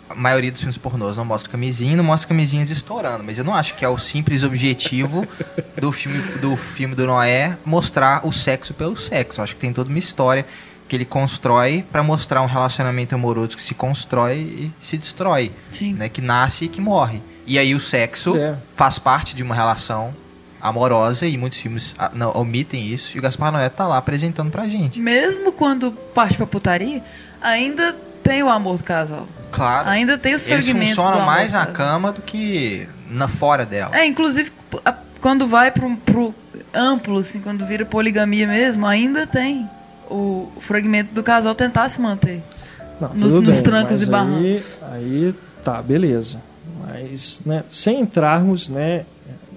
A 0.10 0.16
maioria 0.16 0.52
dos 0.52 0.62
filmes 0.62 0.76
pornôs 0.76 1.18
não 1.18 1.24
mostra 1.24 1.52
camisinha, 1.52 1.96
não 1.96 2.04
mostra 2.04 2.28
camisinhas 2.28 2.72
estourando. 2.72 3.24
Mas 3.24 3.38
eu 3.38 3.44
não 3.44 3.54
acho 3.54 3.76
que 3.76 3.86
é 3.86 3.88
o 3.90 3.98
simples 3.98 4.44
objetivo 4.44 5.26
do 5.80 5.92
filme 5.92 6.20
do 6.42 6.58
filme 6.58 6.96
do 6.96 7.06
Noé 7.06 7.56
mostrar 7.64 8.26
o 8.26 8.32
sexo 8.34 8.74
pelo 8.74 8.98
sexo. 8.98 9.40
Eu 9.40 9.44
acho 9.44 9.54
que 9.54 9.62
tem 9.62 9.72
toda 9.72 9.88
uma 9.90 10.00
história 10.00 10.46
que 10.88 10.96
ele 10.96 11.06
constrói 11.06 11.86
pra 11.92 12.02
mostrar 12.02 12.42
um 12.42 12.48
relacionamento 12.48 13.14
amoroso 13.14 13.56
que 13.56 13.62
se 13.62 13.76
constrói 13.76 14.40
e 14.40 14.72
se 14.82 14.98
destrói, 14.98 15.52
Sim. 15.72 15.94
né? 15.94 16.10
Que 16.10 16.20
nasce 16.22 16.66
e 16.66 16.68
que 16.68 16.82
morre. 16.82 17.22
E 17.50 17.58
aí 17.58 17.74
o 17.74 17.80
sexo 17.80 18.32
Certo. 18.34 18.60
faz 18.76 19.00
parte 19.00 19.36
de 19.36 19.42
uma 19.42 19.56
relação 19.56 20.14
amorosa 20.62 21.26
e 21.26 21.36
muitos 21.38 21.58
filmes 21.60 21.96
ah, 21.98 22.12
não, 22.14 22.32
omitem 22.36 22.86
isso. 22.86 23.16
E 23.16 23.20
o 23.20 23.22
Gaspar 23.24 23.52
Noé 23.52 23.68
tá 23.70 23.88
lá 23.88 23.98
apresentando 23.98 24.52
pra 24.52 24.68
gente. 24.68 25.00
Mesmo 25.00 25.52
quando 25.52 25.92
parte 25.92 26.38
pra 26.38 26.46
putaria, 26.46 27.02
ainda 27.42 27.96
tem 28.24 28.44
o 28.44 28.50
amor 28.50 28.78
do 28.78 28.84
casal. 28.84 29.28
Claro. 29.52 29.90
Ainda 29.90 30.16
tem 30.18 30.36
os 30.36 30.48
Eles 30.48 30.66
fragmentos 30.66 30.96
do 30.96 31.02
funcionam 31.02 31.22
amor 31.24 31.26
mais 31.34 31.52
do 31.52 31.58
na 31.58 31.66
cama 31.66 32.12
do 32.12 32.22
que 32.22 32.88
na 33.10 33.28
fora 33.28 33.66
dela. 33.66 33.98
É, 33.98 34.06
inclusive, 34.06 34.52
quando 35.20 35.48
vai 35.48 35.72
pro, 35.72 35.98
pro 35.98 36.36
amplo, 36.72 37.18
assim, 37.18 37.40
quando 37.42 37.66
vira 37.66 37.84
poligamia 37.84 38.46
mesmo, 38.46 38.86
ainda 38.86 39.26
tem 39.26 39.68
o 40.08 40.52
fragmento 40.60 41.14
do 41.16 41.24
casal 41.24 41.56
tentar 41.56 41.90
se 41.90 42.00
manter. 42.00 42.44
Não, 43.02 43.10
Nos- 43.10 43.22
tudo 43.32 43.42
nos 43.42 43.56
bem, 43.56 43.64
trancos 43.64 44.00
mas 44.00 44.08
e 44.08 44.12
barrancos. 44.12 44.42
Aí, 44.44 44.64
aí 44.94 45.36
tá, 45.64 45.82
beleza. 45.82 46.42
Mas, 46.94 47.42
né, 47.46 47.64
sem 47.70 48.02
entrarmos, 48.02 48.70
né? 48.70 49.06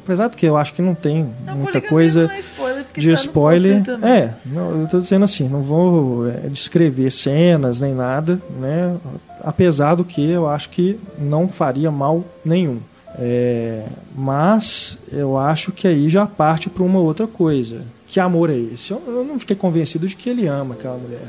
Apesar 0.04 0.28
de 0.28 0.36
que 0.36 0.44
eu 0.44 0.56
acho 0.56 0.74
que 0.74 0.82
não 0.82 0.94
tem 0.96 1.32
Não, 1.46 1.56
muita 1.56 1.80
coisa 1.80 2.28
é 2.32 2.40
spoiler, 2.40 2.84
de 2.96 3.08
tá 3.08 3.14
spoiler. 3.14 3.82
É, 4.02 4.34
não, 4.44 4.80
eu 4.80 4.88
tô 4.88 4.98
dizendo 4.98 5.24
assim, 5.24 5.48
não 5.48 5.62
vou 5.62 6.28
é, 6.28 6.48
descrever 6.48 7.10
cenas 7.12 7.80
nem 7.80 7.94
nada, 7.94 8.40
né? 8.58 8.96
Apesar 9.40 9.94
do 9.94 10.04
que 10.04 10.28
eu 10.28 10.48
acho 10.48 10.70
que 10.70 10.98
não 11.18 11.46
faria 11.46 11.90
mal 11.90 12.24
nenhum. 12.44 12.80
É, 13.18 13.84
mas 14.16 14.98
eu 15.12 15.36
acho 15.36 15.70
que 15.70 15.86
aí 15.86 16.08
já 16.08 16.26
parte 16.26 16.68
para 16.68 16.82
uma 16.82 16.98
outra 16.98 17.26
coisa. 17.26 17.84
Que 18.06 18.18
amor 18.18 18.50
é 18.50 18.56
esse? 18.56 18.90
Eu, 18.90 19.02
eu 19.06 19.24
não 19.24 19.38
fiquei 19.38 19.54
convencido 19.54 20.06
de 20.06 20.16
que 20.16 20.28
ele 20.28 20.46
ama 20.46 20.74
aquela 20.74 20.96
mulher. 20.96 21.20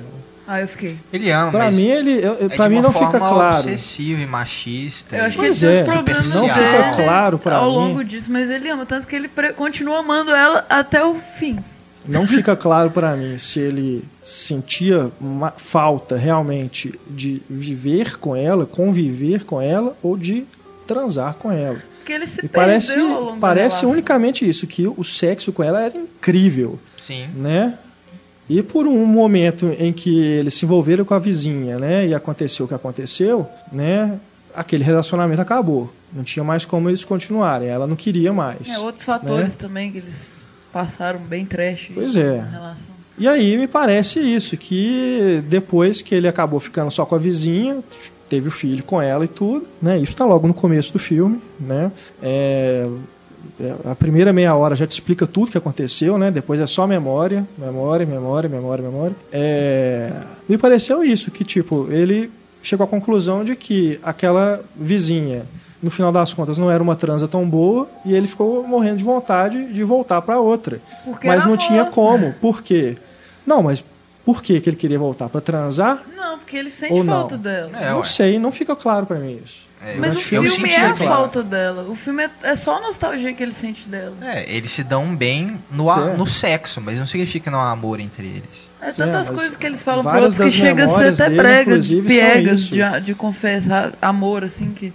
Ah, 0.48 0.60
eu 0.60 0.68
fiquei. 0.68 0.98
Ele 1.12 1.32
ama, 1.32 1.52
Para 1.52 1.66
mas 1.66 1.76
mim 1.76 1.86
ele, 1.88 2.26
eu, 2.26 2.34
é 2.34 2.50
para 2.50 2.66
de 2.66 2.70
mim 2.70 2.76
uma 2.78 2.82
não 2.84 2.94
fica 2.94 3.18
claro. 3.18 3.56
obsessiva 3.60 4.22
e 4.22 4.26
machista. 4.26 5.16
Eu 5.16 5.24
acho 5.26 5.38
que 5.40 5.50
tem 5.60 5.70
é, 5.70 5.84
os 5.84 5.90
problemas 5.90 6.34
não 6.34 6.50
fica 6.50 6.94
claro 6.96 7.40
pra 7.40 7.56
ao 7.58 7.70
mim. 7.72 7.76
longo 7.78 8.04
disso, 8.04 8.30
mas 8.32 8.50
ele 8.50 8.70
ama, 8.70 8.86
tanto 8.86 9.08
que 9.08 9.16
ele 9.16 9.30
continua 9.56 10.00
amando 10.00 10.32
ela 10.32 10.66
até 10.70 11.04
o 11.04 11.16
fim. 11.16 11.58
Não 12.06 12.28
fica 12.28 12.54
claro 12.58 12.92
para 12.92 13.16
mim 13.16 13.38
se 13.38 13.62
ele 13.62 14.04
sentia 14.22 15.10
uma 15.22 15.52
falta 15.52 16.18
realmente 16.18 17.00
de 17.10 17.42
viver 17.50 18.20
com 18.20 18.36
ela, 18.36 18.66
conviver 18.66 19.46
com 19.46 19.62
ela 19.62 19.96
ou 20.04 20.18
de 20.18 20.46
transar 20.86 21.36
com 21.36 21.50
ela. 21.50 21.78
Porque 22.00 22.12
ele 22.12 22.28
se 22.28 22.40
E 22.40 22.50
perdeu 22.50 22.52
parece, 22.52 23.00
ao 23.00 23.38
parece 23.38 23.86
unicamente 23.86 24.48
isso, 24.48 24.68
que 24.68 24.86
o 24.86 25.04
sexo 25.06 25.54
com 25.54 25.64
ela 25.64 25.80
era 25.82 25.96
incrível, 25.98 26.78
Sim. 26.98 27.28
né? 27.34 27.78
E 28.50 28.62
por 28.62 28.88
um 28.88 29.06
momento 29.06 29.68
em 29.80 29.94
que 29.94 30.22
eles 30.22 30.54
se 30.54 30.66
envolveram 30.66 31.06
com 31.06 31.14
a 31.14 31.20
vizinha, 31.20 31.78
né? 31.78 32.08
E 32.08 32.14
aconteceu 32.14 32.66
o 32.66 32.68
que 32.68 32.74
aconteceu, 32.74 33.48
né? 33.72 34.20
Aquele 34.54 34.84
relacionamento 34.84 35.42
acabou. 35.42 35.92
Não 36.12 36.24
tinha 36.24 36.44
mais 36.44 36.66
como 36.66 36.90
eles 36.90 37.04
continuarem. 37.04 37.70
Ela 37.70 37.88
não 37.88 37.96
queria 37.96 38.32
mais. 38.34 38.70
É, 38.70 38.80
outros 38.80 39.06
fatores 39.06 39.56
também 39.56 39.92
que 39.92 39.98
eles 39.98 40.42
passaram 40.72 41.20
bem 41.20 41.46
trash. 41.46 41.92
Pois 41.94 42.16
é. 42.16 42.46
E 43.18 43.28
aí 43.28 43.58
me 43.58 43.68
parece 43.68 44.20
isso, 44.20 44.58
que 44.58 45.44
depois 45.48 46.02
que 46.02 46.16
ele 46.16 46.28
acabou 46.28 46.60
ficando 46.60 46.90
só 46.90 47.06
com 47.06 47.16
a 47.16 47.18
vizinha, 47.18 47.78
teve 48.28 48.48
o 48.48 48.52
filho 48.52 48.84
com 48.84 49.00
ela 49.00 49.24
e 49.26 49.28
tudo, 49.28 49.68
né? 49.82 50.00
Isso 50.00 50.16
tá 50.16 50.26
logo 50.26 50.48
no 50.48 50.54
começo 50.54 50.92
do 50.92 51.00
filme, 51.00 51.40
né? 51.60 51.92
É, 52.22 52.88
a 53.86 53.96
primeira 53.96 54.32
meia 54.34 54.56
hora 54.56 54.76
já 54.76 54.86
te 54.88 54.92
explica 54.92 55.26
tudo 55.28 55.52
que 55.52 55.58
aconteceu, 55.58 56.18
né? 56.18 56.32
Depois 56.32 56.60
é 56.60 56.68
só 56.68 56.86
memória, 56.88 57.48
memória, 57.58 58.06
memória, 58.06 58.50
memória, 58.50 58.84
memória. 58.84 59.16
É, 59.32 60.12
me 60.48 60.58
pareceu 60.58 61.04
isso, 61.04 61.32
que 61.32 61.44
tipo, 61.44 61.88
ele 61.92 62.32
chegou 62.62 62.86
à 62.86 62.88
conclusão 62.88 63.44
de 63.44 63.56
que 63.56 64.00
aquela 64.04 64.62
vizinha, 64.76 65.46
no 65.82 65.92
final 65.92 66.12
das 66.12 66.34
contas, 66.34 66.58
não 66.58 66.72
era 66.72 66.82
uma 66.82 66.96
transa 66.96 67.28
tão 67.28 67.48
boa 67.48 67.88
e 68.06 68.14
ele 68.14 68.28
ficou 68.28 68.66
morrendo 68.68 68.98
de 68.98 69.04
vontade 69.04 69.74
de 69.74 69.84
voltar 69.84 70.22
para 70.22 70.40
outra. 70.40 70.82
Porque 71.04 71.28
mas 71.28 71.40
não 71.44 71.54
amor. 71.54 71.58
tinha 71.58 71.86
como. 71.86 72.34
Por 72.34 72.64
quê? 72.64 72.96
Não, 73.46 73.62
mas 73.62 73.84
por 74.26 74.42
que 74.42 74.60
que 74.62 74.70
ele 74.70 74.78
queria 74.78 74.98
voltar? 74.98 75.28
Para 75.28 75.42
transar? 75.42 76.02
Não, 76.16 76.40
porque 76.40 76.56
ele 76.56 76.70
sente 76.70 76.94
Ou 76.94 77.04
não? 77.04 77.14
falta 77.14 77.38
dela. 77.38 77.72
É, 77.78 77.90
não 77.92 77.98
ué. 77.98 78.04
sei, 78.06 78.40
não 78.40 78.52
fica 78.52 78.76
claro 78.76 79.06
para 79.06 79.20
mim 79.20 79.40
isso. 79.44 79.68
É, 79.86 79.96
Mas 79.98 80.14
eu 80.14 80.20
o 80.20 80.24
que 80.24 80.30
filme 80.30 80.50
senti 80.50 80.74
é 80.74 80.78
a 80.86 80.94
claro. 80.94 81.14
falta 81.14 81.44
dela. 81.44 81.84
O 81.90 81.96
filme 81.96 82.24
é, 82.24 82.30
é 82.44 82.56
só 82.56 82.78
a 82.78 82.82
nostalgia 82.82 83.34
que 83.34 83.44
ele 83.44 83.52
sente 83.54 83.88
dela. 83.88 84.16
É, 84.22 84.50
eles 84.54 84.72
se 84.72 84.84
dão 84.84 85.16
bem 85.16 85.60
no, 85.70 85.90
a- 85.90 86.14
no 86.14 86.26
sexo, 86.26 86.80
mas 86.80 86.98
não 86.98 87.06
significa 87.06 87.52
não 87.52 87.60
há 87.60 87.72
amor 87.72 88.00
entre 88.00 88.26
eles. 88.28 88.72
É 88.82 88.92
tantas 88.92 89.30
mas 89.30 89.40
coisas 89.40 89.56
que 89.56 89.66
eles 89.66 89.82
falam 89.84 90.02
pro 90.02 90.12
várias 90.12 90.34
outro 90.34 90.50
que 90.50 90.58
das 90.58 90.68
chega 90.68 90.84
a 90.84 90.88
ser 91.14 91.24
até 91.24 91.64
dele, 91.66 91.84
são 91.84 92.04
piegas 92.04 92.62
de, 92.62 93.02
de 93.02 93.16
confessar 93.16 93.94
amor, 94.02 94.44
assim, 94.44 94.72
que. 94.74 94.94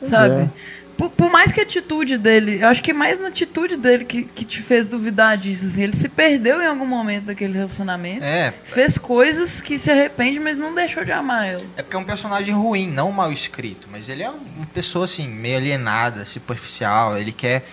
Pois 0.00 0.10
sabe? 0.10 0.34
é. 0.42 0.48
Por, 0.96 1.10
por 1.10 1.30
mais 1.30 1.50
que 1.52 1.60
a 1.60 1.62
atitude 1.62 2.16
dele, 2.18 2.60
eu 2.62 2.68
acho 2.68 2.82
que 2.82 2.90
é 2.90 2.94
mais 2.94 3.20
na 3.20 3.28
atitude 3.28 3.76
dele 3.76 4.04
que, 4.04 4.24
que 4.24 4.44
te 4.44 4.62
fez 4.62 4.86
duvidar 4.86 5.36
disso. 5.36 5.66
assim. 5.66 5.82
Ele 5.82 5.96
se 5.96 6.08
perdeu 6.08 6.62
em 6.62 6.66
algum 6.66 6.86
momento 6.86 7.24
daquele 7.24 7.52
relacionamento. 7.54 8.22
É, 8.24 8.52
Fez 8.64 8.96
coisas 8.98 9.60
que 9.60 9.78
se 9.78 9.90
arrepende, 9.90 10.38
mas 10.38 10.56
não 10.56 10.74
deixou 10.74 11.04
de 11.04 11.12
amar 11.12 11.46
ela. 11.46 11.64
é 11.76 11.82
porque 11.82 11.96
é 11.96 11.98
um 11.98 12.04
personagem 12.04 12.54
ruim, 12.54 12.88
não 12.90 13.10
mal 13.12 13.32
escrito, 13.32 13.88
mas 13.90 14.08
ele 14.08 14.22
é 14.22 14.30
uma 14.30 14.66
pessoa 14.72 15.04
assim, 15.04 15.26
meio 15.28 15.56
alienada, 15.56 16.24
superficial, 16.24 17.18
ele 17.18 17.32
quer 17.32 17.64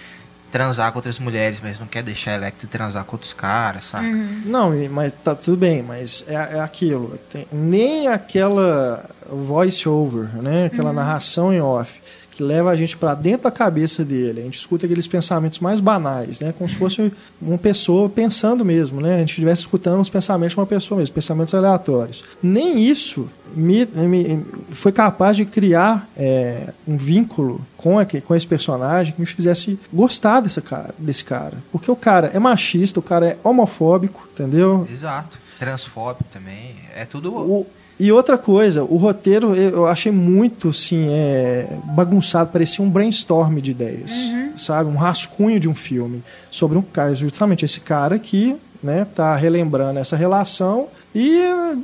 transar 0.52 0.92
com 0.92 0.98
outras 0.98 1.18
mulheres, 1.18 1.62
mas 1.64 1.80
não 1.80 1.88
quer 1.88 2.04
deixar 2.04 2.32
a 2.32 2.36
Electra 2.36 2.68
transar 2.70 3.06
com 3.06 3.16
outros 3.16 3.32
caras, 3.32 3.86
sabe? 3.86 4.08
Não, 4.46 4.76
e- 4.78 4.90
mas 4.90 5.14
tá 5.14 5.34
tudo 5.34 5.56
bem, 5.56 5.82
mas 5.82 6.26
é, 6.28 6.34
é 6.58 6.60
aquilo. 6.60 7.18
Tem- 7.32 7.48
nem 7.52 8.10
aquela 8.10 9.10
voice 9.32 9.88
over, 9.88 10.28
né? 10.44 10.66
Aquela 10.66 10.92
narração 10.92 11.54
em 11.54 11.62
off 11.62 12.02
que 12.32 12.42
leva 12.42 12.70
a 12.72 12.76
gente 12.76 12.96
para 12.98 13.14
dentro 13.14 13.44
da 13.44 13.52
cabeça 13.52 14.04
dele. 14.06 14.40
A 14.40 14.44
gente 14.44 14.58
escuta 14.58 14.86
aqueles 14.86 15.08
pensamentos 15.08 15.60
mais 15.60 15.80
banais, 15.80 16.40
né? 16.40 16.54
Como 16.58 16.70
se 16.70 16.78
fosse 16.78 17.12
uma 17.42 17.58
pessoa 17.58 18.10
pensando 18.10 18.64
mesmo, 18.64 19.02
né? 19.02 19.16
A 19.16 19.20
gente 19.20 19.30
estivesse 19.30 19.62
escutando 19.62 20.00
os 20.00 20.10
pensamentos 20.10 20.54
de 20.56 20.60
uma 20.60 20.66
pessoa 20.66 20.98
mesmo, 21.00 21.14
pensamentos 21.14 21.54
aleatórios. 21.54 22.24
Nem 22.42 22.80
isso 22.84 23.30
me, 23.54 23.86
me- 23.86 24.46
foi 24.70 24.92
capaz 24.94 25.36
de 25.36 25.44
criar 25.46 26.08
é, 26.16 26.70
um 26.88 26.96
vínculo 26.96 27.60
com, 27.76 28.00
aque- 28.00 28.22
com 28.22 28.34
esse 28.34 28.48
personagem 28.48 29.14
que 29.14 29.20
me 29.20 29.28
fizesse 29.28 29.78
gostar 29.92 30.40
desse 30.40 30.62
cara, 30.62 30.96
desse 30.98 31.26
cara. 31.26 31.58
Porque 31.72 31.92
o 31.92 31.96
cara 31.96 32.28
é 32.34 32.40
machista, 32.40 33.00
o 33.00 33.04
cara 33.04 33.26
é 33.28 33.38
homofóbico, 33.44 34.28
entendeu? 34.34 34.88
Exato. 34.90 35.38
Transfóbico 35.60 36.24
também. 36.32 36.76
É 36.96 37.06
tudo. 37.06 37.32
O- 37.36 37.68
e 38.02 38.12
outra 38.12 38.38
coisa, 38.38 38.84
o 38.84 38.96
roteiro 38.98 39.54
eu 39.56 39.86
achei 39.88 40.12
muito 40.12 40.70
assim, 40.70 41.08
é, 41.10 41.68
bagunçado, 41.96 42.50
parecia 42.52 42.84
um 42.84 42.90
brainstorm 42.90 43.58
de 43.60 43.72
ideias, 43.72 44.12
sabe? 44.56 44.90
Um 44.90 44.96
rascunho 44.96 45.60
de 45.60 45.70
um 45.70 45.76
filme 45.76 46.24
sobre 46.50 46.78
um 46.78 46.82
cara, 46.82 47.14
justamente 47.16 47.64
esse 47.66 47.80
cara 47.80 48.18
que 48.20 48.56
né, 48.84 49.06
tá 49.16 49.36
relembrando 49.36 50.00
essa 50.00 50.16
relação 50.16 50.88
e 51.14 51.40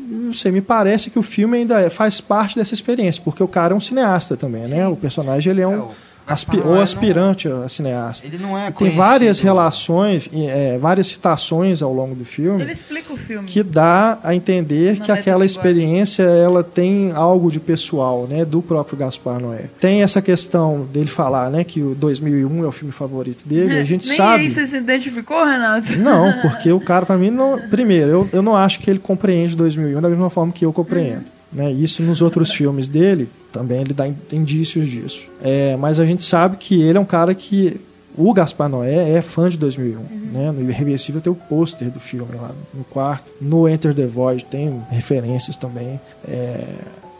não 0.10 0.34
sei, 0.34 0.52
me 0.52 0.61
parece 0.61 1.10
que 1.10 1.19
o 1.19 1.23
filme 1.23 1.57
ainda 1.57 1.80
é- 1.81 1.89
faz 1.89 2.19
parte 2.19 2.56
dessa 2.56 2.73
experiência, 2.73 3.22
porque 3.23 3.44
o 3.44 3.48
cara 3.48 3.73
é 3.73 3.77
um 3.77 3.80
cineasta 3.80 4.35
também, 4.35 4.68
né? 4.68 4.88
O 4.88 4.95
personagem 4.95 5.52
ele 5.52 5.61
é 5.61 5.65
É, 5.65 5.68
um 5.68 5.81
o 5.84 5.89
aspi- 6.28 6.58
ou 6.60 6.66
Noé 6.76 6.82
aspirante 6.84 7.48
a 7.48 7.68
cineasta. 7.70 8.28
Ele 8.28 8.38
não 8.38 8.58
é 8.58 8.72
Tem 8.72 8.90
várias 8.91 9.40
relações, 9.40 10.30
e, 10.32 10.45
é, 10.45 10.78
várias 10.78 11.08
citações 11.08 11.82
ao 11.82 11.94
longo 11.94 12.14
do 12.16 12.26
filme 12.26 12.62
Ele 12.62 12.72
explica 12.72 13.14
o 13.14 13.18
filme. 13.18 13.48
que 13.48 13.64
dá 13.64 14.20
a 14.24 14.36
entender 14.36 14.98
Na 14.99 15.06
que 15.06 15.12
aquela 15.12 15.45
experiência 15.45 16.24
ela 16.24 16.64
tem 16.64 17.12
algo 17.14 17.52
de 17.52 17.60
pessoal, 17.60 18.28
né, 18.30 18.44
do 18.45 18.62
próprio 18.62 18.98
Gaspar 18.98 19.40
Noé. 19.40 19.66
Tem 19.80 20.04
essa 20.04 20.22
questão 20.22 20.86
dele 20.91 21.08
falar, 21.08 21.49
né, 21.49 21.64
que 21.64 21.82
o 21.82 21.95
2001 21.95 22.64
é 22.64 22.68
o 22.68 22.72
filme 22.72 22.91
favorito 22.91 23.48
dele, 23.48 23.76
e 23.76 23.80
a 23.80 23.84
gente 23.86 24.08
Nem 24.08 24.18
sabe. 24.18 24.44
aí 24.44 24.49
você 24.49 24.66
se 24.66 24.78
identificou, 24.78 25.44
Renato? 25.45 25.98
Não, 25.98 26.34
porque 26.41 26.72
o 26.74 26.80
cara 26.80 27.06
para 27.06 27.18
mim 27.18 27.30
não, 27.30 27.58
primeiro, 27.70 28.10
eu, 28.12 28.30
eu 28.34 28.41
não 28.41 28.56
acho 28.56 28.80
que 28.80 28.90
ele 28.90 28.99
compreende 28.99 29.56
2001 29.56 30.02
da 30.02 30.10
mesma 30.10 30.30
forma 30.30 30.52
que 30.52 30.66
eu 30.66 30.74
compreendo. 30.74 31.24
Né? 31.52 31.72
Isso 31.72 32.03
nos 32.03 32.22
outros 32.22 32.52
filmes 32.52 32.88
dele 32.88 33.30
também 33.52 33.82
ele 33.82 33.94
dá 33.94 34.07
in- 34.07 34.15
indícios 34.34 34.90
disso. 34.90 35.28
É, 35.41 35.76
mas 35.78 35.99
a 35.99 36.06
gente 36.06 36.24
sabe 36.24 36.57
que 36.57 36.82
ele 36.82 36.98
é 36.98 37.02
um 37.02 37.06
cara 37.06 37.34
que 37.34 37.80
o 38.18 38.34
Gaspar 38.34 38.68
Noé 38.68 39.11
é 39.11 39.22
fã 39.22 39.48
de 39.48 39.57
2001. 39.57 39.99
Né? 40.34 40.52
No 40.52 40.69
Irreversível 40.69 41.22
tem 41.22 41.32
o 41.32 41.36
pôster 41.36 41.90
do 41.90 41.99
filme 41.99 42.36
lá 42.36 42.52
no 42.74 42.84
quarto. 42.84 43.32
No 43.40 43.68
Enter 43.69 43.94
the 43.94 44.06
Void 44.06 44.45
tem 44.45 44.82
referências 44.90 45.56
também. 45.56 45.99
É, 46.28 46.65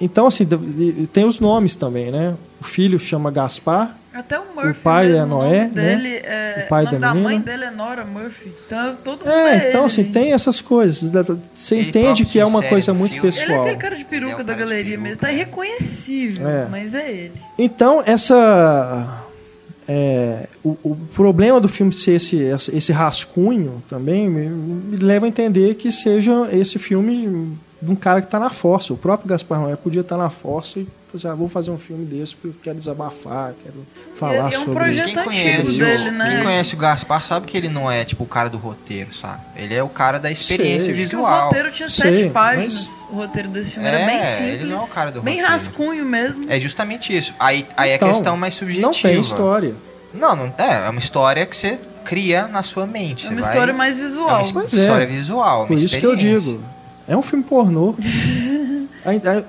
então, 0.02 0.28
assim, 0.28 0.46
tem 1.14 1.24
os 1.26 1.40
nomes 1.40 1.74
também, 1.74 2.12
né? 2.12 2.36
O 2.62 2.64
filho 2.64 3.00
chama 3.00 3.32
Gaspar, 3.32 3.98
Até 4.18 4.40
o 4.40 4.44
Murphy. 4.56 4.70
O 4.72 4.76
pai 4.76 5.08
mesmo, 5.10 5.22
é 5.22 5.26
Noé, 5.26 5.52
né? 5.66 5.70
dele 5.96 6.16
é, 6.24 6.64
O 6.66 6.70
pai 6.70 6.86
nome 6.86 6.98
da 6.98 7.08
da 7.08 7.14
mãe 7.14 7.24
menina. 7.24 7.44
dele 7.46 7.64
é 7.66 7.72
Nora 7.72 8.04
Murphy. 8.06 8.52
Então 8.66 8.96
todo 9.04 9.20
mundo 9.20 9.30
É, 9.30 9.70
então 9.70 9.82
ele. 9.82 9.88
assim, 9.88 10.04
tem 10.06 10.34
essas 10.34 10.60
coisas. 10.62 11.12
Você 11.54 11.76
Ele 11.76 11.90
entende 11.90 12.26
que 12.26 12.40
é 12.40 12.46
uma 12.46 12.64
coisa 12.64 12.94
muito 12.94 13.12
filme. 13.14 13.28
Ele 13.30 13.38
é 13.38 13.42
pessoal. 13.46 13.62
aquele 13.62 13.78
cara 13.78 13.96
de 13.96 14.06
peruca 14.06 14.42
é 14.42 14.44
da 14.44 14.54
galeria 14.54 14.84
peruca, 14.92 15.04
mesmo. 15.04 15.18
Tá 15.20 15.30
é. 15.30 15.34
irreconhecível, 15.34 16.48
É. 16.48 16.68
mas 16.70 16.94
é 16.96 17.12
ele. 17.12 17.34
Então, 17.60 18.02
essa. 18.06 19.24
é, 19.88 20.48
o, 20.64 20.78
o 20.84 20.96
problema 21.14 21.62
do 21.62 21.70
filme 21.70 21.94
ser 21.94 22.14
esse, 22.14 22.38
esse 22.38 22.76
esse 22.76 22.92
rascunho 22.92 23.82
também 23.88 24.30
me, 24.30 24.48
me 24.50 24.98
leva 24.98 25.26
a 25.26 25.30
entender 25.30 25.76
que 25.76 25.92
seja 25.92 26.50
esse 26.52 26.78
filme 26.80 27.58
de 27.82 27.92
um 27.92 27.96
cara 27.96 28.22
que 28.22 28.28
está 28.28 28.40
na 28.40 28.50
força. 28.50 28.94
O 28.94 28.98
próprio 28.98 29.30
Gaspar 29.30 29.60
Noé 29.60 29.76
podia 29.76 30.02
estar 30.02 30.18
na 30.18 30.30
força 30.30 30.80
e 30.80 30.88
fazer, 31.12 31.28
ah, 31.30 31.36
vou 31.36 31.48
fazer 31.48 31.72
um 31.72 31.78
filme 31.78 32.06
desse 32.06 32.36
porque 32.36 32.58
eu 32.58 32.62
quero 32.64 32.78
desabafar, 32.78 33.54
quero 33.64 33.76
falar 34.16 34.34
E 34.34 34.38
é 34.38 34.58
um 34.58 34.62
sobre 34.64 34.74
projeto 34.74 35.06
Quem 35.06 35.16
conhece, 35.24 35.78
dele, 35.80 36.10
o, 36.10 36.12
né? 36.12 36.30
quem 36.36 36.44
conhece 36.44 36.74
o 36.74 36.78
Gaspar 36.78 37.24
sabe 37.24 37.46
que 37.48 37.56
ele 37.56 37.70
não 37.70 37.90
é 37.90 38.04
tipo 38.04 38.24
o 38.24 38.28
cara 38.28 38.50
do 38.50 38.58
roteiro, 38.58 39.14
sabe? 39.14 39.42
Ele 39.56 39.74
é 39.74 39.82
o 39.84 39.88
cara 39.90 40.20
da 40.20 40.30
experiência 40.32 40.80
Sei. 40.80 40.94
Que 40.94 41.00
o 41.00 41.04
visual. 41.04 41.46
roteiro 41.46 41.72
tinha 41.72 41.88
Sei, 41.88 42.18
sete 42.20 42.30
páginas. 42.32 42.74
mas- 42.88 43.08
O 43.10 43.16
roteiro 43.16 43.48
desse 43.50 43.74
filme 43.76 43.88
É, 43.88 43.92
era 43.94 44.06
bem 44.06 44.18
ele 44.18 44.52
simples. 44.52 44.70
não 44.70 44.78
é 44.78 44.84
o 44.84 44.88
cara 44.88 45.12
do 45.12 45.22
Bem 45.22 45.36
roteiro. 45.36 45.54
rascunho 45.54 46.06
mesmo. 46.06 46.46
É 46.52 46.60
justamente 46.60 47.16
isso. 47.16 47.34
Aí, 47.40 47.66
aí 47.78 47.92
Então, 47.94 48.10
a 48.10 48.12
questão 48.12 48.36
mais 48.36 48.54
subjetiva. 48.56 48.88
Não 48.88 48.94
tem 49.00 49.20
história. 49.20 49.74
Não, 50.14 50.36
não 50.36 50.54
é, 50.58 50.88
é 50.88 50.90
uma 50.90 51.00
história 51.00 51.46
que 51.46 51.56
você 51.56 51.80
cria 52.04 52.48
na 52.48 52.64
sua 52.64 52.86
mente. 52.86 53.28
É 53.28 53.30
uma 53.30 53.40
vai- 53.42 53.50
história 53.50 53.74
mais 53.74 53.98
É 53.98 54.02
visual. 54.02 54.42
uma 54.44 54.54
Pois 54.54 54.74
é. 54.74 54.78
história 54.78 55.06
visual, 55.08 55.60
uma 55.62 55.68
Por 55.68 55.78
isso 55.78 55.98
que 56.00 56.06
eu 56.06 56.16
digo. 56.16 56.62
É 57.08 57.16
um 57.16 57.22
filme 57.22 57.44
pornô. 57.44 57.96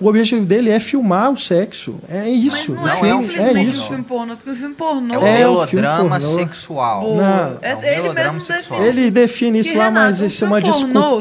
O 0.00 0.06
objetivo 0.06 0.44
dele 0.46 0.70
é 0.70 0.78
filmar 0.78 1.32
o 1.32 1.36
sexo. 1.36 1.96
É 2.08 2.28
isso. 2.30 2.76
Mas 2.80 2.94
não, 2.94 3.00
Não 3.00 3.04
é, 3.06 3.10
é 3.10 3.14
um 3.16 3.22
simplesmente 3.22 3.44
filme 3.54 3.66
um 3.66 3.70
isso. 3.70 3.86
filme 3.88 4.04
pornô, 4.04 4.36
porque 4.36 4.50
o 4.50 4.54
filme 4.54 4.74
pornô 4.76 5.14
É 5.14 5.18
um 5.18 5.26
É 5.26 5.38
melodrama 5.38 6.20
filme 6.20 6.34
pornô. 6.34 6.34
sexual. 6.46 7.16
Não. 7.16 7.58
É, 7.60 7.72
É 7.72 7.74
um 7.76 7.82
ele 7.82 8.12
mesmo 8.12 8.40
sexual. 8.40 8.84
Ele 8.84 9.10
define 9.10 9.58
isso 9.58 9.72
Que, 9.72 9.78
lá, 9.78 9.86
Renato, 9.86 10.06
mas 10.06 10.20
isso 10.20 10.44
é 10.44 10.46
uma 10.46 10.60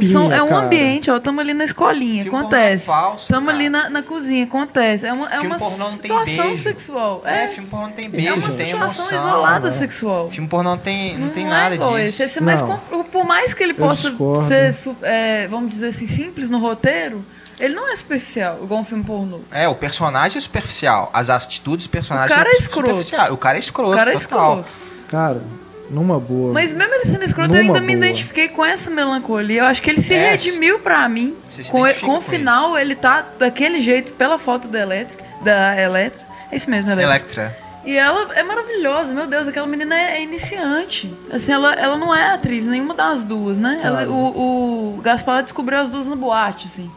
são- 0.03 0.31
É 0.31 0.43
um 0.43 0.49
cara. 0.49 0.65
ambiente, 0.65 1.09
ó. 1.09 1.17
Estamos 1.17 1.39
ali 1.41 1.53
na 1.55 1.63
escolinha, 1.63 2.23
Filme 2.25 2.37
acontece. 2.37 2.85
Estamos 3.17 3.49
ali 3.51 3.69
na, 3.69 3.89
na 3.89 4.03
cozinha, 4.03 4.43
acontece. 4.43 5.07
É 5.07 5.13
uma, 5.13 5.25
é 5.25 5.31
Filme 5.31 5.47
uma 5.47 5.57
pornô 5.57 5.77
não 5.89 5.97
tem 5.97 6.11
situação 6.11 6.55
sexual. 6.55 7.21
É, 7.25 7.45
É, 7.45 7.47
filme 7.47 7.67
pornô 7.69 7.87
não 7.87 7.93
tem 7.93 8.05
é 8.05 8.09
beijo, 8.09 8.33
uma 8.37 8.47
não 8.49 8.55
tem 8.55 8.67
situação 8.67 9.05
emoção. 9.09 9.19
isolada 9.29 9.69
né? 9.71 9.75
sexual. 9.75 10.29
Filme 10.29 10.47
pornô 10.47 10.69
não 10.71 10.77
tem, 10.77 11.17
não 11.17 11.29
tem 11.29 11.45
é 11.47 11.49
nada 11.49 11.75
disso. 11.75 12.21
É 12.21 13.03
por 13.11 13.25
mais 13.25 13.55
que 13.55 13.63
ele 13.63 13.73
possa 13.73 14.13
ser, 14.47 14.75
é, 15.01 15.47
vamos 15.47 15.71
dizer 15.71 15.87
assim, 15.87 16.05
simples 16.27 16.49
no 16.49 16.59
roteiro, 16.59 17.21
ele 17.59 17.73
não 17.73 17.91
é 17.91 17.95
superficial, 17.95 18.59
igual 18.61 18.81
um 18.81 18.85
filme 18.85 19.03
pornô. 19.03 19.39
É, 19.51 19.67
o 19.67 19.75
personagem 19.75 20.37
é 20.37 20.41
superficial. 20.41 21.09
As 21.13 21.29
atitudes 21.29 21.85
dos 21.85 21.91
personagens 21.91 22.31
O 22.31 22.35
cara 22.35 22.49
são 22.49 22.57
é 22.57 22.61
escroto. 22.61 23.33
O 23.33 23.37
cara 23.37 23.57
é 23.57 23.59
escroto. 23.59 23.91
O 23.91 23.95
cara 23.95 24.11
é 24.11 24.15
escroto. 24.15 24.65
Cara, 25.09 25.41
numa 25.89 26.19
boa. 26.19 26.53
Mas 26.53 26.73
mesmo 26.73 26.93
ele 26.93 27.05
sendo 27.05 27.23
escroto, 27.23 27.55
eu 27.55 27.61
ainda 27.61 27.79
me 27.81 27.95
boa. 27.95 28.05
identifiquei 28.05 28.47
com 28.49 28.63
essa 28.63 28.89
melancolia. 28.89 29.61
Eu 29.61 29.65
acho 29.65 29.81
que 29.81 29.89
ele 29.89 30.01
se 30.01 30.13
É, 30.13 30.31
redimiu 30.31 30.79
pra 30.79 31.07
mim. 31.09 31.35
se 31.49 31.63
Com, 31.71 31.81
com 32.01 32.17
o 32.17 32.21
final, 32.21 32.77
ele 32.77 32.95
tá 32.95 33.25
daquele 33.39 33.81
jeito 33.81 34.13
pela 34.13 34.37
foto 34.37 34.67
da 34.67 34.79
Elétrica. 34.81 35.23
Da 35.43 35.79
Elétrica. 35.81 36.25
É 36.51 36.55
isso 36.55 36.69
mesmo, 36.69 36.91
Elétrica. 36.91 37.09
Electra. 37.41 37.66
E 37.87 37.95
ela 37.97 38.33
é 38.35 38.43
maravilhosa, 38.43 39.13
meu 39.13 39.27
Deus, 39.27 39.47
aquela 39.47 39.65
menina 39.65 39.95
é, 39.95 40.17
é 40.17 40.23
iniciante. 40.23 41.09
Assim, 41.31 41.53
ela, 41.53 41.73
ela 41.73 41.97
não 41.97 42.13
é 42.13 42.33
atriz, 42.33 42.65
nenhuma 42.65 42.93
das 42.93 43.23
duas, 43.23 43.57
né? 43.57 43.79
Ela- 43.81 44.05
Claro. 44.05 44.11
o, 44.11 44.97
o 44.97 45.01
Gaspar 45.01 45.41
descobriu 45.41 45.79
as 45.79 45.89
duas 45.91 46.05
na 46.05 46.15
boate, 46.17 46.67
assim. 46.67 46.91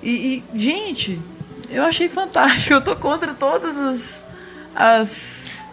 E, 0.00 0.42
e, 0.54 0.58
gente, 0.58 1.20
eu 1.68 1.82
achei 1.84 2.08
fantástico. 2.08 2.72
Eu 2.74 2.80
tô 2.80 2.94
contra 2.94 3.34
todas 3.34 3.76
as. 3.76 4.24
as 4.76 5.10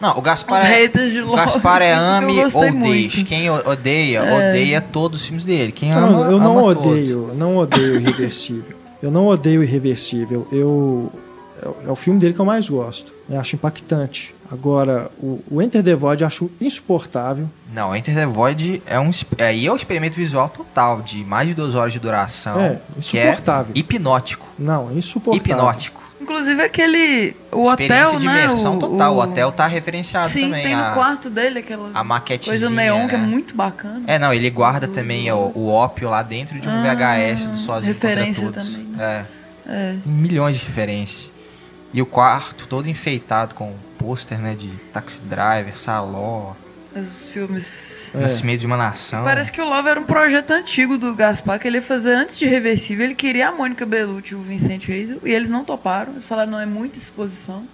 Não, 0.02 0.18
o 0.18 0.22
Gaspar 0.24 0.66
é. 0.66 0.88
de 0.88 1.22
O 1.22 1.34
Gaspar 1.36 1.82
é 1.84 1.94
ame 1.94 2.34
ou 2.54 2.72
deixe. 2.82 3.24
Quem 3.24 3.48
odeia, 3.50 4.24
odeia 4.24 4.82
todos 4.82 5.20
os 5.22 5.26
filmes 5.28 5.46
dele. 5.46 5.72
Quem 5.72 5.92
Não, 5.94 6.04
ama, 6.24 6.32
eu 6.32 6.40
não 6.40 6.58
ama 6.58 6.74
todos. 6.76 6.92
odeio, 6.92 7.32
não 7.36 7.58
odeio 7.58 7.94
o 7.94 7.98
Irreversível. 7.98 8.76
Eu 9.04 9.12
não 9.12 9.28
odeio 9.28 9.62
o 9.62 9.64
Irreversível. 9.64 10.48
Eu 10.52 11.12
é 11.64 11.68
o- 11.68 11.78
é 11.88 11.92
o 11.92 11.96
filme 11.96 12.20
dele 12.20 12.34
que 12.34 12.40
eu 12.40 12.46
mais 12.46 12.68
gosto. 12.70 13.14
Eu 13.30 13.40
acho 13.40 13.56
impactante. 13.56 14.34
Agora, 14.52 15.10
o, 15.18 15.42
o 15.50 15.62
Enter 15.62 15.82
the 15.84 15.96
Void 15.96 16.22
eu 16.22 16.28
acho 16.28 16.52
insuportável. 16.60 17.48
Não, 17.74 17.96
Enter 17.96 18.14
the 18.14 18.26
Void 18.26 18.82
é 18.86 19.00
um. 19.00 19.10
exp- 19.10 19.40
Aí 19.42 19.66
é 19.68 19.72
um 19.72 19.76
experimento 19.76 20.16
visual 20.16 20.50
total, 20.50 21.02
de 21.02 21.24
mais 21.24 21.48
de 21.48 21.54
duas 21.54 21.74
horas 21.76 21.94
de 21.94 22.00
duração. 22.00 22.60
É, 22.60 22.80
que 22.94 23.00
insuportável. 23.00 23.72
É 23.76 23.80
hipnótico. 23.80 24.46
Não, 24.60 24.90
é 24.90 24.94
insuportável. 24.96 25.54
Hipnótico. 25.56 26.02
Inclusive 26.20 26.62
aquele. 26.62 27.36
O 27.52 27.64
Experiência 27.70 28.08
hotel, 28.10 28.20
de 28.20 28.26
né? 28.28 28.44
imersão 28.46 28.76
o, 28.78 28.80
total. 28.80 29.14
O... 29.14 29.18
o 29.18 29.22
hotel 29.22 29.52
tá 29.52 29.66
referenciado 29.68 30.30
Sim, 30.30 30.42
também. 30.44 30.64
tem 30.64 30.74
a, 30.74 30.90
no 30.90 30.94
quarto 30.94 31.30
dele 31.32 31.60
aquela 31.60 31.90
a 31.94 32.04
maquetezinha. 32.04 32.52
coisa 32.60 32.70
neon 32.70 33.08
que 33.08 33.16
é 33.16 33.18
né? 33.18 33.26
muito 33.26 33.56
bacana. 33.56 34.04
É, 34.06 34.20
não, 34.20 34.32
ele 34.34 34.50
guarda 34.50 34.88
também 34.88 35.32
o, 35.32 35.52
o 35.56 35.68
ópio 35.70 36.10
lá 36.10 36.22
dentro 36.22 36.60
de 36.60 36.68
um 36.68 36.72
Ah, 36.72 36.84
VHS 36.94 37.48
do 37.48 37.58
Sozinho 37.58 37.94
referência 37.94 38.44
contra 38.46 38.62
Todos. 38.62 38.76
também. 38.78 38.96
É, 39.00 39.26
É. 39.68 39.96
tem 40.04 40.12
milhões 40.12 40.58
de 40.60 40.66
referências. 40.66 41.32
E 41.94 42.02
o 42.02 42.06
quarto 42.06 42.68
todo 42.68 42.90
enfeitado 42.90 43.54
com 43.54 43.74
pôster, 43.98 44.40
né, 44.40 44.56
de 44.56 44.70
Taxi 44.94 45.20
Driver, 45.26 45.78
Saló, 45.78 46.54
Os 46.96 47.28
filmes. 47.28 48.10
É. 48.14 48.20
Nascimento 48.20 48.62
de 48.62 48.66
uma 48.66 48.78
Nação. 48.78 49.24
Parece 49.24 49.52
que 49.52 49.62
o 49.62 49.66
Love 49.66 49.90
era 49.90 50.00
um 50.00 50.04
projeto 50.04 50.52
antigo 50.52 50.98
do 50.98 51.14
Gaspar, 51.16 51.60
que 51.60 51.68
ele 51.68 51.78
ia 51.78 51.82
fazer 51.82 52.14
antes 52.14 52.38
de 52.38 52.46
Reversível. 52.46 53.06
Ele 53.06 53.16
queria 53.16 53.50
a 53.50 53.52
Mônica 53.52 53.86
Bellucci 53.86 54.34
e 54.34 54.36
o 54.36 54.42
Vincent 54.42 54.86
Reis, 54.86 55.10
e 55.24 55.32
eles 55.32 55.50
não 55.50 55.64
toparam. 55.64 56.14
Eles 56.14 56.26
falaram, 56.26 56.52
não, 56.52 56.60
é 56.60 56.66
muita 56.66 56.98
exposição. 56.98 57.66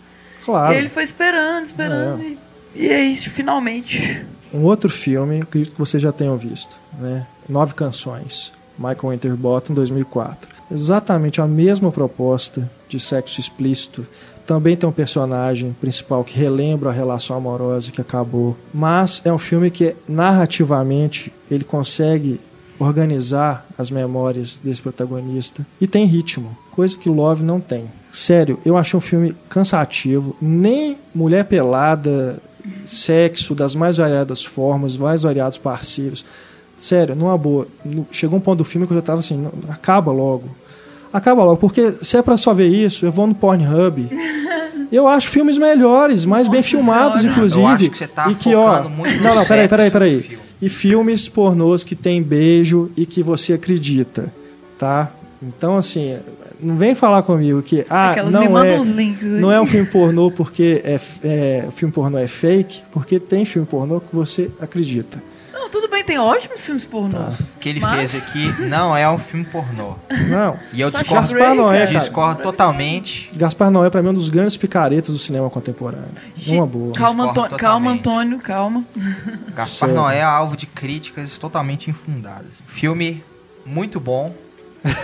Claro. 0.43 0.73
E 0.73 0.77
ele 0.77 0.89
foi 0.89 1.03
esperando, 1.03 1.65
esperando. 1.65 2.21
E, 2.21 2.37
e 2.75 2.87
é 2.89 3.01
isso, 3.01 3.29
finalmente. 3.29 4.25
Um 4.53 4.63
outro 4.63 4.89
filme, 4.89 5.41
acredito 5.41 5.73
que 5.73 5.79
vocês 5.79 6.01
já 6.01 6.11
tenham 6.11 6.37
visto, 6.37 6.77
né? 6.99 7.25
Nove 7.49 7.73
Canções, 7.73 8.53
Michael 8.77 9.09
Winterbottom, 9.09 9.73
2004. 9.73 10.56
Exatamente 10.71 11.41
a 11.41 11.47
mesma 11.47 11.91
proposta 11.91 12.69
de 12.89 12.99
sexo 12.99 13.39
explícito. 13.39 14.05
Também 14.45 14.77
tem 14.77 14.87
um 14.87 14.93
personagem 14.93 15.75
principal 15.79 16.23
que 16.23 16.37
relembra 16.37 16.89
a 16.89 16.93
relação 16.93 17.35
amorosa 17.35 17.91
que 17.91 17.99
acabou. 17.99 18.55
Mas 18.73 19.21
é 19.25 19.31
um 19.31 19.37
filme 19.37 19.69
que, 19.69 19.95
narrativamente, 20.07 21.33
ele 21.51 21.63
consegue 21.63 22.39
organizar 22.79 23.65
as 23.77 23.89
memórias 23.89 24.59
desse 24.63 24.81
protagonista. 24.81 25.65
E 25.81 25.87
tem 25.87 26.05
ritmo, 26.05 26.55
coisa 26.71 26.97
que 26.97 27.09
Love 27.09 27.43
não 27.43 27.59
tem. 27.59 27.85
Sério, 28.11 28.59
eu 28.65 28.77
achei 28.77 28.97
um 28.97 29.01
filme 29.01 29.35
cansativo. 29.49 30.35
Nem 30.41 30.97
mulher 31.13 31.45
pelada, 31.45 32.39
sexo 32.85 33.55
das 33.55 33.75
mais 33.75 33.97
variadas 33.97 34.43
formas, 34.43 34.97
mais 34.97 35.23
variados 35.23 35.57
parceiros. 35.57 36.25
Sério, 36.77 37.15
numa 37.15 37.37
boa. 37.37 37.67
Chegou 38.11 38.37
um 38.37 38.41
ponto 38.41 38.59
do 38.59 38.63
filme 38.63 38.85
que 38.85 38.93
eu 38.93 38.97
já 38.97 39.01
tava 39.01 39.19
assim, 39.19 39.35
"Não, 39.37 39.51
acaba 39.69 40.11
logo. 40.11 40.43
Acaba 41.11 41.43
logo, 41.43 41.57
porque 41.57 41.91
se 42.01 42.17
é 42.17 42.21
pra 42.21 42.37
só 42.37 42.53
ver 42.53 42.67
isso, 42.67 43.05
eu 43.05 43.11
vou 43.11 43.25
no 43.27 43.33
Pornhub. 43.35 44.07
Eu 44.89 45.05
acho 45.05 45.29
filmes 45.29 45.57
melhores, 45.57 46.23
mais 46.23 46.47
bem 46.47 46.59
Nossa 46.61 46.69
filmados, 46.69 47.21
Senhora. 47.21 47.37
inclusive. 47.37 47.61
Eu 47.61 47.67
acho 47.67 47.89
que 47.89 47.97
você 47.97 48.07
tá 48.07 48.29
e 48.31 48.35
que, 48.35 48.55
ó, 48.55 48.87
muito 48.87 49.21
Não, 49.21 49.35
não, 49.35 49.45
peraí, 49.45 49.67
peraí, 49.67 49.91
peraí. 49.91 50.21
filme. 50.21 50.39
E 50.61 50.69
filmes 50.69 51.27
pornôs 51.27 51.83
que 51.83 51.93
tem 51.93 52.23
beijo 52.23 52.89
e 52.95 53.05
que 53.05 53.21
você 53.21 53.51
acredita, 53.51 54.33
tá? 54.79 55.11
Então, 55.43 55.75
assim, 55.75 56.17
não 56.59 56.77
vem 56.77 56.95
falar 56.95 57.21
comigo 57.23 57.61
que 57.61 57.85
ah, 57.89 58.11
Aquelas 58.11 58.33
não 58.33 58.39
me 58.39 58.47
mandam 58.47 58.75
é, 58.75 58.79
os 58.79 58.89
links. 58.89 59.25
aí. 59.25 59.41
não 59.41 59.51
é 59.51 59.59
um 59.59 59.65
filme 59.65 59.85
pornô 59.87 60.31
porque 60.31 60.81
é, 60.85 60.97
é, 61.21 61.65
o 61.67 61.71
filme 61.71 61.93
pornô 61.93 62.17
é 62.17 62.27
fake, 62.27 62.81
porque 62.89 63.19
tem 63.19 63.43
filme 63.43 63.67
pornô 63.67 63.99
que 63.99 64.15
você 64.15 64.49
acredita. 64.57 65.21
Tem 66.07 66.17
ótimos 66.17 66.61
filmes 66.65 66.85
pornôs. 66.85 67.53
O 67.55 67.57
que 67.59 67.67
ele 67.69 67.79
Mas- 67.81 68.11
fez 68.11 68.23
aqui 68.23 68.61
não 68.63 68.95
é 68.95 69.07
um 69.11 69.19
filme 69.19 69.45
pornô. 69.45 69.95
Não. 70.29 70.57
E 70.71 70.79
eu 70.81 70.89
discordo, 70.89 71.13
Gaspar 71.15 71.53
Noé, 71.53 71.85
discordo 71.85 72.41
totalmente. 72.41 73.29
Gaspar 73.35 73.69
Noé, 73.69 73.89
pra 73.89 74.01
mim, 74.01 74.07
é 74.07 74.11
um 74.11 74.15
dos 74.15 74.29
grandes 74.29 74.55
picaretas 74.55 75.11
do 75.11 75.19
cinema 75.19 75.49
contemporâneo. 75.49 76.07
Uma 76.47 76.65
boa. 76.65 76.93
Calma, 76.93 77.29
Antônio, 77.29 77.57
calma. 77.57 77.91
Antônio, 77.91 78.39
calma. 78.39 78.83
Gaspar 79.53 79.65
Sério. 79.89 79.95
Noé 79.95 80.19
é 80.19 80.23
alvo 80.23 80.55
de 80.55 80.65
críticas 80.65 81.37
totalmente 81.37 81.89
infundadas. 81.89 82.53
Filme 82.67 83.21
muito 83.65 83.99
bom. 83.99 84.33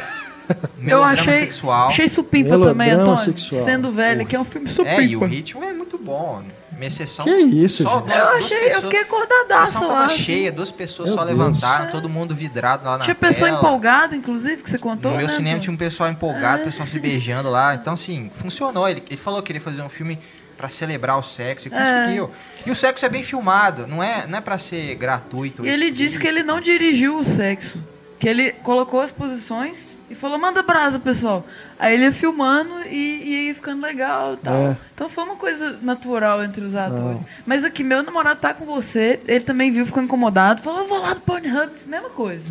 Eu 0.86 1.02
achei, 1.04 1.40
sexual. 1.42 1.88
achei 1.88 2.08
supimpa 2.10 2.50
Melodrama 2.52 2.84
também, 2.84 2.92
Antônio. 2.92 3.18
sexual. 3.18 3.64
Sendo 3.64 3.92
velho, 3.92 4.26
que 4.26 4.36
é 4.36 4.40
um 4.40 4.44
filme 4.46 4.68
supimpa. 4.70 5.02
É, 5.02 5.06
e 5.06 5.16
o 5.16 5.26
ritmo 5.26 5.64
é 5.64 5.74
muito 5.74 5.98
bom. 5.98 6.42
Minha 6.84 6.90
sessão. 6.92 7.24
Que 7.26 7.32
isso, 7.32 7.84
só 7.84 8.00
gente? 8.02 8.18
Eu 8.18 8.28
achei, 8.30 8.58
eu 8.58 8.64
pessoas- 8.64 8.84
fiquei 8.84 9.06
A 9.58 9.66
sessão 9.68 9.88
lá. 9.88 9.94
tava 9.94 10.06
assim. 10.14 10.18
cheia, 10.24 10.52
duas 10.52 10.72
pessoas 10.72 11.10
Meu 11.10 11.18
só 11.18 11.26
Deus. 11.26 11.38
levantaram, 11.38 11.92
todo 11.92 12.10
mundo 12.10 12.36
vidrado 12.36 12.86
lá 12.86 12.98
na 12.98 13.04
Tinha 13.04 13.16
pessoa 13.16 13.48
tela. 13.50 13.60
empolgada, 13.60 14.16
inclusive, 14.16 14.62
que 14.62 14.70
você 14.70 14.78
contou, 14.78 15.12
No 15.12 15.18
meu 15.18 15.28
né, 15.28 15.34
cinema 15.34 15.50
Antônio? 15.52 15.62
tinha 15.62 15.74
um 15.74 15.78
pessoal 15.78 16.10
empolgado, 16.10 16.64
pessoal 16.66 16.88
se 16.88 17.00
beijando 17.00 17.50
lá. 17.50 17.76
Então, 17.76 17.94
assim, 17.94 18.30
funcionou. 18.42 18.88
Ele, 18.90 19.02
ele 19.10 19.18
falou 19.18 19.42
que 19.42 19.48
queria 19.48 19.62
fazer 19.62 19.82
um 19.82 19.90
filme 19.90 20.20
pra 20.58 20.68
celebrar 20.70 21.18
o 21.18 21.24
sexo 21.24 21.68
e 21.68 21.72
É. 21.74 21.78
conseguiu. 22.04 22.32
E 22.66 22.72
o 22.72 22.76
sexo 22.76 23.06
é 23.06 23.10
bem 23.10 23.24
filmado, 23.24 23.88
não 23.88 24.04
é, 24.04 24.26
não 24.28 24.38
é 24.38 24.42
pra 24.42 24.58
ser 24.58 24.96
gratuito. 24.96 25.66
E 25.66 25.70
ele 25.70 25.90
disse 25.92 26.20
que 26.20 26.28
ele 26.28 26.44
não 26.44 26.60
dirigiu 26.62 27.18
o 27.18 27.24
sexo. 27.24 27.78
Que 28.24 28.30
ele 28.30 28.54
colocou 28.64 29.02
as 29.02 29.12
posições 29.12 29.98
e 30.10 30.16
falou, 30.16 30.40
manda 30.40 30.64
brasa, 30.64 30.98
pessoal. 30.98 31.46
Aí 31.78 31.94
ele 31.94 32.06
ia 32.06 32.14
filmando 32.14 32.72
e, 32.90 32.96
e 32.96 33.48
ia 33.48 33.54
ficando 33.54 33.82
legal 33.82 34.36
e 34.36 34.38
tal. 34.38 34.56
É. 34.56 34.78
Então 34.96 35.10
foi 35.10 35.26
uma 35.26 35.36
coisa 35.36 35.78
natural 35.82 36.42
entre 36.42 36.64
os 36.64 36.74
atores. 36.74 37.20
Mas 37.46 37.66
aqui, 37.66 37.84
meu 37.84 38.02
namorado 38.02 38.40
tá 38.40 38.54
com 38.54 38.64
você, 38.64 39.20
ele 39.28 39.44
também 39.44 39.74
viu, 39.74 39.86
ficou 39.86 40.02
incomodado, 40.02 40.62
falou, 40.62 40.84
eu 40.84 40.88
vou 40.88 41.02
lá 41.02 41.14
no 41.14 41.20
Pornhub, 41.20 41.70
mesma 41.86 42.10
coisa. 42.12 42.50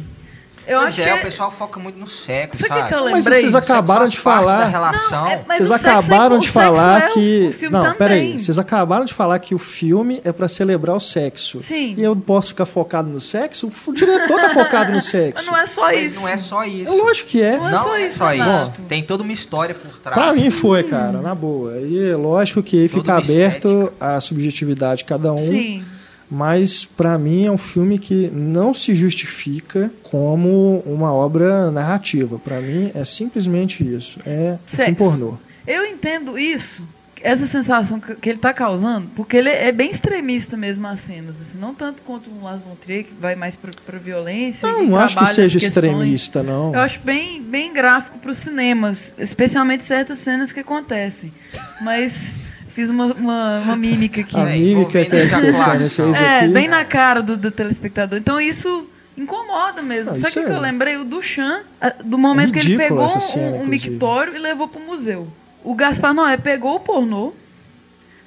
Eu 0.67 0.79
Pois 0.79 0.89
acho 0.91 1.01
é, 1.01 1.05
que 1.13 1.19
o 1.19 1.23
pessoal 1.23 1.51
foca 1.51 1.81
muito 1.81 1.99
no 1.99 2.07
sexo, 2.07 2.61
Sabe 2.67 2.81
o 2.81 2.83
que 2.85 2.89
que 2.89 2.95
eu 2.95 3.01
Mas 3.11 3.25
lembrei? 3.25 3.41
vocês 3.41 3.55
acabaram 3.55 4.05
de 4.07 4.19
falar. 4.19 4.59
da 4.61 4.67
relação. 4.67 5.25
Não, 5.25 5.31
é- 5.31 5.41
mas 5.49 5.59
vocês 5.59 5.71
é 5.71 5.75
acabaram 5.75 6.39
de 6.39 6.49
falar 6.51 7.03
é 7.03 7.07
o- 7.09 7.13
que. 7.15 7.57
o 7.67 7.71
não, 7.71 7.95
peraí. 7.95 8.39
Vocês 8.39 8.59
acabaram 8.59 9.05
de 9.05 9.13
falar 9.13 9.39
que 9.41 9.55
o 9.55 9.59
filme 9.59 10.21
é 10.25 10.33
pra 10.33 10.47
celebrar 10.49 10.95
o 10.97 11.01
sexo. 11.01 11.61
Sim. 11.61 11.95
E 11.99 12.03
eu 12.03 12.15
posso 12.15 12.49
ficar 12.51 12.65
focado 12.67 13.09
no 13.09 13.21
sexo? 13.21 13.69
O 13.87 13.93
diretor 13.93 14.41
tá 14.41 14.51
focado 14.51 14.91
no 14.91 14.95
Mas 15.03 15.05
sexo. 15.05 15.51
não 15.51 15.57
é 15.59 15.67
só 15.67 15.83
Mas 15.83 16.05
isso. 16.13 16.21
não 16.21 16.29
é 16.29 16.37
só 16.39 16.65
isso. 16.65 16.93
É 16.93 16.95
lógico 16.97 17.29
que 17.31 17.43
é. 17.43 17.57
Não 17.57 17.69
é 17.69 17.71
Não 17.73 17.83
só 17.83 17.97
é 17.97 18.07
isso, 18.07 18.19
só 18.19 18.33
isso. 18.35 18.73
Tem 18.89 19.03
toda 19.03 19.23
uma 19.25 19.33
história 19.33 19.75
por 19.75 19.99
trás. 19.99 20.15
Pra 20.15 20.33
mim 20.33 20.51
foi, 20.51 20.83
cara, 20.85 21.21
na 21.21 21.35
boa. 21.35 21.77
E 21.79 22.11
é 22.11 22.17
lógico 22.17 22.63
que 22.63 22.89
Toda 22.89 23.01
fica 23.01 23.13
uma 23.13 23.19
aberto 23.19 23.69
estética. 23.69 23.93
à 24.01 24.21
subjetividade 24.21 24.99
de 24.99 25.05
cada 25.07 25.33
um. 25.33 25.39
Sim. 25.39 25.85
Mas 26.35 26.87
pra 26.87 27.19
mim 27.19 27.45
é 27.45 27.51
um 27.51 27.59
filme 27.59 27.99
que 27.99 28.31
não 28.33 28.73
se 28.73 28.95
justifica 28.95 29.93
como 30.03 30.83
uma 30.87 31.13
obra 31.13 31.71
narrativa. 31.71 32.39
Pra 32.39 32.59
mim 32.59 32.91
é 32.95 33.05
simplesmente 33.05 33.87
isso. 33.87 34.19
É 34.25 34.55
um 34.55 34.59
Sexo. 34.67 34.77
filme 34.77 34.95
pornô. 34.95 35.35
Eu 35.67 35.85
entendo 35.85 36.39
isso, 36.39 36.83
essa 37.23 37.47
sensação 37.47 38.01
que, 38.01 38.31
ele 38.31 38.39
tá 38.39 38.51
causando, 38.53 39.09
porque 39.15 39.37
ele 39.37 39.51
é 39.51 39.71
bem 39.71 39.91
extremista 39.91 40.57
mesmo 40.57 40.87
as 40.87 41.01
cenas, 41.01 41.39
assim, 41.39 41.59
não 41.59 41.75
tanto 41.75 42.03
quanto 42.03 42.31
o 42.31 42.43
Las 42.43 42.63
Trier, 42.81 43.05
que 43.05 43.13
vai 43.13 43.37
mais 43.37 43.55
pra 43.55 43.99
violência. 43.99 44.67
Não, 44.67 44.87
não 44.87 44.99
acho 44.99 45.19
que 45.19 45.27
seja 45.27 45.59
extremista, 45.59 46.43
não. 46.43 46.73
Eu 46.73 46.81
acho 46.81 46.99
bem, 47.01 47.43
bem 47.43 47.75
gráfico 47.75 48.19
para 48.19 48.31
os 48.31 48.39
cinemas, 48.39 49.13
especialmente 49.19 49.85
certas 49.85 50.19
cenas 50.19 50.51
que 50.51 50.61
acontecem. 50.61 51.31
Mas 51.83 52.37
fiz 52.75 52.91
uma, 52.91 53.07
uma, 53.07 53.59
uma 53.61 53.77
mímica 53.77 54.21
aqui. 54.23 54.37
A 54.37 54.51
É, 54.51 54.57
mímica 54.57 55.05
que 55.05 55.17
a 55.17 55.29
Stefania 55.29 55.89
fez 55.91 56.21
É, 56.21 56.39
aqui. 56.41 56.49
bem 56.49 56.69
na 56.69 56.85
cara 56.85 57.23
do, 57.23 57.37
do 57.37 57.51
telespectador. 57.51 58.19
Então 58.19 58.41
isso 58.41 58.87
incomoda 59.17 59.83
mesmo. 59.83 60.11
Não, 60.11 60.17
Sabe 60.17 60.29
o 60.29 60.33
que, 60.35 60.45
que 60.47 60.53
é- 60.53 60.57
eu 60.57 60.61
lembrei? 60.61 60.97
O 60.97 61.05
Duchamp, 61.05 61.65
a- 61.81 61.91
do 62.05 62.17
momento 62.19 62.53
que 62.53 62.59
ele 62.61 62.77
pegou 62.77 63.09
cena, 63.21 63.57
um, 63.59 63.63
um 63.63 63.67
mictório 63.67 64.35
e 64.35 64.39
levou 64.39 64.69
pro 64.69 64.81
museu. 64.81 65.29
O 65.63 65.75
Gaspar 65.75 66.13
Noé 66.15 66.37
pegou 66.37 66.77
o 66.77 66.81
pornô, 66.81 67.33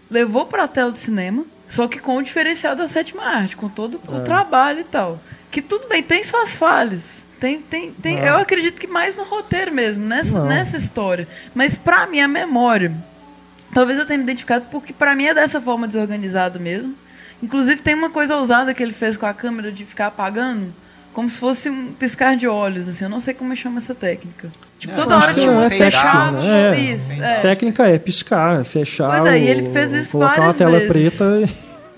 levou 0.09 0.45
pra 0.45 0.67
tela 0.67 0.91
de 0.91 0.99
cinema, 0.99 1.43
só 1.67 1.87
que 1.87 1.99
com 1.99 2.17
o 2.17 2.23
diferencial 2.23 2.75
da 2.75 2.87
sétima 2.87 3.23
arte, 3.23 3.55
com 3.55 3.67
todo 3.67 3.99
É. 4.07 4.11
o 4.15 4.21
trabalho 4.21 4.81
e 4.81 4.83
tal. 4.85 5.19
Que 5.51 5.61
tudo 5.61 5.87
bem, 5.87 6.03
tem 6.03 6.23
suas 6.23 6.55
falhas. 6.55 7.25
Tem, 7.39 7.59
tem, 7.59 7.91
tem, 7.91 8.17
Não. 8.17 8.25
eu 8.27 8.35
acredito 8.37 8.79
que 8.79 8.87
mais 8.87 9.15
no 9.15 9.23
roteiro 9.23 9.71
mesmo, 9.73 10.05
nessa, 10.05 10.39
Não. 10.39 10.45
nessa 10.45 10.77
história. 10.77 11.27
Mas 11.53 11.77
pra 11.77 12.05
mim, 12.07 12.21
a 12.21 12.27
memória. 12.27 12.93
Talvez 13.75 13.99
eu 13.99 14.05
tenha 14.05 14.17
me 14.17 14.23
identificado 14.23 14.65
porque 14.71 14.93
pra 14.93 15.13
mim 15.15 15.25
é 15.25 15.33
dessa 15.33 15.59
forma 15.59 15.85
desorganizado 15.85 16.59
mesmo. 16.59 16.95
Inclusive 17.43 17.81
tem 17.81 17.93
uma 17.93 18.09
coisa 18.09 18.37
ousada 18.37 18.73
que 18.73 18.81
ele 18.81 18.93
fez 18.93 19.17
com 19.17 19.25
a 19.25 19.33
câmera 19.33 19.69
de 19.71 19.85
ficar 19.85 20.07
apagando, 20.07 20.73
como 21.13 21.29
se 21.29 21.37
fosse 21.39 21.69
um 21.69 21.91
piscar 21.91 22.37
de 22.37 22.47
olhos, 22.47 22.87
assim. 22.87 23.03
Eu 23.03 23.09
não 23.09 23.19
sei 23.19 23.33
como 23.33 23.53
chama 23.55 23.79
essa 23.79 23.93
técnica. 23.93 24.49
Tipo, 24.79 24.93
É, 24.93 24.95
toda 24.95 25.17
hora 25.17 25.33
um 25.51 25.61
é 25.61 25.69
fechado. 25.69 26.37
técnica, 26.37 26.49
né? 26.71 26.77
É. 26.79 26.79
Isso, 26.95 27.21
é. 27.21 27.39
Técnica 27.41 27.87
é 27.89 27.99
piscar, 27.99 28.61
é 28.61 28.63
fechar, 28.63 29.09
Pois 29.21 29.33
é, 29.33 29.39
e 29.39 29.47
ele 29.47 29.67
o- 29.67 29.73
fez 29.73 29.91
isso 29.91 30.11
colocar 30.13 30.31
uma 30.35 30.37
várias 30.53 30.57
tela 30.57 30.79
vezes. 30.79 30.87
preta 30.87 31.25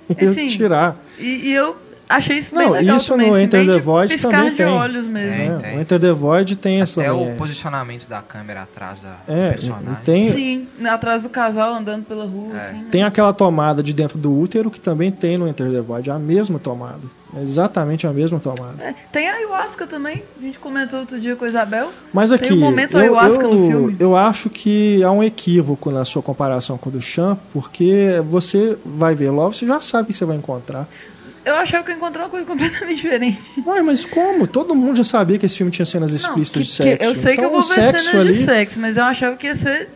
e, 0.09 0.25
e 0.25 0.27
Assim, 0.27 0.47
tirar. 0.49 0.95
E, 1.19 1.49
e 1.49 1.53
eu 1.53 1.75
achei 2.09 2.37
isso 2.37 2.55
bem 2.55 2.65
Não, 2.65 2.71
legal 2.73 2.97
isso 2.97 3.09
também. 3.11 3.27
no 3.29 3.33
assim, 3.35 3.43
Enter 3.43 3.59
bem 3.59 3.69
the 3.69 3.75
de 3.75 3.79
Void 3.81 4.13
piscar 4.13 4.31
também 4.31 4.49
de 4.51 4.55
tem. 4.57 4.65
olhos 4.65 5.07
mesmo. 5.07 5.35
Tem, 5.37 5.49
né? 5.49 5.57
tem. 5.61 5.77
O 5.77 5.81
Enter 5.81 5.99
the 5.99 6.11
Void 6.11 6.55
tem 6.55 6.81
essa 6.81 7.01
Até 7.01 7.11
o 7.11 7.29
é. 7.29 7.33
posicionamento 7.35 8.07
da 8.07 8.21
câmera 8.21 8.61
atrás 8.63 8.99
da 9.01 9.15
É, 9.33 9.47
do 9.49 9.53
personagem. 9.53 9.93
e 9.93 10.05
tem, 10.05 10.31
Sim, 10.31 10.67
atrás 10.87 11.23
do 11.23 11.29
casal 11.29 11.73
andando 11.73 12.05
pela 12.05 12.25
rua, 12.25 12.55
É. 12.55 12.59
assim. 12.59 12.83
tem 12.91 13.03
aquela 13.03 13.33
tomada 13.33 13.81
de 13.83 13.93
dentro 13.93 14.17
do 14.17 14.31
útero 14.37 14.69
que 14.71 14.79
também 14.79 15.11
tem 15.11 15.37
no 15.37 15.47
Enter 15.47 15.71
the 15.71 15.81
Void, 15.81 16.09
é 16.09 16.13
a 16.13 16.19
mesma 16.19 16.59
tomada. 16.59 17.01
É 17.35 17.41
exatamente 17.41 18.07
a 18.07 18.11
mesma 18.13 18.39
tomada. 18.39 18.81
É, 18.81 18.95
tem 19.11 19.27
a 19.29 19.33
ayahuasca 19.33 19.85
também, 19.85 20.23
a 20.39 20.41
gente 20.41 20.57
comentou 20.59 21.01
outro 21.01 21.19
dia 21.19 21.35
com 21.35 21.43
a 21.43 21.47
Isabel. 21.47 21.89
Mas 22.13 22.31
aqui, 22.31 22.47
Tem 22.47 22.57
um 22.57 22.61
momento 22.61 22.93
eu, 22.93 22.99
ayahuasca 23.01 23.43
eu, 23.43 23.53
no 23.53 23.67
filme. 23.67 23.97
eu 23.99 24.15
acho 24.15 24.49
que 24.49 25.03
há 25.03 25.11
um 25.11 25.21
equívoco 25.21 25.91
na 25.91 26.05
sua 26.05 26.21
comparação 26.21 26.77
com 26.77 26.89
o 26.89 26.91
do 26.91 27.01
Champ, 27.01 27.37
porque 27.51 28.21
você 28.29 28.77
vai 28.85 29.13
ver 29.13 29.29
logo, 29.29 29.53
você 29.53 29.67
já 29.67 29.81
sabe 29.81 30.03
o 30.03 30.05
que 30.13 30.17
você 30.17 30.23
vai 30.23 30.37
encontrar. 30.37 30.87
Eu 31.47 31.55
achava 31.55 31.83
que 31.83 31.91
eu 31.91 31.95
encontrei 31.95 32.23
uma 32.23 32.29
coisa 32.29 32.45
completamente 32.45 32.97
diferente. 32.97 33.39
Ué, 33.65 33.81
mas 33.81 34.03
como? 34.05 34.45
Todo 34.47 34.75
mundo 34.75 34.97
já 34.97 35.03
sabia 35.03 35.37
que 35.39 35.45
esse 35.45 35.57
filme 35.57 35.71
tinha 35.71 35.85
cenas 35.85 36.11
Não, 36.11 36.17
explícitas 36.17 36.63
que- 36.77 36.83
de 36.83 36.97
que 36.97 37.03
sexo. 37.03 37.09
eu 37.09 37.15
sei 37.15 37.35
que 37.35 37.41
eu 37.41 37.45
Então, 37.45 37.49
vou 37.51 37.59
o 37.59 37.63
ver 37.63 37.73
sexo 37.73 38.05
cenas 38.09 38.21
ali, 38.27 38.33
de 38.37 38.43
sexo, 38.45 38.79
mas 38.79 38.97
eu 38.97 39.03
achava 39.03 39.35
que 39.37 39.47
ia 39.47 39.55
ser 39.55 39.89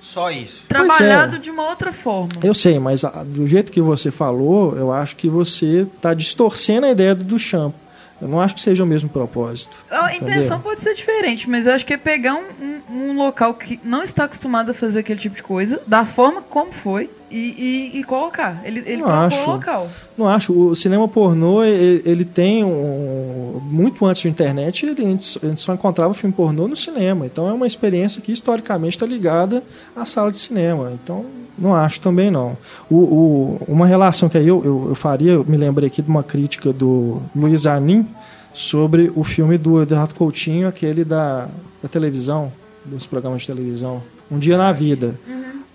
Só 0.00 0.30
isso. 0.30 0.64
trabalhado 0.68 1.36
é. 1.36 1.38
de 1.38 1.50
uma 1.50 1.68
outra 1.68 1.92
forma. 1.92 2.28
Eu 2.42 2.54
sei, 2.54 2.78
mas 2.78 3.04
ah, 3.04 3.24
do 3.26 3.46
jeito 3.46 3.72
que 3.72 3.80
você 3.80 4.10
falou, 4.10 4.76
eu 4.76 4.92
acho 4.92 5.16
que 5.16 5.28
você 5.28 5.86
está 5.96 6.12
distorcendo 6.14 6.86
a 6.86 6.90
ideia 6.90 7.14
do 7.14 7.24
Duchamp. 7.24 7.74
Eu 8.20 8.28
não 8.28 8.40
acho 8.40 8.54
que 8.54 8.60
seja 8.60 8.84
o 8.84 8.86
mesmo 8.86 9.08
propósito. 9.08 9.76
A 9.90 10.14
entendeu? 10.14 10.34
intenção 10.34 10.60
pode 10.60 10.80
ser 10.80 10.94
diferente, 10.94 11.48
mas 11.48 11.66
eu 11.66 11.72
acho 11.74 11.86
que 11.86 11.94
é 11.94 11.96
pegar 11.96 12.34
um, 12.34 12.44
um- 12.90 13.10
um 13.12 13.16
local 13.16 13.54
que 13.54 13.80
não 13.82 14.02
está 14.02 14.24
acostumado 14.24 14.70
a 14.70 14.74
fazer 14.74 15.00
aquele 15.00 15.18
tipo 15.20 15.34
de 15.36 15.42
coisa, 15.42 15.80
da 15.86 16.04
forma 16.04 16.42
como 16.42 16.70
foi, 16.72 17.08
e, 17.30 17.90
e- 17.94 17.98
e 18.00 18.04
colocar. 18.04 18.60
Ele, 18.64 18.80
ele 18.84 19.02
Não 19.02 19.08
acho. 19.08 19.48
o 19.48 19.52
local. 19.52 19.88
Não 20.18 20.28
acho. 20.28 20.52
O 20.52 20.74
cinema 20.74 21.06
pornô, 21.06 21.62
ele, 21.62 22.02
ele 22.04 22.24
tem 22.24 22.64
um. 22.64 23.60
Muito 23.64 24.04
antes 24.04 24.22
da 24.24 24.28
internet, 24.28 24.84
ele, 24.84 25.00
a 25.00 25.08
gente 25.08 25.60
só 25.60 25.72
encontrava 25.72 26.12
filme 26.12 26.34
pornô 26.34 26.66
no 26.66 26.74
cinema. 26.76 27.24
Então 27.26 27.48
é 27.48 27.52
uma 27.52 27.66
experiência 27.68 28.20
que 28.20 28.32
historicamente 28.32 28.96
está 28.96 29.06
ligada 29.06 29.62
à 29.94 30.04
sala 30.04 30.30
de 30.32 30.38
cinema. 30.40 30.92
Então, 31.02 31.24
não 31.60 31.74
acho 31.74 32.00
também 32.00 32.30
não. 32.30 32.56
O, 32.90 32.96
o- 32.96 33.60
uma 33.68 33.86
relação 33.86 34.28
que 34.28 34.38
aí 34.38 34.48
eu, 34.48 34.64
eu, 34.64 34.86
eu 34.88 34.94
faria, 34.94 35.32
eu 35.32 35.44
me 35.44 35.56
lembrei 35.56 35.88
aqui 35.88 36.00
de 36.02 36.08
uma 36.08 36.22
crítica 36.22 36.72
do 36.72 37.20
Luiz 37.36 37.66
Anin 37.66 38.06
sobre 38.52 39.12
o 39.14 39.22
filme 39.22 39.56
do 39.58 39.80
Eduardo 39.82 40.14
Coutinho, 40.14 40.66
aquele 40.66 41.04
da, 41.04 41.46
da 41.82 41.88
televisão, 41.88 42.50
dos 42.84 43.06
programas 43.06 43.42
de 43.42 43.46
televisão. 43.48 44.02
Um 44.30 44.38
Dia 44.38 44.56
na 44.56 44.72
Vida. 44.72 45.18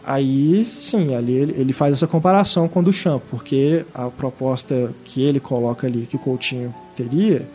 Aí, 0.07 0.65
sim, 0.65 1.15
ali 1.15 1.33
ele, 1.33 1.55
ele 1.57 1.73
faz 1.73 1.93
essa 1.93 2.05
comparação 2.05 2.67
com 2.67 2.79
o 2.79 2.83
Duchamp, 2.83 3.21
porque 3.31 3.83
a 3.93 4.07
proposta 4.09 4.91
que 5.03 5.23
ele 5.23 5.39
coloca 5.39 5.87
ali, 5.87 6.05
que 6.05 6.15
o 6.15 6.19
Coutinho 6.19 6.73
teria, 6.95 7.47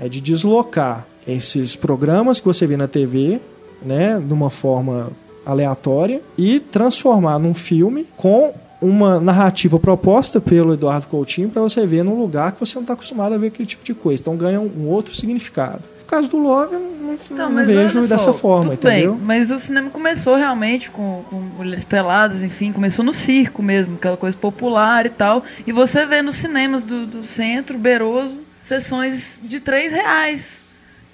é 0.00 0.08
de 0.08 0.20
deslocar 0.20 1.06
esses 1.28 1.76
programas 1.76 2.40
que 2.40 2.46
você 2.46 2.66
vê 2.66 2.76
na 2.76 2.88
TV, 2.88 3.40
né, 3.84 4.18
de 4.20 4.32
uma 4.34 4.50
forma 4.50 5.10
aleatória, 5.44 6.20
e 6.36 6.60
transformar 6.60 7.38
num 7.38 7.54
filme 7.54 8.06
com 8.16 8.54
uma 8.82 9.20
narrativa 9.20 9.78
proposta 9.78 10.40
pelo 10.40 10.74
Eduardo 10.74 11.06
Coutinho 11.06 11.48
para 11.48 11.62
você 11.62 11.86
ver 11.86 12.02
num 12.02 12.18
lugar 12.18 12.52
que 12.52 12.60
você 12.60 12.74
não 12.74 12.82
está 12.82 12.94
acostumado 12.94 13.32
a 13.34 13.38
ver 13.38 13.46
aquele 13.46 13.64
tipo 13.64 13.84
de 13.84 13.94
coisa. 13.94 14.20
Então 14.20 14.36
ganha 14.36 14.60
um 14.60 14.88
outro 14.88 15.14
significado. 15.14 15.82
No 16.00 16.06
caso 16.06 16.28
do 16.28 16.36
Love, 16.36 16.74
eu 16.74 16.80
não, 16.80 17.14
Então, 17.14 17.48
não 17.48 17.64
vejo 17.64 18.00
dessa 18.02 18.24
só, 18.24 18.34
forma, 18.34 18.76
tudo 18.76 18.88
entendeu? 18.88 19.14
Bem, 19.14 19.24
mas 19.24 19.50
o 19.52 19.58
cinema 19.58 19.88
começou 19.88 20.34
realmente 20.34 20.90
com, 20.90 21.22
com 21.30 21.36
mulheres 21.36 21.84
peladas, 21.84 22.42
enfim, 22.42 22.72
começou 22.72 23.04
no 23.04 23.12
circo 23.12 23.62
mesmo, 23.62 23.94
aquela 23.94 24.16
coisa 24.16 24.36
popular 24.36 25.06
e 25.06 25.10
tal. 25.10 25.44
E 25.64 25.72
você 25.72 26.04
vê 26.04 26.20
nos 26.20 26.34
cinemas 26.34 26.82
do, 26.82 27.06
do 27.06 27.24
centro, 27.24 27.78
Beroso, 27.78 28.38
sessões 28.60 29.40
de 29.42 29.60
três 29.60 29.92
reais. 29.92 30.60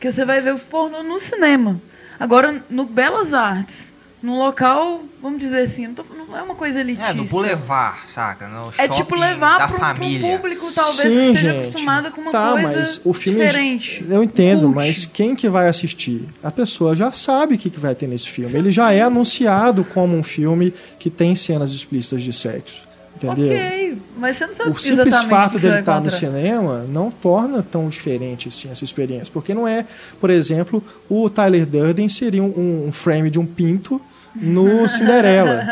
Que 0.01 0.11
você 0.11 0.25
vai 0.25 0.41
ver 0.41 0.55
o 0.55 0.59
pornô 0.59 1.03
no 1.03 1.21
cinema. 1.21 1.81
Agora, 2.19 2.63
no 2.71 2.85
Belas 2.85 3.35
Artes, 3.35 3.93
num 4.23 4.37
local, 4.39 5.03
vamos 5.23 5.39
dizer 5.41 5.63
assim, 5.63 5.87
não, 5.87 5.95
tô- 5.95 6.03
não 6.13 6.37
é 6.37 6.43
uma 6.43 6.55
coisa 6.57 6.81
elitista. 6.81 7.11
É, 7.11 7.15
do 7.15 7.25
Boulevard, 7.25 7.99
saca? 8.13 8.49
No 8.49 8.73
É 8.77 8.89
tipo 8.89 9.15
levar 9.15 9.59
da 9.59 9.69
para 9.69 9.93
um 10.05 10.21
público 10.21 10.67
talvez 10.75 11.13
Sim, 11.13 11.19
que 11.21 11.27
esteja 11.39 11.53
gente. 11.53 11.69
acostumado 11.69 12.11
com 12.11 12.21
uma 12.23 12.31
Tá, 12.33 12.51
coisa 12.53 12.67
mas 12.69 13.01
o 13.05 13.13
filme 13.13 13.45
diferente. 13.47 14.05
Eu 14.09 14.23
entendo, 14.25 14.63
Cult. 14.63 14.75
mas 14.75 15.07
quem 15.07 15.37
que 15.37 15.49
vai 15.49 15.69
assistir? 15.69 16.29
A 16.43 16.51
pessoa 16.51 16.97
já 16.97 17.13
sabe 17.13 17.55
o 17.55 17.59
que, 17.59 17.71
que 17.71 17.79
vai 17.79 17.95
ter 17.95 18.09
nesse 18.09 18.29
filme. 18.29 18.57
Ele 18.59 18.73
já 18.73 18.93
é 18.93 19.03
anunciado 19.03 19.85
como 19.85 20.17
um 20.17 20.23
filme 20.23 20.75
que 20.99 21.09
tem 21.11 21.35
cenas 21.35 21.73
explícitas 21.73 22.23
de 22.23 22.33
sexo. 22.33 22.88
Entendeu? 23.19 23.47
Ok, 23.47 24.03
mas 24.17 24.37
você 24.37 24.47
não 24.47 24.55
sabe 24.55 24.71
O 24.71 24.79
simples 24.79 25.23
fato 25.25 25.59
dele 25.59 25.81
estar 25.81 26.01
no 26.01 26.11
cinema 26.11 26.87
não 26.89 27.11
torna 27.11 27.63
tão 27.63 27.89
diferente 27.89 28.49
assim 28.49 28.71
essa 28.71 28.85
experiência. 28.85 29.33
Porque 29.33 29.53
não 29.53 29.67
é, 29.67 29.85
por 30.21 30.31
exemplo, 30.31 30.83
o 31.09 31.29
Tyler 31.29 31.67
Durden 31.67 32.09
seria 32.09 32.43
um, 32.43 32.87
um 32.87 32.93
frame 32.93 33.31
de 33.31 33.39
um 33.39 33.47
pinto 33.47 34.01
no 34.35 34.87
Cinderela. 34.89 35.67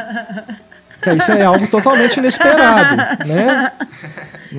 Que 1.01 1.11
isso 1.11 1.31
é 1.31 1.45
algo 1.45 1.69
totalmente 1.69 2.17
inesperado, 2.17 2.97
né? 3.27 3.73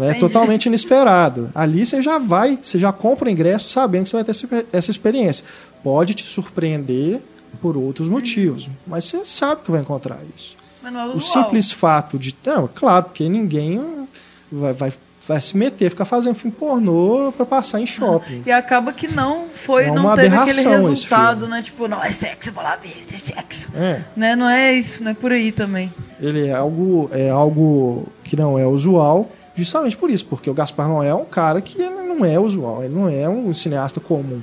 É 0.01 0.13
totalmente 0.13 0.65
inesperado. 0.67 1.49
Ali 1.53 1.85
você 1.85 2.01
já 2.01 2.17
vai, 2.17 2.57
você 2.61 2.77
já 2.77 2.91
compra 2.91 3.27
o 3.27 3.31
ingresso 3.31 3.69
sabendo 3.69 4.03
que 4.03 4.09
você 4.09 4.15
vai 4.17 4.25
ter 4.25 4.67
essa 4.71 4.91
experiência. 4.91 5.43
Pode 5.83 6.13
te 6.13 6.23
surpreender 6.23 7.21
por 7.61 7.77
outros 7.77 8.09
motivos, 8.09 8.69
mas 8.85 9.05
você 9.05 9.23
sabe 9.23 9.61
que 9.63 9.71
vai 9.71 9.81
encontrar 9.81 10.19
isso. 10.37 10.56
Não 10.91 10.99
é 10.99 11.05
O 11.07 11.21
simples 11.21 11.71
fato 11.71 12.17
de. 12.17 12.35
Não, 12.45 12.67
claro, 12.67 13.05
porque 13.05 13.27
ninguém 13.27 14.07
vai, 14.51 14.73
vai 14.73 14.91
vai 15.27 15.41
se 15.41 15.57
meter, 15.57 15.89
ficar 15.89 16.05
fazendo 16.05 16.35
filme 16.35 16.55
pornô 16.57 17.33
pra 17.35 17.45
passar 17.45 17.81
em 17.81 17.85
shopping. 17.85 18.43
E 18.45 18.51
acaba 18.51 18.93
que 18.93 19.07
não 19.07 19.47
foi, 19.53 19.85
É 19.85 19.91
não 19.91 20.15
teve 20.15 20.35
aquele 20.35 20.63
resultado, 20.63 21.47
né? 21.47 21.61
Tipo, 21.61 21.87
não, 21.87 22.01
é 22.01 22.11
sexo, 22.11 22.51
vou 22.51 22.63
lá 22.63 22.77
ver, 22.77 22.95
isso 22.99 23.13
é 23.13 23.17
sexo. 23.17 23.67
É. 23.75 24.01
Né? 24.15 24.35
Não 24.35 24.49
é 24.49 24.73
isso, 24.73 25.03
não 25.03 25.11
é 25.11 25.13
por 25.13 25.31
aí 25.31 25.51
também. 25.51 25.93
Ele 26.19 26.47
é 26.47 26.53
algo, 26.53 27.09
é 27.11 27.29
algo 27.29 28.07
que 28.23 28.35
não 28.35 28.57
é 28.57 28.65
usual, 28.65 29.29
justamente 29.57 29.97
por 29.97 30.09
isso, 30.09 30.25
porque 30.25 30.49
o 30.49 30.53
Gaspar 30.53 30.87
Noé 30.87 31.07
é 31.09 31.13
um 31.15 31.25
cara 31.25 31.59
que 31.61 31.77
não 31.89 32.23
é 32.23 32.39
usual, 32.39 32.83
ele 32.83 32.93
não 32.93 33.09
é 33.09 33.27
um 33.27 33.51
cineasta 33.51 33.99
comum. 33.99 34.41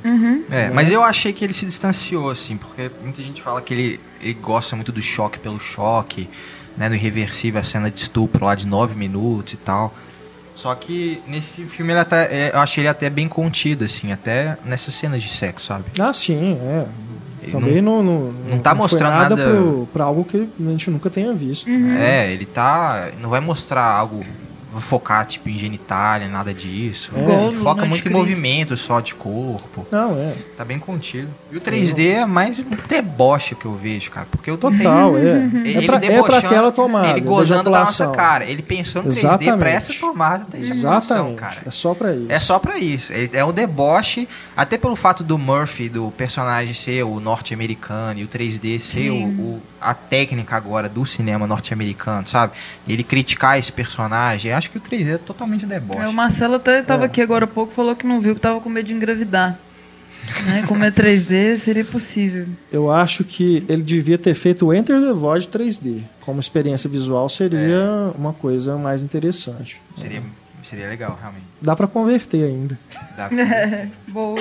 É, 0.51 0.71
mas 0.71 0.91
eu 0.91 1.03
achei 1.03 1.33
que 1.33 1.45
ele 1.45 1.53
se 1.53 1.65
distanciou, 1.65 2.31
assim, 2.31 2.57
porque 2.57 2.91
muita 3.03 3.23
gente 3.23 3.41
fala 3.41 3.61
que 3.63 3.73
ele, 3.73 4.01
ele 4.21 4.35
gosta 4.35 4.75
muito 4.77 4.93
do 4.93 5.01
choque 5.03 5.39
pelo 5.39 5.59
choque, 5.59 6.29
né? 6.77 6.89
No 6.89 6.95
Irreversível, 6.95 7.61
a 7.61 7.65
cena 7.65 7.91
de 7.91 8.01
estupro 8.01 8.45
lá 8.45 8.55
de 8.55 8.67
nove 8.67 8.95
minutos 8.95 9.53
e 9.55 9.57
tal. 9.57 9.95
Só 10.57 10.75
que 10.75 11.21
nesse 11.27 11.63
filme 11.65 11.93
ele 11.93 12.01
até, 12.01 12.25
é, 12.33 12.51
eu 12.55 12.61
achei 12.61 12.83
ele 12.83 12.89
até 12.89 13.11
bem 13.11 13.29
contido, 13.29 13.85
assim, 13.85 14.13
até 14.13 14.57
nessas 14.65 14.95
cenas 14.95 15.23
de 15.23 15.29
sexo, 15.29 15.67
sabe? 15.67 15.85
Ah, 15.99 16.13
sim, 16.13 16.59
é. 16.63 16.87
Ele 17.43 17.53
Também 17.53 17.83
não, 17.83 18.03
não, 18.03 18.33
não 18.49 18.59
tá 18.61 18.71
foi 18.71 18.79
mostrando 18.79 19.11
nada, 19.13 19.37
nada- 19.37 19.87
pra 19.93 20.05
algo 20.05 20.25
que 20.25 20.49
a 20.59 20.71
gente 20.71 20.91
nunca 20.91 21.11
tenha 21.11 21.35
visto. 21.35 21.69
É, 21.69 22.33
ele 22.33 22.47
tá. 22.47 23.11
Não 23.21 23.29
vai 23.29 23.41
mostrar 23.41 23.85
algo. 23.85 24.25
Focar, 24.81 25.27
tipo, 25.27 25.49
em 25.49 25.59
genitália, 25.59 26.29
nada 26.29 26.53
disso. 26.53 27.11
É. 27.15 27.53
Foca 27.63 27.85
muito 27.85 28.01
em 28.01 28.03
Cristo. 28.03 28.17
movimento 28.19 28.77
só 28.77 29.01
de 29.01 29.15
corpo. 29.15 29.87
Não, 29.91 30.17
é. 30.19 30.35
Tá 30.57 30.65
bem 30.65 30.79
contido. 30.79 31.29
E 31.53 31.57
o 31.57 31.61
3D 31.61 32.15
é 32.15 32.27
mais 32.27 32.59
um 32.61 32.65
deboche 32.89 33.55
que 33.55 33.65
eu 33.67 33.75
vejo, 33.75 34.11
cara. 34.11 34.27
Porque 34.31 34.51
eu 34.51 34.57
Total, 34.59 35.17
é. 35.17 35.49
Ele 35.65 35.85
É 35.85 35.87
pra, 35.87 35.97
é 35.97 35.99
pra 35.99 35.99
debochando, 35.99 36.47
aquela 36.47 36.73
tomada. 36.73 37.09
Ele 37.11 37.21
gozando 37.21 37.71
da 37.71 37.81
nossa 37.81 38.09
cara. 38.09 38.45
Ele 38.45 38.63
pensou 38.63 39.03
no 39.03 39.11
3D 39.11 39.59
pra 39.59 39.71
essa 39.71 39.93
tomada 39.95 40.47
da 40.51 40.59
Exatamente. 40.59 41.37
cara. 41.37 41.57
É 41.67 41.71
só 41.71 41.95
pra 41.95 42.15
isso. 42.15 42.27
É 42.33 42.39
só 42.39 42.59
pra 42.59 42.79
isso. 42.79 43.13
Ele 43.13 43.31
é 43.33 43.45
um 43.45 43.53
deboche, 43.53 44.29
até 44.57 44.77
pelo 44.79 44.97
fato 44.97 45.23
do 45.23 45.37
Murphy, 45.39 45.89
do 45.89 46.11
personagem 46.17 46.75
ser 46.75 47.03
o 47.05 47.21
norte-americano 47.21 48.21
e 48.21 48.25
o 48.25 48.29
3D 48.29 48.79
ser 48.81 49.11
o, 49.11 49.15
Sim. 49.15 49.25
o- 49.39 49.61
a 49.85 49.95
técnica 49.95 50.57
agora 50.57 50.89
do 50.89 51.05
cinema 51.07 51.47
norte-americano, 51.47 52.27
sabe? 52.27 52.53
Ele 52.89 53.03
criticar 53.05 53.59
esse 53.59 53.71
personagem. 53.73 54.51
Eu 54.51 54.57
acho 54.57 54.71
que 54.71 54.79
o 54.79 54.81
3D 54.81 55.15
é 55.15 55.19
totalmente 55.19 55.67
deboche. 55.67 56.01
É, 56.01 56.09
o 56.09 56.13
Marcelo 56.13 56.55
até 56.55 56.81
estava 56.81 57.05
É. 57.05 57.07
aqui 57.07 57.21
agora 57.23 57.45
há 57.45 57.49
pouco 57.49 57.73
falou 57.73 57.95
que 57.95 58.07
não 58.07 58.21
viu, 58.21 58.35
que 58.35 58.39
estava 58.39 58.61
com 58.61 58.69
medo 58.69 58.87
de 58.89 58.95
engravidar. 58.95 59.59
né? 60.47 60.65
Como 60.67 60.83
é 60.83 60.91
3D, 60.91 61.59
seria 61.59 61.85
possível. 61.85 62.47
Eu 62.73 62.91
acho 62.91 63.25
que 63.25 63.63
ele 63.69 63.83
devia 63.83 64.17
ter 64.17 64.35
feito 64.35 64.65
o 64.67 64.73
Enter 64.73 64.99
the 64.99 65.13
Void 65.13 65.49
3D. 65.49 66.01
Como 66.23 66.41
experiência 66.41 66.89
visual 66.89 67.29
seria 67.29 67.59
É. 67.59 68.19
uma 68.19 68.33
coisa 68.33 68.79
mais 68.79 69.03
interessante. 69.03 69.79
Seria, 70.01 70.23
seria 70.67 70.89
legal, 70.89 71.19
realmente. 71.21 71.45
Dá 71.61 71.77
pra 71.77 71.87
converter 71.87 72.43
ainda. 72.43 72.79
Dá 73.15 73.29
pra- 73.29 73.87
Boa. 74.09 74.41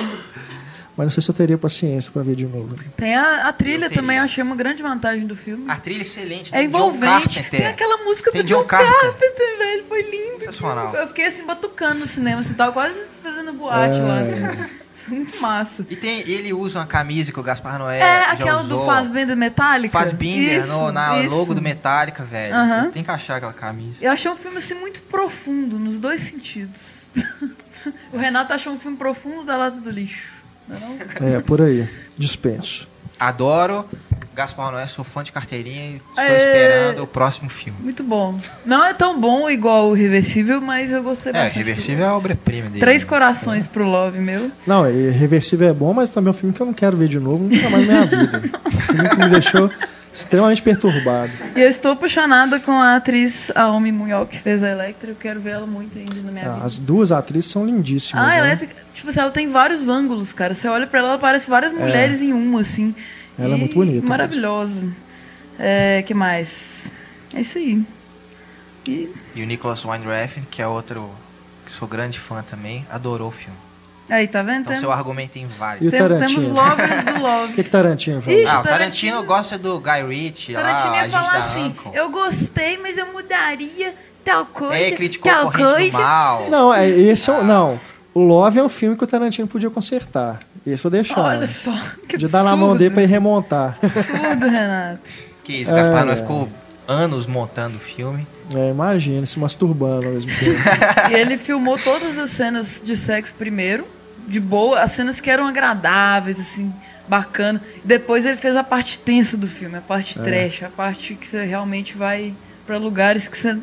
Mas 0.96 1.06
não 1.06 1.10
sei 1.10 1.22
se 1.22 1.28
eu 1.30 1.34
teria 1.34 1.58
paciência 1.58 2.10
pra 2.12 2.22
ver 2.22 2.36
de 2.36 2.46
novo. 2.46 2.76
Tem 2.96 3.14
a, 3.16 3.48
a 3.48 3.52
trilha 3.52 3.90
também, 3.90 4.16
eu 4.18 4.22
achei 4.24 4.42
uma 4.44 4.54
grande 4.54 4.82
vantagem 4.82 5.26
do 5.26 5.34
filme. 5.34 5.64
A 5.68 5.76
trilha 5.76 6.00
é 6.00 6.02
excelente. 6.02 6.54
É 6.54 6.62
envolvente. 6.62 7.42
Tem 7.50 7.66
aquela 7.66 8.04
música 8.04 8.30
Tem 8.30 8.42
do 8.42 8.46
John 8.46 8.60
John 8.60 8.66
Carpenter. 8.66 9.00
Carpenter, 9.00 9.58
velho. 9.58 9.84
Foi 9.88 10.02
lindo. 10.02 10.38
Sensacional. 10.40 10.94
Eu 10.94 11.08
fiquei 11.08 11.26
assim, 11.26 11.44
batucando 11.44 12.00
no 12.00 12.06
cinema, 12.06 12.40
assim, 12.40 12.54
tava 12.54 12.72
quase 12.72 12.94
fazendo 13.22 13.52
boate 13.54 13.98
lá. 13.98 14.20
assim. 14.20 14.68
Foi 15.04 15.16
muito 15.16 15.40
massa. 15.40 15.84
E 15.90 15.96
tem, 15.96 16.20
ele 16.30 16.52
usa 16.52 16.78
uma 16.78 16.86
camisa 16.86 17.32
que 17.32 17.38
o 17.40 17.42
Gaspar 17.42 17.78
Noé 17.78 17.98
É, 17.98 18.00
já 18.26 18.32
aquela 18.32 18.62
usou. 18.62 18.78
do 18.80 18.86
Fassbender 18.86 19.36
Metallica. 19.36 19.98
Fassbinder 19.98 20.60
Isso, 20.60 20.68
no, 20.68 20.92
na 20.92 21.20
isso. 21.20 21.30
logo 21.30 21.54
do 21.54 21.60
Metallica, 21.60 22.22
velho. 22.22 22.54
Aham. 22.54 22.82
Ele 22.84 22.92
Tem 22.92 23.04
que 23.04 23.10
achar 23.10 23.36
aquela 23.36 23.52
camisa. 23.52 23.96
Eu 24.00 24.10
achei 24.12 24.30
um 24.30 24.36
filme 24.36 24.58
assim 24.58 24.74
muito 24.74 25.02
profundo, 25.02 25.78
nos 25.78 25.98
dois 25.98 26.20
sentidos. 26.20 27.04
o 28.12 28.16
Renato 28.16 28.52
achou 28.52 28.72
um 28.72 28.78
filme 28.78 28.96
profundo 28.96 29.44
da 29.44 29.56
lata 29.56 29.76
do 29.78 29.90
lixo. 29.90 30.32
Não 30.68 30.76
é 30.76 30.80
não? 31.20 31.28
É, 31.36 31.40
por 31.40 31.60
aí. 31.62 31.88
Dispenso. 32.18 32.88
Adoro. 33.18 33.84
Gaspar 34.34 34.72
Noé, 34.72 34.84
sou 34.88 35.04
fã 35.04 35.22
de 35.22 35.30
carteirinha 35.30 35.90
e 35.90 35.94
estou 35.96 36.24
Aê! 36.24 36.36
esperando 36.36 37.02
o 37.04 37.06
próximo 37.06 37.48
filme. 37.48 37.78
Muito 37.80 38.02
bom. 38.02 38.40
Não 38.66 38.84
é 38.84 38.92
tão 38.92 39.20
bom 39.20 39.48
igual 39.48 39.90
o 39.90 39.94
Reversível, 39.94 40.60
mas 40.60 40.90
eu 40.90 41.04
gostei 41.04 41.30
É, 41.30 41.34
bastante. 41.34 41.58
Reversível 41.58 42.04
é 42.04 42.08
a 42.08 42.16
obra-prima 42.16 42.68
dele. 42.68 42.80
Três 42.80 43.04
corações 43.04 43.68
pro 43.68 43.84
Love, 43.84 44.18
meu. 44.18 44.50
Não, 44.66 44.82
Reversível 44.82 45.68
é 45.68 45.72
bom, 45.72 45.92
mas 45.94 46.10
também 46.10 46.28
é 46.28 46.30
um 46.30 46.34
filme 46.34 46.52
que 46.52 46.60
eu 46.60 46.66
não 46.66 46.72
quero 46.74 46.96
ver 46.96 47.06
de 47.06 47.20
novo 47.20 47.44
nunca 47.44 47.70
mais 47.70 47.86
na 47.86 47.92
minha 47.92 48.06
vida. 48.06 48.42
Um 48.66 48.80
filme 48.80 49.08
que 49.08 49.16
me 49.18 49.28
deixou 49.30 49.70
extremamente 50.14 50.62
perturbado. 50.62 51.32
E 51.56 51.60
eu 51.60 51.68
estou 51.68 51.92
apaixonada 51.92 52.60
com 52.60 52.70
a 52.72 52.96
atriz 52.96 53.50
Aomi 53.54 53.90
Munhok, 53.90 54.30
que 54.36 54.42
fez 54.42 54.62
a 54.62 54.70
Electra. 54.70 55.10
Eu 55.10 55.16
quero 55.16 55.40
ver 55.40 55.50
ela 55.50 55.66
muito 55.66 55.98
ainda 55.98 56.14
na 56.22 56.30
minha 56.30 56.46
Ah, 56.50 56.54
vida. 56.54 56.64
As 56.66 56.78
duas 56.78 57.10
atrizes 57.10 57.50
são 57.50 57.66
lindíssimas. 57.66 58.24
Ah, 58.24 58.28
né? 58.28 58.38
ela 58.38 58.48
é, 58.52 58.68
tipo 58.94 59.08
assim, 59.08 59.20
ela 59.20 59.30
tem 59.32 59.50
vários 59.50 59.88
ângulos, 59.88 60.32
cara. 60.32 60.54
Você 60.54 60.68
olha 60.68 60.86
pra 60.86 61.00
ela, 61.00 61.08
ela 61.10 61.18
parece 61.18 61.50
várias 61.50 61.72
mulheres 61.72 62.22
em 62.22 62.32
uma, 62.32 62.60
assim. 62.60 62.94
Ela 63.36 63.54
é 63.54 63.56
E 63.56 63.60
muito 63.60 63.74
bonita 63.74 64.06
Maravilhosa. 64.08 64.88
É, 65.58 66.02
que 66.06 66.14
mais? 66.14 66.86
É 67.34 67.40
isso 67.40 67.58
aí. 67.58 67.84
E 68.86 69.10
E 69.34 69.42
o 69.42 69.46
Nicholas 69.46 69.82
Windref, 69.84 70.40
que 70.50 70.62
é 70.62 70.66
outro 70.68 71.10
que 71.66 71.72
sou 71.72 71.88
grande 71.88 72.20
fã 72.20 72.42
também, 72.42 72.86
adorou 72.90 73.28
o 73.28 73.32
filme. 73.32 73.56
Aí, 74.08 74.26
tá 74.28 74.42
vendo? 74.42 74.60
Então 74.60 74.64
Temos- 74.72 74.80
seu 74.80 74.92
argumento 74.92 75.32
tem 75.32 75.42
E 75.44 75.46
vários. 75.46 75.86
o 75.88 75.90
tem- 75.90 75.98
temos 76.00 76.10
Tarantino? 76.18 76.54
lovers 76.54 77.04
do 77.04 77.12
O 77.18 77.22
love. 77.22 77.52
que, 77.54 77.62
que 77.64 77.70
Tarantino 77.70 78.22
falou? 78.22 78.38
Ixi, 78.40 78.48
Ah, 78.50 78.60
o 78.60 78.62
Tarantino- 78.62 79.12
Tarantino 79.12 79.22
gosta 79.24 79.58
do 79.58 79.80
Guy 79.80 80.02
Ritchie 80.08 80.52
Tarantino 80.54 80.90
lá, 80.90 80.92
a 80.92 80.96
ia 80.96 81.02
gente 81.10 81.12
falar 81.26 81.38
assim, 81.38 81.66
Uncle. 81.66 81.90
eu 81.94 82.10
gostei, 82.10 82.78
mas 82.78 82.98
eu 82.98 83.06
mudaria 83.12 83.94
tal 84.24 84.46
coisa, 84.46 84.74
É, 84.76 84.90
criticou 84.92 85.30
a 85.30 85.34
tal 85.34 85.44
corrente 85.52 85.72
coisa. 85.72 85.90
do 85.90 86.02
mal. 86.02 86.50
Não, 86.50 86.72
é, 86.74 86.88
esse 86.88 87.30
é 87.30 87.34
Ah. 87.34 87.38
o. 87.38 87.44
Não. 87.44 87.80
O 88.14 88.20
Love 88.22 88.60
é 88.60 88.62
um 88.62 88.68
filme 88.68 88.96
que 88.96 89.02
o 89.02 89.06
Tarantino 89.06 89.48
podia 89.48 89.68
consertar. 89.68 90.38
Esse 90.64 90.84
eu 90.84 90.90
deixar. 90.90 91.18
Olha 91.20 91.46
só, 91.48 91.72
que 92.06 92.12
Podia 92.12 92.28
dar 92.28 92.44
na 92.44 92.54
mão 92.56 92.76
dele 92.76 92.90
pra 92.90 93.02
ele 93.02 93.10
remontar. 93.12 93.76
absurdo, 93.82 94.46
Renato. 94.48 95.00
Que 95.42 95.54
isso, 95.54 95.74
Gaspar 95.74 96.08
É. 96.08 96.16
Ficou 96.16 96.48
anos 96.86 97.26
montando 97.26 97.76
o 97.76 97.80
filme. 97.80 98.24
É, 98.54 98.70
imagina, 98.70 99.26
se 99.26 99.38
masturbando 99.38 100.06
ao 100.06 100.12
mesmo 100.12 100.30
tempo. 100.38 100.58
E 101.10 101.14
ele 101.14 101.36
filmou 101.36 101.76
todas 101.76 102.16
as 102.16 102.30
cenas 102.30 102.80
de 102.84 102.96
sexo 102.96 103.34
primeiro, 103.36 103.84
de 104.26 104.40
boa, 104.40 104.80
as 104.80 104.92
cenas 104.92 105.20
que 105.20 105.30
eram 105.30 105.46
agradáveis, 105.46 106.38
assim, 106.40 106.72
bacana. 107.08 107.60
Depois 107.84 108.24
ele 108.24 108.36
fez 108.36 108.56
a 108.56 108.64
parte 108.64 108.98
tensa 108.98 109.36
do 109.36 109.46
filme, 109.46 109.76
a 109.76 109.80
parte 109.80 110.18
É. 110.18 110.22
trash, 110.22 110.62
a 110.62 110.68
parte 110.68 111.14
que 111.14 111.26
você 111.26 111.44
realmente 111.44 111.96
vai 111.96 112.34
pra 112.66 112.76
lugares 112.78 113.28
que 113.28 113.36
você 113.38 113.58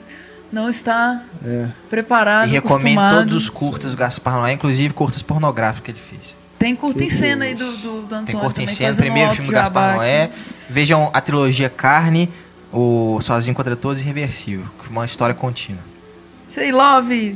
não 0.51 0.69
está 0.69 1.21
É. 1.45 1.67
preparado, 1.89 2.49
e 2.49 2.51
recomendo 2.51 2.99
acostumado. 2.99 3.17
todos 3.19 3.35
os 3.43 3.49
curtas 3.49 3.91
do 3.91 3.97
Gaspar 3.97 4.35
Noé, 4.35 4.53
inclusive 4.53 4.93
curtas 4.93 5.21
pornográficos 5.21 5.85
que 5.85 5.91
ele 5.91 5.99
fez. 5.99 6.35
Tem 6.59 6.75
curta 6.75 7.03
em 7.03 7.07
Que 7.07 7.13
que 7.13 7.19
cena 7.19 7.45
é 7.45 7.47
aí 7.49 7.53
do, 7.55 7.65
do, 7.65 7.81
do 7.81 8.03
Antônio 8.03 8.25
Tem 8.25 8.35
curta 8.35 8.61
em 8.61 8.65
também, 8.65 8.75
cena, 8.75 8.89
fazendo 8.89 9.03
primeiro 9.03 9.31
um 9.31 9.33
filme 9.35 9.49
do 9.49 9.53
Gaspar 9.53 9.95
Noé. 9.95 10.29
Vejam 10.69 11.09
a 11.11 11.19
trilogia 11.21 11.69
Carne, 11.71 12.29
o 12.71 13.19
Sozinho 13.21 13.55
contra 13.55 13.75
Todos 13.75 13.99
e 14.01 14.03
Reversível, 14.05 14.65
é 14.85 14.89
uma 14.89 15.05
história 15.05 15.33
contínua. 15.33 15.81
Aí, 16.55 16.71
Love. 16.71 17.35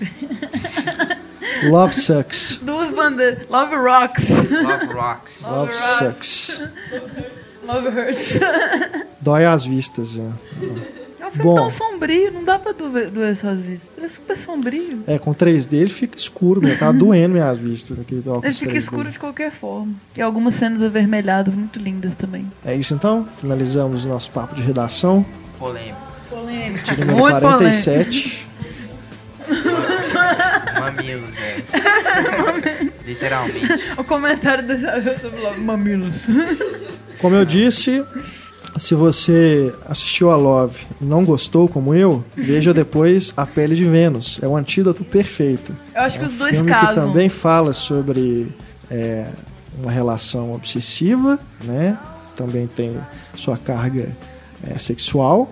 Love 1.68 1.94
sucks. 1.94 2.58
Duas 2.62 2.90
bandas. 2.90 3.38
Love 3.48 3.74
Rocks. 3.76 4.30
Love 4.30 4.86
Rocks. 4.94 5.40
Love 5.42 5.54
Love 5.56 5.74
sucks. 5.74 6.62
Love 7.66 7.88
Hurts. 7.88 8.40
Dói 9.20 9.44
as 9.44 9.64
vistas, 9.64 10.10
já. 10.12 10.22
É 11.20 11.26
um 11.26 11.30
filme 11.30 11.44
Bom. 11.44 11.54
tão 11.54 11.70
sombrio, 11.70 12.32
não 12.32 12.42
dá 12.42 12.58
pra 12.58 12.72
doer, 12.72 13.10
doer 13.10 13.32
essas 13.32 13.60
vistas. 13.60 13.88
Ele 13.96 14.06
é 14.06 14.08
super 14.08 14.36
sombrio. 14.38 15.02
É, 15.06 15.18
com 15.18 15.32
3D 15.34 15.74
ele 15.74 15.90
fica 15.90 16.16
escuro, 16.16 16.60
meu. 16.60 16.76
Tá 16.76 16.90
doendo 16.92 17.34
minhas 17.34 17.58
vistas. 17.58 18.00
Aquele 18.00 18.20
óculos 18.28 18.44
Ele 18.44 18.54
fica 18.54 18.72
3D. 18.72 18.76
escuro 18.76 19.10
de 19.10 19.18
qualquer 19.18 19.52
forma. 19.52 19.92
E 20.16 20.22
algumas 20.22 20.54
cenas 20.54 20.82
avermelhadas 20.82 21.54
muito 21.54 21.78
lindas 21.78 22.14
também. 22.16 22.50
É 22.64 22.74
isso 22.74 22.94
então? 22.94 23.28
Finalizamos 23.40 24.04
o 24.04 24.08
nosso 24.08 24.30
papo 24.30 24.54
de 24.54 24.62
redação. 24.62 25.24
Polêmico. 25.58 25.96
Polêmico. 26.28 26.84
De 26.86 27.00
número 27.00 27.18
Muito 27.18 27.40
47. 27.40 28.48
Mamilos, 31.16 31.38
é. 31.38 32.90
Literalmente. 33.06 33.68
O 33.96 34.04
comentário 34.04 34.66
dessa 34.66 35.00
vez 35.00 35.20
sobre 35.20 35.40
Love 35.40 35.60
Mamilos. 35.60 36.26
Como 37.18 37.34
eu 37.34 37.44
disse, 37.44 38.04
se 38.76 38.94
você 38.94 39.72
assistiu 39.86 40.30
a 40.30 40.36
Love 40.36 40.78
e 41.00 41.04
não 41.04 41.24
gostou, 41.24 41.68
como 41.68 41.94
eu, 41.94 42.24
veja 42.36 42.72
depois 42.72 43.32
A 43.36 43.46
Pele 43.46 43.74
de 43.74 43.84
Vênus. 43.84 44.38
É 44.42 44.46
o 44.48 44.56
antídoto 44.56 45.04
perfeito. 45.04 45.74
Eu 45.94 46.02
acho 46.02 46.18
que 46.18 46.24
É 46.24 46.28
os 46.28 46.34
um 46.34 46.38
dois 46.38 46.54
filme 46.56 46.70
que 46.72 46.78
casam. 46.78 47.06
também 47.08 47.28
fala 47.28 47.72
sobre 47.72 48.48
é, 48.90 49.26
uma 49.78 49.90
relação 49.90 50.52
obsessiva, 50.52 51.38
né? 51.64 51.98
Também 52.36 52.66
tem 52.66 52.96
sua 53.34 53.56
carga 53.58 54.08
é, 54.66 54.78
sexual, 54.78 55.50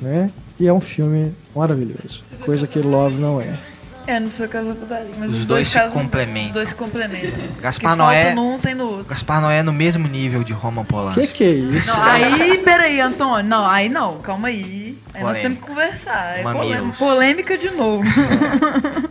né? 0.00 0.30
E 0.58 0.66
é 0.66 0.72
um 0.72 0.80
filme 0.80 1.34
maravilhoso. 1.54 2.22
Coisa 2.44 2.66
que 2.66 2.78
Love 2.78 3.16
não 3.20 3.40
é. 3.40 3.58
É, 4.06 4.18
não 4.18 4.26
precisa 4.28 4.48
casar 4.48 4.74
putaria. 4.74 5.10
Mas 5.18 5.30
Os 5.30 5.38
os, 5.40 5.46
dois 5.46 5.68
se 5.68 5.74
casam. 5.74 5.90
complementam. 5.92 6.46
Os 6.48 6.52
dois 6.52 6.68
se 6.70 6.74
complementam. 6.74 7.40
Gaspar 7.60 7.96
Noé- 7.96 8.34
num, 8.34 8.58
tem 8.58 8.74
no 8.74 8.86
outro. 8.88 9.04
Gaspar 9.04 9.40
Noé 9.40 9.58
é 9.58 9.62
no 9.62 9.72
mesmo 9.72 10.08
nível 10.08 10.42
de 10.42 10.52
Roman 10.52 10.84
Polanski. 10.84 11.26
Que 11.28 11.32
que 11.32 11.44
é 11.44 11.50
isso? 11.52 11.88
Não, 11.88 12.02
aí, 12.02 12.58
peraí, 12.58 13.00
Antônio. 13.00 13.48
Não, 13.48 13.66
aí 13.68 13.88
não, 13.88 14.18
calma 14.18 14.48
aí. 14.48 14.98
Aí 15.14 15.22
nós 15.22 15.36
temos 15.38 15.58
que 15.58 15.64
conversar. 15.66 16.38
É 16.38 16.42
polêmica, 16.42 16.96
polêmica 16.98 17.58
de 17.58 17.70
novo. 17.70 18.04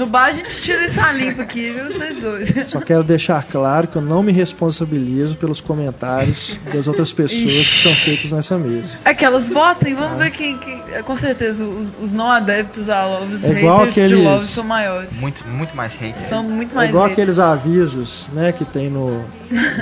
No 0.00 0.06
bar 0.06 0.28
a 0.28 0.32
gente 0.32 0.48
tira 0.62 0.82
essa 0.86 1.12
limpa 1.12 1.42
aqui, 1.42 1.72
viu, 1.74 1.84
vocês 1.84 2.16
dois. 2.18 2.70
Só 2.70 2.80
quero 2.80 3.04
deixar 3.04 3.44
claro 3.44 3.86
que 3.86 3.96
eu 3.96 4.00
não 4.02 4.22
me 4.22 4.32
responsabilizo 4.32 5.36
pelos 5.36 5.60
comentários 5.60 6.58
das 6.72 6.88
outras 6.88 7.12
pessoas 7.12 7.68
que 7.68 7.78
são 7.80 7.94
feitos 7.94 8.32
nessa 8.32 8.56
mesa. 8.56 8.96
Aquelas 9.04 9.46
votem, 9.46 9.94
vamos 9.94 10.16
ver 10.16 10.30
quem, 10.30 10.56
quem- 10.56 10.80
Com 11.04 11.16
certeza, 11.18 11.64
os, 11.64 11.92
os 12.00 12.10
não 12.10 12.30
adeptos 12.30 12.88
a 12.88 13.04
Love, 13.04 13.34
os 13.34 13.44
É 13.44 13.50
igual 13.58 13.78
haters 13.80 13.94
de 13.94 14.00
aqueles- 14.14 14.24
Love 14.24 14.44
são 14.46 14.64
maiores. 14.64 15.12
Muito, 15.20 15.46
muito 15.46 15.76
mais 15.76 15.94
hater. 15.96 16.28
São 16.30 16.42
muito 16.42 16.72
É 16.72 16.76
mais 16.76 16.88
igual 16.88 17.04
haters. 17.08 17.18
aqueles 17.18 17.38
avisos, 17.38 18.30
né, 18.32 18.52
que 18.52 18.64
tem 18.64 18.88
no, 18.88 19.22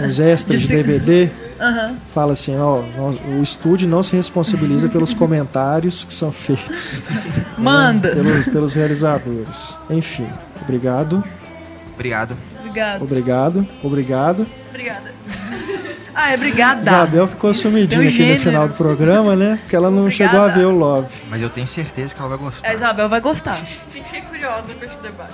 nos 0.03 0.19
extras 0.19 0.63
de 0.63 0.67
De- 0.67 0.83
DVD. 0.83 1.31
Aham. 1.61 1.97
Fala 2.15 2.33
assim, 2.35 2.57
ó, 2.59 2.83
nós- 2.97 3.21
o 3.27 3.43
estúdio 3.43 3.89
não 3.89 4.03
se 4.03 4.15
responsabiliza 4.15 4.89
pelos 4.91 5.13
comentários 5.15 6.05
que 6.05 6.15
são 6.15 6.31
feitos 6.33 7.03
Manda. 7.57 8.11
pelos, 8.11 8.45
pelos 8.47 8.75
realizadores. 8.75 9.77
Enfim, 9.91 10.29
obrigado, 10.63 11.23
Obrigado. 11.95 12.37
Obrigado. 12.61 13.03
obrigado, 13.03 13.69
obrigado. 13.83 14.47
Obrigada. 14.71 15.19
Ah, 16.21 16.33
é 16.33 16.35
obrigada. 16.35 16.81
Isabel 16.81 17.29
ficou 17.29 17.53
Isso, 17.53 17.63
sumidinha 17.71 18.01
um 18.03 18.09
aqui 18.09 18.33
no 18.35 18.41
final 18.41 18.67
do 18.67 18.75
programa, 18.75 19.37
né? 19.37 19.57
Porque 19.63 19.77
ela 19.77 19.89
não 19.89 20.01
Obrigada. 20.07 20.33
chegou 20.33 20.45
a 20.47 20.49
ver 20.53 20.65
o 20.65 20.71
Love. 20.77 21.07
Mas 21.31 21.41
eu 21.41 21.49
tenho 21.49 21.69
certeza 21.69 22.13
que 22.13 22.19
ela 22.19 22.29
vai 22.31 22.39
gostar. 22.39 22.69
A 22.69 22.75
Isabel 22.75 23.09
vai 23.09 23.21
gostar. 23.21 23.57
Fiquei 23.93 24.23
curiosa 24.23 24.75
com 24.77 24.85
esse 24.85 24.97
debate. 24.97 25.33